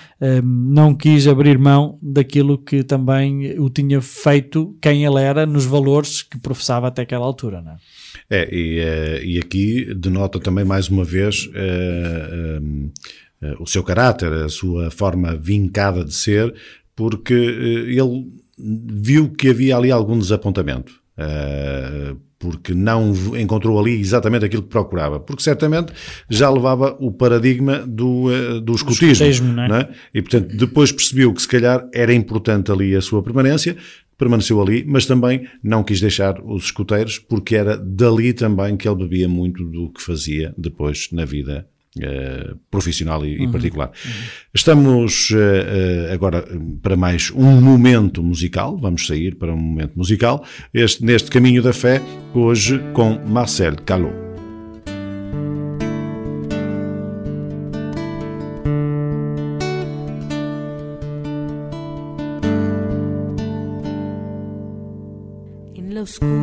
não 0.43 0.93
quis 0.93 1.27
abrir 1.27 1.57
mão 1.57 1.97
daquilo 2.01 2.57
que 2.57 2.83
também 2.83 3.57
o 3.57 3.69
tinha 3.69 4.01
feito 4.01 4.75
quem 4.81 5.05
ele 5.05 5.21
era 5.21 5.45
nos 5.45 5.65
valores 5.65 6.21
que 6.21 6.37
professava 6.37 6.89
até 6.89 7.03
aquela 7.03 7.25
altura. 7.25 7.61
Não 7.61 7.77
é? 8.29 8.49
E, 8.53 8.79
eh, 8.79 9.21
e 9.23 9.39
aqui 9.39 9.93
denota 9.93 10.39
também 10.39 10.65
mais 10.65 10.89
uma 10.89 11.03
vez 11.03 11.49
eh, 11.53 12.59
eh, 13.41 13.55
o 13.59 13.65
seu 13.65 13.83
caráter, 13.83 14.31
a 14.31 14.49
sua 14.49 14.89
forma 14.89 15.35
vincada 15.35 16.03
de 16.03 16.13
ser, 16.13 16.53
porque 16.95 17.33
ele 17.33 18.31
viu 18.57 19.29
que 19.29 19.49
havia 19.49 19.75
ali 19.77 19.91
algum 19.91 20.17
desapontamento. 20.17 21.01
porque 22.39 22.73
não 22.73 23.13
encontrou 23.39 23.79
ali 23.79 23.97
exatamente 24.01 24.43
aquilo 24.43 24.63
que 24.63 24.69
procurava. 24.69 25.17
Porque 25.17 25.41
certamente 25.41 25.93
já 26.29 26.49
levava 26.49 26.95
o 26.99 27.09
paradigma 27.09 27.79
do, 27.87 28.29
do 28.59 28.75
escutismo. 28.75 29.25
escutismo, 29.25 29.61
é? 29.61 29.81
é? 29.81 29.89
E 30.13 30.21
portanto 30.21 30.55
depois 30.55 30.91
percebeu 30.91 31.33
que 31.33 31.41
se 31.41 31.47
calhar 31.47 31.87
era 31.93 32.13
importante 32.13 32.69
ali 32.69 32.95
a 32.95 33.01
sua 33.01 33.23
permanência, 33.23 33.77
permaneceu 34.23 34.61
ali, 34.61 34.85
mas 34.87 35.05
também 35.05 35.47
não 35.61 35.83
quis 35.83 35.99
deixar 35.99 36.41
os 36.41 36.65
escuteiros, 36.65 37.19
porque 37.19 37.55
era 37.55 37.77
dali 37.77 38.31
também 38.33 38.77
que 38.77 38.87
ele 38.87 39.03
bebia 39.03 39.27
muito 39.27 39.65
do 39.65 39.89
que 39.89 40.01
fazia 40.01 40.53
depois 40.57 41.09
na 41.11 41.25
vida 41.25 41.67
eh, 42.01 42.53
profissional 42.71 43.25
e, 43.25 43.43
e 43.43 43.47
particular. 43.47 43.91
Estamos 44.53 45.29
eh, 45.31 46.07
eh, 46.09 46.13
agora 46.13 46.39
eh, 46.39 46.57
para 46.81 46.95
mais 46.95 47.31
um 47.31 47.61
momento 47.61 48.23
musical, 48.23 48.77
vamos 48.77 49.05
sair 49.05 49.35
para 49.35 49.53
um 49.53 49.57
momento 49.57 49.93
musical, 49.95 50.43
este, 50.73 51.03
neste 51.03 51.29
caminho 51.29 51.61
da 51.61 51.73
fé, 51.73 52.01
hoje 52.33 52.79
com 52.93 53.19
Marcel 53.27 53.75
Calot. 53.85 54.32
School. 66.05 66.42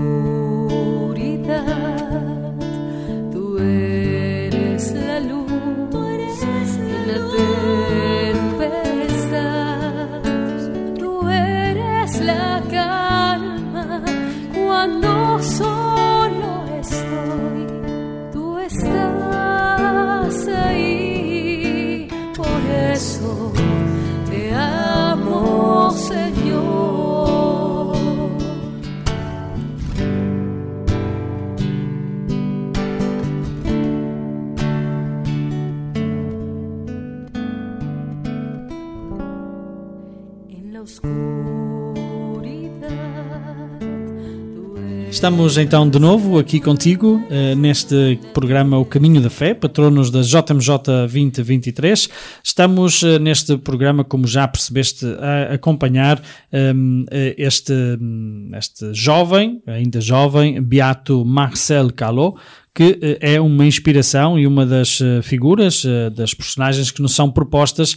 Estamos 45.21 45.59
então 45.59 45.87
de 45.87 45.99
novo 45.99 46.39
aqui 46.39 46.59
contigo 46.59 47.23
eh, 47.29 47.55
neste 47.55 48.19
programa 48.33 48.79
O 48.79 48.87
Caminho 48.87 49.21
da 49.21 49.29
Fé, 49.29 49.53
patronos 49.53 50.11
da 50.11 50.23
JMJ 50.23 50.79
2023. 51.07 52.09
Estamos 52.43 53.03
eh, 53.03 53.19
neste 53.19 53.59
programa, 53.59 54.03
como 54.03 54.27
já 54.27 54.49
percebeste, 54.49 55.05
a 55.21 55.53
acompanhar 55.53 56.23
ehm, 56.51 57.05
eh, 57.11 57.35
este, 57.37 57.71
hum, 58.01 58.51
este 58.55 58.95
jovem, 58.95 59.63
ainda 59.67 60.01
jovem, 60.01 60.59
Beato 60.63 61.23
Marcel 61.23 61.93
Calot, 61.93 62.41
que 62.75 62.99
eh, 63.03 63.35
é 63.35 63.41
uma 63.41 63.67
inspiração 63.67 64.39
e 64.39 64.47
uma 64.47 64.65
das 64.65 65.01
eh, 65.01 65.23
figuras, 65.23 65.85
eh, 65.85 66.11
das 66.11 66.35
personagens 66.35 66.91
que 66.91 67.03
nos 67.03 67.15
são 67.15 67.31
propostas 67.31 67.97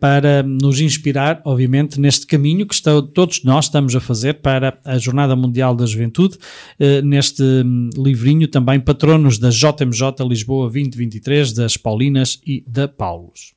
para 0.00 0.42
nos 0.42 0.80
inspirar, 0.80 1.40
obviamente, 1.44 2.00
neste 2.00 2.26
caminho 2.26 2.66
que 2.66 2.74
está- 2.74 3.02
todos 3.02 3.42
nós 3.44 3.66
estamos 3.66 3.94
a 3.94 4.00
fazer 4.00 4.34
para 4.34 4.78
a 4.84 4.98
Jornada 4.98 5.36
Mundial 5.36 5.74
da 5.74 5.84
Juventude, 5.86 6.38
neste 7.04 7.42
hum, 7.42 7.90
livrinho 7.96 8.48
também 8.48 8.80
patronos 8.80 9.38
da 9.38 9.50
JMJ 9.50 10.24
Lisboa 10.26 10.70
2023, 10.70 11.52
das 11.52 11.76
Paulinas 11.76 12.40
e 12.46 12.64
da 12.66 12.88
Paulos. 12.88 13.52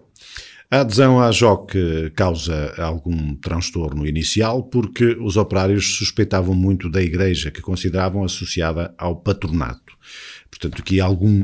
A 0.69 0.81
adesão 0.81 1.19
à 1.19 1.31
JOC 1.31 2.11
causa 2.15 2.73
algum 2.77 3.35
transtorno 3.35 4.07
inicial 4.07 4.63
porque 4.63 5.17
os 5.19 5.35
operários 5.37 5.97
suspeitavam 5.97 6.55
muito 6.55 6.89
da 6.89 7.01
igreja 7.01 7.51
que 7.51 7.61
consideravam 7.61 8.23
associada 8.23 8.93
ao 8.97 9.17
patronato. 9.17 9.90
Portanto, 10.51 10.81
aqui 10.81 10.99
algum 10.99 11.43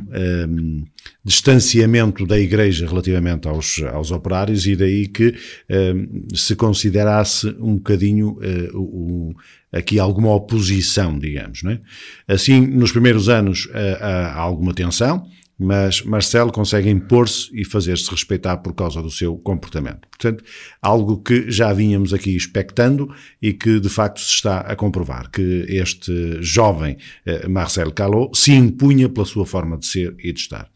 hum, 0.50 0.86
distanciamento 1.24 2.26
da 2.28 2.38
igreja 2.38 2.86
relativamente 2.86 3.48
aos, 3.48 3.82
aos 3.94 4.12
operários 4.12 4.68
e 4.68 4.76
daí 4.76 5.08
que 5.08 5.34
hum, 5.70 6.28
se 6.36 6.56
considerasse 6.56 7.48
um 7.60 7.76
bocadinho 7.76 8.38
eh, 8.42 8.70
o- 8.74 9.34
aqui 9.72 9.98
alguma 9.98 10.34
oposição, 10.36 11.18
digamos. 11.18 11.64
Não 11.64 11.72
é? 11.72 11.80
Assim, 12.28 12.60
nos 12.68 12.92
primeiros 12.92 13.30
anos 13.30 13.68
há 13.74 14.08
há 14.34 14.40
alguma 14.40 14.74
tensão, 14.74 15.26
mas 15.58 16.04
Marcelo 16.04 16.52
consegue 16.52 16.90
impor-se 16.90 17.50
e 17.54 17.66
fazer-se 17.66 18.10
respeitar 18.12 18.58
por 18.58 18.74
causa 18.76 19.02
do 19.02 19.10
seu 19.10 19.36
comportamento. 19.38 20.08
Portanto, 20.08 20.44
algo 20.82 21.18
que 21.22 21.50
já 21.50 21.74
vínhamos 21.74 22.14
aqui 22.14 22.36
expectando 22.36 23.12
e 23.42 23.54
que 23.54 23.80
de 23.80 23.90
facto 23.90 24.20
se 24.20 24.34
está 24.34 24.60
a 24.60 24.76
comprovar, 24.76 25.32
que 25.32 25.66
este 25.68 26.38
jovem 26.42 26.98
eh, 27.26 27.48
Marcel 27.48 27.92
Calot 27.92 28.38
se 28.38 28.54
impunha 28.54 29.10
pela 29.10 29.26
sua 29.26 29.46
forma 29.46 29.78
de 29.78 29.88
ser 29.88 30.16
e 30.20 30.32
de 30.32 30.40
estar. 30.40 30.70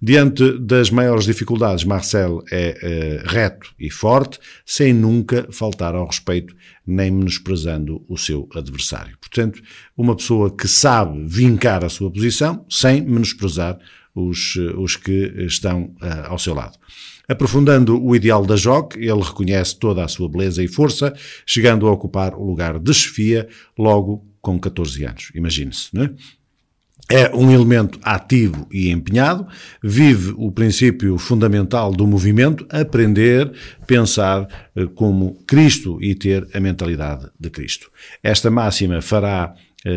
Diante 0.00 0.58
das 0.58 0.90
maiores 0.90 1.24
dificuldades, 1.24 1.84
Marcel 1.84 2.42
é 2.50 2.78
eh, 2.82 3.22
reto 3.26 3.74
e 3.78 3.90
forte, 3.90 4.38
sem 4.64 4.94
nunca 4.94 5.46
faltar 5.50 5.94
ao 5.94 6.06
respeito 6.06 6.54
nem 6.86 7.10
menosprezando 7.10 8.04
o 8.08 8.16
seu 8.16 8.48
adversário. 8.54 9.16
Portanto, 9.20 9.62
uma 9.96 10.16
pessoa 10.16 10.54
que 10.54 10.66
sabe 10.66 11.24
vincar 11.26 11.84
a 11.84 11.88
sua 11.88 12.10
posição 12.10 12.66
sem 12.68 13.02
menosprezar 13.02 13.78
os, 14.14 14.54
eh, 14.58 14.74
os 14.76 14.96
que 14.96 15.32
estão 15.46 15.94
eh, 16.02 16.24
ao 16.26 16.38
seu 16.38 16.54
lado. 16.54 16.78
Aprofundando 17.28 18.02
o 18.02 18.14
ideal 18.14 18.44
da 18.44 18.56
JOC, 18.56 18.96
ele 18.96 19.22
reconhece 19.22 19.78
toda 19.78 20.04
a 20.04 20.08
sua 20.08 20.28
beleza 20.28 20.62
e 20.62 20.68
força, 20.68 21.14
chegando 21.46 21.86
a 21.86 21.92
ocupar 21.92 22.34
o 22.34 22.44
lugar 22.44 22.78
de 22.78 22.92
chefia 22.92 23.48
logo 23.78 24.26
com 24.40 24.58
14 24.58 25.04
anos. 25.04 25.30
Imagine-se, 25.34 25.88
não 25.94 26.04
é? 26.04 26.10
É 27.10 27.34
um 27.34 27.50
elemento 27.50 27.98
ativo 28.02 28.66
e 28.72 28.90
empenhado, 28.90 29.46
vive 29.82 30.32
o 30.36 30.50
princípio 30.50 31.18
fundamental 31.18 31.92
do 31.92 32.06
movimento, 32.06 32.66
aprender, 32.70 33.52
pensar 33.86 34.46
eh, 34.74 34.86
como 34.94 35.42
Cristo 35.46 36.02
e 36.02 36.14
ter 36.14 36.48
a 36.54 36.60
mentalidade 36.60 37.28
de 37.38 37.50
Cristo. 37.50 37.90
Esta 38.22 38.50
máxima 38.50 39.02
fará 39.02 39.54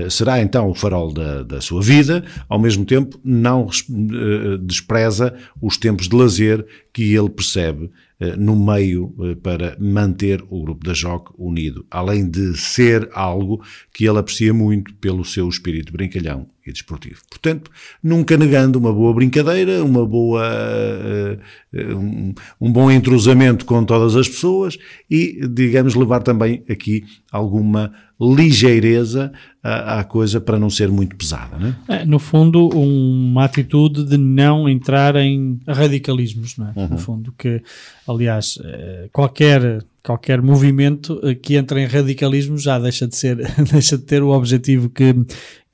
será 0.10 0.42
então 0.42 0.70
o 0.70 0.74
farol 0.76 1.14
da, 1.14 1.44
da 1.44 1.62
sua 1.62 1.82
vida, 1.82 2.24
ao 2.50 2.58
mesmo 2.60 2.86
tempo 2.86 3.20
não 3.24 3.66
res- 3.66 3.86
eh, 3.90 4.58
despreza 4.62 5.36
os 5.62 5.78
tempos 5.78 6.08
de 6.10 6.16
lazer 6.16 6.66
que 6.92 7.14
ele 7.14 7.30
percebe 7.30 7.92
eh, 8.20 8.36
no 8.36 8.56
meio 8.56 9.14
eh, 9.22 9.36
para 9.36 9.78
manter 9.80 10.44
o 10.50 10.64
grupo 10.64 10.86
da 10.86 10.94
JOC 10.94 11.32
unido, 11.38 11.86
além 11.92 12.28
de 12.30 12.58
ser 12.58 13.10
algo 13.14 13.62
que 13.94 14.06
ele 14.08 14.18
aprecia 14.20 14.54
muito 14.54 14.94
pelo 14.96 15.24
seu 15.24 15.48
espírito 15.48 15.94
brincalhão 15.94 16.48
e 16.66 16.72
desportivo. 16.72 17.22
Portanto, 17.30 17.70
nunca 18.01 18.38
negando 18.38 18.80
uma 18.80 18.91
boa 18.91 19.13
brincadeira, 19.13 19.84
uma 19.84 20.05
boa, 20.05 20.43
eh, 20.43 21.38
eh, 21.74 21.93
um, 21.93 22.34
um 22.59 22.72
bom 22.72 22.89
entrosamento 22.89 23.66
com 23.66 23.84
todas 23.84 24.16
as 24.16 24.28
pessoas 24.28 24.78
e, 25.09 25.47
digamos, 25.47 25.95
levar 25.95 26.22
também 26.24 26.63
aqui 26.68 27.03
alguma 27.32 27.91
ligeireza 28.20 29.32
à, 29.61 29.99
à 29.99 30.03
coisa 30.03 30.39
para 30.39 30.57
não 30.57 30.70
ser 30.70 30.89
muito 30.89 31.16
pesada, 31.16 31.57
não 31.57 31.76
é? 31.89 32.05
No 32.05 32.18
fundo, 32.18 32.70
uma 32.70 33.43
atitude 33.43 34.05
de 34.05 34.18
não 34.18 34.70
entrar 34.70 35.16
em 35.18 35.59
radicalismos, 35.68 36.57
não 36.57 36.70
é? 36.70 36.88
No 36.88 36.97
fundo, 36.97 37.34
que, 37.38 37.61
aliás, 38.07 38.57
eh, 38.63 39.09
qualquer, 39.11 39.84
qualquer 40.01 40.41
movimento 40.41 41.20
eh, 41.24 41.36
que 41.36 41.55
entra 41.55 41.82
em 41.82 41.86
radicalismo 41.86 42.57
já 42.57 42.80
deixa 42.80 43.05
de 43.05 43.18
ser, 43.18 43.38
deixa 43.70 43.97
de 43.97 44.03
ter 44.03 44.24
o 44.24 44.30
objetivo 44.30 44.89
que, 44.89 45.13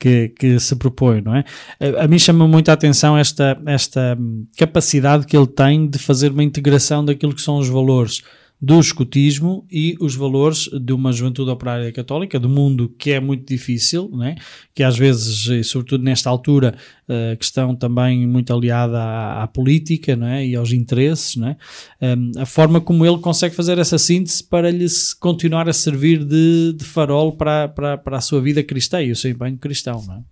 que, 0.02 0.30
que 0.30 0.58
se 0.58 0.74
propõe, 0.74 1.20
não 1.20 1.36
é? 1.36 1.44
A, 1.78 2.04
a 2.04 2.08
mim 2.08 2.18
chama 2.18 2.48
muito 2.48 2.68
a 2.70 2.72
atenção 2.72 3.16
esta, 3.16 3.56
esta 3.66 4.18
capacidade 4.58 5.24
que 5.26 5.36
ele 5.36 5.46
tem 5.46 5.88
de 5.88 5.96
fazer 5.96 6.32
uma 6.32 6.42
integração 6.42 7.04
daquilo 7.04 7.32
que 7.32 7.40
são 7.40 7.58
os 7.58 7.68
valores 7.68 8.20
do 8.62 8.78
escutismo 8.78 9.66
e 9.68 9.96
os 9.98 10.14
valores 10.14 10.70
de 10.80 10.92
uma 10.92 11.12
juventude 11.12 11.50
operária 11.50 11.90
católica, 11.90 12.38
do 12.38 12.48
mundo 12.48 12.94
que 12.96 13.10
é 13.10 13.18
muito 13.18 13.44
difícil, 13.44 14.08
né? 14.12 14.36
que 14.72 14.84
às 14.84 14.96
vezes, 14.96 15.48
e 15.48 15.64
sobretudo 15.64 16.04
nesta 16.04 16.30
altura, 16.30 16.76
eh, 17.08 17.34
que 17.34 17.44
estão 17.44 17.74
também 17.74 18.24
muito 18.24 18.54
aliada 18.54 19.02
à, 19.02 19.42
à 19.42 19.48
política 19.48 20.14
não 20.14 20.28
é? 20.28 20.46
e 20.46 20.54
aos 20.54 20.70
interesses, 20.70 21.34
não 21.34 21.48
é? 21.48 21.56
Um, 22.00 22.30
a 22.38 22.46
forma 22.46 22.80
como 22.80 23.04
ele 23.04 23.18
consegue 23.18 23.52
fazer 23.52 23.78
essa 23.78 23.98
síntese 23.98 24.44
para 24.44 24.70
lhe 24.70 24.86
continuar 25.18 25.68
a 25.68 25.72
servir 25.72 26.24
de, 26.24 26.72
de 26.72 26.84
farol 26.84 27.32
para, 27.32 27.66
para, 27.66 27.98
para 27.98 28.18
a 28.18 28.20
sua 28.20 28.40
vida 28.40 28.62
cristã 28.62 29.02
e 29.02 29.10
o 29.10 29.16
seu 29.16 29.32
empenho 29.32 29.58
cristão. 29.58 30.00
Não 30.06 30.14
é? 30.14 30.22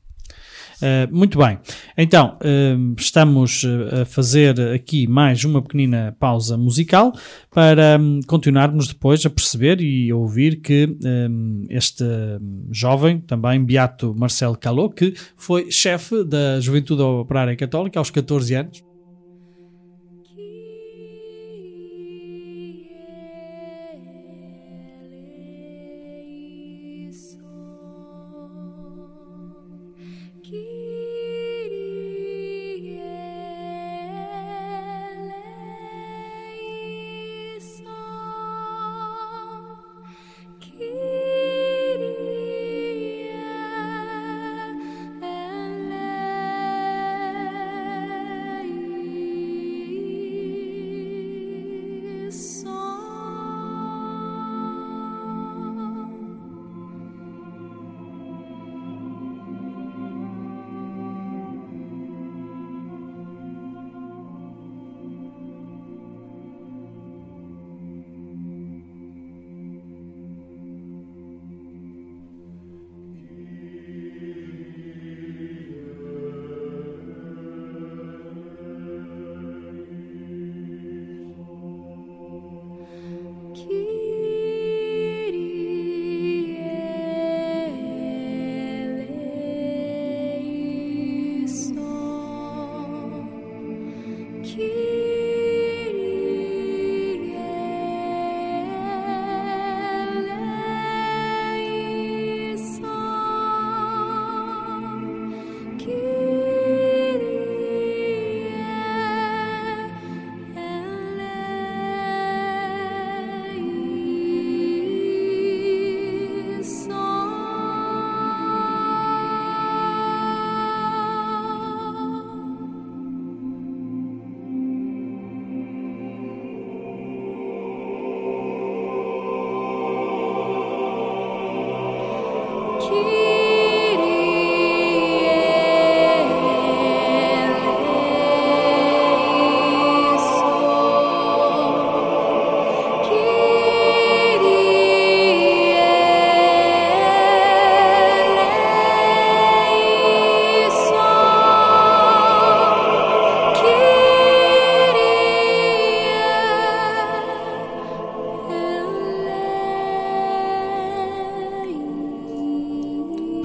Uh, 0.80 1.14
muito 1.14 1.38
bem, 1.38 1.58
então 1.96 2.38
uh, 2.38 2.94
estamos 2.98 3.64
uh, 3.64 4.02
a 4.02 4.04
fazer 4.06 4.58
aqui 4.72 5.06
mais 5.06 5.44
uma 5.44 5.60
pequenina 5.60 6.16
pausa 6.18 6.56
musical 6.56 7.12
para 7.50 7.98
um, 8.00 8.20
continuarmos 8.26 8.88
depois 8.88 9.24
a 9.26 9.30
perceber 9.30 9.82
e 9.82 10.10
a 10.10 10.16
ouvir 10.16 10.56
que 10.62 10.96
um, 11.04 11.66
este 11.68 12.02
um, 12.02 12.66
jovem, 12.70 13.20
também 13.20 13.62
Beato 13.62 14.14
Marcelo 14.16 14.56
Calot, 14.56 14.94
que 14.94 15.14
foi 15.36 15.70
chefe 15.70 16.24
da 16.24 16.58
Juventude 16.60 17.02
Operária 17.02 17.54
Católica 17.56 17.98
aos 17.98 18.10
14 18.10 18.54
anos, 18.54 18.89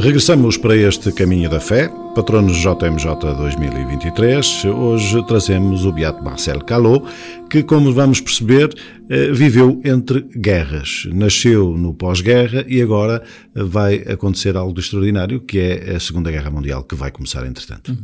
Regressamos 0.06 0.56
para 0.56 0.76
este 0.76 1.12
Caminho 1.12 1.50
da 1.50 1.60
Fé, 1.60 1.90
patronos 2.14 2.58
JMJ 2.58 3.08
2023. 3.40 4.66
Hoje 4.66 5.26
trazemos 5.26 5.84
o 5.84 5.92
Beato 5.92 6.24
Marcel 6.24 6.60
Calot, 6.60 7.04
que, 7.50 7.64
como 7.64 7.92
vamos 7.92 8.22
perceber, 8.22 8.70
eh, 9.10 9.32
viveu 9.32 9.82
entre 9.84 10.22
guerras. 10.22 11.08
Nasceu 11.12 11.76
no 11.76 11.92
pós-guerra 11.92 12.64
e 12.68 12.84
agora 12.84 13.24
vai 13.56 13.96
acontecer 14.08 14.56
algo 14.56 14.80
extraordinário, 14.80 15.40
que 15.40 15.58
é 15.58 15.96
a 15.96 16.00
Segunda 16.00 16.30
Guerra 16.30 16.52
Mundial, 16.52 16.84
que 16.84 16.94
vai 16.94 17.10
começar 17.10 17.44
entretanto. 17.48 17.98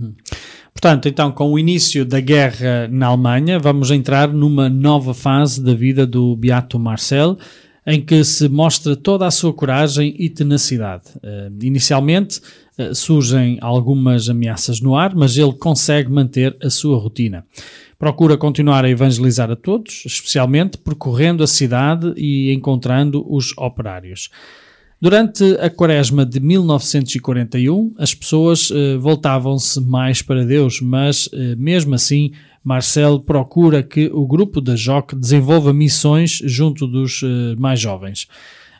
Portanto, 0.74 1.08
então, 1.08 1.32
com 1.32 1.52
o 1.52 1.60
início 1.60 2.04
da 2.04 2.20
guerra 2.20 2.88
na 2.90 3.06
Alemanha, 3.06 3.60
vamos 3.60 3.92
entrar 3.92 4.28
numa 4.34 4.68
nova 4.68 5.14
fase 5.14 5.64
da 5.64 5.76
vida 5.76 6.08
do 6.08 6.36
Beato 6.36 6.80
Marcel, 6.80 7.38
em 7.86 8.00
que 8.00 8.24
se 8.24 8.48
mostra 8.48 8.96
toda 8.96 9.26
a 9.26 9.32
sua 9.32 9.54
coragem 9.54 10.16
e 10.20 10.30
tenacidade. 10.30 11.06
Eh, 11.24 11.50
inicialmente 11.64 12.40
eh, 12.78 12.94
surgem 12.94 13.58
algumas 13.60 14.30
ameaças 14.30 14.80
no 14.80 14.96
ar, 14.96 15.16
mas 15.16 15.36
ele 15.36 15.54
consegue 15.54 16.10
manter 16.10 16.56
a 16.64 16.70
sua 16.70 16.98
rotina. 17.00 17.44
Procura 17.98 18.38
continuar 18.38 18.86
a 18.86 18.90
evangelizar 18.90 19.50
a 19.50 19.56
todos, 19.56 20.04
especialmente 20.06 20.78
percorrendo 20.78 21.44
a 21.44 21.48
cidade 21.48 22.14
e 22.16 22.54
encontrando 22.54 23.26
os 23.28 23.56
operários. 23.58 24.30
Durante 25.00 25.44
a 25.60 25.68
quaresma 25.68 26.24
de 26.24 26.40
1941, 26.40 27.96
as 27.98 28.14
pessoas 28.14 28.70
eh, 28.70 28.98
voltavam-se 28.98 29.82
mais 29.82 30.22
para 30.22 30.46
Deus, 30.46 30.80
mas 30.80 31.28
mesmo 31.58 31.96
assim, 31.96 32.34
Marcel 32.64 33.20
procura 33.20 33.82
que 33.82 34.10
o 34.14 34.26
grupo 34.28 34.62
da 34.62 34.76
JOC 34.76 35.16
desenvolva 35.16 35.74
missões 35.74 36.42
junto 36.44 36.86
dos 36.88 37.22
eh, 37.24 37.56
mais 37.58 37.80
jovens. 37.80 38.28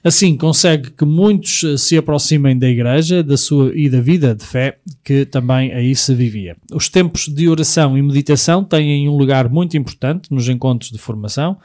Assim, 0.04 0.36
consegue 0.36 0.92
que 0.92 1.06
muitos 1.06 1.64
eh, 1.64 1.78
se 1.78 1.98
aproximem 1.98 2.58
da 2.58 2.70
igreja 2.70 3.24
da 3.24 3.38
sua, 3.38 3.72
e 3.76 3.90
da 3.90 4.00
vida 4.00 4.36
de 4.36 4.46
fé 4.46 4.78
que 5.04 5.26
também 5.26 5.74
aí 5.74 5.96
se 5.96 6.14
vivia. 6.14 6.56
Os 6.72 6.90
tempos 6.90 7.28
de 7.28 7.50
oração 7.50 7.98
e 7.98 8.02
meditação 8.02 8.64
têm 8.64 9.10
um 9.10 9.18
lugar 9.18 9.50
muito 9.50 9.76
importante 9.76 10.32
nos 10.32 10.48
encontros 10.48 10.92
de 10.92 11.00
formação, 11.00 11.58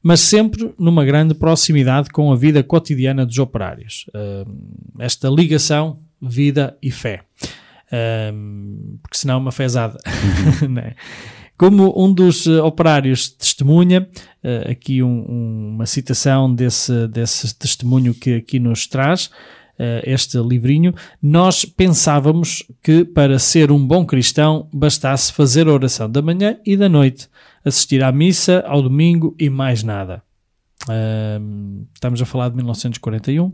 mas 0.00 0.20
sempre 0.20 0.72
numa 0.78 1.04
grande 1.04 1.34
proximidade 1.34 2.08
com 2.10 2.32
a 2.32 2.36
vida 2.36 2.62
cotidiana 2.62 3.26
dos 3.26 3.38
operários. 3.38 4.06
Uh, 4.08 4.48
esta 5.00 5.28
ligação, 5.28 5.98
vida 6.22 6.76
e 6.80 6.90
fé. 6.92 7.22
Porque 9.02 9.16
senão 9.16 9.34
é 9.34 9.38
uma 9.38 9.52
fezada. 9.52 9.98
né? 10.68 10.94
Como 11.58 11.92
um 12.02 12.12
dos 12.12 12.46
uh, 12.46 12.64
operários 12.64 13.28
testemunha, 13.28 14.08
uh, 14.44 14.70
aqui 14.70 15.02
um- 15.02 15.24
um- 15.28 15.68
uma 15.74 15.86
citação 15.86 16.54
desse, 16.54 17.08
desse 17.08 17.52
testemunho 17.54 18.14
que 18.14 18.36
aqui 18.36 18.58
nos 18.60 18.86
traz, 18.86 19.26
uh, 19.26 20.00
este 20.04 20.38
livrinho, 20.38 20.94
nós 21.20 21.64
pensávamos 21.64 22.62
que 22.82 23.04
para 23.04 23.38
ser 23.40 23.72
um 23.72 23.84
bom 23.84 24.06
cristão 24.06 24.68
bastasse 24.72 25.32
fazer 25.32 25.66
a 25.66 25.72
oração 25.72 26.08
da 26.08 26.22
manhã 26.22 26.56
e 26.64 26.76
da 26.76 26.88
noite, 26.88 27.28
assistir 27.64 28.02
à 28.04 28.12
missa 28.12 28.62
ao 28.66 28.80
domingo 28.80 29.34
e 29.38 29.50
mais 29.50 29.82
nada. 29.82 30.22
Estamos 31.94 32.22
a 32.22 32.24
falar 32.24 32.48
de 32.50 32.56
1941? 32.56 33.52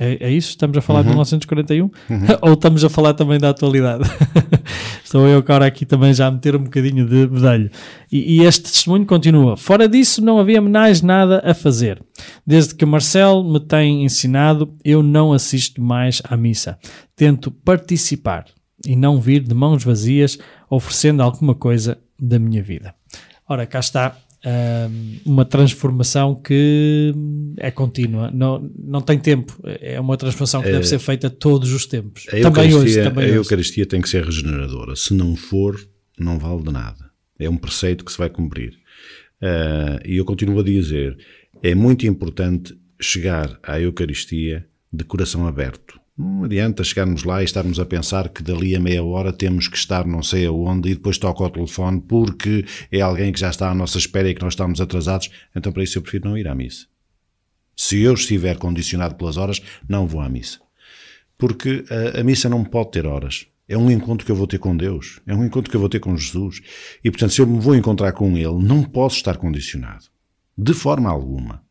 É, 0.00 0.26
é 0.26 0.30
isso? 0.32 0.48
Estamos 0.50 0.76
a 0.76 0.80
falar 0.80 1.02
de 1.02 1.08
1941? 1.08 1.90
Ou 2.42 2.54
estamos 2.54 2.82
a 2.84 2.88
falar 2.88 3.14
também 3.14 3.38
da 3.38 3.50
atualidade? 3.50 4.02
Estou 5.14 5.28
eu 5.28 5.38
agora 5.38 5.64
aqui 5.64 5.86
também 5.86 6.12
já 6.12 6.26
a 6.26 6.30
meter 6.32 6.56
um 6.56 6.64
bocadinho 6.64 7.06
de 7.06 7.28
bedelho. 7.28 7.70
E, 8.10 8.34
e 8.34 8.44
este 8.44 8.64
testemunho 8.64 9.06
continua. 9.06 9.56
Fora 9.56 9.88
disso, 9.88 10.20
não 10.20 10.40
havia 10.40 10.60
mais 10.60 11.02
nada 11.02 11.40
a 11.44 11.54
fazer. 11.54 12.02
Desde 12.44 12.74
que 12.74 12.84
Marcel 12.84 13.44
me 13.44 13.60
tem 13.60 14.04
ensinado, 14.04 14.76
eu 14.84 15.04
não 15.04 15.32
assisto 15.32 15.80
mais 15.80 16.20
à 16.24 16.36
missa. 16.36 16.76
Tento 17.14 17.52
participar 17.52 18.46
e 18.84 18.96
não 18.96 19.20
vir 19.20 19.44
de 19.44 19.54
mãos 19.54 19.84
vazias 19.84 20.36
oferecendo 20.68 21.22
alguma 21.22 21.54
coisa 21.54 21.96
da 22.20 22.40
minha 22.40 22.60
vida. 22.60 22.92
Ora, 23.48 23.66
cá 23.66 23.78
está 23.78 24.16
uma 25.24 25.44
transformação 25.44 26.34
que 26.34 27.12
é 27.56 27.70
contínua, 27.70 28.30
não, 28.32 28.70
não 28.78 29.00
tem 29.00 29.18
tempo. 29.18 29.58
É 29.64 29.98
uma 29.98 30.16
transformação 30.16 30.62
que 30.62 30.70
deve 30.70 30.86
ser 30.86 30.98
feita 30.98 31.30
todos 31.30 31.72
os 31.72 31.86
tempos. 31.86 32.26
A 32.28 32.40
também 32.40 32.70
Eucaristia, 32.70 32.78
hoje, 32.78 33.02
também 33.02 33.24
a 33.24 33.28
hoje. 33.28 33.36
Eucaristia 33.36 33.86
tem 33.86 34.00
que 34.00 34.08
ser 34.08 34.24
regeneradora. 34.24 34.94
Se 34.96 35.14
não 35.14 35.34
for, 35.34 35.76
não 36.18 36.38
vale 36.38 36.62
de 36.62 36.72
nada. 36.72 37.10
É 37.38 37.48
um 37.48 37.56
preceito 37.56 38.04
que 38.04 38.12
se 38.12 38.18
vai 38.18 38.28
cumprir. 38.30 38.74
Ah, 39.40 40.00
e 40.04 40.16
eu 40.16 40.24
continuo 40.24 40.60
a 40.60 40.62
dizer: 40.62 41.16
é 41.62 41.74
muito 41.74 42.06
importante 42.06 42.74
chegar 43.00 43.58
à 43.62 43.80
Eucaristia 43.80 44.66
de 44.92 45.04
coração 45.04 45.46
aberto. 45.46 46.00
Não 46.16 46.44
adianta 46.44 46.84
chegarmos 46.84 47.24
lá 47.24 47.42
e 47.42 47.44
estarmos 47.44 47.80
a 47.80 47.84
pensar 47.84 48.28
que 48.28 48.42
dali 48.42 48.76
a 48.76 48.80
meia 48.80 49.02
hora 49.02 49.32
temos 49.32 49.66
que 49.66 49.76
estar 49.76 50.06
não 50.06 50.22
sei 50.22 50.46
aonde 50.46 50.90
e 50.90 50.94
depois 50.94 51.18
toca 51.18 51.42
o 51.42 51.50
telefone 51.50 52.00
porque 52.00 52.64
é 52.90 53.00
alguém 53.00 53.32
que 53.32 53.40
já 53.40 53.50
está 53.50 53.70
à 53.70 53.74
nossa 53.74 53.98
espera 53.98 54.28
e 54.28 54.34
que 54.34 54.42
nós 54.42 54.52
estamos 54.52 54.80
atrasados. 54.80 55.30
Então, 55.54 55.72
para 55.72 55.82
isso, 55.82 55.98
eu 55.98 56.02
prefiro 56.02 56.28
não 56.28 56.38
ir 56.38 56.46
à 56.46 56.54
missa. 56.54 56.86
Se 57.76 58.00
eu 58.00 58.14
estiver 58.14 58.56
condicionado 58.56 59.16
pelas 59.16 59.36
horas, 59.36 59.60
não 59.88 60.06
vou 60.06 60.20
à 60.20 60.28
missa 60.28 60.64
porque 61.38 61.84
a, 61.90 62.20
a 62.20 62.24
missa 62.24 62.48
não 62.48 62.64
pode 62.64 62.92
ter 62.92 63.06
horas. 63.06 63.46
É 63.66 63.78
um 63.78 63.90
encontro 63.90 64.26
que 64.26 64.32
eu 64.32 64.36
vou 64.36 64.46
ter 64.46 64.58
com 64.58 64.76
Deus, 64.76 65.20
é 65.26 65.34
um 65.34 65.44
encontro 65.44 65.70
que 65.70 65.76
eu 65.76 65.80
vou 65.80 65.88
ter 65.88 66.00
com 66.00 66.16
Jesus. 66.16 66.60
E 67.02 67.10
portanto, 67.10 67.32
se 67.32 67.40
eu 67.40 67.46
me 67.46 67.58
vou 67.58 67.74
encontrar 67.74 68.12
com 68.12 68.36
Ele, 68.36 68.62
não 68.62 68.82
posso 68.82 69.16
estar 69.16 69.36
condicionado. 69.36 70.04
De 70.56 70.74
forma 70.74 71.10
alguma. 71.10 71.63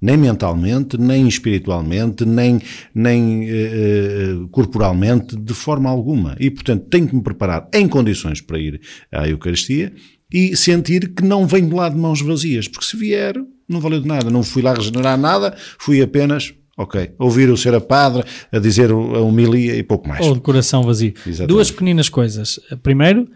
Nem 0.00 0.16
mentalmente, 0.16 0.96
nem 0.96 1.26
espiritualmente, 1.26 2.24
nem, 2.24 2.60
nem 2.94 3.48
eh, 3.48 4.36
corporalmente, 4.50 5.36
de 5.36 5.54
forma 5.54 5.90
alguma. 5.90 6.36
E 6.38 6.50
portanto, 6.50 6.86
tenho 6.88 7.08
que 7.08 7.16
me 7.16 7.22
preparar 7.22 7.68
em 7.74 7.88
condições 7.88 8.40
para 8.40 8.58
ir 8.58 8.80
à 9.10 9.28
Eucaristia 9.28 9.92
e 10.32 10.56
sentir 10.56 11.14
que 11.14 11.24
não 11.24 11.46
venho 11.46 11.74
lá 11.74 11.88
de 11.88 11.96
mãos 11.96 12.20
vazias, 12.20 12.68
porque 12.68 12.86
se 12.86 12.96
vier, 12.96 13.34
não 13.68 13.80
valeu 13.80 14.00
de 14.00 14.06
nada. 14.06 14.30
Não 14.30 14.42
fui 14.42 14.62
lá 14.62 14.74
regenerar 14.74 15.18
nada, 15.18 15.56
fui 15.78 16.00
apenas 16.00 16.54
Ok. 16.78 17.10
Ouvir 17.18 17.50
o 17.50 17.56
ser 17.56 17.74
a 17.74 17.80
padre 17.80 18.22
a 18.52 18.58
dizer 18.60 18.92
a 18.92 18.94
homilia 18.94 19.74
e 19.74 19.82
pouco 19.82 20.08
mais. 20.08 20.24
Ou 20.24 20.34
de 20.34 20.40
coração 20.40 20.84
vazio. 20.84 21.12
Exatamente. 21.26 21.48
Duas 21.48 21.72
pequeninas 21.72 22.08
coisas. 22.08 22.60
Primeiro, 22.84 23.28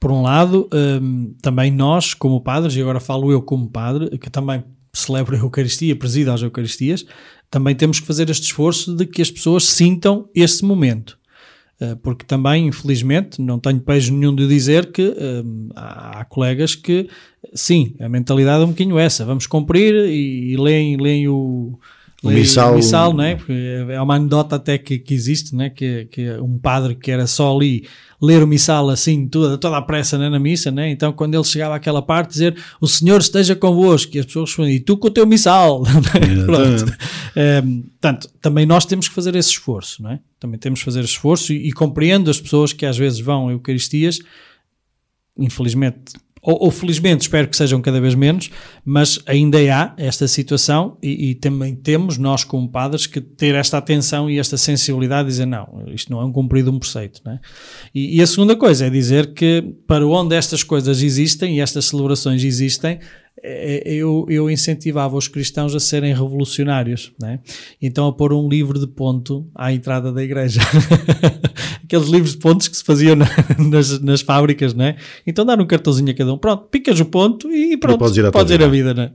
por 0.00 0.10
um 0.10 0.22
lado, 0.22 0.68
hum, 0.74 1.32
também 1.40 1.70
nós, 1.70 2.14
como 2.14 2.40
padres, 2.40 2.74
e 2.74 2.80
agora 2.80 2.98
falo 2.98 3.30
eu 3.30 3.40
como 3.42 3.70
padre, 3.70 4.18
que 4.18 4.28
também 4.28 4.64
celebro 4.92 5.36
a 5.36 5.38
Eucaristia, 5.38 5.96
presido 5.96 6.30
às 6.30 6.42
Eucaristias, 6.42 7.04
também 7.50 7.74
temos 7.74 8.00
que 8.00 8.06
fazer 8.06 8.30
este 8.30 8.44
esforço 8.44 8.94
de 8.94 9.06
que 9.06 9.22
as 9.22 9.30
pessoas 9.30 9.64
sintam 9.64 10.28
esse 10.34 10.64
momento. 10.64 11.18
Uh, 11.80 11.96
Porque 11.96 12.24
também, 12.24 12.66
infelizmente, 12.66 13.40
não 13.40 13.58
tenho 13.58 13.80
pejo 13.80 14.14
nenhum 14.14 14.34
de 14.34 14.46
dizer 14.46 14.92
que 14.92 15.02
hum, 15.02 15.70
há 15.74 16.24
colegas 16.26 16.74
que, 16.74 17.08
sim, 17.54 17.94
a 17.98 18.08
mentalidade 18.08 18.62
é 18.62 18.66
um 18.66 18.70
bocadinho 18.70 18.98
essa. 18.98 19.24
Vamos 19.24 19.46
cumprir 19.46 19.94
e, 19.94 20.52
e 20.52 20.56
leem, 20.58 20.98
leem 20.98 21.28
o, 21.28 21.78
O 22.22 22.28
missal. 22.28 22.72
o 22.72 22.76
missal, 22.76 23.14
não 23.14 23.24
é? 23.24 23.34
Porque 23.34 23.52
é 23.88 24.00
uma 24.00 24.16
anedota 24.16 24.56
até 24.56 24.76
que, 24.76 24.98
que 24.98 25.14
existe, 25.14 25.56
né? 25.56 25.70
que, 25.70 26.04
que 26.06 26.30
um 26.32 26.58
padre 26.58 26.94
que 26.94 27.10
era 27.10 27.26
só 27.26 27.54
ali 27.54 27.88
ler 28.20 28.42
o 28.42 28.46
missal 28.46 28.90
assim, 28.90 29.26
toda, 29.26 29.56
toda 29.56 29.78
a 29.78 29.82
pressa 29.82 30.18
né? 30.18 30.28
na 30.28 30.38
missa, 30.38 30.70
né? 30.70 30.90
então 30.90 31.12
quando 31.12 31.34
ele 31.34 31.44
chegava 31.44 31.76
àquela 31.76 32.02
parte, 32.02 32.32
dizer 32.32 32.54
o 32.78 32.86
Senhor 32.86 33.20
esteja 33.20 33.56
convosco, 33.56 34.14
e 34.14 34.20
as 34.20 34.26
pessoas 34.26 34.50
respondiam, 34.50 34.76
e 34.76 34.80
tu 34.80 34.98
com 34.98 35.08
o 35.08 35.10
teu 35.10 35.26
missal. 35.26 35.82
Pronto. 36.44 36.92
Ehm, 37.34 37.80
portanto, 37.92 38.28
também 38.42 38.66
nós 38.66 38.84
temos 38.84 39.08
que 39.08 39.14
fazer 39.14 39.34
esse 39.34 39.50
esforço, 39.50 40.02
não 40.02 40.10
é? 40.10 40.20
Também 40.38 40.58
temos 40.58 40.80
que 40.80 40.84
fazer 40.84 41.00
esse 41.00 41.12
esforço 41.12 41.54
e, 41.54 41.68
e 41.68 41.72
compreendo 41.72 42.30
as 42.30 42.38
pessoas 42.38 42.74
que 42.74 42.84
às 42.84 42.98
vezes 42.98 43.20
vão 43.20 43.48
a 43.48 43.52
Eucaristias, 43.52 44.18
infelizmente, 45.38 46.12
ou, 46.42 46.64
ou 46.64 46.70
felizmente, 46.70 47.22
espero 47.22 47.48
que 47.48 47.56
sejam 47.56 47.80
cada 47.82 48.00
vez 48.00 48.14
menos, 48.14 48.50
mas 48.84 49.18
ainda 49.26 49.58
há 49.58 49.94
esta 49.98 50.26
situação 50.26 50.96
e, 51.02 51.30
e 51.30 51.34
também 51.34 51.74
temos, 51.74 52.16
nós 52.16 52.44
como 52.44 52.68
padres, 52.68 53.06
que 53.06 53.20
ter 53.20 53.54
esta 53.54 53.76
atenção 53.78 54.30
e 54.30 54.38
esta 54.38 54.56
sensibilidade 54.56 55.24
de 55.24 55.32
dizer, 55.32 55.46
não, 55.46 55.84
isto 55.88 56.10
não 56.10 56.20
é 56.20 56.24
um 56.24 56.32
cumprido 56.32 56.70
um 56.70 56.78
preceito, 56.78 57.20
não 57.24 57.32
é? 57.32 57.40
E, 57.94 58.18
e 58.18 58.22
a 58.22 58.26
segunda 58.26 58.56
coisa 58.56 58.86
é 58.86 58.90
dizer 58.90 59.34
que 59.34 59.74
para 59.86 60.06
onde 60.06 60.34
estas 60.34 60.62
coisas 60.62 61.02
existem 61.02 61.56
e 61.56 61.60
estas 61.60 61.86
celebrações 61.86 62.42
existem, 62.42 63.00
eu, 63.42 64.26
eu 64.28 64.50
incentivava 64.50 65.16
os 65.16 65.26
cristãos 65.28 65.74
a 65.74 65.80
serem 65.80 66.12
revolucionários, 66.12 67.12
né? 67.20 67.40
então 67.80 68.06
a 68.06 68.12
pôr 68.12 68.32
um 68.32 68.48
livro 68.48 68.78
de 68.78 68.86
ponto 68.86 69.48
à 69.54 69.72
entrada 69.72 70.12
da 70.12 70.22
igreja. 70.22 70.60
Aqueles 71.84 72.08
livros 72.08 72.32
de 72.32 72.38
pontos 72.38 72.68
que 72.68 72.76
se 72.76 72.84
faziam 72.84 73.16
na- 73.16 73.26
nas, 73.58 74.00
nas 74.00 74.20
fábricas, 74.20 74.74
né? 74.74 74.96
Então 75.26 75.44
dar 75.44 75.60
um 75.60 75.66
cartãozinho 75.66 76.10
a 76.10 76.14
cada 76.14 76.32
um, 76.32 76.38
pronto, 76.38 76.64
picas 76.68 77.00
o 77.00 77.04
ponto 77.04 77.50
e 77.50 77.76
pronto, 77.76 77.98
podes 77.98 78.16
ir 78.16 78.30
podes 78.30 78.52
ir 78.54 78.62
a 78.62 78.68
vida. 78.68 78.94
né? 78.94 79.10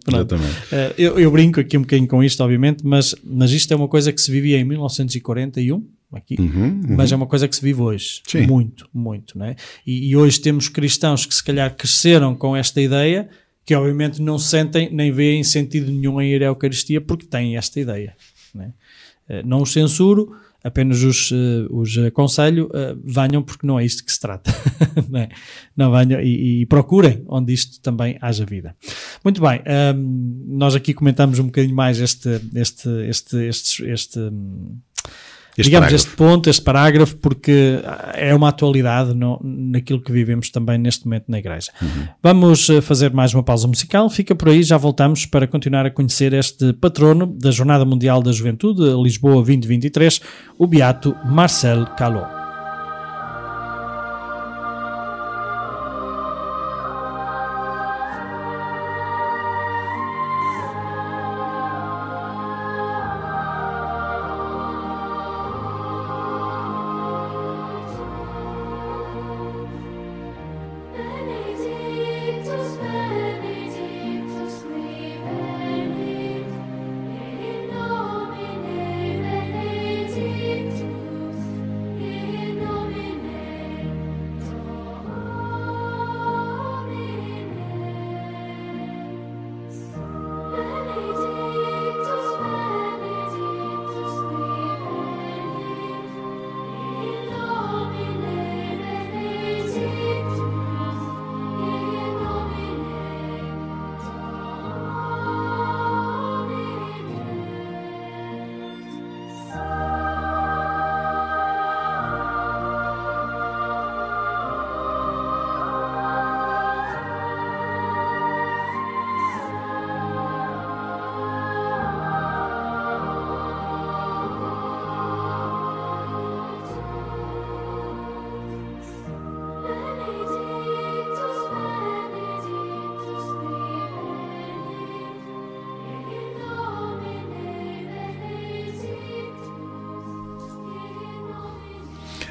Eh, 0.72 0.94
eu, 0.98 1.20
eu 1.20 1.32
brinco 1.32 1.60
aqui 1.60 1.78
um 1.78 1.82
bocadinho 1.82 2.08
com 2.08 2.22
isto, 2.24 2.44
obviamente, 2.44 2.86
mas, 2.86 3.16
mas 3.24 3.52
isto 3.52 3.72
é 3.72 3.76
uma 3.78 3.88
coisa 3.88 4.12
que 4.12 4.20
se 4.22 4.30
vivia 4.30 4.58
em 4.60 4.64
1941, 4.66 5.86
aqui, 6.12 6.36
mas 6.90 7.12
é 7.12 7.16
uma 7.16 7.28
coisa 7.28 7.48
que 7.48 7.56
se 7.56 7.62
vive 7.62 7.82
hoje. 7.82 8.22
Sim. 8.28 8.46
Muito, 8.48 8.88
muito, 8.94 9.38
né? 9.38 9.56
E, 9.86 10.10
e 10.10 10.16
hoje 10.18 10.40
temos 10.42 10.68
cristãos 10.68 11.26
que 11.26 11.34
se 11.34 11.44
calhar 11.44 11.74
cresceram 11.76 12.36
com 12.36 12.56
esta 12.56 12.82
ideia, 12.82 13.30
que 13.66 13.74
obviamente 13.74 14.22
não 14.22 14.38
sentem 14.38 14.94
nem 14.94 15.12
veem 15.12 15.44
sentido 15.44 15.92
nenhum 15.92 16.22
em 16.22 16.34
ir 16.34 16.44
à 16.44 16.48
Eucaristia 16.48 17.02
porque 17.02 17.26
têm 17.26 17.58
esta 17.58 17.80
ideia. 17.80 18.16
Né? 18.54 18.72
Não 19.44 19.64
os 19.64 19.74
censuro, 19.74 20.36
apenas 20.66 21.04
os, 21.04 21.32
eh, 21.32 21.68
os 21.70 21.96
aconselho, 22.00 22.72
eh, 22.74 22.96
venham 23.04 23.44
porque 23.44 23.68
não 23.68 23.80
é 23.80 23.86
isto 23.86 24.04
que 24.04 24.12
se 24.12 24.20
trata. 24.20 24.52
não, 25.08 25.20
é? 25.20 25.30
Não 25.78 25.92
venham 25.92 26.20
e, 26.20 26.62
e 26.62 26.66
procurem 26.66 27.24
onde 27.28 27.54
isto 27.54 27.80
também 27.82 28.18
haja 28.20 28.44
vida. 28.48 28.76
Muito 29.24 29.40
bem, 29.40 29.62
ehm, 29.64 29.96
nós 30.48 30.74
aqui 30.74 30.92
comentamos 30.92 31.38
um 31.38 31.46
bocadinho 31.46 31.76
mais 31.76 32.00
este, 32.00 32.42
este, 32.56 32.90
este, 33.08 33.38
este, 33.38 33.86
este, 33.86 34.20
Este 35.58 35.70
digamos, 35.70 35.88
parágrafo. 35.88 35.96
este 35.96 36.18
ponto, 36.18 36.50
este 36.50 36.62
parágrafo, 36.64 37.16
porque 37.18 37.80
é 38.14 38.36
uma 38.36 38.50
atualidade 38.50 39.14
no, 39.14 39.40
naquilo 39.42 40.02
que 40.02 40.12
vivemos 40.12 40.50
também 40.50 40.78
neste 40.78 41.06
momento 41.06 41.26
na 41.30 41.40
Igreja. 41.40 41.72
Vamos 42.22 42.70
eh, 42.70 42.82
fazer 42.82 43.14
mais 43.14 43.34
uma 43.34 43.42
pausa 43.44 43.68
musical, 43.68 44.10
fica 44.10 44.36
por 44.36 44.50
aí, 44.50 44.64
já 44.64 44.78
voltamos 44.78 45.26
para 45.26 45.48
continuar 45.48 45.86
a 45.86 45.92
conhecer 45.92 46.34
este 46.34 46.74
patrono 46.74 47.26
da 47.26 47.52
Jornada 47.52 47.86
Mundial 47.86 48.22
da 48.22 48.32
Juventude, 48.34 48.82
Lisboa 49.02 49.36
2023, 49.36 50.22
o 50.58 50.68
Beato 50.68 51.16
Marcel 51.26 51.86
Calot. 51.98 52.45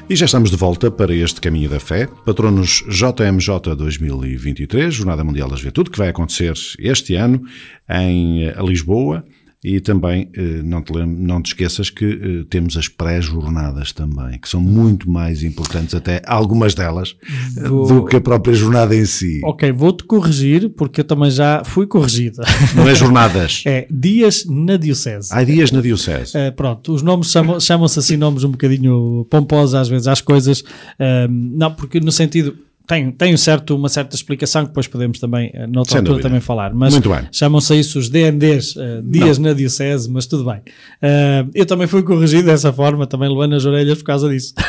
E 0.07 0.15
já 0.15 0.25
estamos 0.25 0.51
de 0.51 0.55
volta 0.55 0.91
para 0.91 1.15
este 1.15 1.41
Caminho 1.41 1.67
da 1.67 1.79
Fé, 1.79 2.07
patronos 2.23 2.83
JMJ 2.87 3.75
2023, 3.75 4.93
Jornada 4.93 5.23
Mundial 5.23 5.49
da 5.49 5.55
Juventude, 5.55 5.89
que 5.89 5.97
vai 5.97 6.09
acontecer 6.09 6.53
este 6.77 7.15
ano 7.15 7.41
em 7.89 8.43
eh, 8.43 8.55
Lisboa. 8.61 9.25
E 9.67 9.79
também, 9.79 10.29
eh, 10.35 10.61
não 10.63 10.81
te, 10.83 10.93
não 10.93 11.41
te 11.41 11.47
esqueças 11.47 11.89
que 11.89 12.05
eh, 12.05 12.45
temos 12.49 12.77
as 12.77 12.87
pré-jornadas 12.87 13.91
também, 13.91 14.37
que 14.37 14.47
são 14.47 14.61
muito 14.61 15.09
mais 15.09 15.41
importantes, 15.41 15.95
até 15.95 16.21
algumas 16.27 16.75
delas, 16.75 17.15
eh, 17.57 17.67
Vou- 17.67 17.87
do 17.87 18.05
que 18.05 18.15
a 18.15 18.21
própria 18.21 18.53
jornada 18.53 18.95
em 18.95 19.05
si. 19.05 19.41
Ok, 19.43 19.71
vou-te 19.71 20.03
corrigir, 20.03 20.69
porque 20.69 21.01
eu 21.01 21.03
também 21.03 21.31
já 21.31 21.63
fui 21.65 21.87
corrigida. 21.87 22.43
Não 22.75 22.87
é 22.87 22.93
jornadas. 22.93 23.63
é 23.65 23.87
dias 23.89 24.45
na 24.45 24.77
Diocese. 24.77 25.29
Há 25.31 25.43
dias 25.43 25.71
na 25.71 25.81
Diocese. 25.81 26.33
Uh, 26.37 26.51
pronto, 26.55 26.93
os 26.93 27.01
nomes 27.01 27.31
chamam- 27.31 27.59
chamam-se 27.59 27.97
assim 27.97 28.17
nomes 28.17 28.43
um 28.43 28.51
bocadinho 28.51 29.25
pomposos 29.31 29.73
às 29.73 29.89
vezes 29.89 30.07
às 30.07 30.21
coisas, 30.21 30.63
um, 30.99 31.51
não, 31.57 31.73
porque 31.73 31.99
no 31.99 32.11
sentido 32.11 32.55
tem, 32.87 33.11
tem 33.11 33.33
um 33.33 33.37
certo, 33.37 33.75
uma 33.75 33.89
certa 33.89 34.15
explicação 34.15 34.63
que 34.63 34.69
depois 34.69 34.87
podemos 34.87 35.19
também, 35.19 35.49
uh, 35.49 35.67
noutra 35.67 35.91
Sem 35.91 35.99
altura, 35.99 36.01
dúvida. 36.03 36.21
também 36.29 36.39
falar, 36.41 36.73
mas 36.73 36.93
Muito 36.93 37.09
bem. 37.09 37.27
chamam-se 37.31 37.75
isso 37.79 37.99
os 37.99 38.09
DNDs, 38.09 38.75
uh, 38.75 39.01
dias 39.03 39.37
na 39.37 39.53
Diocese, 39.53 40.09
mas 40.09 40.25
tudo 40.25 40.45
bem. 40.45 40.57
Uh, 40.57 41.49
eu 41.53 41.65
também 41.65 41.87
fui 41.87 42.03
corrigido 42.03 42.45
dessa 42.45 42.71
forma, 42.71 43.07
também 43.07 43.29
levando 43.29 43.55
as 43.55 43.65
orelhas 43.65 43.97
por 43.99 44.05
causa 44.05 44.29
disso. 44.29 44.53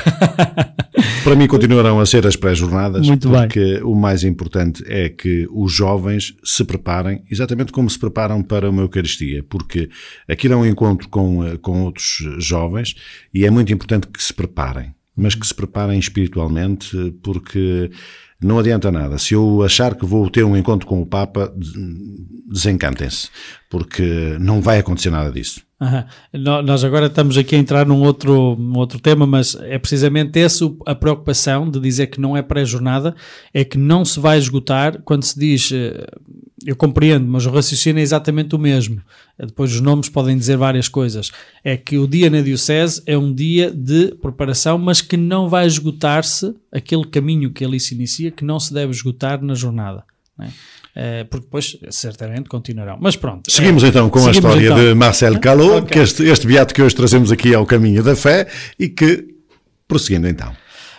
Para 1.25 1.35
mim 1.35 1.49
continuarão 1.49 1.99
a 1.99 2.07
ser 2.07 2.25
as 2.25 2.37
pré-jornadas, 2.37 3.05
Muito 3.07 3.29
bem. 3.29 3.41
porque 3.41 3.81
o 3.83 3.97
mais 3.97 4.23
importante 4.23 4.85
é 4.87 5.09
que 5.09 5.47
os 5.51 5.73
jovens 5.73 6.35
se 6.45 6.65
preparem, 6.65 7.23
exatamente 7.29 7.73
como 7.73 7.91
se 7.91 7.99
preparam 7.99 8.43
para 8.45 8.71
uma 8.71 8.83
Eucaristia, 8.83 9.43
porque 9.43 9.89
aquilo 10.29 10.55
é 10.55 10.57
um 10.57 10.65
encontro 10.65 11.09
com, 11.09 11.45
eh, 11.45 11.57
com 11.57 11.83
outros 11.83 12.23
jovens 12.39 12.95
e 13.35 13.45
é 13.45 13.51
muito 13.51 13.73
importante 13.73 14.07
que 14.07 14.23
se 14.23 14.33
preparem, 14.33 14.95
mas 15.17 15.35
que 15.35 15.47
se 15.47 15.55
preparem 15.55 15.99
espiritualmente, 15.99 16.95
porque 17.23 17.91
não 18.43 18.59
adianta 18.59 18.93
nada. 18.93 19.17
Se 19.19 19.35
eu 19.35 19.63
achar 19.63 19.95
que 19.95 20.05
vou 20.05 20.29
ter 20.29 20.45
um 20.45 20.57
encontro 20.57 20.87
com 20.87 21.01
o 21.01 21.07
Papa, 21.07 21.53
des- 21.57 21.73
desencantem-se, 22.49 23.29
porque 23.71 24.37
não 24.41 24.61
vai 24.61 24.79
acontecer 24.79 25.11
nada 25.11 25.31
disso. 25.31 25.63
No- 26.33 26.63
Nós 26.63 26.83
agora 26.85 27.07
estamos 27.07 27.37
aqui 27.37 27.55
a 27.55 27.59
entrar 27.59 27.87
num 27.87 28.01
outro, 28.01 28.57
num 28.59 28.79
outro 28.79 28.99
tema, 28.99 29.27
mas 29.27 29.55
é 29.63 29.79
precisamente 29.79 30.39
essa 30.39 30.65
a 30.87 30.95
preocupação 30.95 31.69
de 31.71 31.79
dizer 31.81 32.07
que 32.07 32.21
não 32.21 32.37
é 32.37 32.43
pré-jornada, 32.43 33.15
é 33.53 33.65
que 33.65 33.77
não 33.77 34.05
se 34.05 34.19
vai 34.19 34.39
esgotar 34.39 35.03
quando 35.05 35.25
se 35.25 35.39
diz, 35.39 35.71
eh, 35.73 36.07
eu 36.65 36.75
compreendo, 36.75 37.27
mas 37.29 37.45
o 37.45 37.51
raciocínio 37.51 38.01
é 38.01 38.03
exatamente 38.03 38.55
o 38.57 38.59
mesmo. 38.59 39.03
Depois 39.39 39.73
os 39.75 39.81
nomes 39.83 40.09
podem 40.09 40.37
dizer 40.39 40.57
várias 40.57 40.89
coisas. 40.89 41.31
É 41.63 41.77
que 41.77 41.99
o 41.99 42.09
dia 42.09 42.31
na 42.31 42.41
Diocese 42.41 43.03
é 43.05 43.17
um 43.19 43.33
dia 43.35 43.71
de 43.71 44.15
preparação, 44.23 44.79
mas 44.79 45.03
que 45.03 45.17
não 45.19 45.47
vai 45.49 45.67
esgotar-se 45.67 46.55
aquele 46.73 47.05
caminho 47.05 47.51
que 47.53 47.65
ali 47.65 47.79
se 47.79 47.95
inicia, 47.95 48.31
que 48.31 48.45
não 48.45 48.59
se 48.59 48.73
deve 48.73 48.93
esgotar 48.93 49.43
na 49.43 49.55
jornada. 49.55 50.05
não 50.39 50.47
é? 50.47 50.51
Eh, 50.99 51.25
porque 51.25 51.45
depois 51.45 51.77
certamente 51.91 52.49
continuarão. 52.49 52.97
Mas 52.99 53.17
pronto. 53.17 53.53
Seguimos 53.53 53.85
eh, 53.85 53.89
então 53.89 54.09
com 54.09 54.19
a 54.19 54.23
seguimos 54.33 54.39
história 54.39 54.65
então. 54.67 54.79
de 54.79 54.95
Marcel 54.95 55.39
Calot, 55.39 55.83
Ok. 55.83 55.91
que 55.91 55.99
este, 55.99 56.23
este 56.25 56.47
beato 56.47 56.73
que 56.73 56.81
hoje 56.81 56.95
trazemos 56.97 57.31
aqui 57.31 57.55
ao 57.55 57.67
caminho 57.67 58.03
da 58.03 58.17
fé 58.17 58.49
e 58.79 58.89
que, 58.89 59.27
prosseguindo 59.87 60.27
então. 60.27 60.53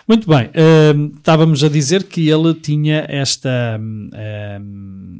Muito 0.06 0.26
bem, 0.26 0.48
hum, 0.96 1.12
estávamos 1.16 1.62
a 1.62 1.68
dizer 1.68 2.04
que 2.04 2.30
ele 2.30 2.54
tinha 2.54 3.04
esta, 3.10 3.78
hum, 3.78 4.08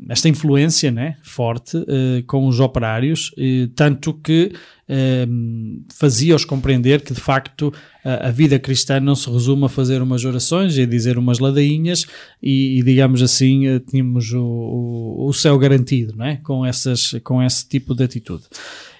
esta 0.08 0.28
influência 0.30 0.90
né, 0.90 1.16
forte 1.22 1.76
eh, 1.76 2.22
com 2.26 2.46
os 2.46 2.58
operários, 2.58 3.32
eh, 3.36 3.68
tanto 3.74 4.14
que 4.14 4.52
fazia-os 5.94 6.44
compreender 6.44 7.02
que 7.02 7.12
de 7.12 7.20
facto 7.20 7.72
a, 8.02 8.30
vida 8.30 8.58
cristã 8.58 8.98
não 8.98 9.14
se 9.14 9.28
resume 9.30 9.66
a 9.66 9.68
fazer 9.68 10.00
umas 10.00 10.24
orações 10.24 10.78
e 10.78 10.86
dizer 10.86 11.18
umas 11.18 11.38
ladainhas 11.38 12.06
e, 12.42 12.78
e, 12.78 12.82
digamos 12.82 13.20
assim, 13.22 13.66
eh, 13.66 13.80
tínhamos 13.80 14.32
o, 14.32 14.40
o, 14.40 15.28
o 15.28 15.32
céu 15.32 15.58
garantido 15.58 16.16
né, 16.16 16.38
com, 16.42 16.64
essas, 16.64 17.14
com 17.22 17.42
esse 17.42 17.68
tipo 17.68 17.94
de 17.94 18.04
atitude. 18.04 18.44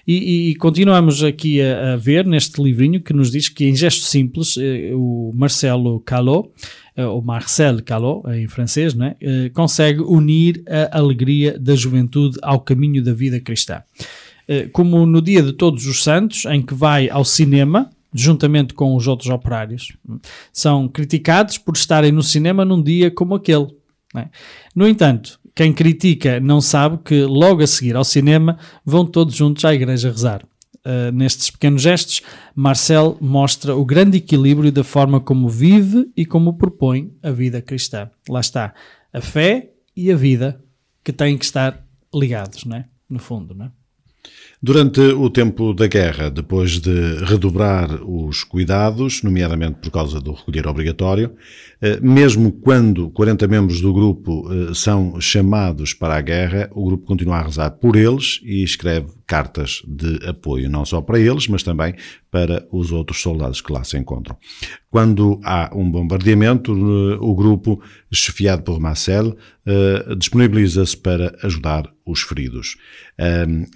E, 0.07 0.51
e- 0.51 0.55
continuamos 0.55 1.23
aqui 1.23 1.61
a, 1.61 1.93
a 1.93 1.95
ver 1.95 2.25
neste 2.25 2.61
livrinho 2.61 3.01
que 3.01 3.13
nos 3.13 3.31
diz 3.31 3.49
que 3.49 3.65
em 3.65 3.75
gesto 3.75 4.03
simples 4.05 4.57
eh, 4.57 4.91
o 4.93 5.31
Marcelo 5.35 5.99
Calot, 6.01 6.49
eh, 6.95 7.05
ou 7.05 7.21
Marcel 7.21 7.81
Calot 7.83 8.27
em 8.31 8.47
francês, 8.47 8.93
não 8.93 9.07
é? 9.07 9.15
Consegue 9.53 10.01
unir 10.01 10.63
a 10.67 10.97
alegria 10.97 11.57
da 11.57 11.75
juventude 11.75 12.37
ao 12.43 12.59
caminho 12.59 13.03
da 13.03 13.13
vida 13.13 13.39
cristã. 13.39 13.81
Eh, 14.49 14.67
Como 14.73 15.05
no 15.05 15.21
dia 15.21 15.43
de 15.43 15.53
todos 15.53 15.85
os 15.85 16.03
santos, 16.03 16.45
em 16.45 16.59
que 16.59 16.73
vai 16.73 17.07
ao 17.07 17.23
cinema, 17.23 17.87
juntamente 18.11 18.73
com 18.73 18.95
os 18.95 19.07
outros 19.07 19.29
operários, 19.29 19.95
são 20.51 20.87
criticados 20.87 21.59
por 21.59 21.75
estarem 21.75 22.11
no 22.11 22.23
cinema 22.23 22.65
num 22.65 22.81
dia 22.81 23.11
como 23.11 23.35
aquele. 23.35 23.67
não 24.11 24.21
é? 24.21 24.29
No 24.75 24.87
entanto, 24.87 25.39
quem 25.53 25.71
critica 25.71 26.39
não 26.39 26.59
sabe 26.61 26.97
que 27.03 27.23
logo 27.25 27.61
a 27.61 27.67
seguir 27.67 27.95
ao 27.95 28.03
cinema 28.03 28.57
vão 28.83 29.05
todos 29.05 29.35
juntos 29.35 29.63
à 29.63 29.73
igreja 29.75 30.09
rezar. 30.09 30.43
Uh, 30.79 31.11
nestes 31.13 31.51
pequenos 31.51 31.81
gestos, 31.83 32.21
Marcel 32.55 33.17
mostra 33.21 33.75
o 33.75 33.85
grande 33.85 34.17
equilíbrio 34.17 34.71
da 34.71 34.83
forma 34.83 35.19
como 35.19 35.47
vive 35.47 36.09
e 36.15 36.25
como 36.25 36.57
propõe 36.57 37.13
a 37.21 37.29
vida 37.29 37.61
cristã. 37.61 38.09
Lá 38.27 38.39
está, 38.39 38.73
a 39.13 39.21
fé 39.21 39.73
e 39.95 40.11
a 40.11 40.15
vida 40.15 40.63
que 41.03 41.11
têm 41.11 41.37
que 41.37 41.45
estar 41.45 41.85
ligados, 42.11 42.63
não 42.63 42.77
é? 42.77 42.85
no 43.09 43.19
fundo. 43.19 43.53
Não 43.53 43.65
é? 43.65 43.71
Durante 44.61 44.99
o 44.99 45.29
tempo 45.29 45.73
da 45.73 45.87
guerra, 45.87 46.29
depois 46.29 46.81
de 46.81 47.23
redobrar 47.23 48.03
os 48.03 48.43
cuidados, 48.43 49.23
nomeadamente 49.23 49.79
por 49.79 49.89
causa 49.89 50.19
do 50.19 50.33
recolher 50.33 50.67
obrigatório, 50.67 51.33
mesmo 52.01 52.51
quando 52.51 53.09
40 53.11 53.47
membros 53.47 53.79
do 53.79 53.93
grupo 53.93 54.45
eh, 54.51 54.73
são 54.73 55.19
chamados 55.21 55.93
para 55.93 56.15
a 56.15 56.21
guerra, 56.21 56.69
o 56.73 56.85
grupo 56.85 57.05
continua 57.05 57.37
a 57.37 57.41
rezar 57.41 57.71
por 57.71 57.95
eles 57.95 58.41
e 58.43 58.63
escreve 58.63 59.07
cartas 59.25 59.81
de 59.87 60.27
apoio, 60.27 60.69
não 60.69 60.83
só 60.83 61.01
para 61.01 61.19
eles, 61.19 61.47
mas 61.47 61.63
também 61.63 61.95
para 62.29 62.67
os 62.71 62.91
outros 62.91 63.21
soldados 63.21 63.61
que 63.61 63.71
lá 63.71 63.83
se 63.83 63.97
encontram. 63.97 64.35
Quando 64.89 65.39
há 65.43 65.71
um 65.73 65.89
bombardeamento, 65.89 66.73
eh, 66.73 67.17
o 67.21 67.33
grupo, 67.33 67.81
chefiado 68.11 68.63
por 68.63 68.79
Marcel, 68.79 69.37
disponibiliza-se 70.17 70.97
para 70.97 71.37
ajudar 71.43 71.93
os 72.03 72.23
feridos. 72.23 72.75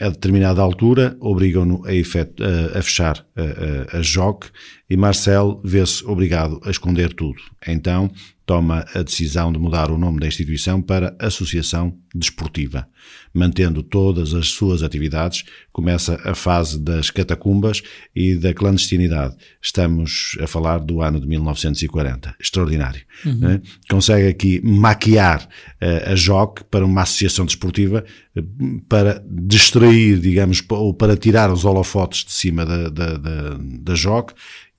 A 0.02 0.10
determinada 0.10 0.60
altura, 0.60 1.16
obrigam-no 1.20 1.84
a, 1.86 1.90
a, 1.90 2.82
fechar 2.82 3.24
a, 3.36 3.96
a, 3.96 4.00
a 4.00 4.02
JOC 4.02 4.48
e 4.94 4.96
Marcel 4.96 5.60
vê-se 5.64 6.06
obrigado 6.06 6.62
a 6.64 6.70
esconder 6.70 7.14
tudo. 7.14 7.42
Então 7.68 8.12
toma 8.46 8.86
a 8.94 9.02
decisão 9.02 9.52
de 9.52 9.58
mudar 9.58 9.90
o 9.90 9.98
nome 9.98 10.20
da 10.20 10.28
instituição 10.28 10.80
para 10.80 11.16
Associação 11.18 11.98
Desportiva. 12.14 12.88
Mantendo 13.34 13.82
todas 13.82 14.36
as 14.36 14.50
suas 14.50 14.84
atividades, 14.84 15.46
começa 15.72 16.22
a 16.24 16.36
fase 16.36 16.80
das 16.80 17.10
catacumbas 17.10 17.82
e 18.16 18.36
da 18.36 18.54
clandestinidade. 18.54 19.36
Estamos 19.60 20.38
a 20.40 20.46
falar 20.46 20.78
do 20.78 21.02
ano 21.02 21.20
de 21.20 21.28
1940. 21.28 22.36
Extraordinário. 22.40 23.02
Uhum. 23.26 23.40
Né? 23.40 23.62
Consegue 23.90 24.28
aqui 24.28 24.62
maquiar 24.64 25.42
uh, 25.82 26.12
a 26.12 26.16
JOC 26.16 26.66
para 26.70 26.86
uma 26.86 27.02
associação 27.02 27.48
desportiva 27.48 28.06
uh, 28.38 28.82
para 28.88 29.24
distrair, 29.28 30.20
digamos, 30.20 30.64
ou 30.70 30.94
para 30.94 31.18
tirar 31.18 31.52
os 31.52 31.66
holofotes 31.66 32.26
de 32.26 32.32
cima 32.32 32.64
da, 32.64 32.90
da, 32.90 33.18
da, 33.18 33.58
da 33.58 33.96
JOC 33.96 34.34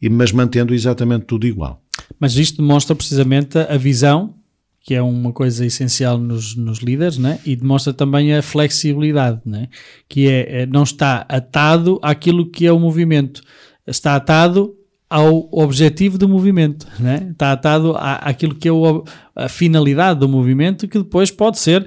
mas 0.08 0.32
mantendo 0.32 0.74
exatamente 0.74 1.24
tudo 1.24 1.46
igual. 1.46 1.82
Mas 2.18 2.36
isto 2.36 2.60
demonstra 2.60 2.94
precisamente 2.94 3.58
a 3.58 3.76
visão, 3.76 4.34
que 4.82 4.94
é 4.94 5.02
uma 5.02 5.32
coisa 5.32 5.64
essencial 5.64 6.18
nos, 6.18 6.54
nos 6.56 6.78
líderes, 6.78 7.16
né? 7.16 7.38
e 7.44 7.56
demonstra 7.56 7.92
também 7.92 8.34
a 8.34 8.42
flexibilidade, 8.42 9.40
né? 9.44 9.68
que 10.08 10.28
é, 10.28 10.62
é, 10.62 10.66
não 10.66 10.82
está 10.82 11.24
atado 11.28 11.98
àquilo 12.02 12.50
que 12.50 12.66
é 12.66 12.72
o 12.72 12.78
movimento, 12.78 13.42
está 13.86 14.14
atado 14.14 14.74
ao 15.08 15.48
objetivo 15.52 16.18
do 16.18 16.28
movimento, 16.28 16.86
né? 16.98 17.28
está 17.30 17.52
atado 17.52 17.94
à, 17.96 18.16
àquilo 18.16 18.54
que 18.54 18.68
é 18.68 18.72
o, 18.72 19.04
a 19.34 19.48
finalidade 19.48 20.20
do 20.20 20.28
movimento, 20.28 20.86
que 20.86 20.98
depois 20.98 21.30
pode 21.30 21.58
ser 21.58 21.86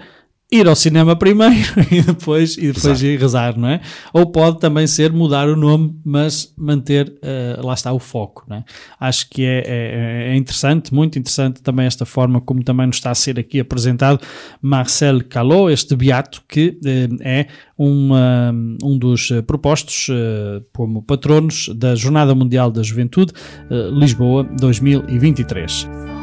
ir 0.51 0.67
ao 0.67 0.75
cinema 0.75 1.15
primeiro 1.15 1.55
e 1.91 2.01
depois, 2.01 2.57
e 2.57 2.71
depois 2.71 3.01
ir 3.03 3.19
rezar, 3.19 3.57
não 3.57 3.67
é? 3.67 3.81
Ou 4.13 4.25
pode 4.25 4.59
também 4.59 4.87
ser 4.87 5.11
mudar 5.11 5.49
o 5.49 5.55
nome, 5.55 5.99
mas 6.05 6.53
manter, 6.57 7.09
uh, 7.09 7.65
lá 7.65 7.73
está, 7.73 7.91
o 7.91 7.99
foco, 7.99 8.45
não 8.47 8.57
é? 8.57 8.63
Acho 8.99 9.29
que 9.29 9.43
é, 9.43 9.63
é, 9.65 10.31
é, 10.31 10.35
interessante, 10.37 10.93
muito 10.93 11.19
interessante 11.19 11.61
também 11.61 11.85
esta 11.85 12.05
forma 12.05 12.39
como 12.39 12.63
também 12.63 12.87
nos 12.87 12.95
está 12.95 13.11
a 13.11 13.15
ser 13.15 13.37
aqui 13.37 13.59
apresentado 13.59 14.21
Marcel 14.61 15.23
Calot, 15.25 15.71
este 15.71 15.95
beato 15.95 16.41
que 16.47 16.79
uh, 16.83 17.17
é 17.21 17.47
um, 17.77 18.11
um 18.83 18.97
dos 18.97 19.29
propostos 19.45 20.07
uh, 20.09 20.63
como 20.73 21.01
patronos 21.01 21.69
da 21.75 21.93
Jornada 21.93 22.33
Mundial 22.33 22.71
da 22.71 22.81
Juventude 22.81 23.33
Lisboa 23.91 24.43
2023. 24.43 26.16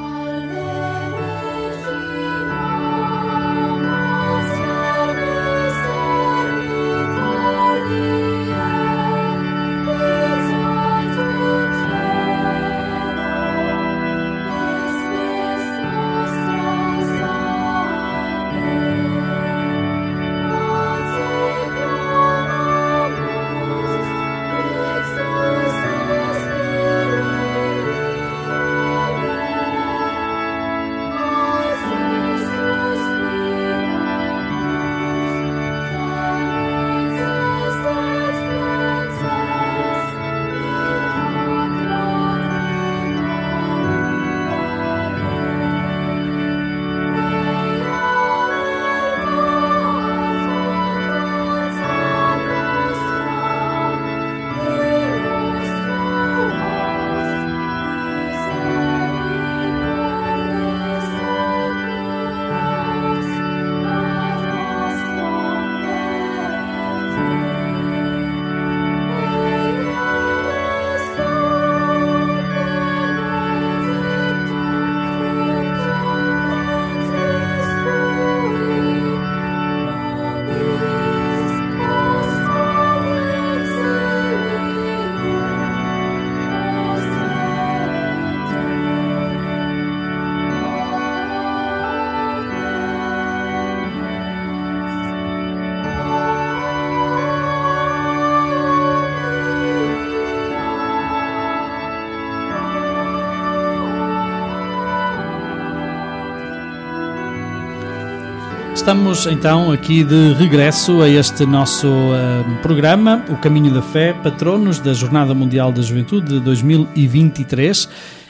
Estamos 108.84 109.24
então 109.24 109.72
aqui 109.72 110.04
de 110.04 110.34
regresso 110.34 111.00
a 111.00 111.08
este 111.08 111.46
nosso 111.46 111.88
uh, 111.88 112.60
programa, 112.60 113.24
O 113.30 113.36
Caminho 113.38 113.72
da 113.72 113.80
Fé, 113.80 114.12
patronos 114.12 114.78
da 114.78 114.92
Jornada 114.92 115.32
Mundial 115.32 115.72
da 115.72 115.80
Juventude 115.80 116.34
de 116.34 116.40
2023. 116.40 117.88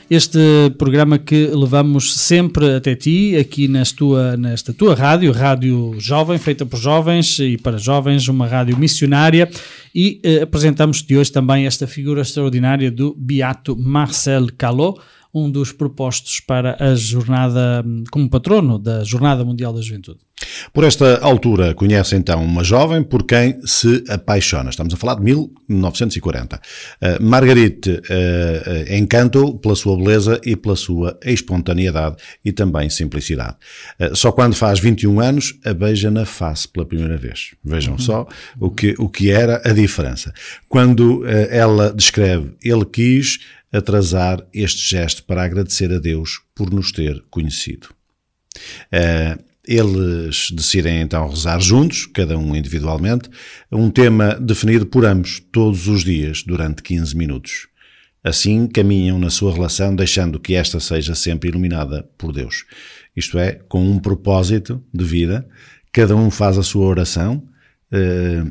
Este 0.09 0.39
programa 0.77 1.19
que 1.19 1.47
levamos 1.47 2.15
sempre 2.15 2.73
até 2.73 2.95
ti, 2.95 3.35
aqui 3.35 3.69
tua, 3.97 4.37
nesta 4.37 4.73
tua 4.73 4.95
rádio, 4.95 5.33
rádio 5.33 5.93
jovem, 5.99 6.37
feita 6.37 6.65
por 6.65 6.79
jovens 6.79 7.37
e 7.37 7.57
para 7.57 7.77
jovens, 7.77 8.29
uma 8.29 8.47
rádio 8.47 8.77
missionária, 8.77 9.49
e 9.93 10.21
uh, 10.25 10.43
apresentamos-te 10.43 11.17
hoje 11.17 11.33
também 11.33 11.65
esta 11.65 11.85
figura 11.85 12.21
extraordinária 12.21 12.89
do 12.89 13.13
Beato 13.19 13.75
Marcel 13.77 14.47
Calot, 14.57 15.01
um 15.35 15.51
dos 15.51 15.73
propostos 15.73 16.39
para 16.39 16.77
a 16.79 16.95
jornada, 16.95 17.83
como 18.09 18.29
patrono 18.29 18.79
da 18.79 19.03
Jornada 19.03 19.43
Mundial 19.43 19.73
da 19.73 19.81
Juventude. 19.81 20.19
Por 20.73 20.83
esta 20.83 21.17
altura, 21.19 21.73
conhece 21.73 22.15
então 22.15 22.43
uma 22.43 22.63
jovem 22.63 23.01
por 23.03 23.23
quem 23.23 23.57
se 23.65 24.03
apaixona. 24.09 24.69
Estamos 24.69 24.93
a 24.93 24.97
falar 24.97 25.15
de 25.15 25.23
1940. 25.23 26.55
Uh, 26.57 27.23
Marguerite 27.23 27.89
uh, 27.89 28.93
encantou 28.93 29.57
pela 29.57 29.75
sua 29.75 29.97
beleza 29.97 30.39
e 30.45 30.55
pela 30.55 30.75
sua 30.75 31.17
espontaneidade 31.23 32.17
e 32.43 32.51
também 32.51 32.89
simplicidade. 32.89 33.55
Uh, 33.99 34.15
só 34.15 34.31
quando 34.31 34.55
faz 34.55 34.79
21 34.79 35.19
anos, 35.19 35.57
a 35.65 35.73
beija 35.73 36.11
na 36.11 36.25
face 36.25 36.67
pela 36.67 36.85
primeira 36.85 37.17
vez. 37.17 37.53
Vejam 37.63 37.97
só 37.97 38.27
o 38.59 38.69
que, 38.69 38.93
o 38.97 39.09
que 39.09 39.31
era 39.31 39.61
a 39.65 39.71
diferença. 39.71 40.33
Quando 40.67 41.21
uh, 41.21 41.25
ela 41.49 41.93
descreve, 41.93 42.51
ele 42.61 42.85
quis 42.85 43.39
atrasar 43.75 44.45
este 44.53 44.87
gesto 44.89 45.23
para 45.23 45.43
agradecer 45.43 45.91
a 45.91 45.99
Deus 45.99 46.41
por 46.53 46.71
nos 46.71 46.91
ter 46.91 47.23
conhecido. 47.29 47.89
Uh, 48.87 49.43
eles 49.67 50.51
decidem 50.51 51.01
então 51.01 51.27
rezar 51.27 51.59
juntos, 51.59 52.05
cada 52.05 52.37
um 52.37 52.55
individualmente, 52.55 53.29
um 53.71 53.89
tema 53.89 54.35
definido 54.35 54.85
por 54.85 55.05
ambos 55.05 55.41
todos 55.51 55.87
os 55.87 56.03
dias 56.03 56.43
durante 56.43 56.83
15 56.83 57.17
minutos. 57.17 57.67
Assim 58.23 58.67
caminham 58.67 59.19
na 59.19 59.29
sua 59.29 59.53
relação, 59.53 59.95
deixando 59.95 60.39
que 60.39 60.55
esta 60.55 60.79
seja 60.79 61.13
sempre 61.13 61.49
iluminada 61.49 62.07
por 62.17 62.31
Deus. 62.31 62.65
Isto 63.15 63.37
é, 63.37 63.53
com 63.67 63.83
um 63.83 63.99
propósito 63.99 64.83
de 64.93 65.03
vida, 65.03 65.47
cada 65.91 66.15
um 66.15 66.29
faz 66.29 66.57
a 66.57 66.63
sua 66.63 66.85
oração, 66.85 67.43
eh, 67.91 68.43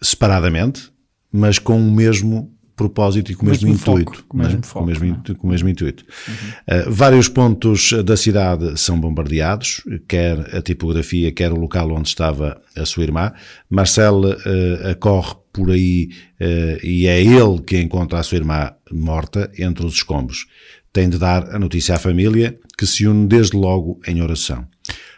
separadamente, 0.00 0.90
mas 1.32 1.58
com 1.58 1.76
o 1.76 1.90
mesmo 1.90 2.52
propósito 2.82 3.30
e 3.30 3.34
com 3.34 3.46
o 3.46 3.48
mesmo, 3.48 3.68
mesmo 3.68 3.78
foco, 3.84 4.00
intuito. 4.00 4.24
com 4.28 4.36
o 4.36 4.40
mesmo 4.40 4.56
né? 4.56 4.62
foco, 4.62 4.80
com 4.80 4.86
mesmo, 4.86 5.04
não 5.06 5.14
é? 5.14 5.18
intu- 5.18 5.34
com 5.36 5.46
o 5.46 5.50
mesmo 5.50 5.68
intuito. 5.68 6.04
Uh, 6.04 6.90
vários 6.90 7.28
pontos 7.28 7.92
da 8.04 8.16
cidade 8.16 8.78
são 8.80 8.98
bombardeados, 8.98 9.82
quer 10.08 10.54
a 10.56 10.60
tipografia, 10.62 11.30
quer 11.32 11.52
o 11.52 11.56
local 11.56 11.90
onde 11.92 12.08
estava 12.08 12.60
a 12.76 12.84
sua 12.84 13.02
irmã. 13.04 13.32
Marcel 13.70 14.20
uh, 14.20 14.90
acorre 14.90 15.34
por 15.52 15.70
aí 15.70 16.08
uh, 16.40 16.84
e 16.86 17.06
é 17.06 17.20
ele 17.20 17.60
que 17.66 17.78
encontra 17.80 18.18
a 18.18 18.22
sua 18.22 18.38
irmã 18.38 18.72
morta 18.90 19.50
entre 19.58 19.84
os 19.86 19.94
escombros. 19.94 20.46
Tem 20.92 21.08
de 21.08 21.18
dar 21.18 21.54
a 21.54 21.58
notícia 21.58 21.94
à 21.94 21.98
família, 21.98 22.58
que 22.76 22.86
se 22.86 23.06
une 23.06 23.26
desde 23.26 23.56
logo 23.56 24.00
em 24.06 24.20
oração. 24.20 24.66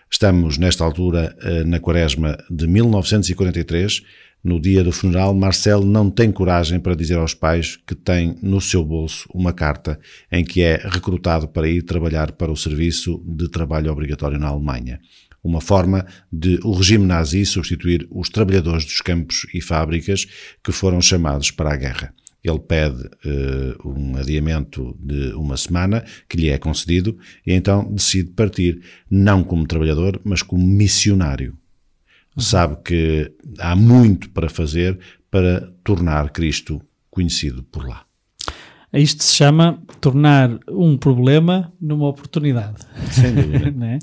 Estamos, 0.09 0.59
nesta 0.59 0.85
altura, 0.85 1.35
na 1.67 1.81
quaresma 1.81 2.39
de 2.49 2.69
1943. 2.69 4.03
No 4.45 4.61
dia 4.61 4.85
do 4.85 4.93
funeral, 4.93 5.33
Marcel 5.33 5.83
não 5.83 6.11
tem 6.11 6.31
coragem 6.31 6.79
para 6.79 6.95
dizer 6.95 7.17
aos 7.17 7.33
pais 7.33 7.79
que 7.87 7.95
tem 7.95 8.37
no 8.43 8.61
seu 8.61 8.85
bolso 8.85 9.27
uma 9.33 9.55
carta 9.55 9.99
em 10.31 10.45
que 10.45 10.61
é 10.61 10.77
recrutado 10.85 11.49
para 11.49 11.67
ir 11.67 11.81
trabalhar 11.81 12.33
para 12.33 12.53
o 12.53 12.57
serviço 12.57 13.25
de 13.27 13.49
trabalho 13.49 13.91
obrigatório 13.91 14.39
na 14.39 14.49
Alemanha. 14.49 15.01
Uma 15.43 15.63
forma 15.63 16.05
de 16.31 16.61
o 16.63 16.75
regime 16.75 17.07
nazi 17.07 17.47
substituir 17.47 18.07
os 18.11 18.29
trabalhadores 18.29 18.85
dos 18.85 19.01
campos 19.01 19.47
e 19.55 19.63
fábricas 19.63 20.27
que 20.63 20.73
foram 20.73 21.01
chamados 21.01 21.51
para 21.51 21.73
a 21.73 21.77
guerra. 21.77 22.13
Ele 22.43 22.59
pede 22.59 23.03
eh, 23.25 23.75
um 23.83 24.15
adiamento 24.19 24.95
de 25.01 25.33
uma 25.33 25.57
semana, 25.57 26.05
que 26.29 26.37
lhe 26.37 26.51
é 26.51 26.59
concedido, 26.59 27.17
e 27.47 27.55
então 27.55 27.91
decide 27.91 28.33
partir, 28.33 28.83
não 29.11 29.43
como 29.43 29.67
trabalhador, 29.67 30.21
mas 30.23 30.43
como 30.43 30.67
missionário. 30.67 31.57
Sabe 32.37 32.77
que 32.85 33.33
há 33.59 33.77
muito 33.77 34.31
para 34.31 34.49
fazer 34.49 34.99
para 35.31 35.73
tornar 35.83 36.31
Cristo 36.31 36.81
conhecido 37.11 37.63
por 37.63 37.87
lá. 37.87 38.05
Isto 38.93 39.25
se 39.25 39.35
chama 39.35 39.83
tornar 40.01 40.59
um 40.69 40.97
problema 40.97 41.73
numa 41.81 42.07
oportunidade. 42.07 42.79
Sem 43.11 43.35
dúvida. 43.35 43.71
né? 43.75 43.99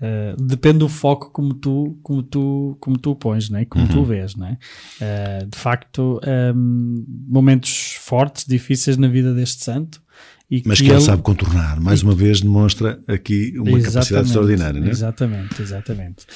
Uh, 0.00 0.42
depende 0.42 0.78
do 0.78 0.88
foco 0.88 1.30
como 1.30 1.54
tu, 1.54 1.98
como 2.02 2.22
tu, 2.22 2.76
como 2.80 2.98
tu 2.98 3.14
pões, 3.14 3.50
né? 3.50 3.64
como 3.66 3.86
tu 3.86 4.02
vês. 4.04 4.34
Né? 4.34 4.56
Uh, 5.00 5.46
de 5.46 5.58
facto, 5.58 6.20
um, 6.56 7.04
momentos 7.28 7.96
fortes, 8.00 8.46
difíceis 8.46 8.96
na 8.96 9.08
vida 9.08 9.34
deste 9.34 9.62
santo. 9.62 10.02
E 10.50 10.62
Mas 10.66 10.80
que 10.80 10.90
ele 10.90 11.00
sabe 11.00 11.22
contornar. 11.22 11.80
Mais 11.80 12.02
uma 12.02 12.14
vez 12.14 12.40
demonstra 12.40 13.00
aqui 13.06 13.54
uma 13.56 13.80
capacidade 13.80 14.26
extraordinária. 14.26 14.80
Não 14.80 14.88
é? 14.88 14.90
Exatamente, 14.90 15.62
exatamente. 15.62 16.26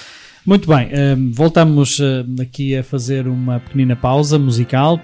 Muito 0.47 0.69
bem, 0.69 0.91
um, 0.95 1.33
voltamos 1.33 1.99
uh, 1.99 2.25
aqui 2.41 2.77
a 2.77 2.85
fazer 2.85 3.27
uma 3.27 3.59
pequenina 3.59 3.97
pausa 3.97 4.39
musical. 4.39 5.01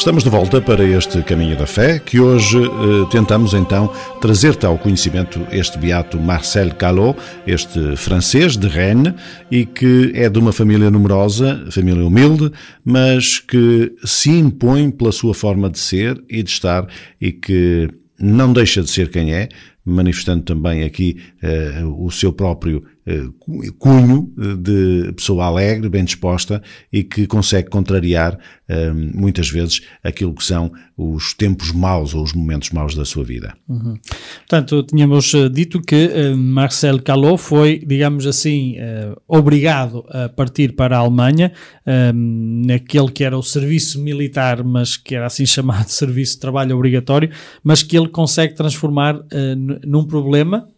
Estamos 0.00 0.24
de 0.24 0.30
volta 0.30 0.62
para 0.62 0.82
este 0.82 1.22
caminho 1.22 1.58
da 1.58 1.66
fé, 1.66 1.98
que 1.98 2.18
hoje 2.18 2.56
eh, 2.56 3.06
tentamos 3.10 3.52
então 3.52 3.92
trazer-te 4.18 4.64
ao 4.64 4.78
conhecimento 4.78 5.46
este 5.52 5.76
beato 5.76 6.18
Marcel 6.18 6.74
Callot, 6.74 7.18
este 7.46 7.96
francês 7.96 8.56
de 8.56 8.66
Rennes, 8.66 9.12
e 9.50 9.66
que 9.66 10.10
é 10.14 10.30
de 10.30 10.38
uma 10.38 10.52
família 10.52 10.90
numerosa, 10.90 11.66
família 11.70 12.02
humilde, 12.02 12.50
mas 12.82 13.40
que 13.40 13.92
se 14.02 14.30
impõe 14.30 14.90
pela 14.90 15.12
sua 15.12 15.34
forma 15.34 15.68
de 15.68 15.78
ser 15.78 16.18
e 16.30 16.42
de 16.42 16.48
estar, 16.48 16.86
e 17.20 17.30
que 17.30 17.90
não 18.18 18.54
deixa 18.54 18.80
de 18.80 18.88
ser 18.88 19.10
quem 19.10 19.34
é, 19.34 19.50
manifestando 19.84 20.42
também 20.42 20.84
aqui 20.84 21.16
eh, 21.42 21.82
o 21.84 22.10
seu 22.10 22.32
próprio 22.32 22.84
eh, 23.06 23.28
cunho 23.78 24.32
de 24.58 25.12
pessoa 25.14 25.46
alegre, 25.46 25.88
bem 25.88 26.04
disposta 26.04 26.62
e 26.92 27.02
que 27.02 27.26
consegue 27.26 27.68
contrariar 27.68 28.38
eh, 28.68 28.92
muitas 28.92 29.50
vezes 29.50 29.80
aquilo 30.04 30.32
que 30.32 30.44
são 30.44 30.70
os 30.96 31.34
tempos 31.34 31.72
maus 31.72 32.14
ou 32.14 32.22
os 32.22 32.32
momentos 32.34 32.70
maus 32.70 32.94
da 32.94 33.04
sua 33.04 33.24
vida. 33.24 33.54
Uhum. 33.68 33.98
Portanto, 34.40 34.82
tínhamos 34.82 35.32
uh, 35.32 35.48
dito 35.48 35.80
que 35.80 36.06
uh, 36.06 36.36
Marcel 36.36 37.00
Callot 37.02 37.38
foi, 37.38 37.82
digamos 37.84 38.26
assim, 38.26 38.76
uh, 38.76 39.20
obrigado 39.26 40.04
a 40.10 40.28
partir 40.28 40.74
para 40.74 40.96
a 40.96 41.00
Alemanha, 41.00 41.52
naquele 42.14 43.10
que 43.10 43.24
era 43.24 43.36
o 43.36 43.42
serviço 43.42 44.00
militar, 44.00 44.62
mas 44.62 44.96
que 44.96 45.16
era 45.16 45.26
assim 45.26 45.44
chamado 45.46 45.88
serviço 45.88 46.34
de 46.34 46.40
trabalho 46.40 46.76
obrigatório, 46.76 47.30
mas 47.64 47.82
que 47.82 47.96
ele 47.96 48.08
consegue 48.08 48.54
transformar 48.54 49.18
num 49.84 50.04
problema 50.04 50.68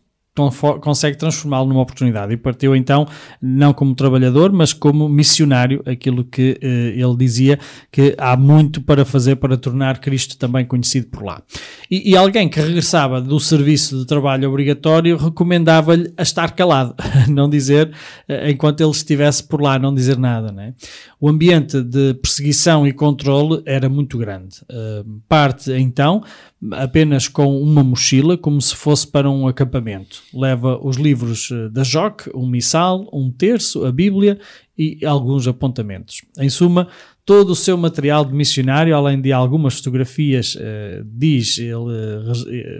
consegue 0.81 1.19
transformá-lo 1.19 1.69
numa 1.69 1.82
oportunidade. 1.82 2.32
E 2.32 2.36
partiu 2.39 2.74
então 2.74 3.06
não 3.40 3.74
como 3.74 3.94
trabalhador 3.94 4.51
mas 4.51 4.73
como 4.73 5.09
missionário 5.09 5.82
aquilo 5.85 6.24
que 6.24 6.59
uh, 6.62 6.66
ele 6.66 7.16
dizia 7.19 7.59
que 7.90 8.14
há 8.16 8.35
muito 8.35 8.81
para 8.81 9.05
fazer 9.05 9.36
para 9.36 9.59
tornar 9.59 9.98
Cristo 9.98 10.39
também 10.39 10.64
conhecido 10.64 11.09
por 11.09 11.23
lá. 11.23 11.43
E, 11.90 12.12
e 12.12 12.16
alguém 12.16 12.48
que 12.48 12.59
regressava 12.59 13.20
do 13.20 13.39
serviço 13.39 13.98
de 13.98 14.06
trabalho 14.06 14.48
obrigatório 14.48 15.19
recomendava-lhe 15.19 16.12
a 16.16 16.23
estar 16.23 16.52
calado 16.52 16.94
não 17.28 17.48
dizer 17.48 17.89
uh, 18.28 18.48
enquanto 18.48 18.81
ele 18.81 18.90
estivesse 18.90 19.47
por 19.47 19.60
lá 19.60 19.78
não 19.78 19.94
dizer 19.94 20.16
nada 20.16 20.51
né? 20.51 20.73
o 21.20 21.28
ambiente 21.28 21.82
de 21.82 22.14
perseguição 22.14 22.86
e 22.86 22.93
controle 22.93 23.62
era 23.66 23.89
muito 23.89 24.16
grande. 24.16 24.62
Uh, 24.62 25.20
parte 25.28 25.70
então 25.73 26.23
apenas 26.70 27.26
com 27.26 27.60
uma 27.60 27.82
mochila, 27.82 28.39
como 28.39 28.60
se 28.60 28.76
fosse 28.76 29.06
para 29.06 29.28
um 29.28 29.48
acampamento. 29.48 30.22
Leva 30.32 30.78
os 30.82 30.97
livros 30.97 31.51
da 31.72 31.82
JOC, 31.82 32.30
um 32.34 32.47
missal, 32.47 33.09
um 33.12 33.30
terço, 33.30 33.84
a 33.84 33.90
Bíblia 33.90 34.39
e 34.78 35.05
alguns 35.05 35.48
apontamentos. 35.48 36.22
Em 36.39 36.48
suma, 36.48 36.89
todo 37.24 37.51
o 37.51 37.56
seu 37.56 37.76
material 37.76 38.24
de 38.24 38.34
missionário, 38.34 38.94
além 38.94 39.20
de 39.20 39.32
algumas 39.32 39.74
fotografias, 39.74 40.55
uh, 40.55 41.05
diz 41.05 41.59
ele, 41.59 41.74
uh, 41.74 42.76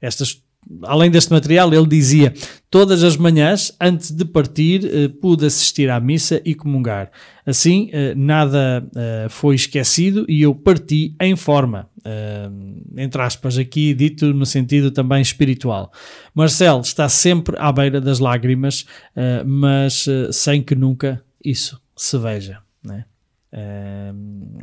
estas 0.00 0.42
além 0.82 1.10
deste 1.10 1.30
material, 1.32 1.72
ele 1.72 1.86
dizia: 1.86 2.32
Todas 2.70 3.04
as 3.04 3.16
manhãs, 3.16 3.72
antes 3.80 4.10
de 4.10 4.24
partir, 4.24 4.84
eh, 4.84 5.08
pude 5.08 5.46
assistir 5.46 5.88
à 5.88 6.00
missa 6.00 6.42
e 6.44 6.56
comungar. 6.56 7.10
Assim, 7.46 7.88
eh, 7.92 8.14
nada 8.16 8.84
eh, 8.96 9.26
foi 9.30 9.54
esquecido 9.54 10.24
e 10.28 10.42
eu 10.42 10.54
parti 10.54 11.14
em 11.20 11.36
forma. 11.36 11.88
entre 12.98 13.22
aspas, 13.22 13.56
aqui 13.56 13.94
dito 13.94 14.34
no 14.34 14.44
sentido 14.44 14.90
também 14.90 15.22
espiritual. 15.22 15.90
Marcelo 16.34 16.82
está 16.82 17.08
sempre 17.08 17.56
à 17.58 17.72
beira 17.72 17.98
das 17.98 18.18
lágrimas, 18.18 18.84
mas 19.46 20.04
sem 20.30 20.62
que 20.62 20.74
nunca 20.74 21.24
isso 21.42 21.80
se 21.96 22.18
veja. 22.18 22.58
Né? 22.84 23.06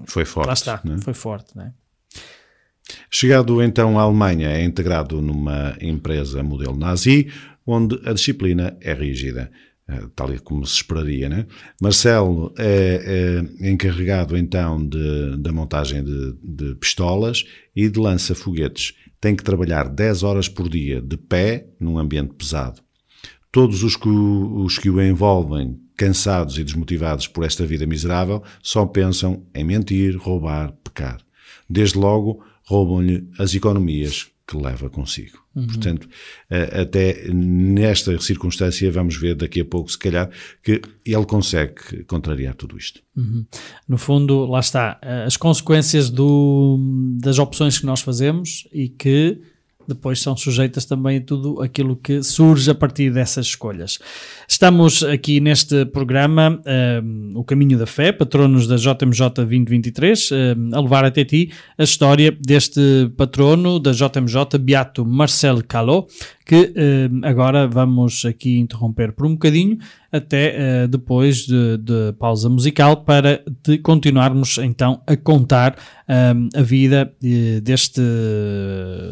Foi 0.05 0.23
forte. 0.23 0.47
lá 0.47 0.53
está, 0.53 0.81
né? 0.83 0.97
foi 0.99 1.15
forte. 1.15 1.57
Né? 1.57 1.73
Chegado 3.09 3.61
então 3.61 3.99
à 3.99 4.03
Alemanha, 4.03 4.49
é 4.49 4.63
integrado 4.63 5.21
numa 5.21 5.75
empresa 5.81 6.43
modelo 6.43 6.77
nazi, 6.77 7.27
onde 7.65 7.99
a 8.05 8.13
disciplina 8.13 8.77
é 8.81 8.93
rígida, 8.93 9.51
eh, 9.87 10.01
tal 10.15 10.29
como 10.43 10.65
se 10.65 10.75
esperaria. 10.75 11.29
Né? 11.29 11.45
Marcelo 11.81 12.53
é, 12.57 13.43
é 13.59 13.69
encarregado 13.69 14.37
então 14.37 14.85
de, 14.85 15.37
da 15.37 15.51
montagem 15.51 16.03
de, 16.03 16.35
de 16.43 16.75
pistolas 16.75 17.45
e 17.75 17.89
de 17.89 17.99
lança-foguetes. 17.99 18.93
Tem 19.19 19.35
que 19.35 19.43
trabalhar 19.43 19.87
10 19.87 20.23
horas 20.23 20.49
por 20.49 20.67
dia 20.67 21.01
de 21.01 21.17
pé 21.17 21.67
num 21.79 21.99
ambiente 21.99 22.33
pesado. 22.33 22.81
Todos 23.51 23.83
os 23.83 23.95
que, 23.97 24.07
os 24.07 24.79
que 24.79 24.89
o 24.89 25.01
envolvem, 25.01 25.77
cansados 25.97 26.57
e 26.57 26.63
desmotivados 26.63 27.27
por 27.27 27.43
esta 27.43 27.65
vida 27.65 27.85
miserável, 27.85 28.41
só 28.63 28.85
pensam 28.85 29.45
em 29.53 29.63
mentir, 29.63 30.17
roubar, 30.17 30.71
pecar. 30.83 31.17
Desde 31.69 31.97
logo, 31.97 32.43
roubam-lhe 32.71 33.27
as 33.37 33.53
economias 33.53 34.31
que 34.47 34.57
leva 34.57 34.89
consigo. 34.89 35.39
Portanto, 35.53 36.07
eh, 36.49 36.81
até 36.81 37.27
nesta 37.33 38.17
circunstância, 38.19 38.89
vamos 38.91 39.17
ver 39.17 39.35
daqui 39.35 39.61
a 39.61 39.65
pouco, 39.65 39.91
se 39.91 39.97
calhar, 39.97 40.29
que 40.63 40.81
ele 41.05 41.25
consegue 41.25 42.03
contrariar 42.05 42.55
tudo 42.55 42.77
isto. 42.77 43.01
No 43.87 43.97
fundo, 43.97 44.45
lá 44.45 44.59
está, 44.59 44.99
as 45.25 45.35
consequências 45.35 46.09
do, 46.09 46.79
das 47.21 47.37
opções 47.37 47.79
que 47.79 47.85
nós 47.85 48.01
fazemos 48.01 48.67
e 48.71 48.87
que 48.87 49.41
depois 49.87 50.21
são 50.21 50.35
sujeitas 50.35 50.85
também 50.85 51.17
a 51.17 51.21
tudo 51.21 51.61
aquilo 51.61 51.95
que 51.95 52.23
surge 52.23 52.69
a 52.69 52.75
partir 52.75 53.11
dessas 53.11 53.47
escolhas. 53.47 53.99
Estamos 54.47 55.03
aqui 55.03 55.39
neste 55.39 55.85
programa, 55.85 56.61
eh, 56.65 57.01
O 57.35 57.43
Caminho 57.43 57.77
da 57.77 57.85
Fé, 57.85 58.11
patronos 58.11 58.67
da 58.67 58.75
JMJ 58.75 59.29
2023, 59.35 60.29
eh, 60.31 60.55
a 60.73 60.81
levar 60.81 61.05
até 61.05 61.23
ti 61.23 61.51
a 61.77 61.83
história 61.83 62.31
deste 62.31 63.09
patrono 63.17 63.79
da 63.79 63.91
JMJ, 63.91 64.57
Beato 64.59 65.05
Marcel 65.05 65.63
Calot, 65.67 66.07
que 66.45 66.73
eh, 66.75 67.09
agora 67.23 67.67
vamos 67.67 68.25
aqui 68.25 68.57
interromper 68.57 69.11
por 69.13 69.25
um 69.25 69.33
bocadinho, 69.33 69.77
até 70.11 70.55
eh, 70.83 70.87
depois 70.87 71.45
de, 71.45 71.77
de 71.77 72.13
pausa 72.19 72.49
musical, 72.49 73.03
para 73.03 73.43
continuarmos 73.83 74.57
então 74.57 75.01
a 75.05 75.15
contar 75.15 75.77
eh, 76.07 76.33
a 76.55 76.61
vida 76.61 77.13
deste 77.63 78.01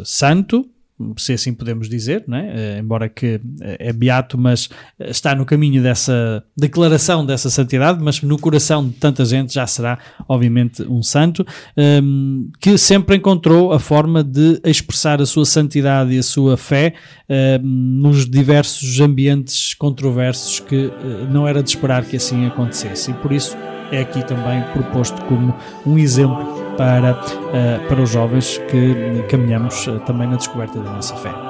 santo, 0.03 0.67
se 1.17 1.33
assim 1.33 1.53
podemos 1.53 1.87
dizer, 1.87 2.23
né? 2.27 2.51
Eh, 2.53 2.79
embora 2.79 3.07
que 3.07 3.39
eh, 3.61 3.77
é 3.79 3.93
beato, 3.93 4.37
mas 4.37 4.69
eh, 4.99 5.09
está 5.09 5.33
no 5.33 5.45
caminho 5.45 5.81
dessa 5.81 6.43
declaração 6.57 7.25
dessa 7.25 7.49
santidade, 7.49 8.03
mas 8.03 8.21
no 8.21 8.37
coração 8.37 8.87
de 8.87 8.95
tanta 8.95 9.23
gente 9.23 9.53
já 9.53 9.65
será, 9.65 9.97
obviamente, 10.27 10.83
um 10.83 11.01
santo, 11.01 11.45
ehm, 11.77 12.49
que 12.59 12.77
sempre 12.77 13.15
encontrou 13.15 13.71
a 13.71 13.79
forma 13.79 14.23
de 14.23 14.59
expressar 14.63 15.21
a 15.21 15.25
sua 15.25 15.45
santidade 15.45 16.13
e 16.13 16.19
a 16.19 16.23
sua 16.23 16.57
fé 16.57 16.93
ehm, 17.29 17.61
nos 17.63 18.29
diversos 18.29 18.99
ambientes 18.99 19.73
controversos 19.73 20.59
que 20.59 20.91
não 21.31 21.47
era 21.47 21.63
de 21.63 21.69
esperar 21.69 22.03
que 22.03 22.17
assim 22.17 22.45
acontecesse. 22.45 23.11
E 23.11 23.13
por 23.15 23.31
isso 23.31 23.55
é 23.91 24.01
aqui 24.01 24.25
também 24.25 24.61
proposto 24.73 25.21
como 25.25 25.55
um 25.85 25.97
exemplo 25.97 26.58
para, 26.79 27.09
eh, 27.53 27.77
para 27.89 28.01
os 28.01 28.09
jovens 28.09 28.57
que 28.69 29.25
caminhamos 29.29 29.85
eh, 29.85 29.99
também 30.05 30.29
na 30.29 30.37
descoberta 30.37 30.79
da 30.79 30.93
nossa 30.93 31.13
fé. 31.17 31.48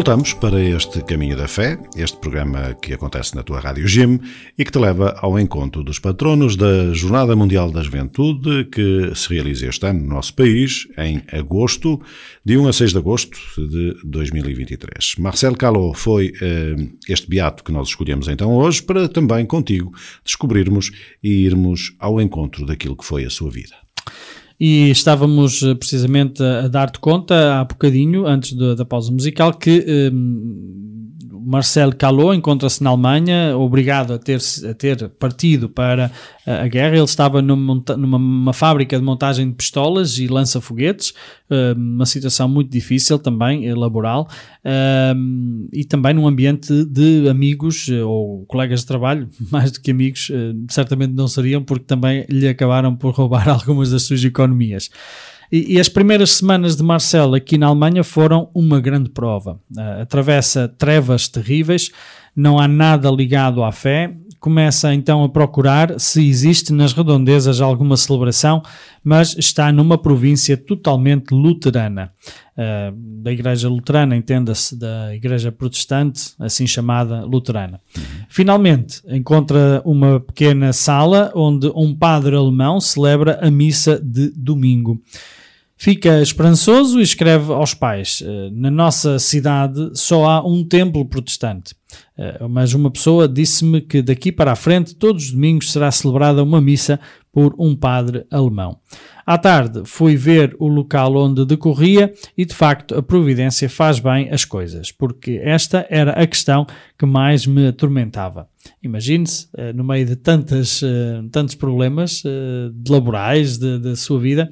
Voltamos 0.00 0.32
para 0.32 0.58
este 0.58 1.02
Caminho 1.04 1.36
da 1.36 1.46
Fé, 1.46 1.78
este 1.94 2.16
programa 2.16 2.72
que 2.80 2.94
acontece 2.94 3.36
na 3.36 3.42
tua 3.42 3.60
Rádio 3.60 3.86
Jim 3.86 4.18
e 4.56 4.64
que 4.64 4.72
te 4.72 4.78
leva 4.78 5.14
ao 5.20 5.38
encontro 5.38 5.84
dos 5.84 5.98
patronos 5.98 6.56
da 6.56 6.94
Jornada 6.94 7.36
Mundial 7.36 7.70
da 7.70 7.82
Juventude 7.82 8.64
que 8.72 9.12
se 9.14 9.34
realiza 9.34 9.66
este 9.66 9.84
ano 9.84 10.00
no 10.00 10.14
nosso 10.14 10.34
país, 10.34 10.88
em 10.96 11.22
agosto, 11.30 12.00
de 12.42 12.56
1 12.56 12.68
a 12.68 12.72
6 12.72 12.92
de 12.92 12.96
agosto 12.98 13.38
de 13.58 13.94
2023. 14.02 15.16
Marcel 15.18 15.54
Calot 15.54 15.94
foi 15.94 16.32
eh, 16.40 16.76
este 17.06 17.28
beato 17.28 17.62
que 17.62 17.70
nós 17.70 17.88
escolhemos 17.88 18.26
então 18.26 18.54
hoje 18.54 18.82
para 18.82 19.06
também 19.06 19.44
contigo 19.44 19.92
descobrirmos 20.24 20.90
e 21.22 21.44
irmos 21.44 21.94
ao 21.98 22.22
encontro 22.22 22.64
daquilo 22.64 22.96
que 22.96 23.04
foi 23.04 23.26
a 23.26 23.30
sua 23.30 23.50
vida. 23.50 23.76
E 24.60 24.90
estávamos 24.90 25.62
eh, 25.62 25.74
precisamente 25.74 26.42
a, 26.42 26.68
dar-te 26.68 26.98
conta 27.00 27.60
há 27.60 27.64
bocadinho, 27.64 28.26
antes 28.26 28.52
da- 28.52 28.74
da 28.74 28.84
pausa 28.84 29.10
musical, 29.10 29.54
que 29.54 30.10
hum, 30.12 30.99
Marcel 31.44 31.92
Calot 31.94 32.34
encontra-se 32.34 32.82
na 32.82 32.90
Alemanha, 32.90 33.56
obrigado 33.56 34.12
a 34.12 34.18
ter, 34.18 34.40
a 34.68 34.74
ter 34.74 35.08
partido 35.10 35.68
para 35.68 36.10
a, 36.46 36.66
guerra. 36.68 36.96
Ele 36.96 37.04
estava 37.04 37.40
numa, 37.40 37.82
numa 37.96 38.16
uma 38.16 38.52
fábrica 38.52 38.98
de 38.98 39.04
montagem 39.04 39.48
de 39.48 39.54
pistolas 39.54 40.18
e 40.18 40.26
lança-foguetes, 40.26 41.14
hum, 41.50 41.94
uma 41.94 42.06
situação 42.06 42.48
muito 42.48 42.70
difícil 42.70 43.18
também, 43.18 43.66
eh, 43.66 43.74
laboral, 43.74 44.28
hum, 45.16 45.68
e 45.72 45.84
também 45.84 46.14
num 46.14 46.26
ambiente 46.26 46.84
de 46.84 47.28
amigos 47.28 47.88
eh, 47.88 48.02
ou 48.02 48.44
colegas 48.46 48.80
de 48.80 48.86
trabalho, 48.86 49.28
mais 49.50 49.70
do 49.72 49.80
que 49.80 49.90
amigos, 49.90 50.30
eh, 50.32 50.52
certamente 50.68 51.12
não 51.12 51.28
seriam, 51.28 51.62
porque 51.62 51.84
também 51.84 52.24
lhe 52.28 52.48
acabaram 52.48 52.94
por 52.94 53.14
roubar 53.14 53.48
algumas 53.50 53.90
das 53.90 54.02
suas 54.02 54.24
economias. 54.24 54.90
E, 55.50 55.74
e 55.74 55.80
as 55.80 55.88
primeiras 55.88 56.30
semanas 56.30 56.76
de 56.76 56.82
Marcel 56.82 57.34
aqui 57.34 57.58
na 57.58 57.66
Alemanha 57.66 58.04
foram 58.04 58.48
uma 58.54 58.80
grande 58.80 59.10
prova. 59.10 59.60
Ah, 59.76 60.02
atravessa 60.02 60.68
trevas 60.68 61.28
terríveis, 61.28 61.90
não 62.34 62.58
há 62.58 62.68
nada 62.68 63.10
ligado 63.10 63.64
à 63.64 63.72
fé, 63.72 64.14
começa 64.40 64.94
então 64.94 65.22
a 65.22 65.28
procurar 65.28 66.00
se 66.00 66.26
existe 66.26 66.72
nas 66.72 66.94
redondezas 66.94 67.60
alguma 67.60 67.96
celebração, 67.96 68.62
mas 69.04 69.36
está 69.36 69.70
numa 69.70 69.98
província 69.98 70.56
totalmente 70.56 71.32
luterana. 71.32 72.10
Uh, 72.56 73.22
da 73.22 73.32
Igreja 73.32 73.70
Luterana, 73.70 74.14
entenda-se 74.14 74.78
da 74.78 75.14
Igreja 75.14 75.50
Protestante, 75.50 76.32
assim 76.38 76.66
chamada 76.66 77.24
Luterana. 77.24 77.80
Finalmente, 78.28 79.00
encontra 79.08 79.80
uma 79.84 80.20
pequena 80.20 80.72
sala 80.72 81.32
onde 81.34 81.68
um 81.74 81.94
padre 81.94 82.36
alemão 82.36 82.78
celebra 82.78 83.38
a 83.40 83.50
missa 83.50 83.98
de 83.98 84.30
domingo. 84.36 85.00
Fica 85.82 86.20
esperançoso 86.20 87.00
e 87.00 87.02
escreve 87.02 87.50
aos 87.54 87.72
pais: 87.72 88.22
"Eh, 88.22 88.50
Na 88.52 88.70
nossa 88.70 89.18
cidade 89.18 89.90
só 89.94 90.26
há 90.26 90.46
um 90.46 90.62
templo 90.62 91.06
protestante. 91.06 91.74
Eh, 92.18 92.46
Mas 92.50 92.74
uma 92.74 92.90
pessoa 92.90 93.26
disse-me 93.26 93.80
que 93.80 94.02
daqui 94.02 94.30
para 94.30 94.52
a 94.52 94.56
frente, 94.56 94.94
todos 94.94 95.24
os 95.24 95.30
domingos, 95.32 95.72
será 95.72 95.90
celebrada 95.90 96.42
uma 96.42 96.60
missa 96.60 97.00
por 97.32 97.54
um 97.58 97.74
padre 97.74 98.26
alemão. 98.30 98.76
À 99.24 99.38
tarde 99.38 99.82
fui 99.86 100.16
ver 100.16 100.54
o 100.58 100.66
local 100.68 101.14
onde 101.16 101.46
decorria 101.46 102.12
e 102.36 102.44
de 102.44 102.52
facto 102.54 102.94
a 102.96 103.02
providência 103.02 103.68
faz 103.70 104.00
bem 104.00 104.28
as 104.30 104.44
coisas, 104.44 104.90
porque 104.92 105.40
esta 105.42 105.86
era 105.88 106.10
a 106.12 106.26
questão 106.26 106.66
que 106.98 107.06
mais 107.06 107.46
me 107.46 107.68
atormentava. 107.68 108.48
Imagine-se, 108.82 109.48
eh, 109.56 109.72
no 109.72 109.82
meio 109.84 110.04
de 110.04 110.16
tantas, 110.16 110.82
tantos 111.32 111.54
problemas 111.54 112.22
eh, 112.26 112.70
laborais 112.88 113.56
de- 113.56 113.78
da 113.78 113.96
sua 113.96 114.18
vida, 114.20 114.50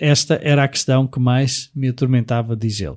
esta 0.00 0.38
era 0.42 0.64
a 0.64 0.68
questão 0.68 1.06
que 1.06 1.18
mais 1.18 1.70
me 1.74 1.88
atormentava, 1.88 2.54
diz 2.54 2.80
ele. 2.80 2.96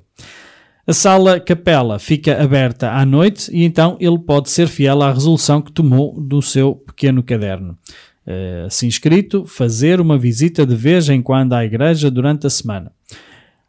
A 0.86 0.92
sala 0.92 1.40
capela 1.40 1.98
fica 1.98 2.42
aberta 2.42 2.92
à 2.92 3.06
noite 3.06 3.50
e 3.50 3.64
então 3.64 3.96
ele 3.98 4.18
pode 4.18 4.50
ser 4.50 4.68
fiel 4.68 5.02
à 5.02 5.10
resolução 5.10 5.62
que 5.62 5.72
tomou 5.72 6.20
do 6.20 6.42
seu 6.42 6.74
pequeno 6.74 7.22
caderno. 7.22 7.78
Eh, 8.26 8.64
assim 8.66 8.86
escrito, 8.86 9.46
fazer 9.46 10.00
uma 10.00 10.18
visita 10.18 10.66
de 10.66 10.74
vez 10.74 11.08
em 11.08 11.22
quando 11.22 11.54
à 11.54 11.64
igreja 11.64 12.10
durante 12.10 12.46
a 12.46 12.50
semana. 12.50 12.92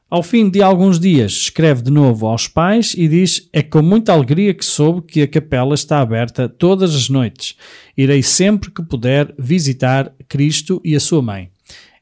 Ao 0.10 0.22
fim 0.22 0.50
de 0.50 0.62
alguns 0.62 1.00
dias, 1.00 1.32
escreve 1.32 1.82
de 1.82 1.92
novo 1.92 2.28
aos 2.28 2.48
pais 2.48 2.94
e 2.98 3.08
diz: 3.08 3.50
É 3.52 3.64
com 3.64 3.82
muita 3.82 4.14
alegria 4.14 4.54
que 4.54 4.64
soube 4.64 5.02
que 5.02 5.22
a 5.22 5.28
capela 5.28 5.74
está 5.74 6.00
aberta 6.00 6.48
todas 6.48 6.94
as 6.94 7.10
noites. 7.10 7.56
Irei 7.98 8.22
sempre 8.22 8.72
que 8.72 8.84
puder 8.84 9.34
visitar 9.38 10.14
Cristo 10.28 10.82
e 10.86 10.96
a 10.96 11.00
sua 11.00 11.22
mãe. 11.22 11.50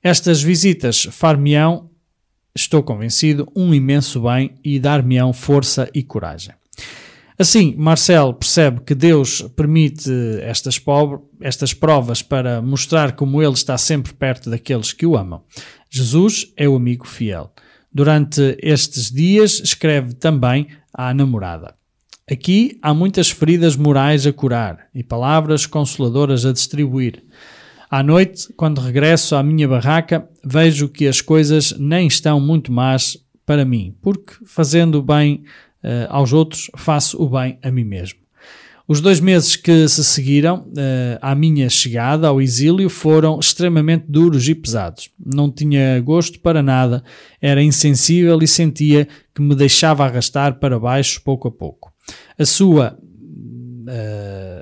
Estas 0.04 0.44
visitas 0.44 1.08
far-me-ão, 1.10 1.90
estou 2.54 2.84
convencido, 2.84 3.50
um 3.56 3.74
imenso 3.74 4.22
bem 4.22 4.56
e 4.64 4.78
dar-me-ão 4.78 5.32
força 5.32 5.90
e 5.94 6.04
coragem. 6.04 6.54
Assim, 7.40 7.74
Marcel 7.78 8.34
percebe 8.34 8.82
que 8.82 8.94
Deus 8.94 9.42
permite 9.56 10.12
estas, 10.42 10.78
pobre- 10.78 11.20
estas 11.42 11.74
provas 11.74 12.22
para 12.22 12.62
mostrar 12.62 13.14
como 13.14 13.42
ele 13.42 13.54
está 13.54 13.78
sempre 13.78 14.14
perto 14.14 14.50
daqueles 14.50 14.94
que 14.94 15.06
o 15.06 15.16
amam. 15.18 15.42
Jesus 15.90 16.52
é 16.56 16.68
o 16.68 16.76
amigo 16.76 17.08
fiel. 17.08 17.52
Durante 17.92 18.58
estes 18.62 19.10
dias, 19.10 19.62
escreve 19.64 20.14
também 20.14 20.68
à 20.94 21.14
namorada. 21.14 21.76
Aqui 22.30 22.78
há 22.82 22.94
muitas 22.94 23.30
feridas 23.30 23.76
morais 23.76 24.28
a 24.28 24.34
curar 24.34 24.88
e 24.94 25.04
palavras 25.04 25.66
consoladoras 25.66 26.46
a 26.46 26.54
distribuir. 26.54 27.24
À 27.96 28.02
noite, 28.02 28.52
quando 28.58 28.82
regresso 28.82 29.36
à 29.36 29.44
minha 29.44 29.68
barraca, 29.68 30.28
vejo 30.44 30.90
que 30.90 31.08
as 31.08 31.22
coisas 31.22 31.76
nem 31.78 32.08
estão 32.08 32.40
muito 32.40 32.72
más 32.72 33.16
para 33.46 33.64
mim, 33.64 33.94
porque 34.02 34.34
fazendo 34.48 34.96
o 34.96 35.04
bem 35.04 35.44
eh, 35.84 36.08
aos 36.10 36.34
outros, 36.34 36.72
faço 36.76 37.22
o 37.22 37.30
bem 37.30 37.60
a 37.62 37.70
mim 37.70 37.84
mesmo. 37.84 38.18
Os 38.88 39.00
dois 39.00 39.20
meses 39.20 39.56
que 39.56 39.88
se 39.88 40.04
seguiram 40.04 40.66
eh, 40.76 41.20
à 41.22 41.36
minha 41.36 41.70
chegada 41.70 42.28
ao 42.28 42.42
exílio 42.42 42.90
foram 42.90 43.40
extremamente 43.40 44.06
duros 44.08 44.50
e 44.50 44.56
pesados. 44.56 45.12
Não 45.24 45.52
tinha 45.52 46.02
gosto 46.02 46.40
para 46.40 46.64
nada, 46.64 47.04
era 47.40 47.62
insensível 47.62 48.40
e 48.42 48.48
sentia 48.48 49.08
que 49.36 49.42
me 49.44 49.54
deixava 49.54 50.04
arrastar 50.04 50.58
para 50.58 50.80
baixo 50.80 51.22
pouco 51.24 51.48
a 51.48 51.52
pouco. 51.52 51.94
A 52.40 52.44
sua 52.44 52.98
nam- 53.86 54.53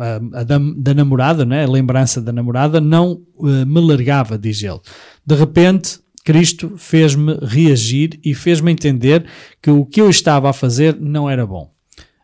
a- 0.00 0.40
a 0.40 0.42
da, 0.44 0.58
da 0.76 0.94
namorada, 0.94 1.44
né? 1.44 1.64
a 1.64 1.68
lembrança 1.68 2.20
da 2.20 2.32
namorada, 2.32 2.80
não 2.80 3.20
eh, 3.44 3.64
me 3.64 3.80
largava, 3.80 4.38
diz 4.38 4.62
ele. 4.62 4.80
De 5.26 5.34
repente, 5.34 6.00
Cristo 6.24 6.74
fez-me 6.76 7.38
reagir 7.42 8.20
e 8.24 8.34
fez-me 8.34 8.70
entender 8.70 9.24
que 9.62 9.70
o 9.70 9.86
que 9.86 10.00
eu 10.00 10.10
estava 10.10 10.50
a 10.50 10.52
fazer 10.52 10.96
não 11.00 11.28
era 11.28 11.46
bom. 11.46 11.72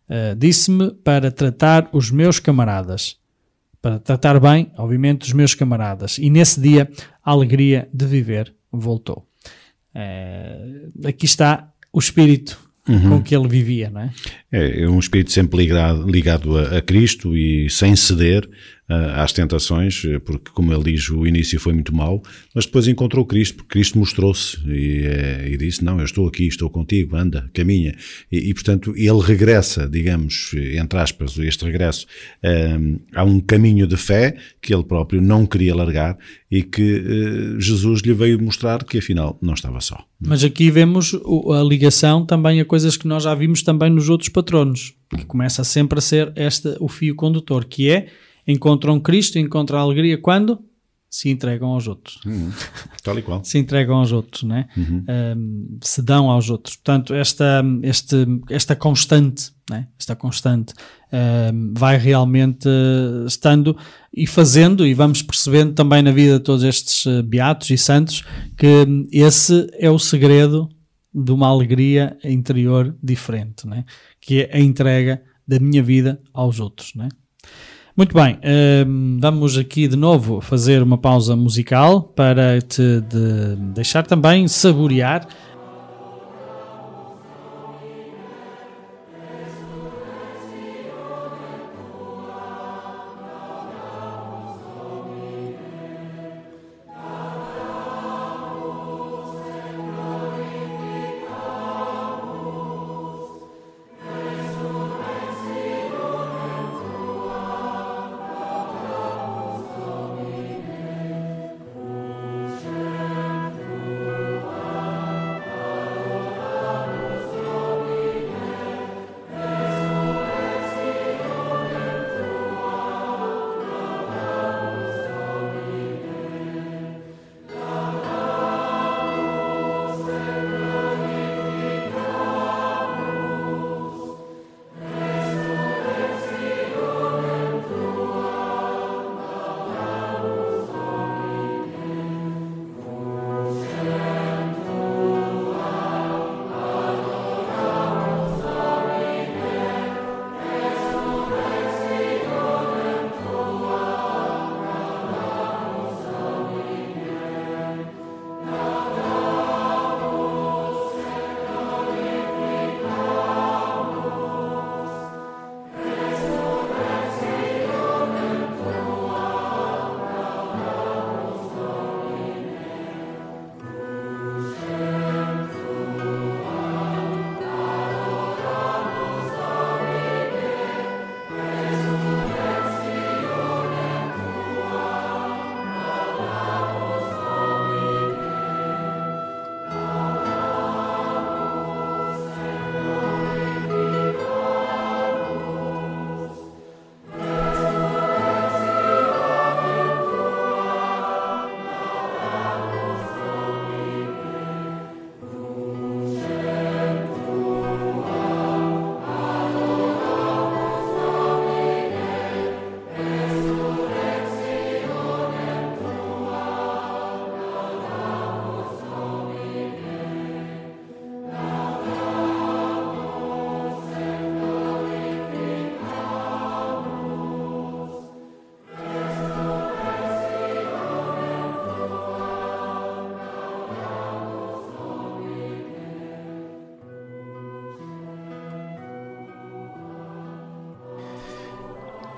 Uh, 0.06 0.36
Disse-me 0.36 0.90
para 0.90 1.30
tratar 1.30 1.88
os 1.90 2.10
meus 2.10 2.38
camaradas, 2.38 3.16
para 3.80 3.98
tratar 3.98 4.38
bem, 4.38 4.70
obviamente, 4.76 5.22
os 5.22 5.32
meus 5.32 5.54
camaradas. 5.54 6.18
E 6.18 6.28
nesse 6.28 6.60
dia, 6.60 6.90
a 7.24 7.30
alegria 7.30 7.88
de 7.92 8.04
viver 8.04 8.54
voltou. 8.70 9.26
Uh, 9.94 11.06
aqui 11.08 11.24
está 11.24 11.72
o 11.90 11.98
espírito 11.98 12.60
com 12.84 13.22
que 13.22 13.34
ele 13.34 13.48
vivia, 13.48 13.88
não 13.90 14.02
é? 14.02 14.10
É, 14.52 14.82
é 14.82 14.88
um 14.88 14.98
espírito 14.98 15.32
sempre 15.32 15.58
ligado, 15.58 16.06
ligado 16.06 16.58
a, 16.58 16.78
a 16.78 16.82
Cristo 16.82 17.36
e 17.36 17.68
sem 17.70 17.96
ceder 17.96 18.48
às 18.88 19.32
tentações, 19.32 20.04
eh, 20.04 20.18
porque, 20.18 20.50
como 20.52 20.72
ele 20.72 20.92
diz, 20.92 21.08
o 21.08 21.26
início 21.26 21.58
foi 21.58 21.72
muito 21.72 21.94
mau, 21.94 22.22
mas 22.54 22.66
depois 22.66 22.86
encontrou 22.86 23.24
Cristo, 23.24 23.56
porque 23.56 23.70
Cristo 23.70 23.98
mostrou-se 23.98 24.58
e, 24.66 25.06
eh, 25.06 25.48
e 25.52 25.56
disse: 25.56 25.82
Não, 25.82 25.98
eu 25.98 26.04
estou 26.04 26.28
aqui, 26.28 26.46
estou 26.46 26.68
contigo, 26.68 27.16
anda, 27.16 27.50
caminha. 27.54 27.94
E, 28.30 28.50
e, 28.50 28.54
portanto, 28.54 28.92
ele 28.96 29.20
regressa, 29.20 29.88
digamos, 29.88 30.50
entre 30.54 30.98
aspas, 30.98 31.38
este 31.38 31.64
regresso 31.64 32.06
ah, 32.42 33.20
a 33.20 33.24
um 33.24 33.40
caminho 33.40 33.86
de 33.86 33.96
fé 33.96 34.36
que 34.60 34.74
ele 34.74 34.84
próprio 34.84 35.20
não 35.20 35.46
queria 35.46 35.74
largar 35.74 36.18
e 36.54 36.62
que 36.62 36.82
eh, 36.82 37.60
Jesus 37.60 38.00
lhe 38.02 38.12
veio 38.12 38.40
mostrar 38.40 38.84
que 38.84 38.98
afinal 38.98 39.36
não 39.42 39.54
estava 39.54 39.80
só. 39.80 40.04
Mas 40.20 40.44
aqui 40.44 40.70
vemos 40.70 41.14
a 41.14 41.62
ligação 41.64 42.24
também 42.24 42.60
a 42.60 42.64
coisas 42.64 42.96
que 42.96 43.08
nós 43.08 43.24
já 43.24 43.34
vimos 43.34 43.62
também 43.62 43.90
nos 43.90 44.08
outros 44.08 44.28
patronos, 44.28 44.94
que 45.10 45.24
começa 45.24 45.64
sempre 45.64 45.98
a 45.98 46.02
ser 46.02 46.32
este 46.36 46.76
o 46.78 46.88
fio 46.88 47.16
condutor, 47.16 47.64
que 47.64 47.90
é 47.90 48.06
encontram 48.46 49.00
Cristo, 49.00 49.38
encontram 49.38 49.78
a 49.78 49.82
alegria 49.82 50.18
quando 50.18 50.58
se 51.14 51.30
entregam 51.30 51.68
aos 51.68 51.86
outros. 51.86 52.18
Tal 53.04 53.16
e 53.16 53.22
qual. 53.22 53.44
Se 53.44 53.56
entregam 53.56 53.98
aos 53.98 54.10
outros, 54.10 54.42
né? 54.42 54.66
Um, 54.76 55.78
se 55.80 56.02
dão 56.02 56.28
aos 56.28 56.50
outros. 56.50 56.74
Portanto, 56.74 57.14
esta, 57.14 57.62
este, 57.84 58.26
esta 58.50 58.74
constante, 58.74 59.52
né? 59.70 59.86
esta 59.96 60.16
constante 60.16 60.74
um, 61.12 61.72
vai 61.72 61.96
realmente 61.98 62.68
eh, 62.68 63.26
estando 63.28 63.76
e 64.12 64.26
fazendo, 64.26 64.84
e 64.84 64.92
vamos 64.92 65.22
percebendo 65.22 65.72
também 65.72 66.02
na 66.02 66.10
vida 66.10 66.38
de 66.38 66.44
todos 66.44 66.64
estes 66.64 67.06
eh, 67.06 67.22
beatos 67.22 67.70
e 67.70 67.78
santos, 67.78 68.24
que 68.58 68.84
esse 69.12 69.68
é 69.74 69.88
o 69.88 70.00
segredo 70.00 70.68
de 71.14 71.30
uma 71.30 71.46
alegria 71.46 72.18
interior 72.24 72.92
diferente, 73.00 73.68
né? 73.68 73.84
que 74.20 74.42
é 74.42 74.56
a 74.56 74.60
entrega 74.60 75.22
da 75.46 75.60
minha 75.60 75.82
vida 75.82 76.20
aos 76.32 76.58
outros. 76.58 76.92
Né? 76.96 77.08
Muito 77.96 78.12
bem, 78.12 78.38
hum, 78.88 79.18
vamos 79.20 79.56
aqui 79.56 79.86
de 79.86 79.94
novo 79.96 80.40
fazer 80.40 80.82
uma 80.82 80.98
pausa 80.98 81.36
musical 81.36 82.02
para 82.02 82.60
te 82.60 83.00
de- 83.02 83.54
deixar 83.72 84.04
também 84.04 84.48
saborear 84.48 85.28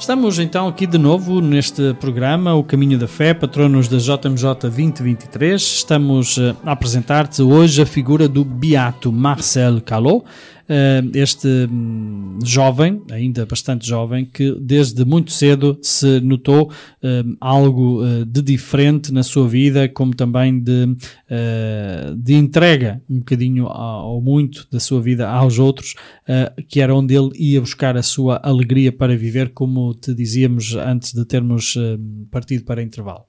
Estamos 0.07 0.39
então 0.39 0.69
aqui 0.69 0.87
de 0.87 0.99
novo 0.99 1.41
neste 1.41 1.93
programa, 1.95 2.55
O 2.55 2.63
Caminho 2.63 2.97
da 2.97 3.09
Fé, 3.09 3.35
patronos 3.35 3.89
da 3.89 3.97
JMJ 3.97 4.55
2023. 4.61 5.61
Estamos 5.61 6.39
eh, 6.39 6.55
a 6.65 6.71
apresentar-te 6.71 7.43
hoje 7.43 7.83
a 7.83 7.87
figura 7.87 8.29
do 8.29 8.45
Beato 8.45 9.11
Marcel 9.11 9.81
Calot, 9.81 10.25
eh, 10.69 11.03
este 11.13 11.49
hum, 11.69 12.16
jovem, 12.45 13.03
ainda 13.11 13.47
bastante 13.47 13.87
jovem, 13.87 14.25
que 14.25 14.57
desde 14.61 15.05
muito 15.05 15.33
cedo 15.33 15.79
se 15.83 16.21
notou 16.21 16.71
hum, 17.03 17.37
algo 17.41 18.05
eh, 18.05 18.25
de 18.25 18.43
diferente 18.43 19.13
na 19.13 19.23
sua 19.23 19.49
vida, 19.49 19.89
como 19.89 20.15
também 20.15 20.61
de, 20.61 20.97
eh, 21.29 22.15
de 22.17 22.35
entrega 22.35 23.03
um 23.09 23.19
bocadinho 23.19 23.67
ao 23.67 24.21
muito 24.21 24.67
da 24.71 24.81
sua 24.81 25.01
vida 25.01 25.29
aos 25.29 25.59
outros, 25.59 25.95
eh, 26.27 26.53
que 26.69 26.81
era 26.81 26.95
onde 26.95 27.15
ele 27.15 27.31
ia 27.37 27.61
buscar 27.61 27.97
a 27.97 28.03
sua 28.03 28.41
alegria 28.43 28.93
para 28.93 29.17
viver, 29.17 29.53
como 29.53 29.95
te 29.95 30.15
dizíamos 30.15 30.75
antes 30.75 31.13
de 31.13 31.25
termos 31.25 31.75
eh, 31.77 31.99
partido 32.31 32.65
para 32.65 32.83
intervalo. 32.83 33.25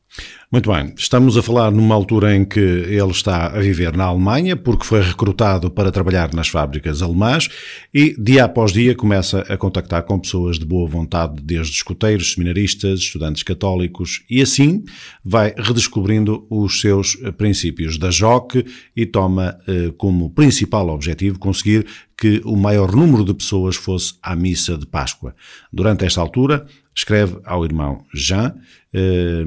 Muito 0.50 0.72
bem, 0.72 0.94
estamos 0.96 1.36
a 1.36 1.44
falar 1.44 1.70
numa 1.72 1.94
altura 1.94 2.34
em 2.34 2.46
que 2.46 2.60
ele 2.60 3.12
está 3.12 3.48
a 3.48 3.60
viver 3.60 3.98
na 3.98 4.06
Alemanha, 4.06 4.56
porque 4.56 4.86
foi 4.86 5.02
recrutado 5.02 5.70
para 5.70 5.92
trabalhar 5.92 6.34
nas 6.34 6.48
fábricas 6.48 7.02
alemãs 7.02 7.50
e 7.94 8.16
dia 8.18 8.46
após 8.46 8.72
dia 8.72 8.96
começa 8.96 9.42
a 9.42 9.58
contactar 9.58 10.04
com 10.04 10.18
pessoas 10.18 10.58
de 10.58 10.66
boa 10.66 10.90
vontade, 10.90 11.42
desde 11.44 11.74
escuteiros, 11.74 12.32
seminaristas, 12.32 13.02
estudantes 13.02 13.44
católicos, 13.44 14.24
e 14.30 14.42
assim 14.42 14.86
vai 15.24 15.54
redescobrindo 15.58 16.48
os 16.50 16.80
seus 16.80 17.18
princípios 17.38 17.98
da 17.98 18.10
JOC 18.10 18.66
e 18.96 19.06
toma 19.06 19.60
eh, 19.68 19.92
como 19.98 20.30
principal 20.30 20.88
objetivo 20.88 21.38
conseguir 21.38 21.86
que 22.18 22.42
o 22.46 22.56
maior 22.56 22.96
número 22.96 23.26
de 23.26 23.34
pessoas 23.34 23.76
fosse 23.76 24.14
à 24.24 24.34
missa 24.34 24.78
de 24.78 24.86
Páscoa. 24.86 25.36
Durante 25.74 26.06
esta 26.06 26.22
altura, 26.22 26.66
escreve 26.96 27.38
ao 27.44 27.66
irmão 27.66 28.06
Jean. 28.14 28.56
Eh, 28.94 29.46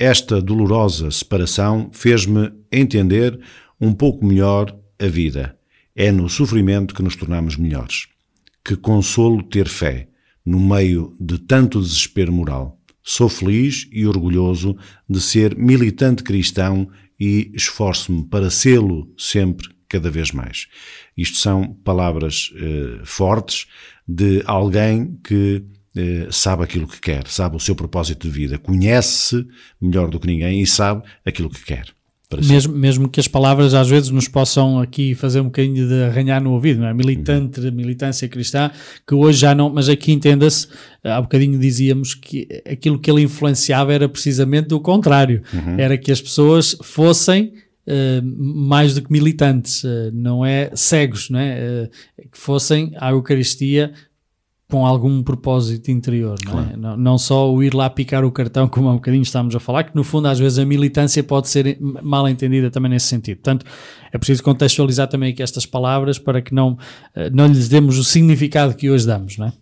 esta 0.00 0.40
dolorosa 0.40 1.10
separação 1.10 1.90
fez-me 1.92 2.50
entender 2.72 3.38
um 3.78 3.92
pouco 3.92 4.24
melhor 4.24 4.74
a 4.98 5.06
vida. 5.06 5.54
É 5.94 6.10
no 6.10 6.26
sofrimento 6.26 6.94
que 6.94 7.02
nos 7.02 7.14
tornamos 7.14 7.58
melhores. 7.58 8.08
Que 8.64 8.76
consolo 8.76 9.42
ter 9.42 9.68
fé, 9.68 10.08
no 10.44 10.58
meio 10.58 11.14
de 11.20 11.38
tanto 11.38 11.78
desespero 11.82 12.32
moral. 12.32 12.80
Sou 13.02 13.28
feliz 13.28 13.86
e 13.92 14.06
orgulhoso 14.06 14.74
de 15.06 15.20
ser 15.20 15.54
militante 15.54 16.22
cristão 16.22 16.88
e 17.18 17.52
esforço-me 17.54 18.24
para 18.24 18.48
sê-lo 18.48 19.12
sempre, 19.18 19.68
cada 19.86 20.10
vez 20.10 20.32
mais. 20.32 20.66
Isto 21.14 21.36
são 21.36 21.74
palavras 21.84 22.50
eh, 22.56 23.02
fortes 23.04 23.66
de 24.08 24.42
alguém 24.46 25.18
que 25.22 25.62
sabe 26.30 26.64
aquilo 26.64 26.86
que 26.86 27.00
quer, 27.00 27.26
sabe 27.26 27.56
o 27.56 27.60
seu 27.60 27.74
propósito 27.74 28.28
de 28.28 28.32
vida, 28.32 28.58
conhece 28.58 29.46
melhor 29.80 30.08
do 30.08 30.20
que 30.20 30.26
ninguém 30.26 30.60
e 30.60 30.66
sabe 30.66 31.02
aquilo 31.24 31.50
que 31.50 31.64
quer. 31.64 31.86
Mesmo, 32.38 32.72
mesmo 32.72 33.08
que 33.08 33.18
as 33.18 33.26
palavras 33.26 33.74
às 33.74 33.88
vezes 33.88 34.08
nos 34.10 34.28
possam 34.28 34.78
aqui 34.78 35.16
fazer 35.16 35.40
um 35.40 35.46
bocadinho 35.46 35.88
de 35.88 36.04
arranhar 36.04 36.40
no 36.40 36.52
ouvido, 36.52 36.80
não 36.80 36.86
é? 36.86 36.94
Militante, 36.94 37.60
militância 37.72 38.28
cristã, 38.28 38.70
que 39.04 39.14
hoje 39.14 39.40
já 39.40 39.52
não, 39.52 39.68
mas 39.68 39.88
aqui 39.88 40.12
entenda-se, 40.12 40.68
há 41.02 41.20
bocadinho 41.20 41.58
dizíamos 41.58 42.14
que 42.14 42.46
aquilo 42.70 43.00
que 43.00 43.10
ele 43.10 43.22
influenciava 43.22 43.92
era 43.92 44.08
precisamente 44.08 44.72
o 44.72 44.78
contrário, 44.78 45.42
era 45.76 45.98
que 45.98 46.12
as 46.12 46.20
pessoas 46.20 46.76
fossem 46.82 47.52
eh, 47.84 48.20
mais 48.22 48.94
do 48.94 49.02
que 49.02 49.10
militantes, 49.10 49.84
eh, 49.84 50.10
não 50.12 50.46
é 50.46 50.70
cegos, 50.74 51.30
não 51.30 51.40
é? 51.40 51.58
Eh, 51.58 51.90
que 52.30 52.38
fossem 52.38 52.92
à 52.96 53.10
Eucaristia 53.10 53.92
com 54.70 54.86
algum 54.86 55.22
propósito 55.22 55.90
interior, 55.90 56.38
não, 56.46 56.60
é? 56.60 56.76
não, 56.76 56.96
não 56.96 57.18
só 57.18 57.52
o 57.52 57.62
ir 57.62 57.74
lá 57.74 57.90
picar 57.90 58.24
o 58.24 58.30
cartão, 58.30 58.68
como 58.68 58.88
há 58.88 58.92
um 58.92 58.96
bocadinho 58.96 59.22
estávamos 59.22 59.54
a 59.54 59.60
falar, 59.60 59.84
que 59.84 59.94
no 59.94 60.04
fundo 60.04 60.28
às 60.28 60.38
vezes 60.38 60.58
a 60.58 60.64
militância 60.64 61.22
pode 61.22 61.48
ser 61.48 61.76
mal 61.80 62.28
entendida 62.28 62.70
também 62.70 62.90
nesse 62.90 63.06
sentido. 63.06 63.38
Portanto, 63.38 63.66
é 64.12 64.16
preciso 64.16 64.42
contextualizar 64.42 65.08
também 65.08 65.32
aqui 65.32 65.42
estas 65.42 65.66
palavras 65.66 66.18
para 66.18 66.40
que 66.40 66.54
não, 66.54 66.78
eh, 67.14 67.28
não 67.30 67.48
lhes 67.48 67.68
demos 67.68 67.98
o 67.98 68.04
significado 68.04 68.74
que 68.74 68.88
hoje 68.88 69.06
damos, 69.06 69.36
não 69.36 69.48
é? 69.48 69.52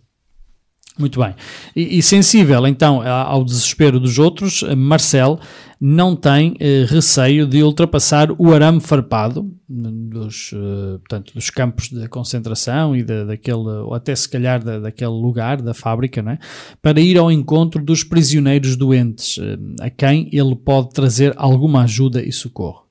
Muito 0.99 1.19
bem. 1.19 1.33
E, 1.75 1.97
e 1.97 2.03
sensível 2.03 2.67
então 2.67 3.01
ao 3.01 3.43
desespero 3.43 3.99
dos 3.99 4.19
outros, 4.19 4.63
eh, 4.63 4.75
Marcel 4.75 5.39
não 5.79 6.13
tem 6.15 6.55
eh, 6.59 6.85
receio 6.87 7.47
de 7.47 7.63
ultrapassar 7.63 8.29
o 8.37 8.53
arame 8.53 8.81
farpado 8.81 9.49
dos, 9.69 10.51
eh, 10.53 10.97
portanto, 10.97 11.33
dos 11.33 11.49
campos 11.49 11.89
de 11.89 12.07
concentração 12.09 12.95
e 12.95 13.03
da, 13.03 13.23
daquele, 13.23 13.57
ou 13.57 13.93
até 13.93 14.15
se 14.15 14.27
calhar 14.27 14.63
da, 14.63 14.79
daquele 14.79 15.11
lugar, 15.11 15.61
da 15.61 15.73
fábrica, 15.73 16.21
não 16.21 16.33
é? 16.33 16.39
para 16.81 16.99
ir 16.99 17.17
ao 17.17 17.31
encontro 17.31 17.83
dos 17.83 18.03
prisioneiros 18.03 18.75
doentes, 18.75 19.37
eh, 19.39 19.85
a 19.85 19.89
quem 19.89 20.27
ele 20.33 20.55
pode 20.55 20.89
trazer 20.89 21.33
alguma 21.37 21.83
ajuda 21.83 22.21
e 22.21 22.31
socorro. 22.31 22.87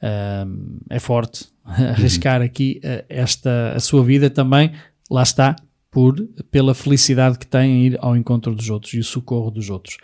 Um, 0.00 0.78
é 0.88 1.00
forte 1.00 1.46
arriscar 1.64 2.40
aqui 2.40 2.78
eh, 2.84 3.04
esta 3.08 3.72
a 3.74 3.80
sua 3.80 4.04
vida 4.04 4.30
também, 4.30 4.72
lá 5.10 5.22
está, 5.22 5.56
por, 5.90 6.16
pela 6.50 6.74
felicidade 6.74 7.38
que 7.38 7.46
tem 7.46 7.70
em 7.70 7.86
ir 7.86 7.98
ao 8.00 8.16
encontro 8.16 8.54
dos 8.54 8.70
outros 8.70 8.92
e 8.94 8.98
o 8.98 9.04
socorro 9.04 9.50
dos 9.50 9.70
outros. 9.70 9.96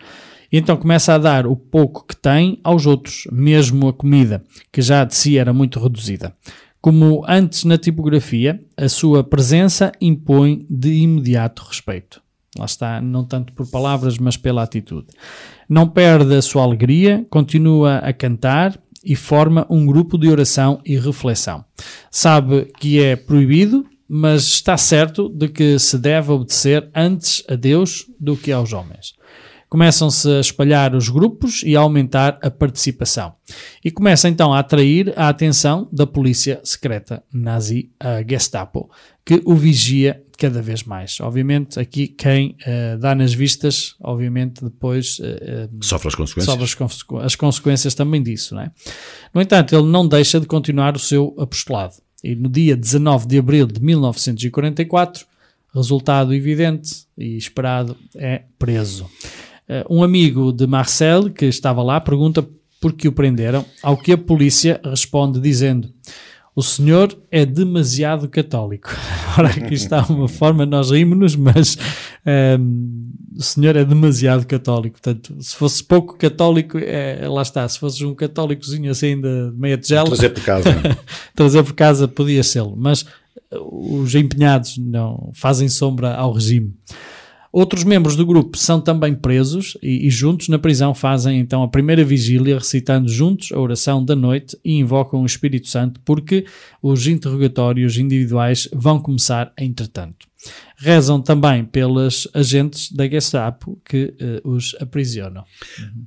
Então 0.50 0.76
começa 0.76 1.14
a 1.14 1.18
dar 1.18 1.46
o 1.46 1.56
pouco 1.56 2.06
que 2.06 2.16
tem 2.16 2.60
aos 2.62 2.86
outros, 2.86 3.26
mesmo 3.32 3.88
a 3.88 3.92
comida, 3.92 4.44
que 4.70 4.80
já 4.80 5.04
de 5.04 5.14
si 5.14 5.36
era 5.36 5.52
muito 5.52 5.80
reduzida. 5.80 6.34
Como 6.80 7.24
antes 7.26 7.64
na 7.64 7.78
tipografia, 7.78 8.62
a 8.76 8.88
sua 8.88 9.24
presença 9.24 9.90
impõe 10.00 10.66
de 10.68 10.92
imediato 10.92 11.64
respeito. 11.66 12.22
Lá 12.58 12.66
está, 12.66 13.00
não 13.00 13.24
tanto 13.24 13.52
por 13.52 13.68
palavras, 13.68 14.16
mas 14.18 14.36
pela 14.36 14.62
atitude. 14.62 15.08
Não 15.68 15.88
perde 15.88 16.36
a 16.36 16.42
sua 16.42 16.62
alegria, 16.62 17.26
continua 17.30 17.96
a 17.96 18.12
cantar 18.12 18.78
e 19.04 19.16
forma 19.16 19.66
um 19.68 19.84
grupo 19.84 20.16
de 20.16 20.28
oração 20.28 20.80
e 20.84 20.96
reflexão. 20.96 21.64
Sabe 22.10 22.70
que 22.78 23.02
é 23.02 23.16
proibido, 23.16 23.84
mas 24.16 24.44
está 24.44 24.76
certo 24.76 25.28
de 25.28 25.48
que 25.48 25.76
se 25.76 25.98
deve 25.98 26.30
obedecer 26.30 26.88
antes 26.94 27.42
a 27.48 27.56
Deus 27.56 28.06
do 28.20 28.36
que 28.36 28.52
aos 28.52 28.72
homens. 28.72 29.12
Começam-se 29.68 30.30
a 30.30 30.38
espalhar 30.38 30.94
os 30.94 31.08
grupos 31.08 31.64
e 31.64 31.74
a 31.74 31.80
aumentar 31.80 32.38
a 32.40 32.48
participação. 32.48 33.34
E 33.84 33.90
começa 33.90 34.28
então 34.28 34.54
a 34.54 34.60
atrair 34.60 35.12
a 35.16 35.28
atenção 35.28 35.88
da 35.92 36.06
polícia 36.06 36.60
secreta 36.62 37.24
nazi, 37.32 37.90
a 37.98 38.22
Gestapo, 38.22 38.88
que 39.26 39.42
o 39.44 39.56
vigia 39.56 40.22
cada 40.38 40.62
vez 40.62 40.84
mais. 40.84 41.18
Obviamente, 41.18 41.80
aqui 41.80 42.06
quem 42.06 42.56
eh, 42.64 42.96
dá 42.96 43.16
nas 43.16 43.34
vistas, 43.34 43.96
obviamente 44.00 44.62
depois 44.62 45.18
eh, 45.20 45.68
Sofre 45.80 46.06
as 46.06 46.14
consequências. 46.14 46.56
sofre 46.68 47.18
as, 47.18 47.24
as 47.24 47.34
consequências 47.34 47.94
também 47.94 48.22
disso. 48.22 48.54
Não 48.54 48.62
é? 48.62 48.70
No 49.34 49.42
entanto, 49.42 49.74
ele 49.74 49.88
não 49.88 50.06
deixa 50.06 50.38
de 50.38 50.46
continuar 50.46 50.94
o 50.94 51.00
seu 51.00 51.34
apostolado. 51.36 52.03
E 52.24 52.34
no 52.34 52.48
dia 52.48 52.74
19 52.74 53.26
de 53.26 53.38
abril 53.38 53.66
de 53.66 53.82
1944, 53.82 55.26
resultado 55.74 56.32
evidente 56.32 57.04
e 57.18 57.36
esperado 57.36 57.94
é 58.16 58.44
preso. 58.58 59.06
Eh, 59.68 59.84
Um 59.90 60.02
amigo 60.02 60.50
de 60.50 60.66
Marcel, 60.66 61.28
que 61.28 61.44
estava 61.44 61.82
lá, 61.82 62.00
pergunta 62.00 62.42
por 62.80 62.94
que 62.94 63.06
o 63.06 63.12
prenderam, 63.12 63.62
ao 63.82 63.98
que 63.98 64.12
a 64.12 64.16
polícia 64.16 64.80
responde 64.82 65.38
dizendo 65.38 65.92
o 66.56 66.62
senhor 66.62 67.16
é 67.30 67.44
demasiado 67.44 68.28
católico. 68.28 68.88
Ora, 69.36 69.48
aqui 69.48 69.74
está 69.74 70.04
uma 70.04 70.28
forma, 70.28 70.64
nós 70.64 70.90
rimos-nos, 70.90 71.34
mas 71.34 71.76
ehm, 72.24 73.10
o 73.36 73.42
senhor 73.42 73.76
é 73.76 73.84
demasiado 73.84 74.46
católico. 74.46 75.00
Portanto, 75.00 75.36
se 75.40 75.56
fosse 75.56 75.82
pouco 75.82 76.16
católico, 76.16 76.78
é, 76.78 77.26
lá 77.28 77.42
está. 77.42 77.68
Se 77.68 77.78
fosse 77.78 78.04
um 78.04 78.14
católicozinho 78.14 78.90
assim 78.90 79.20
de 79.20 79.50
meia 79.54 79.76
tigela, 79.76 80.06
Trazer 80.06 80.30
por 80.30 80.44
casa. 80.44 80.70
trazer 81.34 81.62
por 81.62 81.74
casa 81.74 82.08
podia 82.08 82.42
ser 82.42 82.64
mas 82.76 83.02
uh, 83.52 84.00
os 84.00 84.14
empenhados 84.14 84.78
não 84.78 85.30
fazem 85.34 85.68
sombra 85.68 86.14
ao 86.14 86.32
regime. 86.32 86.72
Outros 87.52 87.84
membros 87.84 88.16
do 88.16 88.26
grupo 88.26 88.58
são 88.58 88.80
também 88.80 89.14
presos 89.14 89.78
e, 89.80 90.08
e 90.08 90.10
juntos 90.10 90.48
na 90.48 90.58
prisão 90.58 90.92
fazem 90.92 91.38
então 91.38 91.62
a 91.62 91.68
primeira 91.68 92.02
vigília, 92.02 92.58
recitando 92.58 93.08
juntos 93.08 93.52
a 93.52 93.60
oração 93.60 94.04
da 94.04 94.16
noite 94.16 94.58
e 94.64 94.74
invocam 94.74 95.22
o 95.22 95.26
Espírito 95.26 95.68
Santo, 95.68 96.00
porque 96.04 96.46
os 96.82 97.06
interrogatórios 97.06 97.96
individuais 97.96 98.68
vão 98.72 98.98
começar 98.98 99.52
entretanto. 99.56 100.26
Rezam 100.84 101.20
também 101.22 101.64
pelas 101.64 102.28
agentes 102.34 102.92
da 102.92 103.08
Gestapo 103.08 103.80
que 103.84 104.14
eh, 104.20 104.40
os 104.44 104.76
aprisionam. 104.78 105.44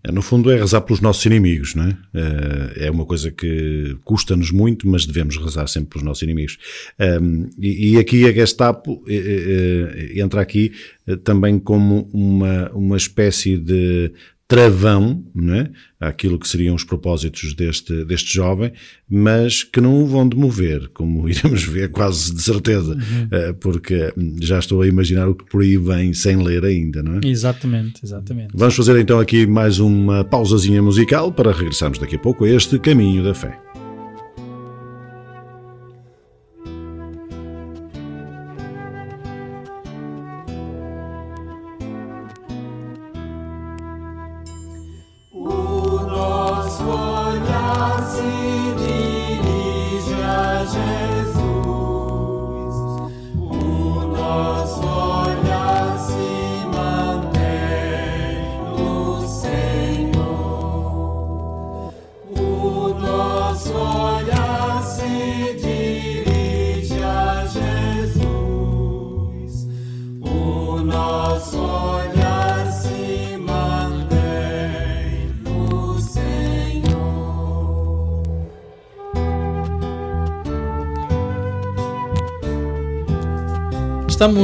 É, 0.04 0.12
No 0.12 0.22
fundo, 0.22 0.52
é 0.52 0.56
rezar 0.58 0.82
pelos 0.82 1.02
nossos 1.02 1.26
inimigos, 1.26 1.74
não 1.74 1.86
é? 1.86 1.98
Eh, 2.14 2.86
É 2.86 2.92
uma 2.92 3.06
coisa 3.06 3.32
que 3.32 3.98
custa-nos 4.04 4.52
muito, 4.52 4.88
mas 4.88 5.06
devemos 5.08 5.36
rezar 5.38 5.68
sempre 5.68 5.90
pelos 5.90 6.06
nossos 6.06 6.22
inimigos. 6.22 6.58
Um, 7.00 7.50
E 7.60 7.88
e 7.88 7.98
aqui 7.98 8.28
a 8.28 8.32
Gestapo 8.32 9.04
eh, 9.08 10.14
entra 10.16 10.42
aqui 10.42 10.72
também 11.24 11.58
como 11.58 12.08
uma, 12.14 12.70
uma 12.74 12.98
espécie 12.98 13.58
de 13.58 14.12
travão 14.48 15.24
não 15.36 15.56
é? 15.56 15.70
àquilo 16.00 16.40
que 16.40 16.48
seriam 16.48 16.76
os 16.76 16.84
propósitos 16.84 17.54
deste, 17.54 18.06
deste 18.06 18.34
jovem, 18.34 18.72
mas 19.10 19.64
que 19.64 19.82
não 19.82 20.02
o 20.02 20.06
vão 20.06 20.28
demover, 20.28 20.90
como 20.94 21.28
iremos 21.30 21.64
ver 21.64 21.92
quase 21.92 22.34
de 22.34 22.42
certeza, 22.42 22.98
eh, 23.32 23.54
porque 23.54 24.14
já 24.40 24.60
estou 24.60 24.82
a 24.82 24.88
imaginar 24.88 25.28
o 25.28 25.36
que 25.36 25.46
por 25.46 25.62
aí 25.62 25.76
vem 25.76 26.14
sem 26.14 26.42
ler 26.42 26.64
ainda, 26.64 27.04
não 27.04 27.16
é? 27.16 27.20
Exatamente, 27.26 28.02
exatamente. 28.04 28.54
Vamos 28.54 28.76
fazer 28.76 28.98
então 29.00 29.20
aqui 29.20 29.46
mais 29.46 29.80
uma 29.80 30.24
pausazinha 30.24 30.82
musical 30.82 31.32
para 31.32 31.52
regressarmos 31.52 32.00
daqui 32.00 32.16
a 32.16 32.20
pouco 32.20 32.46
a 32.46 32.50
este 32.50 32.80
caminho 32.80 33.24
da 33.24 33.34
fé. 33.34 33.67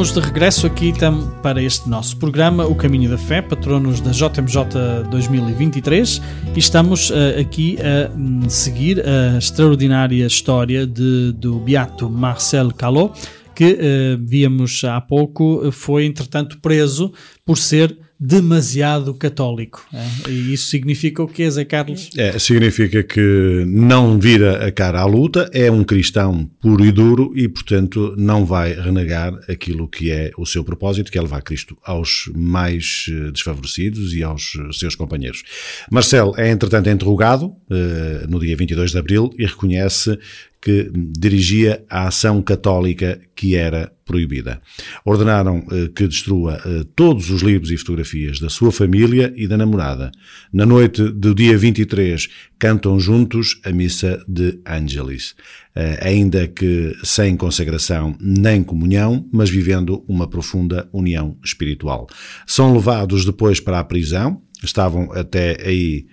Estamos 0.03 0.21
de 0.21 0.33
regresso 0.33 0.67
aqui 0.67 0.93
para 1.41 1.63
este 1.63 1.87
nosso 1.87 2.17
programa, 2.17 2.65
O 2.65 2.75
Caminho 2.75 3.09
da 3.09 3.17
Fé, 3.17 3.41
patronos 3.41 4.01
da 4.01 4.11
JMJ 4.11 5.07
2023, 5.09 6.21
e 6.53 6.59
estamos 6.59 7.09
eh, 7.09 7.39
aqui 7.39 7.77
a 7.79 8.11
hum, 8.13 8.49
seguir 8.49 9.01
a 9.07 9.37
extraordinária 9.37 10.25
história 10.25 10.85
de, 10.85 11.31
do 11.31 11.57
Beato 11.57 12.09
Marcel 12.09 12.73
Calot, 12.73 13.13
que 13.55 13.77
eh, 13.79 14.17
víamos 14.19 14.83
há 14.83 14.99
pouco, 14.99 15.65
eh, 15.65 15.71
foi 15.71 16.05
entretanto 16.05 16.59
preso 16.59 17.13
por 17.45 17.57
ser 17.57 17.97
demasiado 18.25 19.13
católico. 19.13 19.85
eh. 19.93 20.07
E 20.29 20.53
isso 20.53 20.67
significa 20.67 21.21
o 21.21 21.27
quê, 21.27 21.49
Zé 21.51 21.65
Carlos? 21.65 22.09
É, 22.17 22.39
significa 22.39 23.03
que 23.03 23.65
não 23.67 24.17
vira 24.17 24.65
a 24.65 24.71
cara 24.71 25.01
à 25.01 25.05
luta, 25.05 25.49
é 25.51 25.69
um 25.69 25.83
cristão 25.83 26.49
puro 26.61 26.85
e 26.85 26.91
duro 26.91 27.33
e, 27.35 27.49
portanto, 27.49 28.15
não 28.17 28.45
vai 28.45 28.73
renegar 28.73 29.33
aquilo 29.49 29.89
que 29.89 30.09
é 30.09 30.31
o 30.37 30.45
seu 30.45 30.63
propósito, 30.63 31.11
que 31.11 31.17
é 31.17 31.21
levar 31.21 31.41
Cristo 31.41 31.77
aos 31.83 32.31
mais 32.33 33.07
eh, 33.09 33.31
desfavorecidos 33.31 34.13
e 34.13 34.23
aos 34.23 34.53
seus 34.71 34.95
companheiros. 34.95 35.43
Marcel 35.91 36.33
é, 36.37 36.49
entretanto, 36.49 36.89
interrogado 36.89 37.53
eh, 37.69 38.25
no 38.29 38.39
dia 38.39 38.55
22 38.55 38.91
de 38.91 38.97
abril 38.97 39.31
e 39.37 39.45
reconhece 39.45 40.17
que 40.63 40.89
dirigia 40.95 41.83
a 41.89 42.07
ação 42.07 42.41
católica 42.41 43.19
que 43.35 43.53
era 43.53 43.91
proibida. 44.05 44.61
Ordenaram 45.03 45.65
eh, 45.69 45.89
que 45.93 46.07
destrua 46.07 46.57
eh, 46.65 46.85
todos 46.95 47.29
os 47.29 47.41
livros 47.41 47.69
e 47.69 47.77
fotografias 47.77 48.39
da 48.39 48.49
sua 48.49 48.71
família 48.71 49.33
e 49.35 49.45
da 49.45 49.57
namorada. 49.57 50.09
Na 50.53 50.65
noite 50.65 51.03
do 51.03 51.35
dia 51.35 51.57
23, 51.57 52.29
cantam 52.57 52.97
juntos 52.97 53.59
a 53.65 53.71
missa 53.71 54.23
de 54.25 54.61
Angelis, 54.65 55.35
eh, 55.75 55.99
ainda 56.01 56.47
que 56.47 56.95
sem 57.03 57.35
consagração 57.35 58.15
nem 58.21 58.63
comunhão, 58.63 59.27
mas 59.33 59.49
vivendo 59.49 60.05
uma 60.07 60.29
profunda 60.29 60.87
união 60.93 61.37
espiritual. 61.43 62.07
São 62.47 62.73
levados 62.73 63.25
depois 63.25 63.59
para 63.59 63.79
a 63.79 63.83
prisão, 63.83 64.41
estavam 64.63 65.11
até 65.11 65.57
aí 65.61 66.05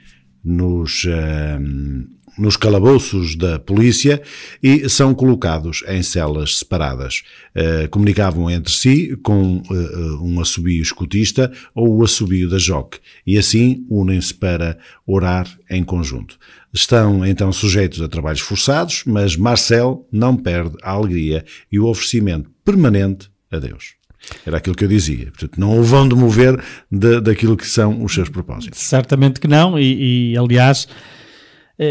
nos, 0.44 1.04
eh, 1.06 1.58
nos 2.40 2.56
calabouços 2.56 3.36
da 3.36 3.58
polícia 3.58 4.22
e 4.62 4.88
são 4.88 5.14
colocados 5.14 5.84
em 5.86 6.02
celas 6.02 6.58
separadas. 6.58 7.22
Eh, 7.54 7.86
comunicavam 7.88 8.50
entre 8.50 8.72
si 8.72 9.16
com 9.22 9.62
eh, 9.70 10.22
um 10.22 10.40
assobio 10.40 10.82
escutista 10.82 11.52
ou 11.74 11.98
o 11.98 12.02
assobio 12.02 12.48
da 12.48 12.58
joque 12.58 12.98
e 13.26 13.38
assim 13.38 13.84
unem-se 13.90 14.32
para 14.32 14.78
orar 15.06 15.46
em 15.68 15.84
conjunto. 15.84 16.38
Estão 16.72 17.26
então 17.26 17.52
sujeitos 17.52 18.00
a 18.00 18.08
trabalhos 18.08 18.40
forçados, 18.40 19.02
mas 19.04 19.36
Marcel 19.36 20.08
não 20.10 20.36
perde 20.36 20.76
a 20.82 20.92
alegria 20.92 21.44
e 21.70 21.78
o 21.78 21.86
oferecimento 21.86 22.50
permanente 22.64 23.30
a 23.50 23.58
Deus. 23.58 23.94
Era 24.46 24.58
aquilo 24.58 24.76
que 24.76 24.84
eu 24.84 24.88
dizia. 24.88 25.26
Portanto, 25.26 25.58
não 25.58 25.78
o 25.78 25.82
vão 25.82 26.08
demover 26.08 26.62
de, 26.90 27.20
daquilo 27.20 27.56
que 27.56 27.66
são 27.66 28.02
os 28.04 28.14
seus 28.14 28.28
propósitos. 28.28 28.78
Certamente 28.80 29.40
que 29.40 29.48
não, 29.48 29.78
e, 29.78 30.32
e, 30.32 30.38
aliás, 30.38 30.86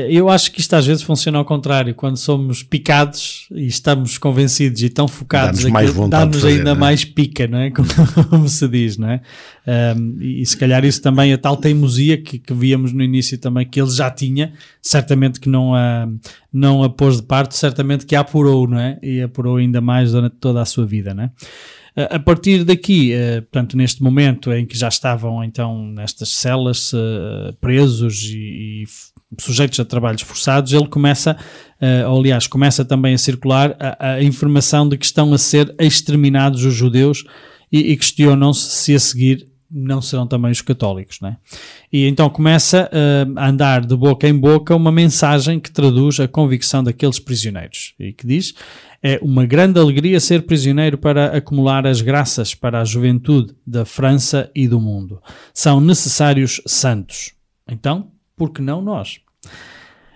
eu 0.09 0.29
acho 0.29 0.51
que 0.51 0.59
isto 0.59 0.75
às 0.75 0.85
vezes 0.85 1.01
funciona 1.01 1.39
ao 1.39 1.45
contrário, 1.45 1.95
quando 1.95 2.15
somos 2.15 2.61
picados 2.61 3.47
e 3.51 3.65
estamos 3.65 4.19
convencidos 4.19 4.83
e 4.83 4.89
tão 4.89 5.07
focados, 5.07 5.63
Dá-nos 6.09 6.45
ainda 6.45 6.63
não 6.63 6.71
é? 6.71 6.75
mais 6.75 7.03
pica, 7.03 7.47
não 7.47 7.57
é? 7.57 7.71
Como, 7.79 7.89
como 8.29 8.47
se 8.47 8.67
diz, 8.67 8.97
não 8.97 9.09
é? 9.09 9.21
Um, 9.97 10.17
e, 10.19 10.41
e 10.41 10.45
se 10.45 10.55
calhar 10.55 10.85
isso 10.85 11.01
também, 11.01 11.33
a 11.33 11.37
tal 11.37 11.57
teimosia 11.57 12.21
que, 12.21 12.37
que 12.37 12.53
víamos 12.53 12.93
no 12.93 13.01
início 13.01 13.37
também, 13.37 13.65
que 13.65 13.81
ele 13.81 13.89
já 13.89 14.11
tinha, 14.11 14.53
certamente 14.81 15.39
que 15.39 15.49
não 15.49 15.73
a, 15.73 16.07
não 16.53 16.83
a 16.83 16.89
pôs 16.89 17.17
de 17.17 17.23
parte, 17.23 17.55
certamente 17.55 18.05
que 18.05 18.15
a 18.15 18.19
apurou, 18.19 18.67
não 18.67 18.79
é? 18.79 18.99
E 19.01 19.21
apurou 19.21 19.57
ainda 19.57 19.81
mais 19.81 20.11
durante 20.11 20.35
toda 20.39 20.61
a 20.61 20.65
sua 20.65 20.85
vida, 20.85 21.13
não 21.13 21.23
é? 21.23 21.31
A 22.09 22.19
partir 22.19 22.63
daqui, 22.63 23.11
eh, 23.11 23.41
portanto, 23.41 23.75
neste 23.75 24.01
momento 24.01 24.53
em 24.53 24.65
que 24.65 24.77
já 24.77 24.87
estavam 24.87 25.43
então 25.43 25.85
nestas 25.87 26.29
celas 26.29 26.91
eh, 26.93 27.53
presos 27.59 28.23
e, 28.23 28.85
sujeitos 29.37 29.79
a 29.79 29.85
trabalhos 29.85 30.21
forçados, 30.21 30.71
ele 30.73 30.87
começa, 30.87 31.37
eh, 31.81 32.05
ou, 32.07 32.19
aliás, 32.19 32.47
começa 32.47 32.85
também 32.85 33.13
a 33.13 33.17
circular 33.17 33.75
a, 33.99 34.21
informação 34.23 34.87
de 34.87 34.97
que 34.97 35.05
estão 35.05 35.33
a 35.33 35.37
ser 35.37 35.75
exterminados 35.79 36.63
os 36.63 36.73
judeus 36.73 37.25
e, 37.71 37.91
e 37.91 37.97
questionam-se 37.97 38.69
se 38.69 38.95
a 38.95 38.99
seguir 38.99 39.49
não 39.71 40.01
serão 40.01 40.25
também 40.25 40.51
os 40.51 40.61
católicos, 40.61 41.19
não 41.21 41.29
é? 41.29 41.37
E 41.93 42.07
então 42.07 42.27
começa 42.29 42.89
eh, 42.91 43.27
a 43.35 43.49
andar 43.49 43.85
de 43.85 43.95
boca 43.95 44.27
em 44.27 44.33
boca 44.33 44.75
uma 44.75 44.91
mensagem 44.91 45.59
que 45.59 45.71
traduz 45.71 46.19
a 46.19 46.27
convicção 46.27 46.83
daqueles 46.83 47.19
prisioneiros 47.19 47.93
e 47.99 48.11
que 48.11 48.25
diz 48.25 48.55
é 49.01 49.19
uma 49.21 49.45
grande 49.45 49.79
alegria 49.79 50.19
ser 50.19 50.43
prisioneiro 50.43 50.97
para 50.97 51.37
acumular 51.37 51.87
as 51.87 52.01
graças 52.01 52.53
para 52.53 52.81
a 52.81 52.85
juventude 52.85 53.55
da 53.65 53.85
França 53.85 54.51
e 54.53 54.67
do 54.67 54.79
mundo. 54.79 55.21
São 55.53 55.79
necessários 55.79 56.61
santos. 56.65 57.33
Então, 57.67 58.11
por 58.35 58.51
que 58.51 58.61
não 58.61 58.81
nós? 58.81 59.19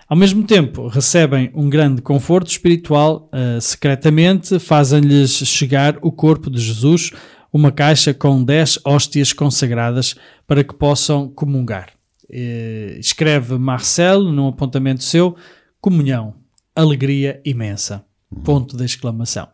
Ao 0.07 0.17
mesmo 0.17 0.43
tempo, 0.43 0.87
recebem 0.87 1.49
um 1.55 1.69
grande 1.69 2.01
conforto 2.01 2.49
espiritual, 2.49 3.29
eh, 3.31 3.59
secretamente 3.61 4.59
fazem-lhes 4.59 5.31
chegar 5.31 5.97
o 6.01 6.11
corpo 6.11 6.51
de 6.51 6.61
Jesus, 6.61 7.11
uma 7.51 7.71
caixa 7.71 8.13
com 8.13 8.43
10 8.43 8.79
hóstias 8.85 9.31
consagradas 9.31 10.15
para 10.45 10.63
que 10.63 10.73
possam 10.73 11.29
comungar. 11.29 11.89
Eh, 12.29 12.97
escreve 12.99 13.57
Marcel, 13.57 14.23
num 14.23 14.49
apontamento 14.49 15.03
seu, 15.03 15.35
comunhão, 15.79 16.35
alegria 16.75 17.41
imensa. 17.45 18.03
Ponto 18.43 18.75
de 18.75 18.85
exclamação. 18.85 19.49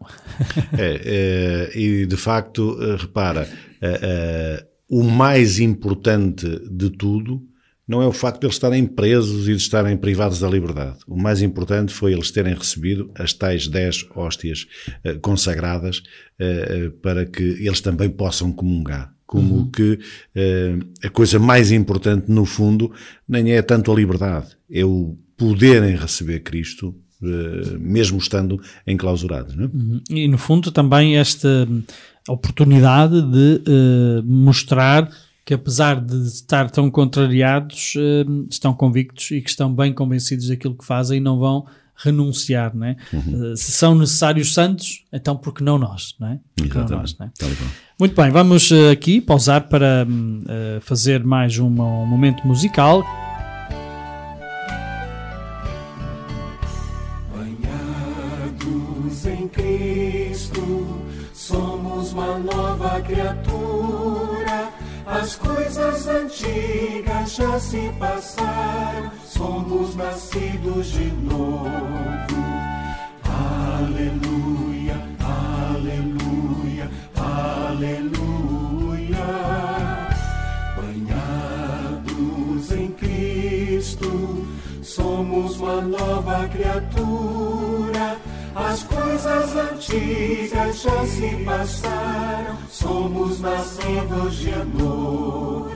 É, 0.77 1.69
é, 1.73 1.79
e 1.79 2.05
de 2.05 2.17
facto, 2.17 2.77
eh, 2.81 2.95
repara, 2.95 3.49
eh, 3.81 4.65
o 4.89 5.03
mais 5.03 5.59
importante 5.59 6.47
de 6.69 6.89
tudo 6.89 7.41
não 7.89 8.03
é 8.03 8.07
o 8.07 8.13
facto 8.13 8.41
de 8.41 8.45
eles 8.45 8.55
estarem 8.55 8.85
presos 8.85 9.47
e 9.47 9.55
de 9.55 9.61
estarem 9.61 9.97
privados 9.97 10.39
da 10.39 10.47
liberdade. 10.47 10.99
O 11.07 11.19
mais 11.19 11.41
importante 11.41 11.91
foi 11.91 12.13
eles 12.13 12.29
terem 12.29 12.53
recebido 12.53 13.09
as 13.15 13.33
tais 13.33 13.67
10 13.67 14.09
hóstias 14.15 14.67
eh, 15.03 15.15
consagradas 15.15 16.03
eh, 16.37 16.91
para 17.01 17.25
que 17.25 17.41
eles 17.41 17.81
também 17.81 18.07
possam 18.07 18.51
comungar. 18.51 19.11
Como 19.25 19.71
que 19.71 19.97
eh, 20.35 20.77
a 21.03 21.09
coisa 21.09 21.39
mais 21.39 21.71
importante, 21.71 22.31
no 22.31 22.45
fundo, 22.45 22.91
nem 23.27 23.53
é 23.53 23.61
tanto 23.63 23.91
a 23.91 23.95
liberdade, 23.95 24.55
é 24.71 24.85
o 24.85 25.17
poderem 25.35 25.95
receber 25.95 26.41
Cristo, 26.41 26.95
mesmo 27.21 28.17
estando 28.17 28.59
enclausurados. 28.87 29.55
Não 29.55 29.65
é? 29.65 29.69
E 30.13 30.27
no 30.27 30.37
fundo 30.37 30.71
também 30.71 31.17
esta 31.17 31.67
oportunidade 32.27 33.21
de 33.21 33.61
eh, 33.67 34.21
mostrar 34.23 35.09
que 35.45 35.53
apesar 35.53 35.99
de 35.99 36.15
estar 36.27 36.69
tão 36.69 36.91
contrariados, 36.91 37.93
eh, 37.97 38.25
estão 38.49 38.73
convictos 38.73 39.31
e 39.31 39.41
que 39.41 39.49
estão 39.49 39.73
bem 39.73 39.91
convencidos 39.93 40.47
daquilo 40.47 40.75
que 40.75 40.85
fazem 40.85 41.17
e 41.17 41.21
não 41.21 41.39
vão 41.39 41.65
renunciar, 42.01 42.73
não 42.73 42.87
é? 42.87 42.95
Uh, 43.13 43.57
se 43.57 43.73
são 43.73 43.93
necessários 43.93 44.53
santos, 44.53 45.03
então 45.11 45.35
por 45.35 45.53
que 45.53 45.61
não 45.61 45.77
nós, 45.77 46.15
é? 46.21 46.39
Não 46.57 46.65
Exatamente. 46.65 46.91
nós, 46.91 47.17
não 47.19 47.25
é? 47.25 47.29
E 47.29 47.55
qual. 47.55 47.69
Muito 47.99 48.15
bem, 48.15 48.31
vamos 48.31 48.71
eh, 48.71 48.91
aqui 48.91 49.19
pausar 49.19 49.67
para 49.67 50.05
hum, 50.09 50.41
eh, 50.47 50.77
fazer 50.81 51.21
mais 51.25 51.57
uma- 51.57 51.83
um 52.03 52.05
momento 52.05 52.47
musical. 52.47 53.03
As 65.29 65.35
coisas 65.35 66.07
antigas 66.07 67.35
já 67.35 67.59
se 67.59 67.93
passaram, 67.99 69.11
somos 69.23 69.95
nascidos 69.95 70.87
de 70.87 71.11
novo. 71.11 71.69
Aleluia, 73.77 74.95
aleluia, 75.23 76.89
aleluia. 77.15 78.07
Banhados 80.75 82.71
em 82.71 82.91
Cristo, 82.93 84.47
somos 84.81 85.59
uma 85.59 85.79
nova 85.79 86.47
criatura. 86.47 88.17
As 88.67 88.83
coisas 88.83 89.55
antigas 89.55 90.81
já 90.81 91.05
se 91.05 91.43
passaram, 91.45 92.57
somos 92.69 93.39
nascidos 93.39 94.35
de 94.35 94.53
amor. 94.53 95.71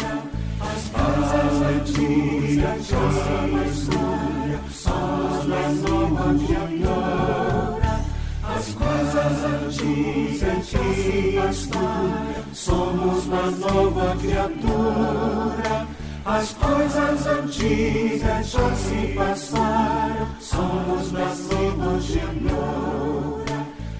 As 0.59 0.89
coisas 0.89 1.61
antigas 1.61 2.87
já 2.87 3.11
se 3.11 3.33
passaram, 3.51 4.59
somos 4.69 5.47
nascidos 5.47 6.47
de 6.47 6.55
amor. 6.55 7.81
As 8.43 8.67
coisas 8.73 9.43
antigas 9.45 10.69
já 10.69 10.93
se 10.93 11.33
passaram, 11.35 12.43
somos 12.53 13.25
uma 13.25 13.51
nova 13.51 14.15
criatura. 14.17 15.87
As 16.25 16.53
coisas 16.53 17.27
antigas 17.27 18.49
já 18.51 18.75
se 18.75 19.13
passaram, 19.13 20.27
somos 20.39 21.11
nascidos 21.11 22.05
de 22.05 22.19
amor. 22.21 23.43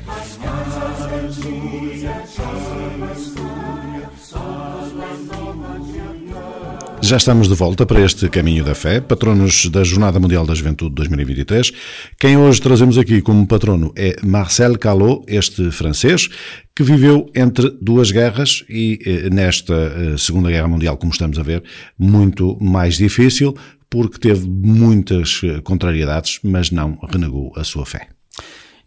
As 0.08 0.38
coisas 0.38 1.02
antigas 1.12 2.34
já 2.34 2.48
se 2.48 3.00
passaram, 3.00 4.10
somos 4.18 4.94
uma 4.94 5.14
nova 5.36 5.80
criatura. 5.86 6.83
Já 7.04 7.18
estamos 7.18 7.50
de 7.50 7.54
volta 7.54 7.86
para 7.86 8.00
este 8.00 8.30
Caminho 8.30 8.64
da 8.64 8.74
Fé, 8.74 9.02
patronos 9.02 9.66
da 9.70 9.84
Jornada 9.84 10.22
Mundial 10.22 10.46
da 10.46 10.56
Juventude 10.56 10.96
2023. 10.96 11.74
Quem 12.18 12.38
hoje 12.38 12.62
trazemos 12.62 12.98
aqui 12.98 13.22
como 13.22 13.46
patrono 13.46 13.92
é 13.98 14.16
Marcel 14.24 14.80
Calot, 14.80 15.22
este 15.28 15.70
francês, 15.70 16.30
que 16.74 16.82
viveu 16.82 17.30
entre 17.36 17.72
duas 17.82 18.10
guerras 18.10 18.64
e 18.70 19.00
eh, 19.06 19.30
nesta 19.30 19.74
eh, 19.74 20.18
Segunda 20.18 20.50
Guerra 20.50 20.70
Mundial, 20.70 20.96
como 20.96 21.12
estamos 21.12 21.38
a 21.38 21.44
ver, 21.44 21.62
muito 22.00 22.58
mais 22.62 22.96
difícil, 22.96 23.54
porque 23.90 24.18
teve 24.18 24.48
muitas 24.48 25.42
eh, 25.44 25.60
contrariedades, 25.60 26.40
mas 26.42 26.72
não 26.72 26.98
renegou 27.12 27.52
a 27.58 27.66
sua 27.66 27.86
fé. 27.86 28.13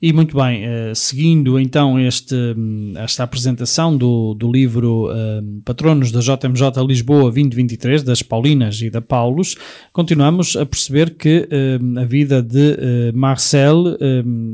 E 0.01 0.12
muito 0.12 0.36
bem, 0.36 0.62
eh, 0.62 0.93
seguindo 0.94 1.59
então 1.59 1.98
este, 1.98 2.35
hum, 2.35 2.93
esta 2.97 3.23
apresentação 3.23 3.97
do, 3.97 4.35
do 4.35 4.52
livro 4.52 5.09
hum, 5.10 5.62
Patronos 5.64 6.12
da 6.12 6.20
JMJ 6.20 6.86
Lisboa 6.86 7.23
2023, 7.23 8.02
das 8.02 8.20
Paulinas 8.20 8.78
e 8.82 8.90
da 8.90 9.01
Paulus, 9.01 9.56
continuamos 9.94 10.55
a 10.55 10.66
perceber 10.66 11.14
que 11.14 11.48
hum, 11.81 11.98
a 11.98 12.05
vida 12.05 12.43
de 12.43 12.77
eh, 12.78 13.12
Marcel 13.14 13.97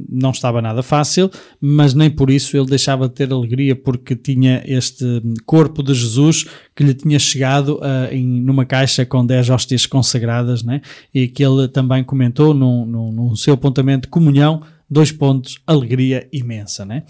não 0.09 0.31
estava 0.31 0.63
nada 0.63 0.81
fácil, 0.81 1.29
mas 1.61 1.93
nem 1.93 2.09
por 2.09 2.31
isso 2.31 2.57
ele 2.57 2.67
deixava 2.67 3.09
de 3.09 3.15
ter 3.15 3.33
alegria 3.33 3.75
porque 3.75 4.15
tinha 4.15 4.63
este 4.65 5.05
corpo 5.45 5.83
de 5.83 5.93
Jesus 5.93 6.47
que 6.75 6.85
lhe 6.85 6.95
tinha 6.95 7.19
chegado 7.19 7.81
ah, 7.83 8.09
em, 8.13 8.25
numa 8.25 8.65
caixa 8.65 9.05
com 9.05 9.25
10 9.25 9.51
hóstias 9.51 9.87
consagradas, 9.87 10.63
né? 10.63 10.81
e 11.13 11.27
que 11.29 11.45
ele 11.45 11.69
também 11.69 12.05
comentou 12.05 12.55
num, 12.55 12.87
num, 12.87 13.13
num 13.13 13.37
seu 13.37 13.55
apontamento 13.55 14.03
de 14.03 14.09
comunhão 14.09 14.63
dois 14.93 15.11
pontos, 15.11 15.59
alegria 15.67 16.29
imensa, 16.33 16.85
né? 16.85 17.05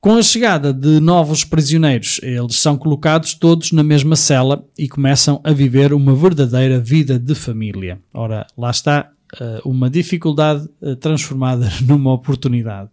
Com 0.00 0.16
a 0.16 0.22
chegada 0.22 0.70
de 0.70 1.00
novos 1.00 1.44
prisioneiros, 1.44 2.20
eles 2.22 2.58
são 2.60 2.76
colocados 2.76 3.32
todos 3.32 3.72
na 3.72 3.82
mesma 3.82 4.16
cela 4.16 4.62
e 4.78 4.86
começam 4.86 5.40
a 5.42 5.50
viver 5.50 5.94
uma 5.94 6.14
verdadeira 6.14 6.78
vida 6.78 7.18
de 7.18 7.34
família. 7.34 7.98
Ora, 8.12 8.46
lá 8.54 8.70
está 8.70 9.10
eh, 9.40 9.60
uma 9.64 9.88
dificuldade 9.88 10.68
eh, 10.82 10.94
transformada 10.94 11.70
numa 11.80 12.12
oportunidade. 12.12 12.90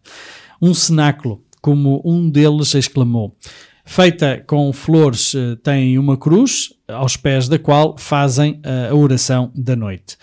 Um 0.61 0.73
cenáculo, 0.73 1.43
como 1.61 2.01
um 2.05 2.29
deles 2.29 2.73
exclamou. 2.75 3.35
Feita 3.83 4.41
com 4.47 4.71
flores, 4.71 5.35
eh, 5.35 5.57
tem 5.61 5.97
uma 5.97 6.15
cruz, 6.15 6.73
aos 6.87 7.17
pés 7.17 7.49
da 7.49 7.59
qual 7.59 7.97
fazem 7.97 8.61
a 8.89 8.95
oração 8.95 9.51
da 9.53 9.75
noite. 9.75 10.15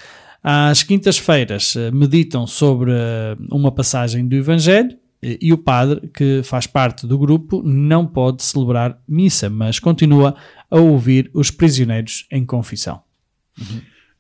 Às 0.51 0.83
quintas-feiras 0.83 1.77
eh, 1.77 1.91
meditam 1.91 2.47
sobre 2.47 2.91
eh, 2.93 3.37
uma 3.53 3.71
passagem 3.71 4.27
do 4.27 4.35
Evangelho 4.35 4.97
eh, 5.21 5.37
e 5.43 5.53
o 5.53 5.59
padre, 5.59 6.09
que 6.09 6.41
faz 6.43 6.67
parte 6.67 7.07
do 7.07 7.19
grupo, 7.19 7.63
não 7.63 8.07
pode 8.07 8.43
celebrar 8.43 8.99
missa, 9.07 9.51
mas 9.51 9.79
continua 9.79 10.35
a 10.71 10.79
ouvir 10.79 11.31
os 11.35 11.51
prisioneiros 11.51 12.27
em 12.33 12.47
confissão. 12.47 13.03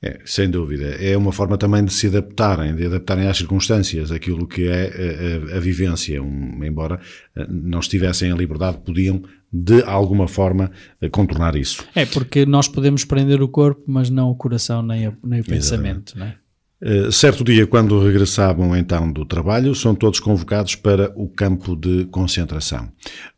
É, 0.02 0.20
sem 0.26 0.50
dúvida. 0.50 0.84
É 1.02 1.16
uma 1.16 1.32
forma 1.32 1.56
também 1.56 1.82
de 1.82 1.94
se 1.94 2.08
adaptarem, 2.08 2.76
de 2.76 2.84
adaptarem 2.84 3.26
às 3.26 3.38
circunstâncias, 3.38 4.12
aquilo 4.12 4.46
que 4.46 4.68
é 4.68 5.42
a, 5.50 5.54
a- 5.54 5.56
a 5.56 5.60
vivência. 5.60 6.22
Um, 6.22 6.62
embora 6.62 7.00
não 7.48 7.80
estivessem 7.80 8.30
em 8.30 8.36
liberdade, 8.36 8.78
podiam, 8.84 9.22
de 9.52 9.82
alguma 9.82 10.28
forma, 10.28 10.70
eh, 11.00 11.08
contornar 11.08 11.56
isso. 11.56 11.84
É 11.94 12.04
porque 12.04 12.44
nós 12.44 12.68
podemos 12.68 13.04
prender 13.04 13.40
o 13.42 13.48
corpo, 13.48 13.82
mas 13.86 14.10
não 14.10 14.30
o 14.30 14.34
coração 14.36 14.82
nem, 14.82 15.08
o- 15.08 15.16
nem 15.24 15.40
o 15.40 15.44
pensamento. 15.44 16.18
Não 16.18 16.26
é? 16.26 16.36
Eh, 16.80 17.10
Certo 17.10 17.42
dia, 17.42 17.66
quando 17.66 17.98
regressavam 17.98 18.76
então 18.76 19.10
do 19.10 19.24
trabalho, 19.24 19.74
são 19.74 19.94
todos 19.96 20.20
convocados 20.20 20.76
para 20.76 21.12
o 21.16 21.28
campo 21.28 21.74
de 21.74 22.04
concentração. 22.06 22.88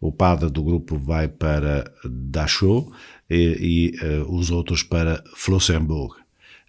O 0.01 0.13
padre 0.13 0.51
do 0.51 0.63
grupo 0.63 0.99
vai 0.99 1.27
para 1.29 1.91
Dachau 2.05 2.91
e, 3.31 3.93
e, 3.95 4.05
eh, 4.05 4.23
os 4.29 4.51
outros 4.51 4.83
para 4.83 5.23
Flossenburg. 5.37 6.20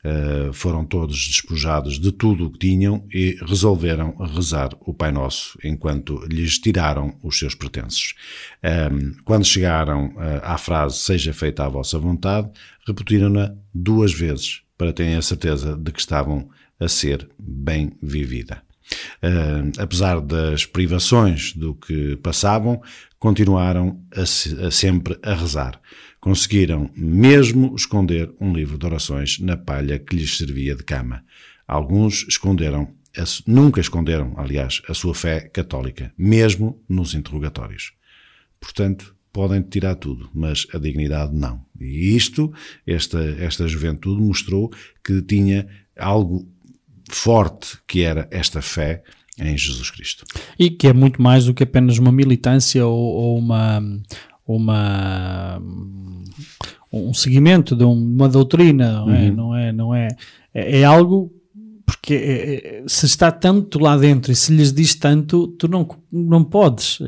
Eh, 0.03 0.49
foram 0.51 0.83
todos 0.83 1.27
despojados 1.27 1.99
de 1.99 2.11
tudo 2.11 2.45
o 2.45 2.51
que 2.51 2.57
tinham 2.57 3.05
e 3.13 3.37
resolveram 3.45 4.15
rezar 4.17 4.71
o 4.79 4.91
Pai 4.93 5.11
Nosso 5.11 5.59
enquanto 5.63 6.25
lhes 6.25 6.57
tiraram 6.57 7.15
os 7.21 7.37
seus 7.37 7.53
pertences. 7.53 8.15
Ahm, 8.63 9.13
quando 9.23 9.45
chegaram 9.45 10.11
eh, 10.17 10.41
à 10.43 10.57
frase 10.57 10.97
Seja 10.97 11.33
feita 11.33 11.65
a 11.65 11.69
vossa 11.69 11.99
vontade, 11.99 12.49
repetiram-na 12.87 13.53
duas 13.73 14.11
vezes 14.11 14.61
para 14.75 14.91
terem 14.91 15.15
a 15.15 15.21
certeza 15.21 15.77
de 15.77 15.91
que 15.91 15.99
estavam 15.99 16.49
a 16.79 16.87
ser 16.87 17.29
bem 17.37 17.91
vivida. 18.01 18.63
Ah, 19.21 19.83
apesar 19.83 20.19
das 20.19 20.65
privações 20.65 21.53
do 21.53 21.75
que 21.75 22.17
passavam, 22.17 22.81
continuaram 23.19 24.01
a 24.15 24.21
a 24.65 24.71
sempre 24.71 25.17
a 25.23 25.33
rezar. 25.33 25.79
Conseguiram 26.21 26.89
mesmo 26.95 27.75
esconder 27.75 28.31
um 28.39 28.53
livro 28.53 28.77
de 28.77 28.85
orações 28.85 29.39
na 29.39 29.57
palha 29.57 29.97
que 29.97 30.15
lhes 30.15 30.37
servia 30.37 30.75
de 30.75 30.83
cama. 30.83 31.25
Alguns 31.67 32.27
esconderam, 32.29 32.93
nunca 33.47 33.81
esconderam, 33.81 34.35
aliás, 34.37 34.83
a 34.87 34.93
sua 34.93 35.15
fé 35.15 35.39
católica, 35.39 36.13
mesmo 36.15 36.79
nos 36.87 37.15
interrogatórios. 37.15 37.93
Portanto, 38.59 39.15
podem 39.33 39.63
tirar 39.63 39.95
tudo, 39.95 40.29
mas 40.33 40.67
a 40.73 40.77
dignidade 40.77 41.35
não. 41.35 41.65
E 41.79 42.15
isto, 42.15 42.53
esta, 42.85 43.19
esta 43.39 43.67
juventude 43.67 44.21
mostrou 44.21 44.71
que 45.03 45.21
tinha 45.23 45.67
algo 45.97 46.47
forte 47.09 47.77
que 47.87 48.01
era 48.01 48.27
esta 48.31 48.61
fé 48.61 49.03
em 49.39 49.57
Jesus 49.57 49.89
Cristo. 49.89 50.25
E 50.59 50.69
que 50.69 50.87
é 50.87 50.93
muito 50.93 51.21
mais 51.21 51.45
do 51.45 51.53
que 51.53 51.63
apenas 51.63 51.97
uma 51.97 52.11
militância 52.11 52.85
ou, 52.85 52.99
ou 52.99 53.37
uma, 53.39 53.81
uma 54.55 55.61
um 56.93 57.13
seguimento 57.13 57.75
de 57.75 57.83
um- 57.85 57.93
uma 57.93 58.27
doutrina, 58.27 58.91
não 59.05 59.09
é? 59.13 59.31
Não 59.31 59.55
é, 59.55 59.71
não 59.71 59.95
é, 59.95 60.07
é, 60.53 60.79
é 60.81 60.83
algo 60.83 61.31
porque 61.85 62.13
é- 62.13 62.53
é- 62.79 62.83
se 62.87 63.05
está 63.05 63.31
tanto 63.31 63.79
lá 63.79 63.95
dentro 63.97 64.31
e 64.31 64.35
se 64.35 64.53
lhes 64.55 64.73
diz 64.73 64.95
tanto, 64.95 65.47
tu 65.57 65.67
não, 65.67 65.87
não 66.11 66.43
podes. 66.43 66.99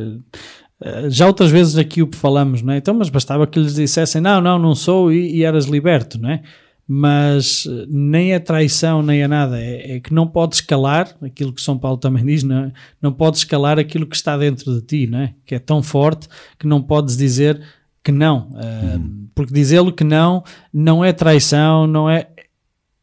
Eh, 0.81 1.09
Já 1.09 1.27
outras 1.27 1.49
vezes 1.51 1.77
aqui 1.77 2.01
o 2.01 2.07
que 2.07 2.17
falamos, 2.17 2.61
não 2.61 2.73
é? 2.73 2.77
Então, 2.77 2.93
mas 2.93 3.09
bastava 3.09 3.47
que 3.47 3.57
lhes 3.59 3.75
dissessem, 3.75 4.21
não, 4.21 4.41
não, 4.41 4.59
não 4.59 4.75
sou 4.75 5.11
e, 5.13 5.37
e 5.37 5.43
eras 5.43 5.65
liberto, 5.65 6.19
não 6.19 6.29
é? 6.29 6.41
Mas 6.87 7.65
eh, 7.65 7.85
nem 7.89 8.33
é 8.33 8.39
traição, 8.39 9.01
nem 9.01 9.21
é 9.21 9.27
nada, 9.27 9.59
é, 9.59 9.95
é 9.95 9.99
que 9.99 10.13
não 10.13 10.27
podes 10.27 10.59
calar 10.61 11.15
aquilo 11.21 11.53
que 11.53 11.61
São 11.61 11.77
Paulo 11.77 11.97
também 11.97 12.25
diz, 12.25 12.43
não, 12.43 12.65
é? 12.65 12.71
não 13.01 13.11
podes 13.13 13.43
calar 13.45 13.79
aquilo 13.79 14.05
que 14.05 14.15
está 14.15 14.37
dentro 14.37 14.73
de 14.73 14.81
ti, 14.81 15.07
não 15.07 15.19
é? 15.19 15.33
Que 15.45 15.55
é 15.55 15.59
tão 15.59 15.81
forte 15.81 16.27
que 16.59 16.67
não 16.67 16.81
podes 16.81 17.15
dizer 17.15 17.61
que 18.03 18.11
não, 18.11 18.49
Eh, 18.57 18.99
porque 19.33 19.53
dizê-lo 19.53 19.91
que 19.93 20.03
não 20.03 20.43
não 20.73 21.03
é 21.03 21.13
traição, 21.13 21.87
não 21.87 22.09
é 22.09 22.27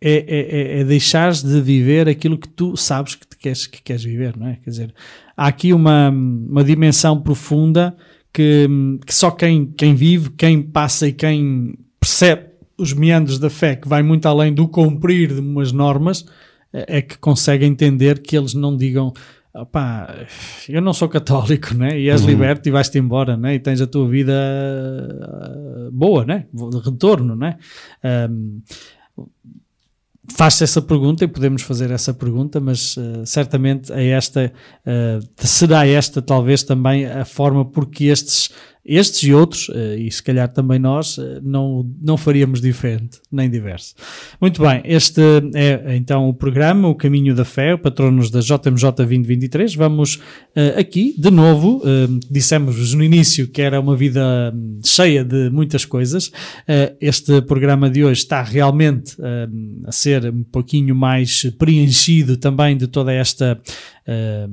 é, 0.02 0.12
é, 0.12 0.78
é- 0.78 0.80
é 0.80 0.84
deixares 0.84 1.42
de 1.42 1.60
viver 1.60 2.08
aquilo 2.08 2.38
que 2.38 2.48
tu 2.48 2.74
sabes 2.76 3.14
que, 3.14 3.26
te 3.26 3.36
queres, 3.36 3.66
que 3.66 3.82
queres 3.82 4.02
viver, 4.02 4.34
não 4.36 4.46
é? 4.46 4.56
Quer 4.56 4.70
dizer, 4.70 4.94
há 5.36 5.46
aqui 5.46 5.74
uma, 5.74 6.08
uma 6.08 6.64
dimensão 6.64 7.20
profunda 7.20 7.94
que, 8.32 8.66
que 9.04 9.14
só 9.14 9.30
quem, 9.30 9.66
quem 9.66 9.94
vive, 9.94 10.30
quem 10.30 10.62
passa 10.62 11.06
e 11.08 11.12
quem 11.12 11.74
percebe 12.00 12.49
os 12.80 12.92
meandros 12.92 13.38
da 13.38 13.50
fé, 13.50 13.76
que 13.76 13.88
vai 13.88 14.02
muito 14.02 14.26
além 14.26 14.52
do 14.52 14.66
cumprir 14.66 15.34
de 15.34 15.40
umas 15.40 15.72
normas, 15.72 16.24
é 16.72 16.98
é 16.98 17.02
que 17.02 17.18
consegue 17.18 17.64
entender 17.64 18.20
que 18.20 18.36
eles 18.36 18.54
não 18.54 18.76
digam 18.76 19.12
opá, 19.54 20.26
eu 20.68 20.80
não 20.80 20.92
sou 20.92 21.08
católico, 21.08 21.74
né? 21.74 21.98
e 21.98 22.08
és 22.08 22.22
liberto 22.22 22.68
e 22.68 22.72
vais-te 22.72 22.98
embora, 22.98 23.36
né? 23.36 23.54
e 23.54 23.58
tens 23.58 23.80
a 23.80 23.86
tua 23.86 24.08
vida 24.08 24.32
ah, 24.32 25.88
boa, 25.92 26.24
né? 26.24 26.46
de 26.52 26.78
retorno. 26.78 27.34
Né? 27.34 27.56
Ahm, 28.02 28.60
Faz-se 30.32 30.62
essa 30.62 30.80
pergunta 30.80 31.24
e 31.24 31.28
podemos 31.28 31.62
fazer 31.62 31.90
essa 31.90 32.14
pergunta, 32.14 32.60
mas 32.60 32.96
ah, 32.96 33.26
certamente 33.26 33.92
é 33.92 34.08
esta, 34.10 34.52
ah, 34.86 35.18
será 35.36 35.86
esta 35.86 36.22
talvez 36.22 36.62
também 36.62 37.06
a 37.06 37.24
forma 37.24 37.64
porque 37.64 38.04
estes, 38.04 38.50
estes 38.96 39.22
e 39.22 39.32
outros, 39.32 39.70
ah, 39.74 39.96
e 39.96 40.10
se 40.10 40.22
calhar 40.22 40.48
também 40.48 40.78
nós, 40.78 41.18
ah, 41.18 41.40
não, 41.42 41.88
não 42.00 42.16
faríamos 42.16 42.60
diferente, 42.60 43.20
nem 43.30 43.48
diverso. 43.48 43.94
Muito 44.40 44.60
bem, 44.62 44.82
este 44.84 45.20
é 45.54 45.96
então 45.96 46.28
o 46.28 46.34
programa, 46.34 46.88
o 46.88 46.94
Caminho 46.94 47.34
da 47.34 47.44
Fé, 47.44 47.76
patronos 47.76 48.30
da 48.30 48.40
JMJ 48.40 48.92
2023. 48.96 49.74
Vamos 49.74 50.20
ah, 50.56 50.80
aqui, 50.80 51.14
de 51.16 51.30
novo, 51.30 51.82
ah, 51.84 52.08
dissemos 52.30 52.94
no 52.94 53.04
início 53.04 53.48
que 53.48 53.62
era 53.62 53.80
uma 53.80 53.96
vida 53.96 54.52
hum, 54.54 54.80
cheia 54.84 55.24
de 55.24 55.50
muitas 55.50 55.84
coisas. 55.84 56.30
Este 57.00 57.40
programa 57.42 57.88
de 57.90 58.04
hoje 58.04 58.20
está 58.22 58.42
realmente 58.42 59.16
ah, 59.20 59.48
a 59.86 59.92
ser 59.92 60.26
um 60.26 60.42
pouquinho 60.42 60.94
mais 60.94 61.44
preenchido 61.58 62.36
também 62.36 62.76
de 62.76 62.86
toda 62.86 63.12
esta 63.12 63.60
ah, 64.06 64.48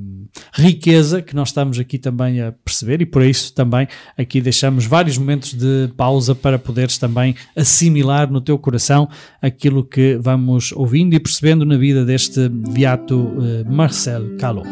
riqueza 0.53 1.21
que 1.21 1.35
nós 1.35 1.49
estamos 1.49 1.79
aqui 1.79 1.97
também 1.97 2.41
a 2.41 2.51
perceber 2.51 3.01
e 3.01 3.05
por 3.05 3.23
isso 3.23 3.53
também 3.53 3.87
aqui 4.17 4.41
deixamos 4.41 4.85
vários 4.85 5.17
momentos 5.17 5.53
de 5.53 5.89
pausa 5.95 6.35
para 6.35 6.59
poderes 6.59 6.97
também 6.97 7.35
assimilar 7.55 8.31
no 8.31 8.41
teu 8.41 8.57
coração 8.57 9.07
aquilo 9.41 9.83
que 9.83 10.17
vamos 10.21 10.71
ouvindo 10.71 11.13
e 11.13 11.19
percebendo 11.19 11.65
na 11.65 11.77
vida 11.77 12.05
deste 12.05 12.49
beato 12.49 13.33
eh, 13.39 13.63
Marcel 13.69 14.37
Calo. 14.37 14.63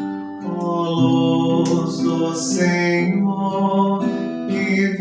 luz 0.41 1.97
do 1.99 2.35
Senhor 2.35 4.03
que 4.49 4.97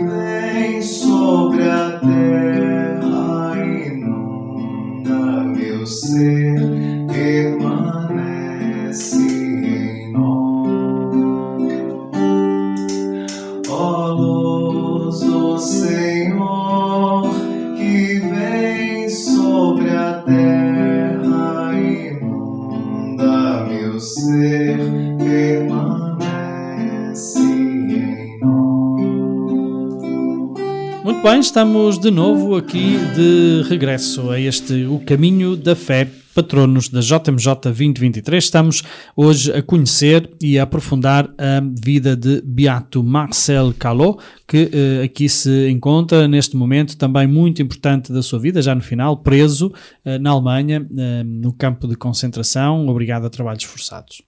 bem, 31.24 31.40
estamos 31.40 31.98
de 31.98 32.10
novo 32.10 32.54
aqui 32.54 32.98
de 33.14 33.66
regresso 33.66 34.30
a 34.30 34.38
este 34.38 34.84
O 34.84 34.98
Caminho 34.98 35.56
da 35.56 35.74
Fé, 35.74 36.06
patronos 36.34 36.90
da 36.90 37.00
JMJ 37.00 37.46
2023. 37.62 38.44
Estamos 38.44 38.82
hoje 39.16 39.50
a 39.50 39.62
conhecer 39.62 40.28
e 40.38 40.58
a 40.58 40.64
aprofundar 40.64 41.30
a 41.38 41.62
vida 41.82 42.14
de 42.14 42.42
Beato 42.44 43.02
Marcel 43.02 43.72
Calot, 43.78 44.18
que 44.46 44.68
eh, 44.70 45.04
aqui 45.04 45.26
se 45.26 45.70
encontra 45.70 46.28
neste 46.28 46.58
momento 46.58 46.94
também 46.94 47.26
muito 47.26 47.62
importante 47.62 48.12
da 48.12 48.22
sua 48.22 48.38
vida, 48.38 48.60
já 48.60 48.74
no 48.74 48.82
final, 48.82 49.16
preso 49.16 49.72
eh, 50.04 50.18
na 50.18 50.28
Alemanha, 50.28 50.86
eh, 50.94 51.24
no 51.24 51.54
campo 51.54 51.88
de 51.88 51.96
concentração, 51.96 52.86
obrigado 52.86 53.24
a 53.24 53.30
trabalhos 53.30 53.64
forçados. 53.64 54.20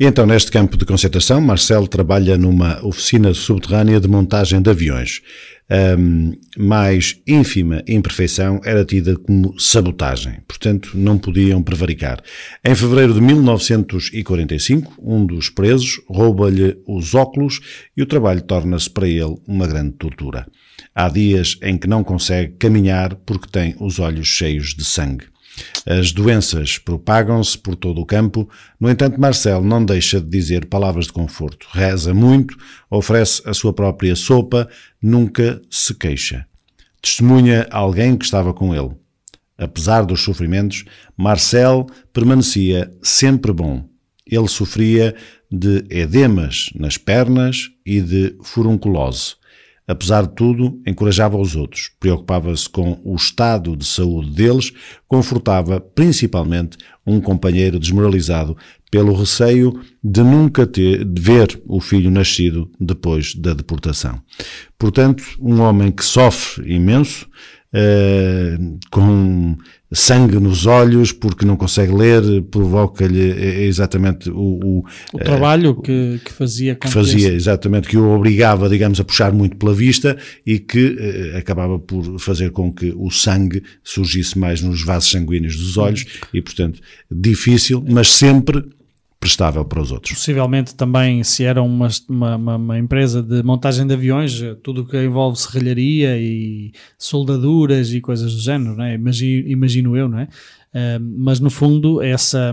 Então, 0.00 0.26
neste 0.26 0.50
campo 0.50 0.76
de 0.76 0.84
concentração, 0.84 1.40
Marcel 1.40 1.86
trabalha 1.86 2.36
numa 2.36 2.84
oficina 2.84 3.32
subterrânea 3.34 4.00
de 4.00 4.08
montagem 4.08 4.60
de 4.60 4.70
aviões. 4.70 5.20
A 5.70 5.96
mais 6.60 7.20
ínfima 7.26 7.82
imperfeição 7.88 8.60
era 8.64 8.84
tida 8.84 9.16
como 9.16 9.58
sabotagem, 9.58 10.40
portanto, 10.46 10.90
não 10.94 11.16
podiam 11.16 11.62
prevaricar. 11.62 12.22
Em 12.64 12.74
fevereiro 12.74 13.14
de 13.14 13.20
1945, 13.22 14.94
um 15.00 15.24
dos 15.24 15.48
presos 15.48 16.02
rouba-lhe 16.06 16.76
os 16.86 17.14
óculos 17.14 17.60
e 17.96 18.02
o 18.02 18.06
trabalho 18.06 18.42
torna-se 18.42 18.90
para 18.90 19.08
ele 19.08 19.36
uma 19.46 19.66
grande 19.66 19.92
tortura. 19.92 20.46
Há 20.94 21.08
dias 21.08 21.56
em 21.62 21.78
que 21.78 21.88
não 21.88 22.04
consegue 22.04 22.54
caminhar 22.58 23.14
porque 23.14 23.48
tem 23.48 23.74
os 23.80 23.98
olhos 23.98 24.28
cheios 24.28 24.74
de 24.74 24.84
sangue. 24.84 25.31
As 25.86 26.12
doenças 26.12 26.78
propagam-se 26.78 27.58
por 27.58 27.76
todo 27.76 28.00
o 28.00 28.06
campo, 28.06 28.48
no 28.80 28.90
entanto, 28.90 29.20
Marcel 29.20 29.62
não 29.62 29.84
deixa 29.84 30.20
de 30.20 30.28
dizer 30.28 30.66
palavras 30.66 31.06
de 31.06 31.12
conforto. 31.12 31.66
Reza 31.72 32.14
muito, 32.14 32.56
oferece 32.90 33.42
a 33.44 33.52
sua 33.52 33.72
própria 33.72 34.16
sopa, 34.16 34.68
nunca 35.02 35.60
se 35.70 35.94
queixa. 35.94 36.46
Testemunha 37.00 37.66
alguém 37.70 38.16
que 38.16 38.24
estava 38.24 38.54
com 38.54 38.74
ele. 38.74 38.92
Apesar 39.58 40.04
dos 40.04 40.22
sofrimentos, 40.22 40.84
Marcel 41.16 41.86
permanecia 42.12 42.92
sempre 43.02 43.52
bom. 43.52 43.84
Ele 44.26 44.48
sofria 44.48 45.14
de 45.50 45.84
edemas 45.90 46.70
nas 46.74 46.96
pernas 46.96 47.70
e 47.84 48.00
de 48.00 48.36
furunculose. 48.42 49.34
Apesar 49.86 50.26
de 50.26 50.34
tudo, 50.34 50.80
encorajava 50.86 51.36
os 51.36 51.56
outros, 51.56 51.90
preocupava-se 51.98 52.68
com 52.68 53.00
o 53.04 53.16
estado 53.16 53.76
de 53.76 53.84
saúde 53.84 54.30
deles, 54.30 54.72
confortava 55.08 55.80
principalmente 55.80 56.78
um 57.04 57.20
companheiro 57.20 57.80
desmoralizado 57.80 58.56
pelo 58.90 59.14
receio 59.14 59.80
de 60.04 60.22
nunca 60.22 60.66
ter, 60.66 61.04
de 61.04 61.20
ver 61.20 61.60
o 61.66 61.80
filho 61.80 62.10
nascido 62.10 62.70
depois 62.78 63.34
da 63.34 63.54
deportação. 63.54 64.20
Portanto, 64.78 65.24
um 65.40 65.60
homem 65.60 65.90
que 65.90 66.04
sofre 66.04 66.72
imenso, 66.74 67.26
eh, 67.74 68.58
com 68.90 69.56
sangue 69.90 70.38
nos 70.38 70.66
olhos 70.66 71.12
porque 71.12 71.44
não 71.44 71.56
consegue 71.56 71.92
ler, 71.92 72.42
provoca-lhe 72.50 73.30
eh, 73.30 73.64
exatamente 73.64 74.30
o, 74.30 74.58
o, 74.62 74.84
O 75.12 75.18
trabalho 75.18 75.74
que, 75.76 76.20
que 76.24 76.32
fazia 76.32 76.74
que 76.74 76.88
fazia 76.88 77.32
exatamente, 77.32 77.88
que 77.88 77.96
o 77.96 78.10
obrigava, 78.10 78.68
digamos, 78.68 79.00
a 79.00 79.04
puxar 79.04 79.32
muito 79.32 79.56
pela 79.56 79.74
vista 79.74 80.16
e 80.46 80.58
que 80.58 80.96
eh, 80.98 81.38
acabava 81.38 81.78
por 81.78 82.18
fazer 82.18 82.50
com 82.50 82.72
que 82.72 82.92
o 82.96 83.10
sangue 83.10 83.62
surgisse 83.82 84.38
mais 84.38 84.62
nos 84.62 84.82
vasos 84.82 85.10
sanguíneos 85.10 85.56
dos 85.56 85.76
olhos 85.76 86.04
e, 86.32 86.40
portanto, 86.40 86.80
difícil, 87.10 87.84
mas 87.88 88.12
sempre 88.12 88.64
prestável 89.22 89.64
para 89.64 89.80
os 89.80 89.92
outros. 89.92 90.18
possivelmente 90.18 90.74
também 90.74 91.22
se 91.22 91.44
era 91.44 91.62
uma, 91.62 91.88
uma, 92.08 92.56
uma- 92.56 92.76
empresa 92.78 93.22
de 93.22 93.40
montagem 93.44 93.86
de 93.86 93.94
aviões, 93.94 94.42
eh, 94.42 94.56
tudo 94.60 94.80
o 94.82 94.84
que 94.84 95.00
envolve 95.00 95.38
serralharia 95.38 96.18
e 96.18 96.72
soldaduras 96.98 97.92
e 97.94 98.00
coisas 98.00 98.34
do 98.34 98.40
género, 98.40 98.76
não 98.76 98.84
é? 98.84 98.94
imagino, 98.94 99.48
imagino 99.48 99.96
eu, 99.96 100.08
não 100.08 100.18
é? 100.18 100.28
Ah, 100.74 100.98
mas 101.00 101.38
no 101.38 101.50
fundo 101.50 102.02
essa 102.02 102.52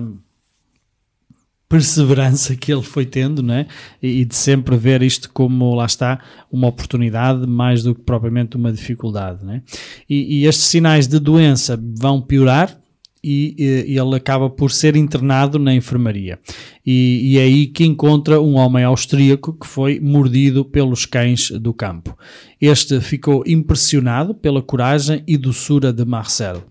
perseverança 1.67 2.55
que 2.55 2.71
ele 2.71 2.83
foi 2.83 3.05
tendo, 3.05 3.41
não 3.41 3.55
é? 3.55 3.67
E, 4.01 4.21
e 4.21 4.25
de 4.25 4.35
sempre 4.35 4.77
ver 4.77 5.01
isto 5.01 5.31
como, 5.31 5.73
lá 5.73 5.85
está, 5.85 6.19
uma 6.51 6.67
oportunidade 6.67 7.47
mais 7.47 7.81
do 7.81 7.95
que 7.95 8.01
propriamente 8.01 8.57
uma 8.57 8.71
dificuldade, 8.71 9.43
não 9.43 9.53
é? 9.53 9.63
E, 10.07 10.41
e 10.41 10.45
estes 10.45 10.65
sinais 10.67 11.07
de 11.07 11.17
doença 11.19 11.79
vão 11.97 12.21
piorar 12.21 12.79
e, 13.23 13.55
eh, 13.59 13.85
ele 13.87 14.15
acaba 14.15 14.49
por 14.49 14.71
ser 14.71 14.95
internado 14.95 15.59
na 15.59 15.73
enfermaria. 15.73 16.39
E, 16.85 17.33
e 17.33 17.37
é 17.37 17.43
aí 17.43 17.67
que 17.67 17.85
encontra 17.85 18.41
um 18.41 18.55
homem 18.55 18.83
austríaco 18.83 19.53
que 19.53 19.67
foi 19.67 19.99
mordido 19.99 20.63
pelos 20.63 21.05
cães 21.05 21.51
do 21.51 21.73
campo. 21.73 22.17
Este 22.59 22.99
ficou 22.99 23.43
impressionado 23.47 24.33
pela 24.33 24.61
coragem 24.61 25.23
e 25.27 25.37
doçura 25.37 25.93
de 25.93 26.03
Marcel. 26.03 26.63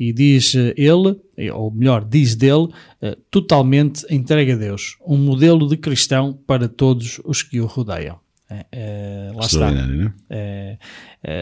E 0.00 0.14
diz 0.14 0.54
eh, 0.54 0.72
ele, 0.78 1.14
eh, 1.36 1.52
ou 1.52 1.70
melhor, 1.70 2.02
diz 2.04 2.34
dele, 2.34 2.68
eh, 3.02 3.18
totalmente 3.30 4.06
entregue 4.10 4.52
a 4.52 4.56
Deus. 4.56 4.96
Um 5.06 5.18
modelo 5.18 5.68
de 5.68 5.76
cristão 5.76 6.32
para 6.46 6.68
todos 6.68 7.20
os 7.22 7.42
que 7.42 7.60
o 7.60 7.66
rodeiam. 7.66 8.18
É, 8.48 8.66
é, 8.72 9.32
lá 9.32 9.44
está 9.46 9.70
é, 10.28 10.78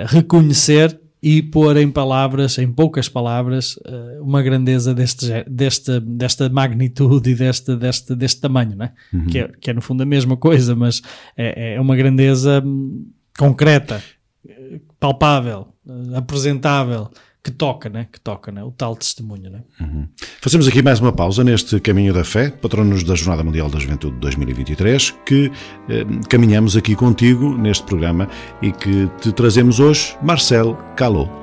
reconhecer 0.08 1.00
e 1.22 1.42
pôr 1.42 1.76
em 1.76 1.90
palavras, 1.90 2.58
em 2.58 2.70
poucas 2.70 3.08
palavras, 3.08 3.78
eh, 3.84 4.18
uma 4.20 4.40
grandeza 4.42 4.94
deste, 4.94 5.44
desta, 5.48 6.00
desta 6.00 6.48
magnitude 6.48 7.30
e 7.30 7.34
deste, 7.34 7.74
deste, 7.76 8.14
deste 8.14 8.40
tamanho, 8.40 8.76
né? 8.76 8.92
que, 9.30 9.38
é, 9.38 9.48
que 9.60 9.70
é 9.70 9.74
no 9.74 9.80
fundo 9.80 10.02
a 10.02 10.06
mesma 10.06 10.36
coisa, 10.36 10.76
mas 10.76 11.02
é, 11.36 11.74
é 11.74 11.80
uma 11.80 11.96
grandeza 11.96 12.62
hum, 12.64 13.10
concreta, 13.36 14.02
eh, 14.48 14.80
palpável, 15.00 15.68
eh, 15.88 16.16
apresentável, 16.16 17.10
que 17.42 17.50
toca, 17.50 17.88
né? 17.88 18.06
que 18.10 18.20
toca 18.20 18.50
né? 18.52 18.62
o 18.62 18.70
tal 18.70 18.96
testemunho. 18.96 19.50
Né? 19.50 19.62
Fazemos 20.40 20.66
aqui 20.66 20.82
mais 20.82 21.00
uma 21.00 21.12
pausa 21.12 21.44
neste 21.44 21.80
Caminho 21.80 22.12
da 22.12 22.24
Fé, 22.24 22.50
patronos 22.50 23.02
da 23.04 23.14
Jornada 23.14 23.44
Mundial 23.44 23.70
da 23.70 23.78
Juventude 23.78 24.16
2023, 24.18 25.14
que 25.24 25.50
eh, 25.88 26.04
caminhamos 26.28 26.76
aqui 26.76 26.94
contigo 26.94 27.56
neste 27.56 27.84
programa 27.84 28.28
e 28.60 28.72
que 28.72 29.08
te 29.20 29.32
trazemos 29.32 29.80
hoje, 29.80 30.16
Marcel 30.22 30.74
Calot. 30.96 31.37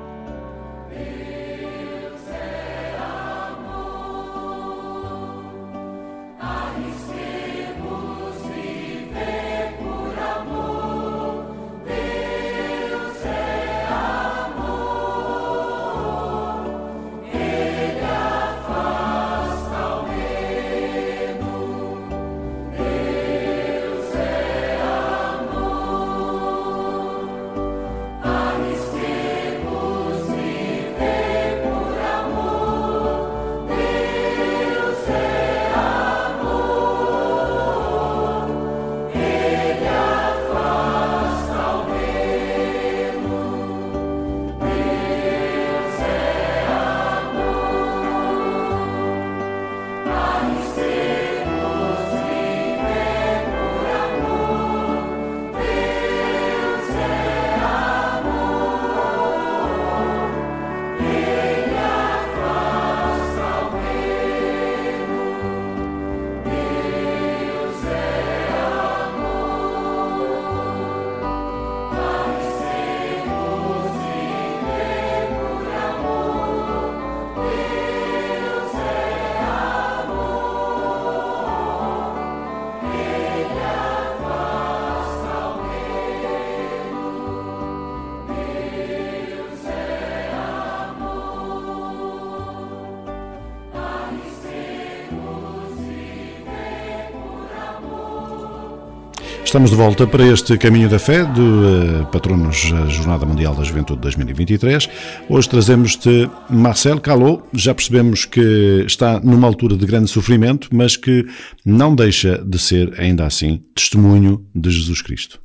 Estamos 99.55 99.71
de 99.71 99.77
volta 99.77 100.05
para 100.05 100.27
este 100.27 100.57
Caminho 100.57 100.89
da 100.89 100.99
Fé 100.99 101.23
do 101.23 101.65
eh, 101.65 102.05
Patronos 102.11 102.69
da 102.69 102.87
Jornada 102.87 103.25
Mundial 103.25 103.55
da 103.55 103.63
Juventude 103.63 104.01
2023. 104.01 104.89
Hoje 105.29 105.47
trazemos-te 105.47 106.29
Marcel 106.49 106.99
Calot. 106.99 107.41
Já 107.53 107.73
percebemos 107.73 108.25
que 108.25 108.83
está 108.85 109.17
numa 109.21 109.47
altura 109.47 109.77
de 109.77 109.85
grande 109.85 110.09
sofrimento, 110.09 110.67
mas 110.73 110.97
que 110.97 111.25
não 111.65 111.95
deixa 111.95 112.37
de 112.37 112.59
ser, 112.59 112.99
ainda 112.99 113.25
assim, 113.25 113.63
testemunho 113.73 114.45
de 114.53 114.69
Jesus 114.69 115.01
Cristo. 115.01 115.39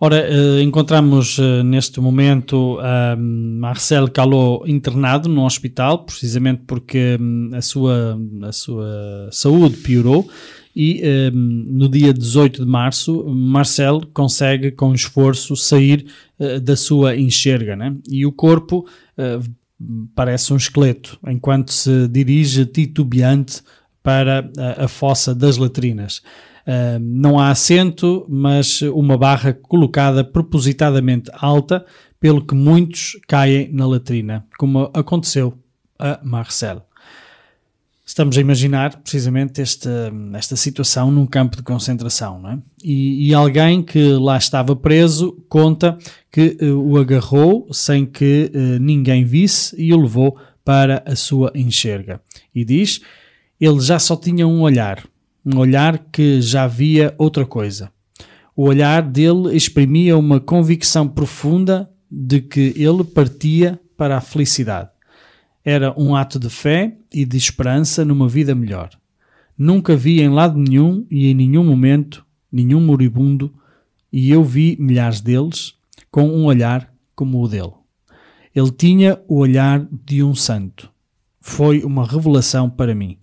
Ora, 0.00 0.26
eh, 0.26 0.62
encontramos 0.62 1.38
eh, 1.38 1.62
neste 1.62 2.00
momento 2.00 2.78
ah, 2.80 3.14
Marcel 3.18 4.08
Calot 4.08 4.64
internado 4.66 5.28
no 5.28 5.44
hospital, 5.44 6.06
precisamente 6.06 6.62
porque 6.66 7.18
hum, 7.20 7.50
a 7.52 7.60
sua, 7.60 8.18
a 8.42 8.52
sua 8.52 9.28
saúde 9.30 9.76
piorou 9.76 10.26
e 10.74 11.02
hum, 11.32 11.66
no 11.68 11.88
dia 11.88 12.12
18 12.12 12.64
de 12.64 12.70
março 12.70 13.24
Marcel 13.28 14.02
consegue 14.12 14.72
com 14.72 14.92
esforço 14.92 15.54
sair 15.56 16.06
eh, 16.38 16.58
da 16.58 16.76
sua 16.76 17.16
enxerga 17.16 17.76
né? 17.76 17.96
e 18.08 18.26
o 18.26 18.32
corpo 18.32 18.86
eh, 19.16 19.38
parece 20.14 20.52
um 20.52 20.56
esqueleto 20.56 21.18
enquanto 21.26 21.72
se 21.72 22.08
dirige 22.08 22.66
titubeante 22.66 23.62
para 24.02 24.50
a, 24.58 24.84
a 24.84 24.88
fossa 24.88 25.34
das 25.34 25.56
latrinas. 25.56 26.18
Uh, 26.66 26.98
não 27.00 27.38
há 27.38 27.50
assento, 27.50 28.26
mas 28.28 28.80
uma 28.82 29.18
barra 29.18 29.52
colocada 29.52 30.24
propositadamente 30.24 31.30
alta, 31.34 31.84
pelo 32.18 32.44
que 32.44 32.54
muitos 32.54 33.18
caem 33.28 33.70
na 33.72 33.86
latrina, 33.86 34.46
como 34.58 34.90
aconteceu 34.94 35.58
a 35.98 36.20
Marcel. 36.22 36.86
Estamos 38.06 38.36
a 38.36 38.40
imaginar 38.40 38.96
precisamente 38.98 39.62
esta, 39.62 40.12
esta 40.34 40.56
situação 40.56 41.10
num 41.10 41.26
campo 41.26 41.56
de 41.56 41.62
concentração, 41.62 42.38
não 42.38 42.50
é? 42.50 42.58
E, 42.82 43.28
e 43.28 43.34
alguém 43.34 43.82
que 43.82 44.12
lá 44.12 44.36
estava 44.36 44.76
preso 44.76 45.32
conta 45.48 45.96
que 46.30 46.58
uh, 46.60 46.78
o 46.78 46.98
agarrou 46.98 47.66
sem 47.72 48.04
que 48.04 48.52
uh, 48.54 48.78
ninguém 48.78 49.24
visse 49.24 49.74
e 49.80 49.94
o 49.94 50.00
levou 50.00 50.36
para 50.62 51.02
a 51.06 51.16
sua 51.16 51.50
enxerga. 51.54 52.20
E 52.54 52.62
diz: 52.62 53.00
ele 53.58 53.80
já 53.80 53.98
só 53.98 54.16
tinha 54.16 54.46
um 54.46 54.60
olhar, 54.60 55.02
um 55.44 55.58
olhar 55.58 55.98
que 56.12 56.42
já 56.42 56.66
via 56.66 57.14
outra 57.16 57.46
coisa. 57.46 57.90
O 58.54 58.64
olhar 58.64 59.02
dele 59.02 59.56
exprimia 59.56 60.16
uma 60.16 60.38
convicção 60.38 61.08
profunda 61.08 61.90
de 62.10 62.40
que 62.40 62.74
ele 62.76 63.02
partia 63.02 63.80
para 63.96 64.18
a 64.18 64.20
felicidade. 64.20 64.90
Era 65.64 65.98
um 65.98 66.14
ato 66.14 66.38
de 66.38 66.50
fé 66.50 66.96
e 67.12 67.24
de 67.24 67.36
esperança 67.36 68.04
numa 68.04 68.28
vida 68.28 68.54
melhor. 68.54 68.90
Nunca 69.56 69.96
vi 69.96 70.20
em 70.20 70.28
lado 70.28 70.58
nenhum 70.58 71.06
e 71.10 71.28
em 71.28 71.34
nenhum 71.34 71.64
momento 71.64 72.24
nenhum 72.54 72.80
moribundo, 72.80 73.52
e 74.12 74.30
eu 74.30 74.44
vi 74.44 74.76
milhares 74.78 75.20
deles 75.20 75.74
com 76.08 76.28
um 76.28 76.44
olhar 76.44 76.94
como 77.16 77.42
o 77.42 77.48
dele. 77.48 77.72
Ele 78.54 78.70
tinha 78.70 79.20
o 79.26 79.38
olhar 79.38 79.84
de 79.90 80.22
um 80.22 80.36
santo. 80.36 80.88
Foi 81.40 81.82
uma 81.82 82.06
revelação 82.06 82.70
para 82.70 82.94
mim. 82.94 83.18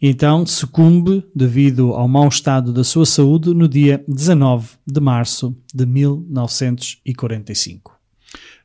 Então 0.00 0.44
sucumbe 0.44 1.26
devido 1.34 1.94
ao 1.94 2.06
mau 2.06 2.28
estado 2.28 2.74
da 2.74 2.84
sua 2.84 3.06
saúde 3.06 3.54
no 3.54 3.66
dia 3.66 4.04
19 4.06 4.76
de 4.86 5.00
março 5.00 5.56
de 5.74 5.86
1945. 5.86 7.95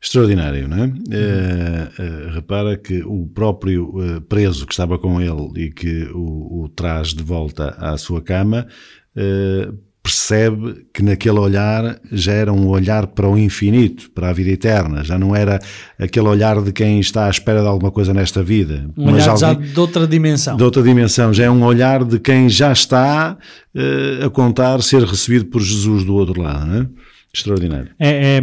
Extraordinário, 0.03 0.67
não 0.67 0.83
é? 0.83 0.93
Eh, 1.11 1.87
eh, 1.99 2.31
repara 2.33 2.75
que 2.75 3.03
o 3.03 3.27
próprio 3.27 3.93
eh, 4.01 4.19
preso 4.27 4.65
que 4.65 4.73
estava 4.73 4.97
com 4.97 5.21
ele 5.21 5.65
e 5.65 5.71
que 5.71 6.05
o, 6.13 6.63
o 6.63 6.69
traz 6.69 7.09
de 7.09 7.23
volta 7.23 7.75
à 7.77 7.95
sua 7.97 8.21
cama 8.21 8.65
percebe 10.03 10.87
que 10.93 11.03
naquele 11.03 11.37
olhar 11.37 11.99
já 12.11 12.33
era 12.33 12.51
um 12.51 12.67
olhar 12.67 13.07
para 13.07 13.29
o 13.29 13.37
infinito, 13.37 14.09
para 14.11 14.29
a 14.29 14.33
vida 14.33 14.49
eterna, 14.49 15.03
já 15.03 15.17
não 15.17 15.35
era 15.35 15.59
aquele 15.99 16.27
olhar 16.27 16.61
de 16.61 16.71
quem 16.71 16.99
está 16.99 17.27
à 17.27 17.29
espera 17.29 17.61
de 17.61 17.67
alguma 17.67 17.91
coisa 17.91 18.13
nesta 18.13 18.41
vida. 18.41 18.89
Um 18.97 19.13
olhar 19.13 19.37
já 19.37 19.53
de 19.53 19.79
outra 19.79 20.07
dimensão. 20.07 20.57
de 20.57 20.63
outra 20.63 20.81
dimensão, 20.81 21.31
já 21.31 21.43
é 21.43 21.51
um 21.51 21.63
olhar 21.63 22.03
de 22.03 22.19
quem 22.19 22.49
já 22.49 22.71
está 22.71 23.37
eh, 23.75 24.25
a 24.25 24.29
contar 24.29 24.81
ser 24.81 25.03
recebido 25.03 25.45
por 25.45 25.61
Jesus 25.61 26.03
do 26.03 26.15
outro 26.15 26.41
lado, 26.41 26.65
não 26.65 26.81
é? 26.81 26.87
Extraordinário. 27.33 27.91
É, 27.99 28.37
é- 28.37 28.41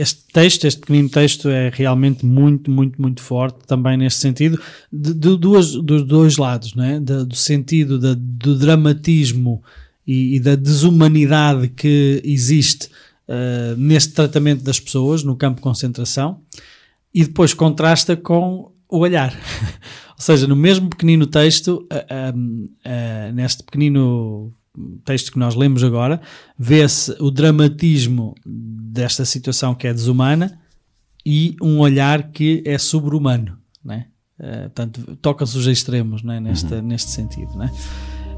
este 0.00 0.24
texto, 0.32 0.66
este 0.66 0.80
pequenino 0.80 1.08
texto 1.08 1.48
é 1.48 1.70
realmente 1.72 2.24
muito, 2.24 2.70
muito, 2.70 3.00
muito 3.00 3.20
forte 3.20 3.58
também 3.66 3.96
neste 3.96 4.20
sentido, 4.20 4.58
de, 4.90 5.12
de 5.12 5.36
duas, 5.36 5.72
dos 5.72 6.06
dois 6.06 6.36
lados, 6.36 6.74
não 6.74 6.84
é? 6.84 7.00
Do 7.00 7.34
sentido 7.34 7.98
do 8.14 8.58
dramatismo 8.58 9.62
e, 10.06 10.36
e 10.36 10.40
da 10.40 10.54
desumanidade 10.54 11.68
que 11.68 12.22
existe 12.24 12.88
ah, 13.28 13.74
neste 13.76 14.12
tratamento 14.12 14.62
das 14.62 14.78
pessoas 14.78 15.22
no 15.22 15.36
campo 15.36 15.56
de 15.56 15.62
concentração 15.62 16.40
e 17.12 17.24
depois 17.24 17.54
contrasta 17.54 18.16
com 18.16 18.72
o 18.88 18.98
olhar. 18.98 19.32
Ou 20.16 20.20
seja, 20.20 20.46
no 20.46 20.54
mesmo 20.54 20.88
pequenino 20.88 21.26
texto, 21.26 21.86
ah, 21.90 22.32
ah, 22.84 23.32
neste 23.32 23.62
pequenino 23.62 24.52
texto 25.04 25.32
que 25.32 25.38
nós 25.38 25.54
lemos 25.54 25.82
agora, 25.84 26.20
vê-se 26.58 27.16
o 27.20 27.30
dramatismo 27.30 28.34
desta 28.44 29.24
situação 29.24 29.74
que 29.74 29.86
é 29.86 29.92
desumana 29.92 30.58
e 31.24 31.56
um 31.62 31.78
olhar 31.78 32.30
que 32.30 32.62
é 32.66 32.76
sobre-humano. 32.78 33.58
Né? 33.84 34.06
Eh, 34.38 34.62
portanto, 34.62 35.16
toca-se 35.22 35.56
os 35.56 35.66
extremos 35.66 36.22
né? 36.22 36.40
neste, 36.40 36.80
neste 36.82 37.10
sentido. 37.10 37.56
Né? 37.56 37.70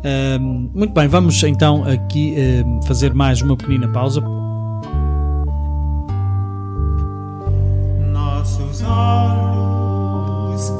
Ah, 0.04 0.38
muito 0.38 0.92
bem, 0.92 1.08
vamos 1.08 1.42
então 1.42 1.84
aqui 1.84 2.34
ah, 2.38 2.86
fazer 2.86 3.12
mais 3.12 3.42
uma 3.42 3.56
pequenina 3.56 3.88
pausa. 3.88 4.20
Nossos 8.12 8.82
olhos 8.82 10.70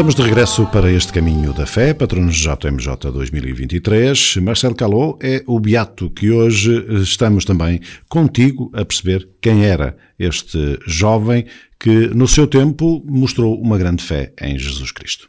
Estamos 0.00 0.14
de 0.14 0.22
regresso 0.22 0.66
para 0.68 0.90
este 0.90 1.12
caminho 1.12 1.52
da 1.52 1.66
fé, 1.66 1.92
patronos 1.92 2.34
JMJ 2.34 3.12
2023. 3.12 4.36
Marcelo 4.36 4.74
Calot 4.74 5.18
é 5.22 5.44
o 5.46 5.60
beato 5.60 6.08
que 6.08 6.30
hoje 6.30 6.86
estamos 7.02 7.44
também 7.44 7.82
contigo 8.08 8.70
a 8.72 8.82
perceber 8.82 9.28
quem 9.42 9.66
era 9.66 9.94
este 10.18 10.78
jovem 10.86 11.44
que 11.78 12.06
no 12.14 12.26
seu 12.26 12.46
tempo 12.46 13.04
mostrou 13.06 13.60
uma 13.60 13.76
grande 13.76 14.02
fé 14.02 14.32
em 14.40 14.58
Jesus 14.58 14.90
Cristo. 14.90 15.28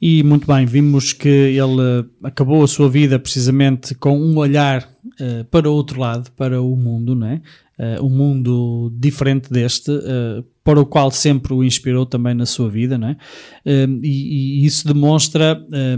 E 0.00 0.22
muito 0.22 0.46
bem, 0.46 0.64
vimos 0.66 1.12
que 1.12 1.28
ele 1.28 2.06
acabou 2.22 2.62
a 2.62 2.68
sua 2.68 2.88
vida 2.88 3.18
precisamente 3.18 3.92
com 3.96 4.16
um 4.16 4.36
olhar 4.36 4.88
eh, 5.18 5.44
para 5.50 5.68
o 5.68 5.72
outro 5.72 5.98
lado, 5.98 6.30
para 6.32 6.62
o 6.62 6.76
mundo, 6.76 7.16
não 7.16 7.26
é? 7.26 7.40
Eh, 7.78 8.00
um 8.00 8.08
mundo 8.08 8.90
diferente 8.98 9.50
deste, 9.50 9.90
eh, 9.90 10.42
para 10.64 10.80
o 10.80 10.86
qual 10.86 11.10
sempre 11.10 11.52
o 11.52 11.62
inspirou 11.62 12.06
também 12.06 12.34
na 12.34 12.46
sua 12.46 12.70
vida, 12.70 12.96
não 12.96 13.08
é? 13.08 13.16
Eh, 13.64 13.86
e, 14.02 14.62
e 14.62 14.66
isso 14.66 14.86
demonstra 14.86 15.62
eh, 15.72 15.96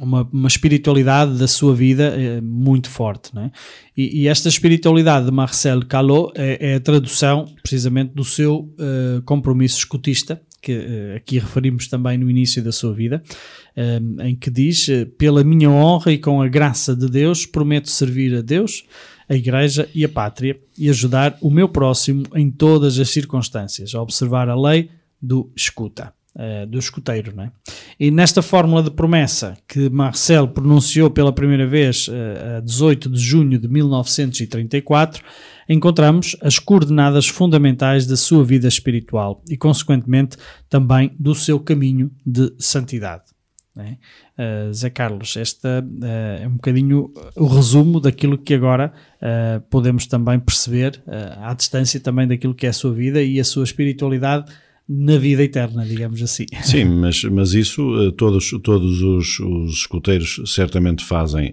uma, 0.00 0.28
uma 0.32 0.48
espiritualidade 0.48 1.38
da 1.38 1.48
sua 1.48 1.74
vida 1.74 2.14
eh, 2.16 2.40
muito 2.40 2.88
forte, 2.90 3.34
não 3.34 3.42
é? 3.42 3.50
E, 3.96 4.22
e 4.22 4.28
esta 4.28 4.48
espiritualidade 4.48 5.26
de 5.26 5.32
Marcel 5.32 5.84
Calot 5.86 6.32
é, 6.36 6.72
é 6.72 6.74
a 6.76 6.80
tradução 6.80 7.46
precisamente 7.62 8.14
do 8.14 8.24
seu 8.24 8.72
eh, 8.78 9.20
compromisso 9.24 9.78
escutista, 9.78 10.40
que 10.60 11.14
aqui 11.16 11.38
referimos 11.38 11.86
também 11.86 12.18
no 12.18 12.28
início 12.28 12.62
da 12.62 12.72
sua 12.72 12.92
vida, 12.92 13.22
eh, 13.76 14.00
em 14.20 14.36
que 14.36 14.50
diz: 14.50 14.88
Pela 15.16 15.42
minha 15.42 15.70
honra 15.70 16.12
e 16.12 16.18
com 16.18 16.42
a 16.42 16.48
graça 16.48 16.94
de 16.94 17.08
Deus, 17.08 17.46
prometo 17.46 17.88
servir 17.88 18.36
a 18.36 18.42
Deus, 18.42 18.84
a 19.28 19.34
Igreja 19.34 19.88
e 19.94 20.04
a 20.04 20.08
Pátria 20.08 20.58
e 20.76 20.88
ajudar 20.88 21.36
o 21.40 21.50
meu 21.50 21.68
próximo 21.68 22.24
em 22.34 22.50
todas 22.50 22.98
as 22.98 23.10
circunstâncias, 23.10 23.94
a 23.94 24.00
observar 24.00 24.48
a 24.48 24.54
lei 24.54 24.90
do 25.20 25.52
escuta. 25.56 26.12
eh, 26.38 26.66
do 26.66 26.78
escuteiro, 26.78 27.34
não 27.34 27.44
é? 27.44 27.52
E 27.98 28.10
nesta 28.12 28.40
fórmula 28.40 28.82
de 28.82 28.90
promessa 28.92 29.56
que 29.66 29.90
Marcel 29.90 30.46
pronunciou 30.46 31.10
pela 31.10 31.32
primeira 31.32 31.66
vez 31.66 32.08
eh, 32.08 32.58
a 32.58 32.60
18 32.60 33.10
de 33.10 33.18
junho 33.18 33.58
de 33.58 33.66
1934, 33.66 35.24
encontramos 35.68 36.36
as 36.40 36.58
coordenadas 36.58 37.26
fundamentais 37.26 38.06
da 38.06 38.16
sua 38.16 38.44
vida 38.44 38.68
espiritual 38.68 39.42
e, 39.50 39.56
consequentemente, 39.56 40.36
também 40.68 41.10
do 41.18 41.34
seu 41.34 41.58
caminho 41.58 42.10
de 42.24 42.54
santidade. 42.58 43.24
Não 43.78 43.84
é? 43.84 43.96
Uh, 44.36 44.74
Zé 44.74 44.90
Carlos, 44.90 45.36
esta 45.36 45.84
uh, 45.86 46.42
é 46.42 46.46
um 46.46 46.54
bocadinho 46.54 47.12
o 47.36 47.46
resumo 47.46 48.00
daquilo 48.00 48.36
que 48.36 48.52
agora 48.52 48.92
uh, 49.22 49.60
podemos 49.70 50.06
também 50.06 50.38
perceber 50.40 51.00
à 51.40 51.54
distância 51.54 52.00
também 52.00 52.26
daquilo 52.26 52.54
que 52.54 52.66
é 52.66 52.70
a 52.70 52.72
sua 52.72 52.92
vida 52.92 53.22
e 53.22 53.38
a 53.38 53.44
sua 53.44 53.62
espiritualidade 53.62 54.52
na 54.88 55.18
vida 55.18 55.42
eterna, 55.42 55.84
digamos 55.84 56.22
assim. 56.22 56.46
Sim, 56.62 56.86
mas, 56.86 57.22
mas 57.24 57.52
isso 57.52 58.10
todos, 58.12 58.50
todos 58.62 59.02
os, 59.02 59.38
os 59.38 59.74
escuteiros 59.74 60.40
certamente 60.46 61.04
fazem. 61.04 61.52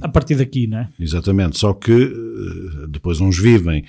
A 0.00 0.08
partir 0.08 0.36
daqui, 0.36 0.66
não 0.66 0.78
é? 0.78 0.88
Exatamente, 0.98 1.58
só 1.58 1.74
que 1.74 2.10
depois 2.88 3.20
uns 3.20 3.38
vivem 3.38 3.84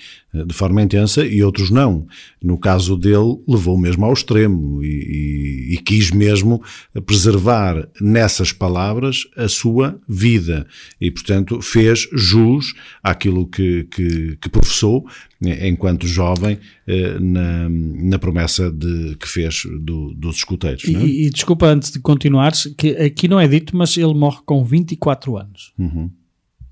de 0.46 0.54
forma 0.54 0.82
intensa 0.82 1.26
e 1.26 1.42
outros 1.44 1.70
não. 1.70 2.06
No 2.44 2.58
caso 2.58 2.96
dele, 2.98 3.38
levou 3.48 3.78
mesmo 3.78 4.06
ao 4.06 4.14
extremo 4.14 4.84
e, 4.84 4.88
e- 4.88 5.74
e 5.74 5.78
quis 5.78 6.12
mesmo 6.12 6.62
preservar 7.06 7.88
nessas 8.02 8.52
palavras 8.52 9.24
a 9.36 9.48
sua 9.48 10.00
vida 10.08 10.68
e, 11.00 11.10
portanto, 11.12 11.62
fez 11.62 12.08
jus 12.14 12.74
àquilo 13.04 13.48
que, 13.48 13.86
que, 13.86 14.38
que 14.42 14.50
professou 14.50 15.06
eh, 15.44 15.68
enquanto 15.70 16.06
jovem 16.08 16.58
eh, 16.86 17.18
na, 17.20 17.68
na 17.70 18.20
promessa 18.20 18.72
de, 18.72 19.16
que 19.20 19.28
fez 19.28 19.64
do- 19.82 20.14
dos 20.14 20.38
escuteiros. 20.38 20.84
E, 20.84 20.96
é? 20.96 21.06
e 21.06 21.30
desculpa 21.30 21.68
antes 21.68 21.92
de 21.92 22.00
continuares, 22.00 22.74
que 22.78 22.90
aqui 22.98 23.28
não 23.28 23.40
é 23.40 23.48
dito, 23.48 23.76
mas 23.76 23.96
ele 23.98 24.14
morre 24.14 24.40
com 24.46 24.64
24 24.64 25.38
anos. 25.38 25.74
Uhum. 25.78 26.10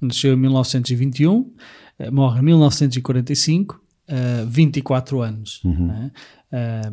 Nasceu 0.05 0.33
em 0.33 0.37
1921, 0.37 1.51
eh, 1.99 2.11
morre 2.11 2.39
em 2.39 2.43
1945, 2.43 3.81
eh, 4.07 4.45
24 4.47 5.21
anos. 5.21 5.63
Uhum. 5.63 5.87
né? 5.87 6.11
Eh, 6.51 6.91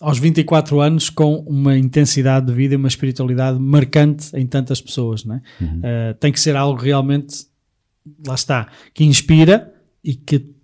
aos 0.00 0.18
24 0.18 0.80
anos, 0.80 1.10
com 1.10 1.36
uma 1.46 1.76
intensidade 1.76 2.46
de 2.46 2.52
vida 2.52 2.74
e 2.74 2.76
uma 2.76 2.88
espiritualidade 2.88 3.58
marcante 3.58 4.34
em 4.34 4.46
tantas 4.46 4.80
pessoas. 4.80 5.24
né? 5.24 5.42
Uhum. 5.60 5.80
Eh, 5.82 6.14
tem 6.14 6.32
que 6.32 6.40
ser 6.40 6.56
algo 6.56 6.80
realmente, 6.80 7.46
lá 8.26 8.34
está, 8.34 8.68
que 8.94 9.04
inspira 9.04 9.72
e 10.02 10.14
que 10.14 10.54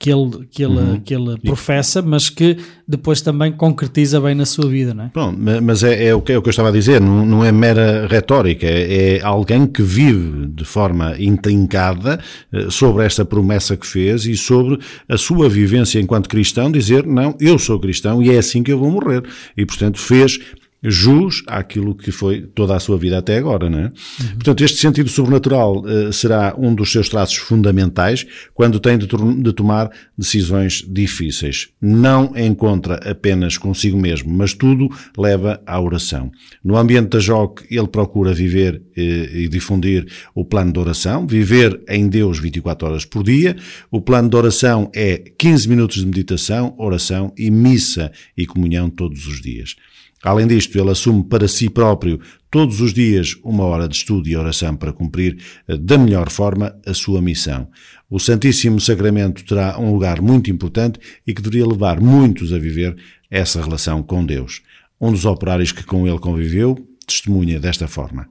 que 0.00 0.10
ele, 0.10 0.46
que 0.50 0.62
ele, 0.62 0.74
Uhum. 0.78 1.00
que 1.00 1.14
ele 1.14 1.36
professa, 1.40 2.00
mas 2.00 2.30
que 2.30 2.56
depois 2.86 3.20
também 3.20 3.50
concretiza 3.52 4.20
bem 4.20 4.34
na 4.34 4.46
sua 4.46 4.68
vida, 4.68 4.94
não 4.94 5.04
é? 5.04 5.08
Pronto, 5.08 5.38
ma- 5.38 5.60
mas 5.60 5.82
é, 5.82 6.06
é 6.06 6.14
o, 6.14 6.20
que, 6.22 6.32
é 6.32 6.38
o 6.38 6.42
que 6.42 6.48
eu 6.48 6.50
estava 6.50 6.68
a 6.68 6.72
dizer, 6.72 7.00
não, 7.00 7.26
não 7.26 7.44
é 7.44 7.50
mera 7.50 8.06
retórica, 8.06 8.66
é, 8.66 9.16
é 9.16 9.22
alguém 9.22 9.66
que 9.66 9.82
vive 9.82 10.46
de 10.46 10.64
forma 10.64 11.16
intrincada 11.18 12.20
eh, 12.52 12.66
sobre 12.70 13.04
esta 13.04 13.24
promessa 13.24 13.76
que 13.76 13.86
fez 13.86 14.24
e 14.26 14.36
sobre 14.36 14.78
a 15.08 15.16
sua 15.16 15.48
vivência 15.48 15.98
enquanto 16.00 16.28
cristão, 16.28 16.70
dizer, 16.70 17.04
não, 17.06 17.34
eu 17.40 17.58
sou 17.58 17.78
cristão 17.80 18.22
e 18.22 18.30
é 18.30 18.38
assim 18.38 18.62
que 18.62 18.72
eu 18.72 18.78
vou 18.78 18.90
morrer. 18.90 19.22
E, 19.56 19.66
portanto, 19.66 19.98
fez 19.98 20.38
jus 20.82 21.42
àquilo 21.46 21.94
que 21.94 22.12
foi 22.12 22.42
toda 22.42 22.76
a 22.76 22.80
sua 22.80 22.96
vida 22.96 23.18
até 23.18 23.36
agora, 23.36 23.68
não 23.68 23.78
é? 23.78 23.92
Portanto, 24.34 24.62
este 24.62 24.78
sentido 24.78 25.08
sobrenatural 25.08 25.82
eh, 25.86 26.12
será 26.12 26.54
um 26.56 26.74
dos 26.74 26.92
seus 26.92 27.08
traços 27.08 27.36
fundamentais 27.36 28.24
quando 28.54 28.78
tem 28.78 28.96
de, 28.96 29.06
de 29.06 29.52
tomar 29.52 29.90
decisões 30.16 30.84
difíceis. 30.88 31.68
Não 31.80 32.32
encontra 32.36 32.94
apenas 33.10 33.58
consigo 33.58 33.98
mesmo, 33.98 34.32
mas 34.32 34.54
tudo 34.54 34.88
leva 35.16 35.60
à 35.66 35.80
oração. 35.80 36.30
No 36.62 36.76
ambiente 36.76 37.08
da 37.08 37.18
JOC, 37.18 37.66
ele 37.70 37.88
procura 37.88 38.32
viver 38.32 38.80
eh, 38.96 39.30
e 39.34 39.48
difundir 39.48 40.06
o 40.34 40.44
plano 40.44 40.72
de 40.72 40.78
oração, 40.78 41.26
viver 41.26 41.80
em 41.88 42.08
Deus 42.08 42.38
24 42.38 42.88
horas 42.88 43.04
por 43.04 43.24
dia. 43.24 43.56
O 43.90 44.00
plano 44.00 44.30
de 44.30 44.36
oração 44.36 44.90
é 44.94 45.18
15 45.36 45.68
minutos 45.68 45.96
de 45.96 46.06
meditação, 46.06 46.74
oração 46.78 47.32
e 47.36 47.50
missa 47.50 48.12
e 48.36 48.46
comunhão 48.46 48.88
todos 48.88 49.26
os 49.26 49.40
dias. 49.40 49.74
Além 50.22 50.46
disto, 50.46 50.78
ele 50.78 50.90
assume 50.90 51.22
para 51.24 51.46
si 51.46 51.70
próprio 51.70 52.20
todos 52.50 52.80
os 52.80 52.92
dias 52.92 53.36
uma 53.44 53.64
hora 53.64 53.88
de 53.88 53.96
estudo 53.96 54.28
e 54.28 54.36
oração 54.36 54.74
para 54.74 54.92
cumprir 54.92 55.38
eh, 55.68 55.76
da 55.76 55.96
melhor 55.96 56.30
forma 56.30 56.74
a 56.84 56.92
sua 56.92 57.22
missão. 57.22 57.68
O 58.10 58.18
Santíssimo 58.18 58.80
Sacramento 58.80 59.44
terá 59.44 59.78
um 59.78 59.92
lugar 59.92 60.20
muito 60.20 60.50
importante 60.50 60.98
e 61.26 61.32
que 61.32 61.42
deveria 61.42 61.66
levar 61.66 62.00
muitos 62.00 62.52
a 62.52 62.58
viver 62.58 62.96
essa 63.30 63.62
relação 63.62 64.02
com 64.02 64.24
Deus. 64.24 64.62
Um 65.00 65.12
dos 65.12 65.24
operários 65.24 65.70
que 65.70 65.84
com 65.84 66.06
ele 66.08 66.18
conviveu 66.18 66.76
testemunha 67.06 67.60
desta 67.60 67.86
forma. 67.86 68.28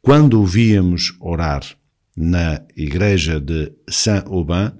Quando 0.00 0.40
o 0.40 0.46
víamos 0.46 1.14
orar 1.20 1.62
na 2.16 2.62
igreja 2.76 3.40
de 3.40 3.72
Saint-Aubin, 3.88 4.72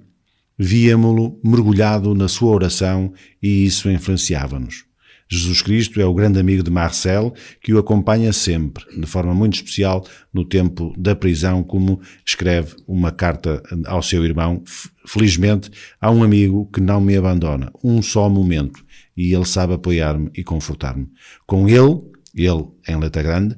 víamo-lo 0.59 1.41
mergulhado 1.43 2.15
na 2.15 2.29
sua 2.29 2.55
oração 2.55 3.13
e 3.43 3.65
isso 3.65 3.91
influenciava-nos. 3.91 4.85
Jesus 5.29 5.63
Cristo 5.63 6.01
é 6.01 6.05
o 6.07 6.15
grande 6.15 6.39
amigo 6.39 6.63
de 6.63 6.71
Marcel 6.71 7.35
que 7.63 7.73
o 7.73 7.79
acompanha 7.79 8.33
sempre, 8.33 8.85
de 8.99 9.07
forma 9.07 9.35
muito 9.35 9.55
especial 9.55 10.07
no 10.33 10.45
tempo 10.45 10.93
da 10.97 11.17
prisão, 11.17 11.63
como 11.63 12.01
escreve 12.25 12.77
uma 12.87 13.11
carta 13.11 13.63
ao 13.87 14.03
seu 14.03 14.25
irmão. 14.25 14.63
"F- 14.67 14.91
Felizmente, 15.07 15.71
há 16.01 16.11
um 16.11 16.23
amigo 16.23 16.69
que 16.73 16.81
não 16.81 17.01
me 17.01 17.17
abandona, 17.17 17.73
um 17.83 18.01
só 18.01 18.29
momento, 18.29 18.85
e 19.17 19.35
ele 19.35 19.45
sabe 19.45 19.75
apoiar-me 19.75 20.31
e 20.35 20.45
confortar-me. 20.45 21.09
Com 21.47 21.69
ele, 21.69 22.01
ele 22.35 22.65
em 22.89 22.97
letra 22.97 23.23
grande, 23.23 23.57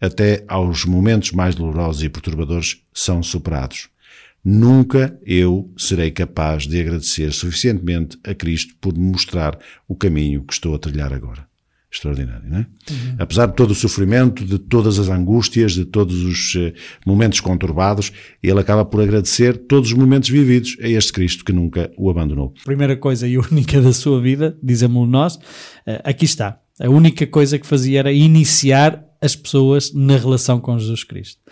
até 0.00 0.42
aos 0.48 0.86
momentos 0.86 1.32
mais 1.32 1.54
dolorosos 1.54 2.02
e 2.02 2.08
perturbadores 2.08 2.82
são 2.94 3.22
superados. 3.22 3.89
Nunca 4.44 5.18
eu 5.24 5.70
serei 5.76 6.10
capaz 6.10 6.66
de 6.66 6.80
agradecer 6.80 7.32
suficientemente 7.32 8.18
a 8.24 8.34
Cristo 8.34 8.74
por 8.80 8.96
me 8.96 9.10
mostrar 9.10 9.58
o 9.86 9.94
caminho 9.94 10.42
que 10.44 10.52
estou 10.52 10.74
a 10.74 10.78
trilhar 10.78 11.12
agora. 11.12 11.46
extraordinário, 11.92 12.48
não 12.48 12.58
é? 12.58 12.66
Apesar 13.18 13.46
de 13.46 13.56
todo 13.56 13.72
o 13.72 13.74
sofrimento, 13.74 14.44
de 14.44 14.58
todas 14.58 14.98
as 14.98 15.08
angústias, 15.08 15.72
de 15.72 15.84
todos 15.84 16.22
os 16.22 16.54
eh, 16.56 16.72
momentos 17.04 17.40
conturbados, 17.40 18.12
ele 18.40 18.60
acaba 18.60 18.84
por 18.84 19.02
agradecer 19.02 19.56
todos 19.56 19.90
os 19.90 19.98
momentos 19.98 20.28
vividos 20.28 20.76
a 20.80 20.88
este 20.88 21.12
Cristo 21.12 21.44
que 21.44 21.52
nunca 21.52 21.90
o 21.98 22.08
abandonou. 22.08 22.54
primeira 22.64 22.96
coisa 22.96 23.26
e 23.26 23.36
única 23.50 23.80
da 23.80 23.92
sua 23.92 24.20
vida, 24.20 24.56
dizemos 24.62 25.08
nós, 25.08 25.38
eh, 25.84 26.00
aqui 26.04 26.24
está. 26.24 26.60
A 26.80 26.88
única 26.88 27.26
coisa 27.26 27.58
que 27.58 27.66
fazia 27.66 27.98
era 27.98 28.12
iniciar 28.12 29.04
as 29.20 29.36
pessoas 29.36 29.92
na 29.92 30.16
relação 30.16 30.60
com 30.60 30.78
Jesus 30.78 31.04
Cristo. 31.04 31.42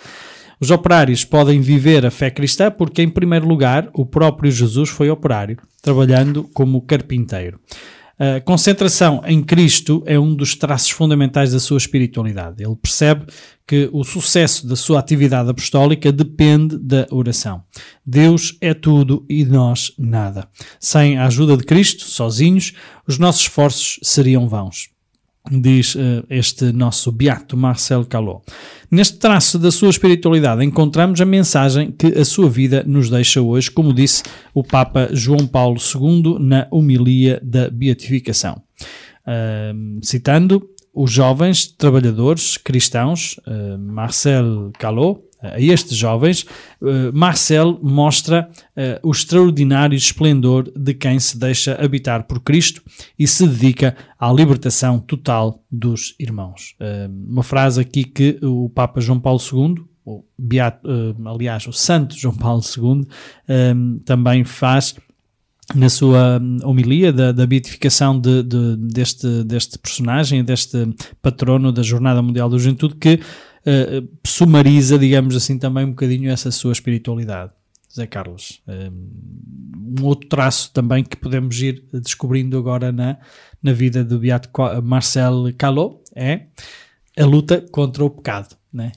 Os 0.60 0.70
operários 0.70 1.24
podem 1.24 1.60
viver 1.60 2.04
a 2.04 2.10
fé 2.10 2.30
cristã 2.30 2.70
porque, 2.70 3.02
em 3.02 3.08
primeiro 3.08 3.46
lugar, 3.46 3.88
o 3.94 4.04
próprio 4.04 4.50
Jesus 4.50 4.88
foi 4.88 5.08
operário, 5.08 5.56
trabalhando 5.80 6.44
como 6.52 6.82
carpinteiro. 6.82 7.60
A 8.18 8.40
concentração 8.40 9.22
em 9.24 9.40
Cristo 9.40 10.02
é 10.04 10.18
um 10.18 10.34
dos 10.34 10.56
traços 10.56 10.90
fundamentais 10.90 11.52
da 11.52 11.60
sua 11.60 11.78
espiritualidade. 11.78 12.64
Ele 12.64 12.74
percebe 12.74 13.26
que 13.64 13.88
o 13.92 14.02
sucesso 14.02 14.66
da 14.66 14.74
sua 14.74 14.98
atividade 14.98 15.48
apostólica 15.48 16.10
depende 16.10 16.76
da 16.76 17.06
oração. 17.12 17.62
Deus 18.04 18.58
é 18.60 18.74
tudo 18.74 19.24
e 19.28 19.44
nós 19.44 19.92
nada. 19.96 20.48
Sem 20.80 21.16
a 21.16 21.26
ajuda 21.26 21.56
de 21.56 21.62
Cristo, 21.62 22.02
sozinhos, 22.02 22.72
os 23.06 23.18
nossos 23.18 23.42
esforços 23.42 24.00
seriam 24.02 24.48
vãos 24.48 24.88
diz 25.50 25.96
eh, 25.96 26.22
este 26.30 26.72
nosso 26.72 27.12
beato 27.12 27.56
Marcel 27.56 28.04
Calot. 28.04 28.42
Neste 28.90 29.18
traço 29.18 29.58
da 29.58 29.70
sua 29.70 29.90
espiritualidade 29.90 30.64
encontramos 30.64 31.20
a 31.20 31.24
mensagem 31.24 31.92
que 31.92 32.06
a 32.06 32.24
sua 32.24 32.48
vida 32.48 32.84
nos 32.86 33.10
deixa 33.10 33.40
hoje, 33.40 33.70
como 33.70 33.92
disse 33.92 34.22
o 34.54 34.62
Papa 34.62 35.08
João 35.12 35.46
Paulo 35.46 35.78
II 35.78 36.38
na 36.38 36.66
homilia 36.70 37.40
da 37.42 37.70
beatificação. 37.70 38.62
Ahm, 39.26 40.00
citando 40.02 40.66
os 40.94 41.12
jovens 41.12 41.66
trabalhadores 41.66 42.56
cristãos, 42.56 43.38
eh, 43.46 43.76
Marcel 43.76 44.72
Calot, 44.78 45.20
a 45.40 45.60
estes 45.60 45.96
jovens, 45.96 46.44
eh, 46.82 47.10
Marcel 47.12 47.78
mostra 47.82 48.48
eh, 48.76 48.98
o 49.02 49.10
extraordinário 49.10 49.96
esplendor 49.96 50.70
de 50.76 50.94
quem 50.94 51.18
se 51.20 51.38
deixa 51.38 51.74
habitar 51.82 52.24
por 52.26 52.40
Cristo 52.40 52.82
e 53.18 53.26
se 53.26 53.46
dedica 53.46 53.96
à 54.18 54.32
libertação 54.32 54.98
total 54.98 55.62
dos 55.70 56.14
irmãos. 56.18 56.74
Eh, 56.80 57.08
Uma 57.28 57.42
frase 57.42 57.80
aqui 57.80 58.04
que 58.04 58.38
o 58.42 58.68
Papa 58.70 59.00
João 59.00 59.20
Paulo 59.20 59.40
II, 59.40 59.84
o 60.04 60.24
Beato, 60.38 60.88
aliás, 61.26 61.66
o 61.66 61.72
Santo 61.72 62.16
João 62.16 62.34
Paulo 62.34 62.62
II, 62.62 63.06
também 64.04 64.42
faz 64.44 64.94
na 65.74 65.90
sua 65.90 66.38
hum, 66.40 66.56
homilia 66.64 67.12
da, 67.12 67.30
da 67.30 67.46
beatificação 67.46 68.18
de- 68.18 68.42
de- 68.42 68.76
deste, 68.76 69.44
deste 69.44 69.78
personagem, 69.78 70.42
deste 70.42 70.88
patrono 71.20 71.70
da 71.70 71.82
Jornada 71.82 72.22
Mundial 72.22 72.48
da 72.48 72.56
Juventude, 72.56 72.96
que 72.96 73.20
eh, 73.68 74.02
sumariza, 74.26 74.98
digamos 74.98 75.36
assim, 75.36 75.58
também 75.58 75.84
um 75.84 75.90
bocadinho 75.90 76.30
essa 76.30 76.50
sua 76.50 76.72
espiritualidade. 76.72 77.52
Zé 77.94 78.06
Carlos, 78.06 78.62
um 78.68 80.04
outro 80.04 80.28
traço 80.28 80.70
também 80.72 81.02
que 81.02 81.16
podemos 81.16 81.58
ir 81.60 81.82
descobrindo 81.92 82.58
agora 82.58 82.92
na, 82.92 83.16
na 83.62 83.72
vida 83.72 84.04
do 84.04 84.18
Beato 84.18 84.50
Marcel 84.82 85.52
Calot 85.56 86.00
é 86.14 86.46
a 87.18 87.24
luta 87.24 87.64
contra 87.72 88.04
o 88.04 88.10
pecado, 88.10 88.56
né? 88.72 88.92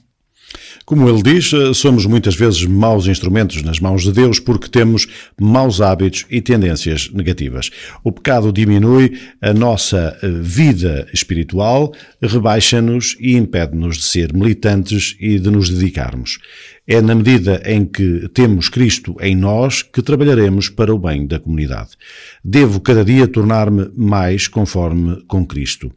Como 0.84 1.08
ele 1.08 1.22
diz, 1.22 1.52
eh, 1.52 1.72
somos 1.74 2.06
muitas 2.06 2.34
vezes 2.34 2.64
maus 2.64 3.06
instrumentos 3.06 3.62
nas 3.62 3.78
mãos 3.78 4.02
de 4.02 4.12
Deus 4.12 4.38
porque 4.38 4.68
temos 4.68 5.06
maus 5.40 5.80
hábitos 5.80 6.26
e 6.30 6.40
tendências 6.40 7.10
negativas. 7.12 7.70
O 8.02 8.10
pecado 8.10 8.52
diminui 8.52 9.18
a 9.40 9.52
nossa 9.52 10.18
eh, 10.22 10.28
vida 10.28 11.06
espiritual, 11.12 11.92
rebaixa-nos 12.20 13.16
e 13.20 13.36
impede-nos 13.36 13.96
de 13.96 14.04
ser 14.04 14.32
militantes 14.32 15.16
e 15.20 15.38
de 15.38 15.50
nos 15.50 15.70
dedicarmos. 15.70 16.38
É 16.86 17.00
na 17.00 17.14
medida 17.14 17.62
em 17.64 17.84
que 17.84 18.28
temos 18.34 18.68
Cristo 18.68 19.16
em 19.20 19.36
nós 19.36 19.82
que 19.82 20.02
trabalharemos 20.02 20.68
para 20.68 20.92
o 20.92 20.98
bem 20.98 21.26
da 21.26 21.38
comunidade. 21.38 21.90
Devo 22.44 22.80
cada 22.80 23.04
dia 23.04 23.28
tornar-me 23.28 23.88
mais 23.96 24.48
conforme 24.48 25.22
com 25.28 25.46
Cristo. 25.46 25.92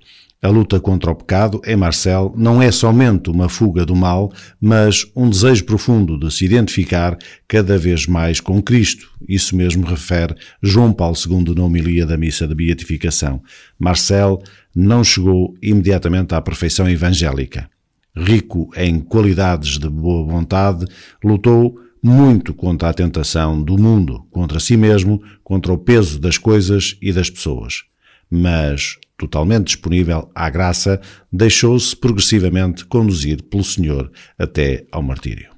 A 0.45 0.47
luta 0.47 0.79
contra 0.79 1.09
o 1.09 1.15
pecado, 1.15 1.59
em 1.65 1.75
Marcel, 1.75 2.31
não 2.37 2.61
é 2.61 2.71
somente 2.71 3.31
uma 3.31 3.49
fuga 3.49 3.83
do 3.83 3.95
mal, 3.95 4.31
mas 4.61 5.03
um 5.15 5.27
desejo 5.27 5.65
profundo 5.65 6.19
de 6.19 6.31
se 6.31 6.45
identificar 6.45 7.17
cada 7.47 7.79
vez 7.79 8.05
mais 8.05 8.39
com 8.39 8.61
Cristo. 8.61 9.11
Isso 9.27 9.55
mesmo 9.55 9.83
refere 9.87 10.35
João 10.61 10.93
Paulo 10.93 11.17
II 11.17 11.55
na 11.55 11.63
homilia 11.63 12.05
da 12.05 12.15
missa 12.15 12.47
de 12.47 12.53
beatificação. 12.53 13.41
Marcel 13.79 14.39
não 14.75 15.03
chegou 15.03 15.55
imediatamente 15.63 16.35
à 16.35 16.41
perfeição 16.41 16.87
evangélica. 16.87 17.67
Rico 18.15 18.69
em 18.77 18.99
qualidades 18.99 19.79
de 19.79 19.89
boa 19.89 20.31
vontade, 20.31 20.85
lutou 21.23 21.75
muito 22.03 22.53
contra 22.53 22.89
a 22.89 22.93
tentação 22.93 23.59
do 23.59 23.79
mundo, 23.79 24.27
contra 24.29 24.59
si 24.59 24.77
mesmo, 24.77 25.23
contra 25.43 25.73
o 25.73 25.77
peso 25.79 26.19
das 26.19 26.37
coisas 26.37 26.95
e 27.01 27.11
das 27.11 27.31
pessoas. 27.31 27.85
Mas, 28.29 28.99
totalmente 29.17 29.67
disponível 29.67 30.29
à 30.33 30.49
graça, 30.49 30.99
deixou-se 31.31 31.95
progressivamente 31.95 32.85
conduzir 32.85 33.43
pelo 33.43 33.63
Senhor 33.63 34.11
até 34.37 34.85
ao 34.91 35.01
martírio. 35.01 35.55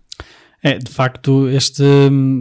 É, 0.63 0.79
de 0.79 0.91
facto, 0.91 1.47
este, 1.49 1.84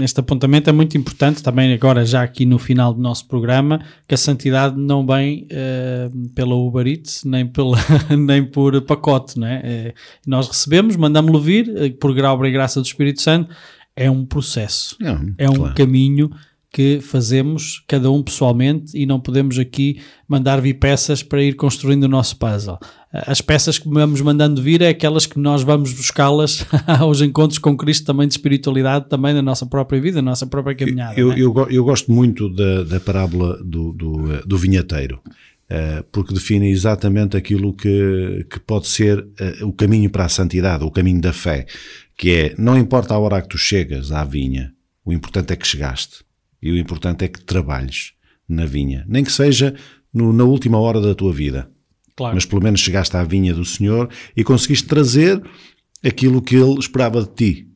este 0.00 0.20
apontamento 0.20 0.70
é 0.70 0.72
muito 0.72 0.96
importante 0.96 1.42
também 1.42 1.72
agora 1.72 2.04
já 2.04 2.22
aqui 2.22 2.46
no 2.46 2.58
final 2.58 2.94
do 2.94 3.00
nosso 3.00 3.28
programa, 3.28 3.84
que 4.08 4.14
a 4.14 4.18
santidade 4.18 4.76
não 4.76 5.06
vem 5.06 5.46
eh, 5.50 6.10
pela 6.34 6.54
Uber 6.54 6.86
Eats, 6.86 7.24
nem, 7.24 7.46
pela, 7.46 7.76
nem 8.18 8.42
por 8.42 8.80
pacote, 8.82 9.38
não 9.38 9.46
é? 9.46 9.92
Nós 10.26 10.48
recebemos, 10.48 10.96
mandamos-lo 10.96 11.40
vir, 11.40 11.70
eh, 11.76 11.90
por 11.90 12.14
grau 12.14 12.44
e 12.44 12.50
graça 12.50 12.80
do 12.80 12.86
Espírito 12.86 13.20
Santo, 13.20 13.54
é 13.94 14.10
um 14.10 14.24
processo, 14.24 14.96
Não, 14.98 15.34
é 15.38 15.48
um 15.48 15.54
claro. 15.54 15.74
caminho 15.74 16.30
que 16.76 17.00
fazemos 17.00 17.82
cada 17.88 18.10
um 18.10 18.22
pessoalmente 18.22 18.94
e 18.94 19.06
não 19.06 19.18
podemos 19.18 19.58
aqui 19.58 19.98
mandar 20.28 20.60
vir 20.60 20.74
peças 20.74 21.22
para 21.22 21.42
ir 21.42 21.54
construindo 21.54 22.04
o 22.04 22.08
nosso 22.08 22.36
puzzle. 22.36 22.78
As 23.10 23.40
peças 23.40 23.78
que 23.78 23.88
vamos 23.88 24.20
mandando 24.20 24.60
vir 24.60 24.82
é 24.82 24.88
aquelas 24.90 25.24
que 25.24 25.38
nós 25.38 25.62
vamos 25.62 25.94
buscá-las 25.94 26.66
aos 26.86 27.22
encontros 27.22 27.58
com 27.58 27.74
Cristo 27.78 28.04
também 28.04 28.28
de 28.28 28.34
espiritualidade, 28.34 29.08
também 29.08 29.32
na 29.32 29.40
nossa 29.40 29.64
própria 29.64 29.98
vida, 29.98 30.20
na 30.20 30.32
nossa 30.32 30.46
própria 30.46 30.76
caminhada. 30.76 31.18
Eu, 31.18 31.32
é? 31.32 31.40
eu, 31.40 31.54
eu 31.70 31.82
gosto 31.82 32.12
muito 32.12 32.46
da, 32.50 32.82
da 32.82 33.00
parábola 33.00 33.56
do, 33.64 33.94
do, 33.94 34.34
eh, 34.34 34.42
do 34.44 34.58
vinheteiro, 34.58 35.18
eh, 35.70 36.04
porque 36.12 36.34
define 36.34 36.68
exatamente 36.68 37.38
aquilo 37.38 37.72
que, 37.72 38.46
que 38.50 38.60
pode 38.60 38.86
ser 38.86 39.26
eh, 39.40 39.64
o 39.64 39.72
caminho 39.72 40.10
para 40.10 40.26
a 40.26 40.28
santidade, 40.28 40.84
o 40.84 40.90
caminho 40.90 41.22
da 41.22 41.32
fé, 41.32 41.64
que 42.18 42.30
é, 42.32 42.54
não 42.58 42.76
importa 42.76 43.14
a 43.14 43.18
hora 43.18 43.40
que 43.40 43.48
tu 43.48 43.56
chegas 43.56 44.12
à 44.12 44.22
vinha, 44.24 44.74
o 45.06 45.10
importante 45.10 45.54
é 45.54 45.56
que 45.56 45.66
chegaste. 45.66 46.25
E 46.62 46.70
o 46.70 46.76
importante 46.78 47.24
é 47.24 47.28
que 47.28 47.40
trabalhes 47.44 48.12
na 48.48 48.64
vinha, 48.64 49.04
nem 49.08 49.22
que 49.24 49.32
seja 49.32 49.74
no- 50.12 50.32
na 50.32 50.44
última 50.44 50.78
hora 50.78 51.00
da 51.00 51.14
tua 51.14 51.32
vida. 51.32 51.70
Claro. 52.16 52.34
Mas 52.34 52.44
pelo 52.46 52.62
menos 52.62 52.80
chegaste 52.80 53.16
à 53.16 53.22
vinha 53.22 53.52
do 53.52 53.64
Senhor 53.64 54.08
e 54.36 54.42
conseguiste 54.42 54.86
trazer 54.86 55.42
aquilo 56.04 56.40
que 56.40 56.56
Ele 56.56 56.78
esperava 56.78 57.22
de 57.22 57.28
ti, 57.34 57.68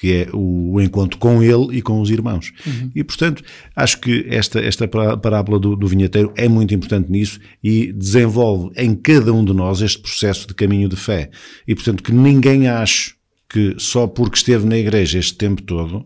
que 0.00 0.12
é 0.12 0.28
o, 0.32 0.80
encontro 0.80 1.18
com 1.18 1.40
Ele 1.42 1.76
e 1.78 1.80
com 1.82 2.00
os 2.00 2.10
irmãos. 2.10 2.52
E 2.94 3.04
portanto, 3.04 3.44
acho 3.76 4.00
que 4.00 4.26
esta, 4.28 4.58
esta 4.58 4.88
pará- 4.88 5.16
parábola 5.16 5.58
do, 5.60 5.76
do 5.76 5.86
vinheteiro 5.86 6.32
é 6.36 6.48
muito 6.48 6.74
importante 6.74 7.10
nisso 7.12 7.38
e 7.62 7.92
desenvolve 7.92 8.72
em 8.76 8.94
cada 8.96 9.32
um 9.32 9.44
de 9.44 9.52
nós 9.52 9.80
este 9.80 10.00
processo 10.00 10.48
de 10.48 10.54
caminho 10.54 10.88
de 10.88 10.96
fé. 10.96 11.30
E 11.68 11.74
portanto, 11.74 12.02
que 12.02 12.12
ninguém 12.12 12.66
ache 12.66 13.14
que 13.48 13.76
só 13.78 14.08
porque 14.08 14.36
esteve 14.36 14.66
na 14.66 14.76
igreja 14.76 15.18
este 15.18 15.34
tempo 15.36 15.62
todo 15.62 16.04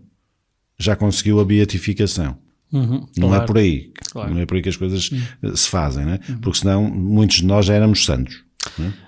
já 0.78 0.94
conseguiu 0.94 1.40
a 1.40 1.44
beatificação. 1.44 2.38
Uhum, 2.72 3.06
Não 3.16 3.28
claro. 3.28 3.42
é 3.42 3.46
por 3.46 3.59
aí. 3.59 3.92
Claro. 4.12 4.34
Não 4.34 4.40
é 4.40 4.46
por 4.46 4.56
aí 4.56 4.62
que 4.62 4.68
as 4.68 4.76
coisas 4.76 5.10
eh, 5.42 5.56
se 5.56 5.68
fazem, 5.68 6.05
né? 6.05 6.20
Porque 6.42 6.59
senão 6.59 6.84
muitos 6.84 7.38
de 7.38 7.46
nós 7.46 7.66
já 7.66 7.74
éramos 7.74 8.05
santos. 8.05 8.44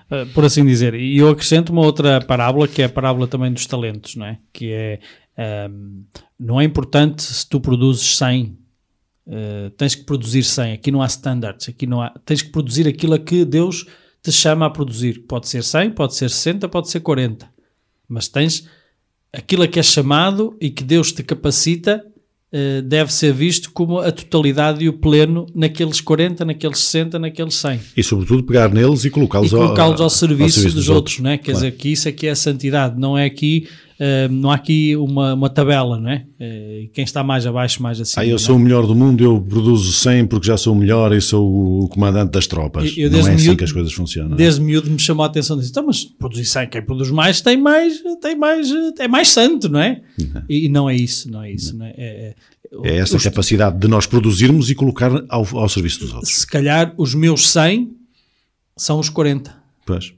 Uh, 0.09 0.25
por 0.33 0.43
assim 0.43 0.65
dizer. 0.65 0.95
E 0.95 1.17
eu 1.17 1.29
acrescento 1.29 1.71
uma 1.71 1.81
outra 1.81 2.19
parábola, 2.21 2.67
que 2.67 2.81
é 2.81 2.85
a 2.85 2.89
parábola 2.89 3.27
também 3.27 3.51
dos 3.51 3.65
talentos, 3.65 4.15
não 4.15 4.25
é? 4.25 4.39
Que 4.51 4.71
é, 4.71 4.99
um, 5.69 6.03
não 6.39 6.59
é 6.59 6.63
importante 6.63 7.21
se 7.21 7.47
tu 7.47 7.59
produzes 7.59 8.17
100, 8.17 8.57
uh, 9.27 9.69
tens 9.77 9.93
que 9.93 10.03
produzir 10.03 10.43
100. 10.43 10.73
Aqui 10.73 10.91
não 10.91 11.01
há 11.01 11.05
standards, 11.05 11.69
aqui 11.69 11.85
não 11.85 12.01
há, 12.01 12.09
tens 12.25 12.41
que 12.41 12.49
produzir 12.49 12.87
aquilo 12.87 13.13
a 13.13 13.19
que 13.19 13.45
Deus 13.45 13.85
te 14.23 14.31
chama 14.31 14.65
a 14.65 14.69
produzir. 14.69 15.25
Pode 15.27 15.47
ser 15.47 15.63
100, 15.63 15.91
pode 15.91 16.15
ser 16.15 16.29
60, 16.29 16.67
pode 16.69 16.89
ser 16.89 17.01
40. 17.01 17.47
Mas 18.07 18.27
tens 18.27 18.67
aquilo 19.33 19.63
a 19.63 19.67
que 19.67 19.79
é 19.79 19.83
chamado 19.83 20.55
e 20.59 20.69
que 20.69 20.83
Deus 20.83 21.11
te 21.11 21.23
capacita 21.23 22.03
uh, 22.53 22.81
deve 22.81 23.13
ser 23.13 23.33
visto 23.33 23.71
como 23.71 23.99
a 23.99 24.11
totalidade 24.11 24.83
e 24.83 24.89
o 24.89 24.93
pleno 24.93 25.45
naqueles 25.55 26.01
40, 26.01 26.43
naqueles 26.45 26.79
60, 26.79 27.19
naqueles 27.19 27.55
100 27.55 27.79
E 27.95 28.03
sobretudo 28.03 28.43
pegar 28.43 28.69
neles 28.73 29.05
e 29.05 29.09
colocá-los 29.09 29.51
e 29.51 29.55
colocá-los 29.55 30.01
ao, 30.01 30.09
serviço 30.09 30.63
dos, 30.63 30.89
outros, 30.89 30.89
outros. 30.89 31.19
né? 31.19 31.37
Quer 31.37 31.51
Claro. 31.51 31.57
dizer, 31.57 31.71
que 31.77 31.89
isso 31.89 32.07
aqui 32.07 32.27
é 32.27 32.31
a 32.31 32.35
santidade, 32.35 32.99
não 32.99 33.17
é 33.17 33.25
aqui 33.25 33.67
eh, 34.03 34.27
não 34.29 34.49
há 34.49 34.55
aqui 34.55 34.95
uma, 34.95 35.35
uma 35.35 35.47
tabela, 35.47 35.99
não 35.99 36.09
é? 36.09 36.25
Eh, 36.39 36.89
quem 36.91 37.03
está 37.03 37.23
mais 37.23 37.45
abaixo, 37.45 37.83
mais 37.83 38.01
acima. 38.01 38.23
Ah, 38.23 38.25
eu 38.25 38.29
não 38.31 38.35
é? 38.35 38.39
sou 38.39 38.55
o 38.55 38.59
melhor 38.59 38.87
do 38.87 38.95
mundo, 38.95 39.23
eu 39.23 39.39
produzo 39.39 39.91
100 39.93 40.25
porque 40.25 40.47
já 40.47 40.57
sou 40.57 40.73
o 40.73 40.75
melhor 40.75 41.13
e 41.13 41.21
sou 41.21 41.83
o 41.83 41.87
comandante 41.87 42.31
das 42.31 42.47
tropas. 42.47 42.85
Eu- 42.97 43.03
eu 43.05 43.11
não 43.11 43.19
é 43.19 43.33
assim 43.33 43.43
miúdo- 43.43 43.57
que 43.57 43.63
as 43.63 43.71
coisas 43.71 43.93
funcionam. 43.93 44.35
Desde 44.35 44.59
miúdo 44.59 44.89
me 44.89 44.97
chamou 44.97 45.23
a 45.23 45.27
atenção 45.27 45.55
disso. 45.55 45.69
Então, 45.69 45.85
mas 45.85 46.03
produzir 46.03 46.45
100, 46.45 46.67
quem 46.67 46.81
produz 46.81 47.11
mais 47.11 47.41
tem 47.41 47.55
mais, 47.57 48.01
tem 48.21 48.35
mais, 48.35 48.69
é 48.99 49.07
mais 49.07 49.29
santo, 49.29 49.69
não 49.69 49.79
é? 49.79 50.01
E, 50.49 50.65
e 50.65 50.69
não 50.69 50.89
é 50.89 50.95
isso, 50.95 51.29
não 51.29 51.43
é 51.43 51.51
isso. 51.51 51.77
Não 51.77 51.85
é? 51.85 51.93
É- 51.95 51.95
é- 51.99 52.35
É 52.83 52.97
essa 52.97 53.17
os- 53.17 53.23
capacidade 53.23 53.77
de 53.77 53.87
nós 53.87 54.05
produzirmos 54.07 54.69
e 54.71 54.75
colocar 54.75 55.11
ao, 55.29 55.45
ao 55.57 55.69
serviço 55.69 55.99
dos 55.99 56.13
outros. 56.13 56.33
se 56.39 56.47
calhar 56.47 56.93
os 56.97 57.13
meus 57.13 57.49
100 57.49 57.91
são 58.77 58.97
os 58.99 59.09
40. 59.09 59.53
Pois. 59.85 60.13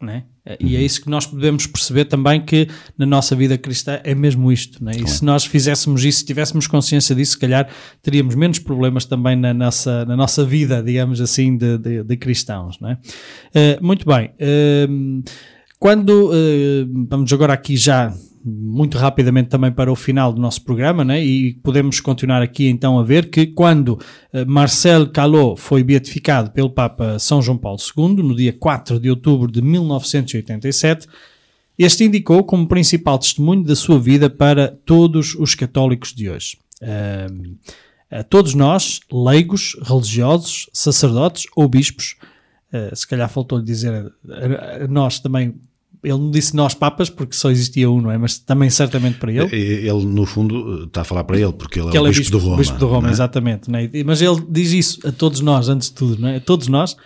Né? 0.00 0.24
E 0.58 0.76
é 0.76 0.82
isso 0.82 1.02
que 1.02 1.10
nós 1.10 1.26
podemos 1.26 1.66
perceber 1.66 2.06
também 2.06 2.40
que 2.40 2.66
na 2.96 3.04
nossa 3.04 3.36
vida 3.36 3.56
cristã 3.58 4.00
é 4.02 4.14
mesmo 4.14 4.50
isto. 4.50 4.82
Né? 4.82 4.92
E 4.96 5.06
se 5.08 5.24
nós 5.24 5.44
fizéssemos 5.44 6.04
isso, 6.04 6.20
se 6.20 6.24
tivéssemos 6.24 6.66
consciência 6.66 7.14
disso, 7.14 7.32
se 7.32 7.38
calhar 7.38 7.68
teríamos 8.02 8.34
menos 8.34 8.58
problemas 8.58 9.04
também 9.04 9.36
na 9.36 9.52
nossa, 9.52 10.04
na 10.06 10.16
nossa 10.16 10.44
vida, 10.44 10.82
digamos 10.82 11.20
assim, 11.20 11.56
de, 11.56 11.78
de, 11.78 12.02
de 12.02 12.16
cristãos. 12.16 12.80
Né? 12.80 12.98
Eh, 13.54 13.78
muito 13.80 14.06
bem. 14.06 14.32
Ehm, 14.38 15.22
quando 15.78 16.30
eh, 16.32 16.86
vamos 17.08 17.32
agora 17.32 17.52
aqui 17.52 17.76
já 17.76 18.12
muito 18.44 18.96
rapidamente 18.96 19.48
também 19.48 19.70
para 19.70 19.92
o 19.92 19.96
final 19.96 20.32
do 20.32 20.40
nosso 20.40 20.62
programa, 20.62 21.04
né? 21.04 21.22
e 21.22 21.54
podemos 21.62 22.00
continuar 22.00 22.40
aqui 22.40 22.68
então 22.68 22.98
a 22.98 23.02
ver 23.02 23.28
que 23.28 23.46
quando 23.46 23.98
eh, 24.32 24.44
Marcel 24.46 25.10
Calot 25.10 25.60
foi 25.60 25.84
beatificado 25.84 26.50
pelo 26.50 26.70
Papa 26.70 27.18
São 27.18 27.42
João 27.42 27.58
Paulo 27.58 27.78
II, 27.78 28.22
no 28.22 28.34
dia 28.34 28.52
4 28.52 28.98
de 28.98 29.10
outubro 29.10 29.50
de 29.50 29.60
1987, 29.60 31.06
este 31.78 32.04
indicou 32.04 32.42
como 32.44 32.66
principal 32.66 33.18
testemunho 33.18 33.62
da 33.62 33.76
sua 33.76 33.98
vida 33.98 34.30
para 34.30 34.68
todos 34.84 35.34
os 35.34 35.54
católicos 35.54 36.14
de 36.14 36.30
hoje. 36.30 36.58
Ahm, 36.82 37.56
a 38.10 38.24
todos 38.24 38.54
nós, 38.54 39.00
leigos, 39.10 39.76
religiosos, 39.82 40.68
sacerdotes 40.72 41.44
ou 41.54 41.68
bispos, 41.68 42.16
eh, 42.72 42.90
se 42.94 43.06
calhar 43.06 43.28
faltou-lhe 43.28 43.64
dizer 43.64 44.12
nós 44.88 45.20
também, 45.20 45.54
ele 46.02 46.18
não 46.18 46.30
disse 46.30 46.54
nós 46.56 46.74
papas 46.74 47.08
porque 47.10 47.34
só 47.36 47.50
existia 47.50 47.90
um, 47.90 48.00
não 48.00 48.10
é? 48.10 48.16
Mas 48.18 48.38
também 48.38 48.70
certamente 48.70 49.18
para 49.18 49.32
ele. 49.32 49.54
Ele, 49.54 50.04
no 50.06 50.24
fundo, 50.26 50.84
está 50.84 51.02
a 51.02 51.04
falar 51.04 51.24
para 51.24 51.38
ele, 51.38 51.52
porque 51.52 51.78
ele 51.80 51.88
é 51.96 52.00
o 52.00 52.06
ele 52.06 52.16
bispo, 52.16 52.38
de 52.38 52.44
Roma. 52.44 52.56
bispo 52.56 52.78
de 52.78 52.84
Roma, 52.84 53.08
é? 53.08 53.10
exatamente. 53.10 53.70
E- 53.92 54.04
Mas 54.04 54.20
ele 54.22 54.40
diz 54.48 54.72
isso 54.72 55.06
a 55.06 55.12
todos 55.12 55.40
nós, 55.40 55.68
antes 55.68 55.88
de 55.88 55.94
tudo, 55.94 56.20
não 56.20 56.28
é? 56.28 56.36
a 56.36 56.40
todos 56.40 56.68
nós, 56.68 56.96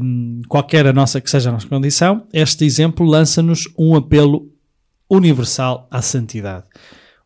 hum, 0.00 0.40
qualquer 0.48 0.86
a 0.86 0.92
nossa 0.92 1.20
que 1.20 1.30
seja 1.30 1.50
a 1.50 1.52
nossa 1.52 1.66
condição, 1.66 2.26
este 2.32 2.64
exemplo 2.64 3.04
lança-nos 3.06 3.68
um 3.78 3.94
apelo 3.94 4.48
universal 5.08 5.88
à 5.90 6.00
santidade. 6.02 6.64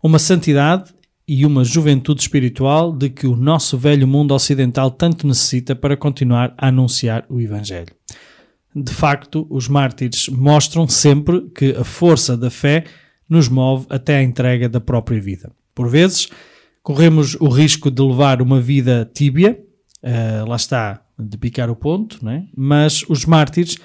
Uma 0.02 0.18
santidade 0.18 0.92
e 1.26 1.46
uma 1.46 1.64
juventude 1.64 2.20
espiritual 2.20 2.92
de 2.92 3.08
que 3.08 3.26
o 3.26 3.34
nosso 3.34 3.78
velho 3.78 4.06
mundo 4.06 4.34
ocidental 4.34 4.90
tanto 4.90 5.26
necessita 5.26 5.74
para 5.74 5.96
continuar 5.96 6.54
a 6.58 6.68
anunciar 6.68 7.24
o 7.30 7.40
Evangelho. 7.40 7.92
De 8.74 8.92
facto, 8.92 9.46
os 9.48 9.68
mártires 9.68 10.28
mostram 10.28 10.88
sempre 10.88 11.48
que 11.54 11.76
a 11.76 11.84
força 11.84 12.36
da 12.36 12.50
fé 12.50 12.84
nos 13.28 13.48
move 13.48 13.86
até 13.88 14.16
à 14.16 14.22
entrega 14.22 14.68
da 14.68 14.80
própria 14.80 15.20
vida. 15.20 15.52
Por 15.74 15.88
vezes, 15.88 16.28
corremos 16.82 17.34
o 17.40 17.48
risco 17.48 17.90
de 17.90 18.02
levar 18.02 18.42
uma 18.42 18.60
vida 18.60 19.10
tíbia, 19.14 19.58
eh, 20.02 20.44
lá 20.46 20.56
está, 20.56 21.02
de 21.18 21.38
picar 21.38 21.70
o 21.70 21.76
ponto, 21.76 22.24
né? 22.24 22.46
mas 22.56 23.04
os 23.08 23.24
mártires 23.24 23.76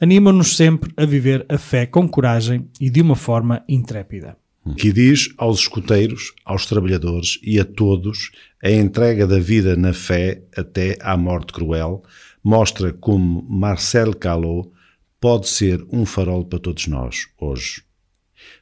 animam-nos 0.00 0.56
sempre 0.56 0.92
a 0.96 1.04
viver 1.04 1.44
a 1.48 1.58
fé 1.58 1.86
com 1.86 2.08
coragem 2.08 2.68
e 2.80 2.90
de 2.90 3.00
uma 3.00 3.16
forma 3.16 3.64
intrépida. 3.68 4.36
que 4.76 4.92
diz 4.92 5.28
aos 5.36 5.60
escuteiros, 5.60 6.32
aos 6.44 6.66
trabalhadores 6.66 7.38
e 7.42 7.60
a 7.60 7.64
todos 7.64 8.30
a 8.62 8.70
entrega 8.70 9.26
da 9.26 9.38
vida 9.38 9.76
na 9.76 9.92
fé 9.92 10.42
até 10.56 10.96
à 11.00 11.16
morte 11.16 11.52
cruel, 11.52 12.02
mostra 12.44 12.92
como 12.92 13.42
Marcel 13.48 14.14
Calot 14.14 14.70
pode 15.18 15.48
ser 15.48 15.82
um 15.90 16.04
farol 16.04 16.44
para 16.44 16.58
todos 16.58 16.86
nós 16.86 17.26
hoje. 17.40 17.82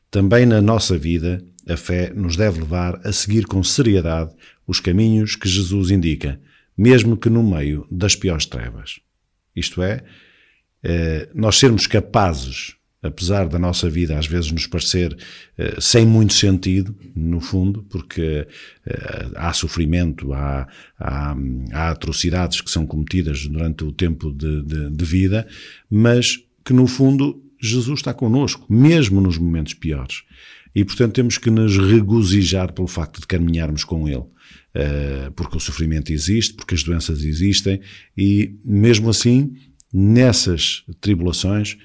Também 0.09 0.47
na 0.47 0.63
nossa 0.63 0.97
vida, 0.97 1.45
a 1.69 1.77
fé 1.77 2.13
nos 2.15 2.37
deve 2.37 2.61
levar 2.61 3.01
a 3.05 3.13
seguir 3.13 3.47
com 3.47 3.63
seriedade 3.65 4.33
os 4.67 4.79
caminhos 4.79 5.35
que 5.35 5.49
Jesus 5.49 5.91
indica, 5.91 6.41
mesmo 6.79 7.17
que 7.17 7.29
no 7.29 7.43
meio 7.43 7.85
das 7.91 8.15
piores 8.15 8.47
trevas. 8.47 9.01
Isto 9.57 9.83
é, 9.83 10.05
eh, 10.85 11.29
nós 11.35 11.59
sermos 11.59 11.87
capazes, 11.87 12.77
apesar 13.03 13.49
da 13.49 13.59
nossa 13.59 13.91
vida 13.91 14.17
às 14.19 14.27
vezes 14.27 14.53
nos 14.53 14.67
parecer 14.67 15.17
eh, 15.59 15.77
sem 15.81 16.07
muito 16.07 16.33
sentido, 16.35 16.95
no 17.17 17.41
fundo, 17.41 17.83
porque 17.91 18.47
eh, 18.87 19.27
há 19.35 19.53
sofrimento, 19.53 20.33
há, 20.33 20.69
há, 20.99 21.37
há 21.73 21.91
atrocidades 21.91 22.61
que 22.61 22.71
são 22.71 22.87
cometidas 22.87 23.47
durante 23.47 23.83
o 23.85 23.91
tempo 23.93 24.33
de, 24.33 24.63
de- 24.63 24.91
de 24.91 25.05
vida, 25.05 25.47
mas 25.91 26.39
que 26.65 26.73
no 26.73 26.87
fundo 26.87 27.43
Jesus 27.61 27.99
está 28.01 28.15
connosco, 28.15 28.67
mesmo 28.73 29.21
nos 29.21 29.37
momentos 29.39 29.75
piores. 29.75 30.23
E 30.75 30.85
portanto 30.85 31.13
temos 31.15 31.37
que 31.39 31.51
nos 31.51 31.77
regozijar 31.77 32.73
pelo 32.73 32.89
facto 32.89 33.21
de 33.21 33.27
caminharmos 33.27 33.85
com 33.85 34.09
Ele. 34.09 34.25
Eh, 34.75 35.31
porque 35.37 35.57
o 35.57 35.61
sofrimento 35.61 36.13
existe, 36.13 36.55
porque 36.55 36.75
as 36.75 36.83
doenças 36.83 37.23
existem, 37.25 37.81
e 38.17 38.55
mesmo 38.65 39.11
assim, 39.11 39.55
nessas 39.93 40.83
tribulações, 41.01 41.77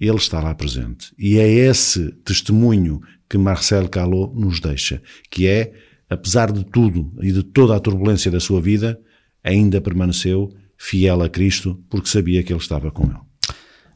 ele 0.00 0.16
está 0.16 0.40
lá 0.40 0.54
presente. 0.54 1.12
E 1.18 1.38
é 1.38 1.48
esse 1.48 2.12
testemunho 2.24 3.00
que 3.28 3.38
Marcel 3.38 3.88
Calot 3.88 4.32
nos 4.34 4.60
deixa, 4.60 5.02
que 5.30 5.46
é, 5.46 5.72
apesar 6.08 6.52
de 6.52 6.64
tudo 6.64 7.12
e 7.22 7.32
de 7.32 7.42
toda 7.42 7.74
a 7.76 7.80
turbulência 7.80 8.30
da 8.30 8.40
sua 8.40 8.60
vida, 8.60 8.98
ainda 9.42 9.80
permaneceu 9.80 10.52
fiel 10.76 11.22
a 11.22 11.28
Cristo 11.28 11.80
porque 11.88 12.08
sabia 12.08 12.42
que 12.42 12.52
ele 12.52 12.60
estava 12.60 12.90
com 12.90 13.04
ele. 13.04 13.34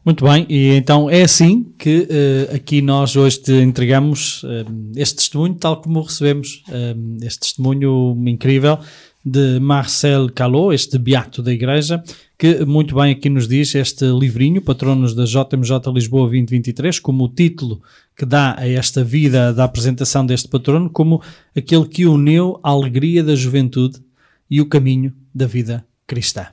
Muito 0.04 0.24
bem, 0.24 0.46
e 0.48 0.68
então 0.68 1.10
é 1.10 1.22
assim 1.22 1.66
que 1.78 2.06
eh, 2.08 2.54
aqui 2.54 2.80
nós 2.80 3.14
hoje 3.14 3.42
te 3.42 3.52
entregamos 3.52 4.42
eh, 4.44 4.64
este 4.96 5.16
testemunho, 5.16 5.54
tal 5.56 5.82
como 5.82 6.00
recebemos 6.00 6.62
eh, 6.70 6.96
este 7.22 7.40
testemunho 7.40 8.16
incrível 8.26 8.78
de 9.22 9.58
Marcel 9.60 10.30
Calot, 10.34 10.74
este 10.74 10.98
beato 10.98 11.42
da 11.42 11.52
Igreja, 11.52 12.02
que 12.38 12.64
muito 12.64 12.94
bem 12.94 13.12
aqui 13.12 13.28
nos 13.28 13.48
diz 13.48 13.74
este 13.74 14.04
livrinho, 14.04 14.62
Patronos 14.62 15.12
da 15.12 15.24
JMJ 15.24 15.92
Lisboa 15.92 16.28
2023, 16.28 17.00
como 17.00 17.24
o 17.24 17.28
título 17.28 17.82
que 18.16 18.24
dá 18.24 18.56
a 18.56 18.68
esta 18.68 19.02
vida 19.02 19.52
da 19.52 19.64
apresentação 19.64 20.24
deste 20.24 20.48
patrono, 20.48 20.88
como 20.88 21.20
aquele 21.56 21.88
que 21.88 22.06
uniu 22.06 22.60
a 22.62 22.70
alegria 22.70 23.24
da 23.24 23.34
juventude 23.34 24.00
e 24.48 24.60
o 24.60 24.68
caminho 24.68 25.12
da 25.34 25.48
vida 25.48 25.84
cristã. 26.06 26.46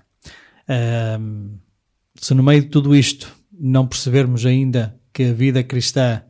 Ahm, 0.68 1.60
se 2.16 2.34
no 2.34 2.42
meio 2.42 2.64
de 2.64 2.70
tudo 2.70 2.96
isto 2.96 3.32
não 3.52 3.86
percebermos 3.86 4.44
ainda 4.44 5.00
que 5.14 5.26
a 5.26 5.34
vida 5.34 5.64
cristã 5.64 6.24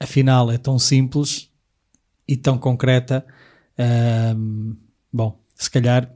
afinal 0.00 0.50
é 0.50 0.58
tão 0.58 0.80
simples 0.80 1.48
e 2.26 2.36
tão 2.36 2.58
concreta, 2.58 3.24
ahm, 3.78 4.72
bom, 5.12 5.40
se 5.54 5.70
calhar 5.70 6.12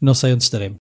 não 0.00 0.14
sei 0.14 0.32
onde 0.32 0.44
estaremos. 0.44 0.87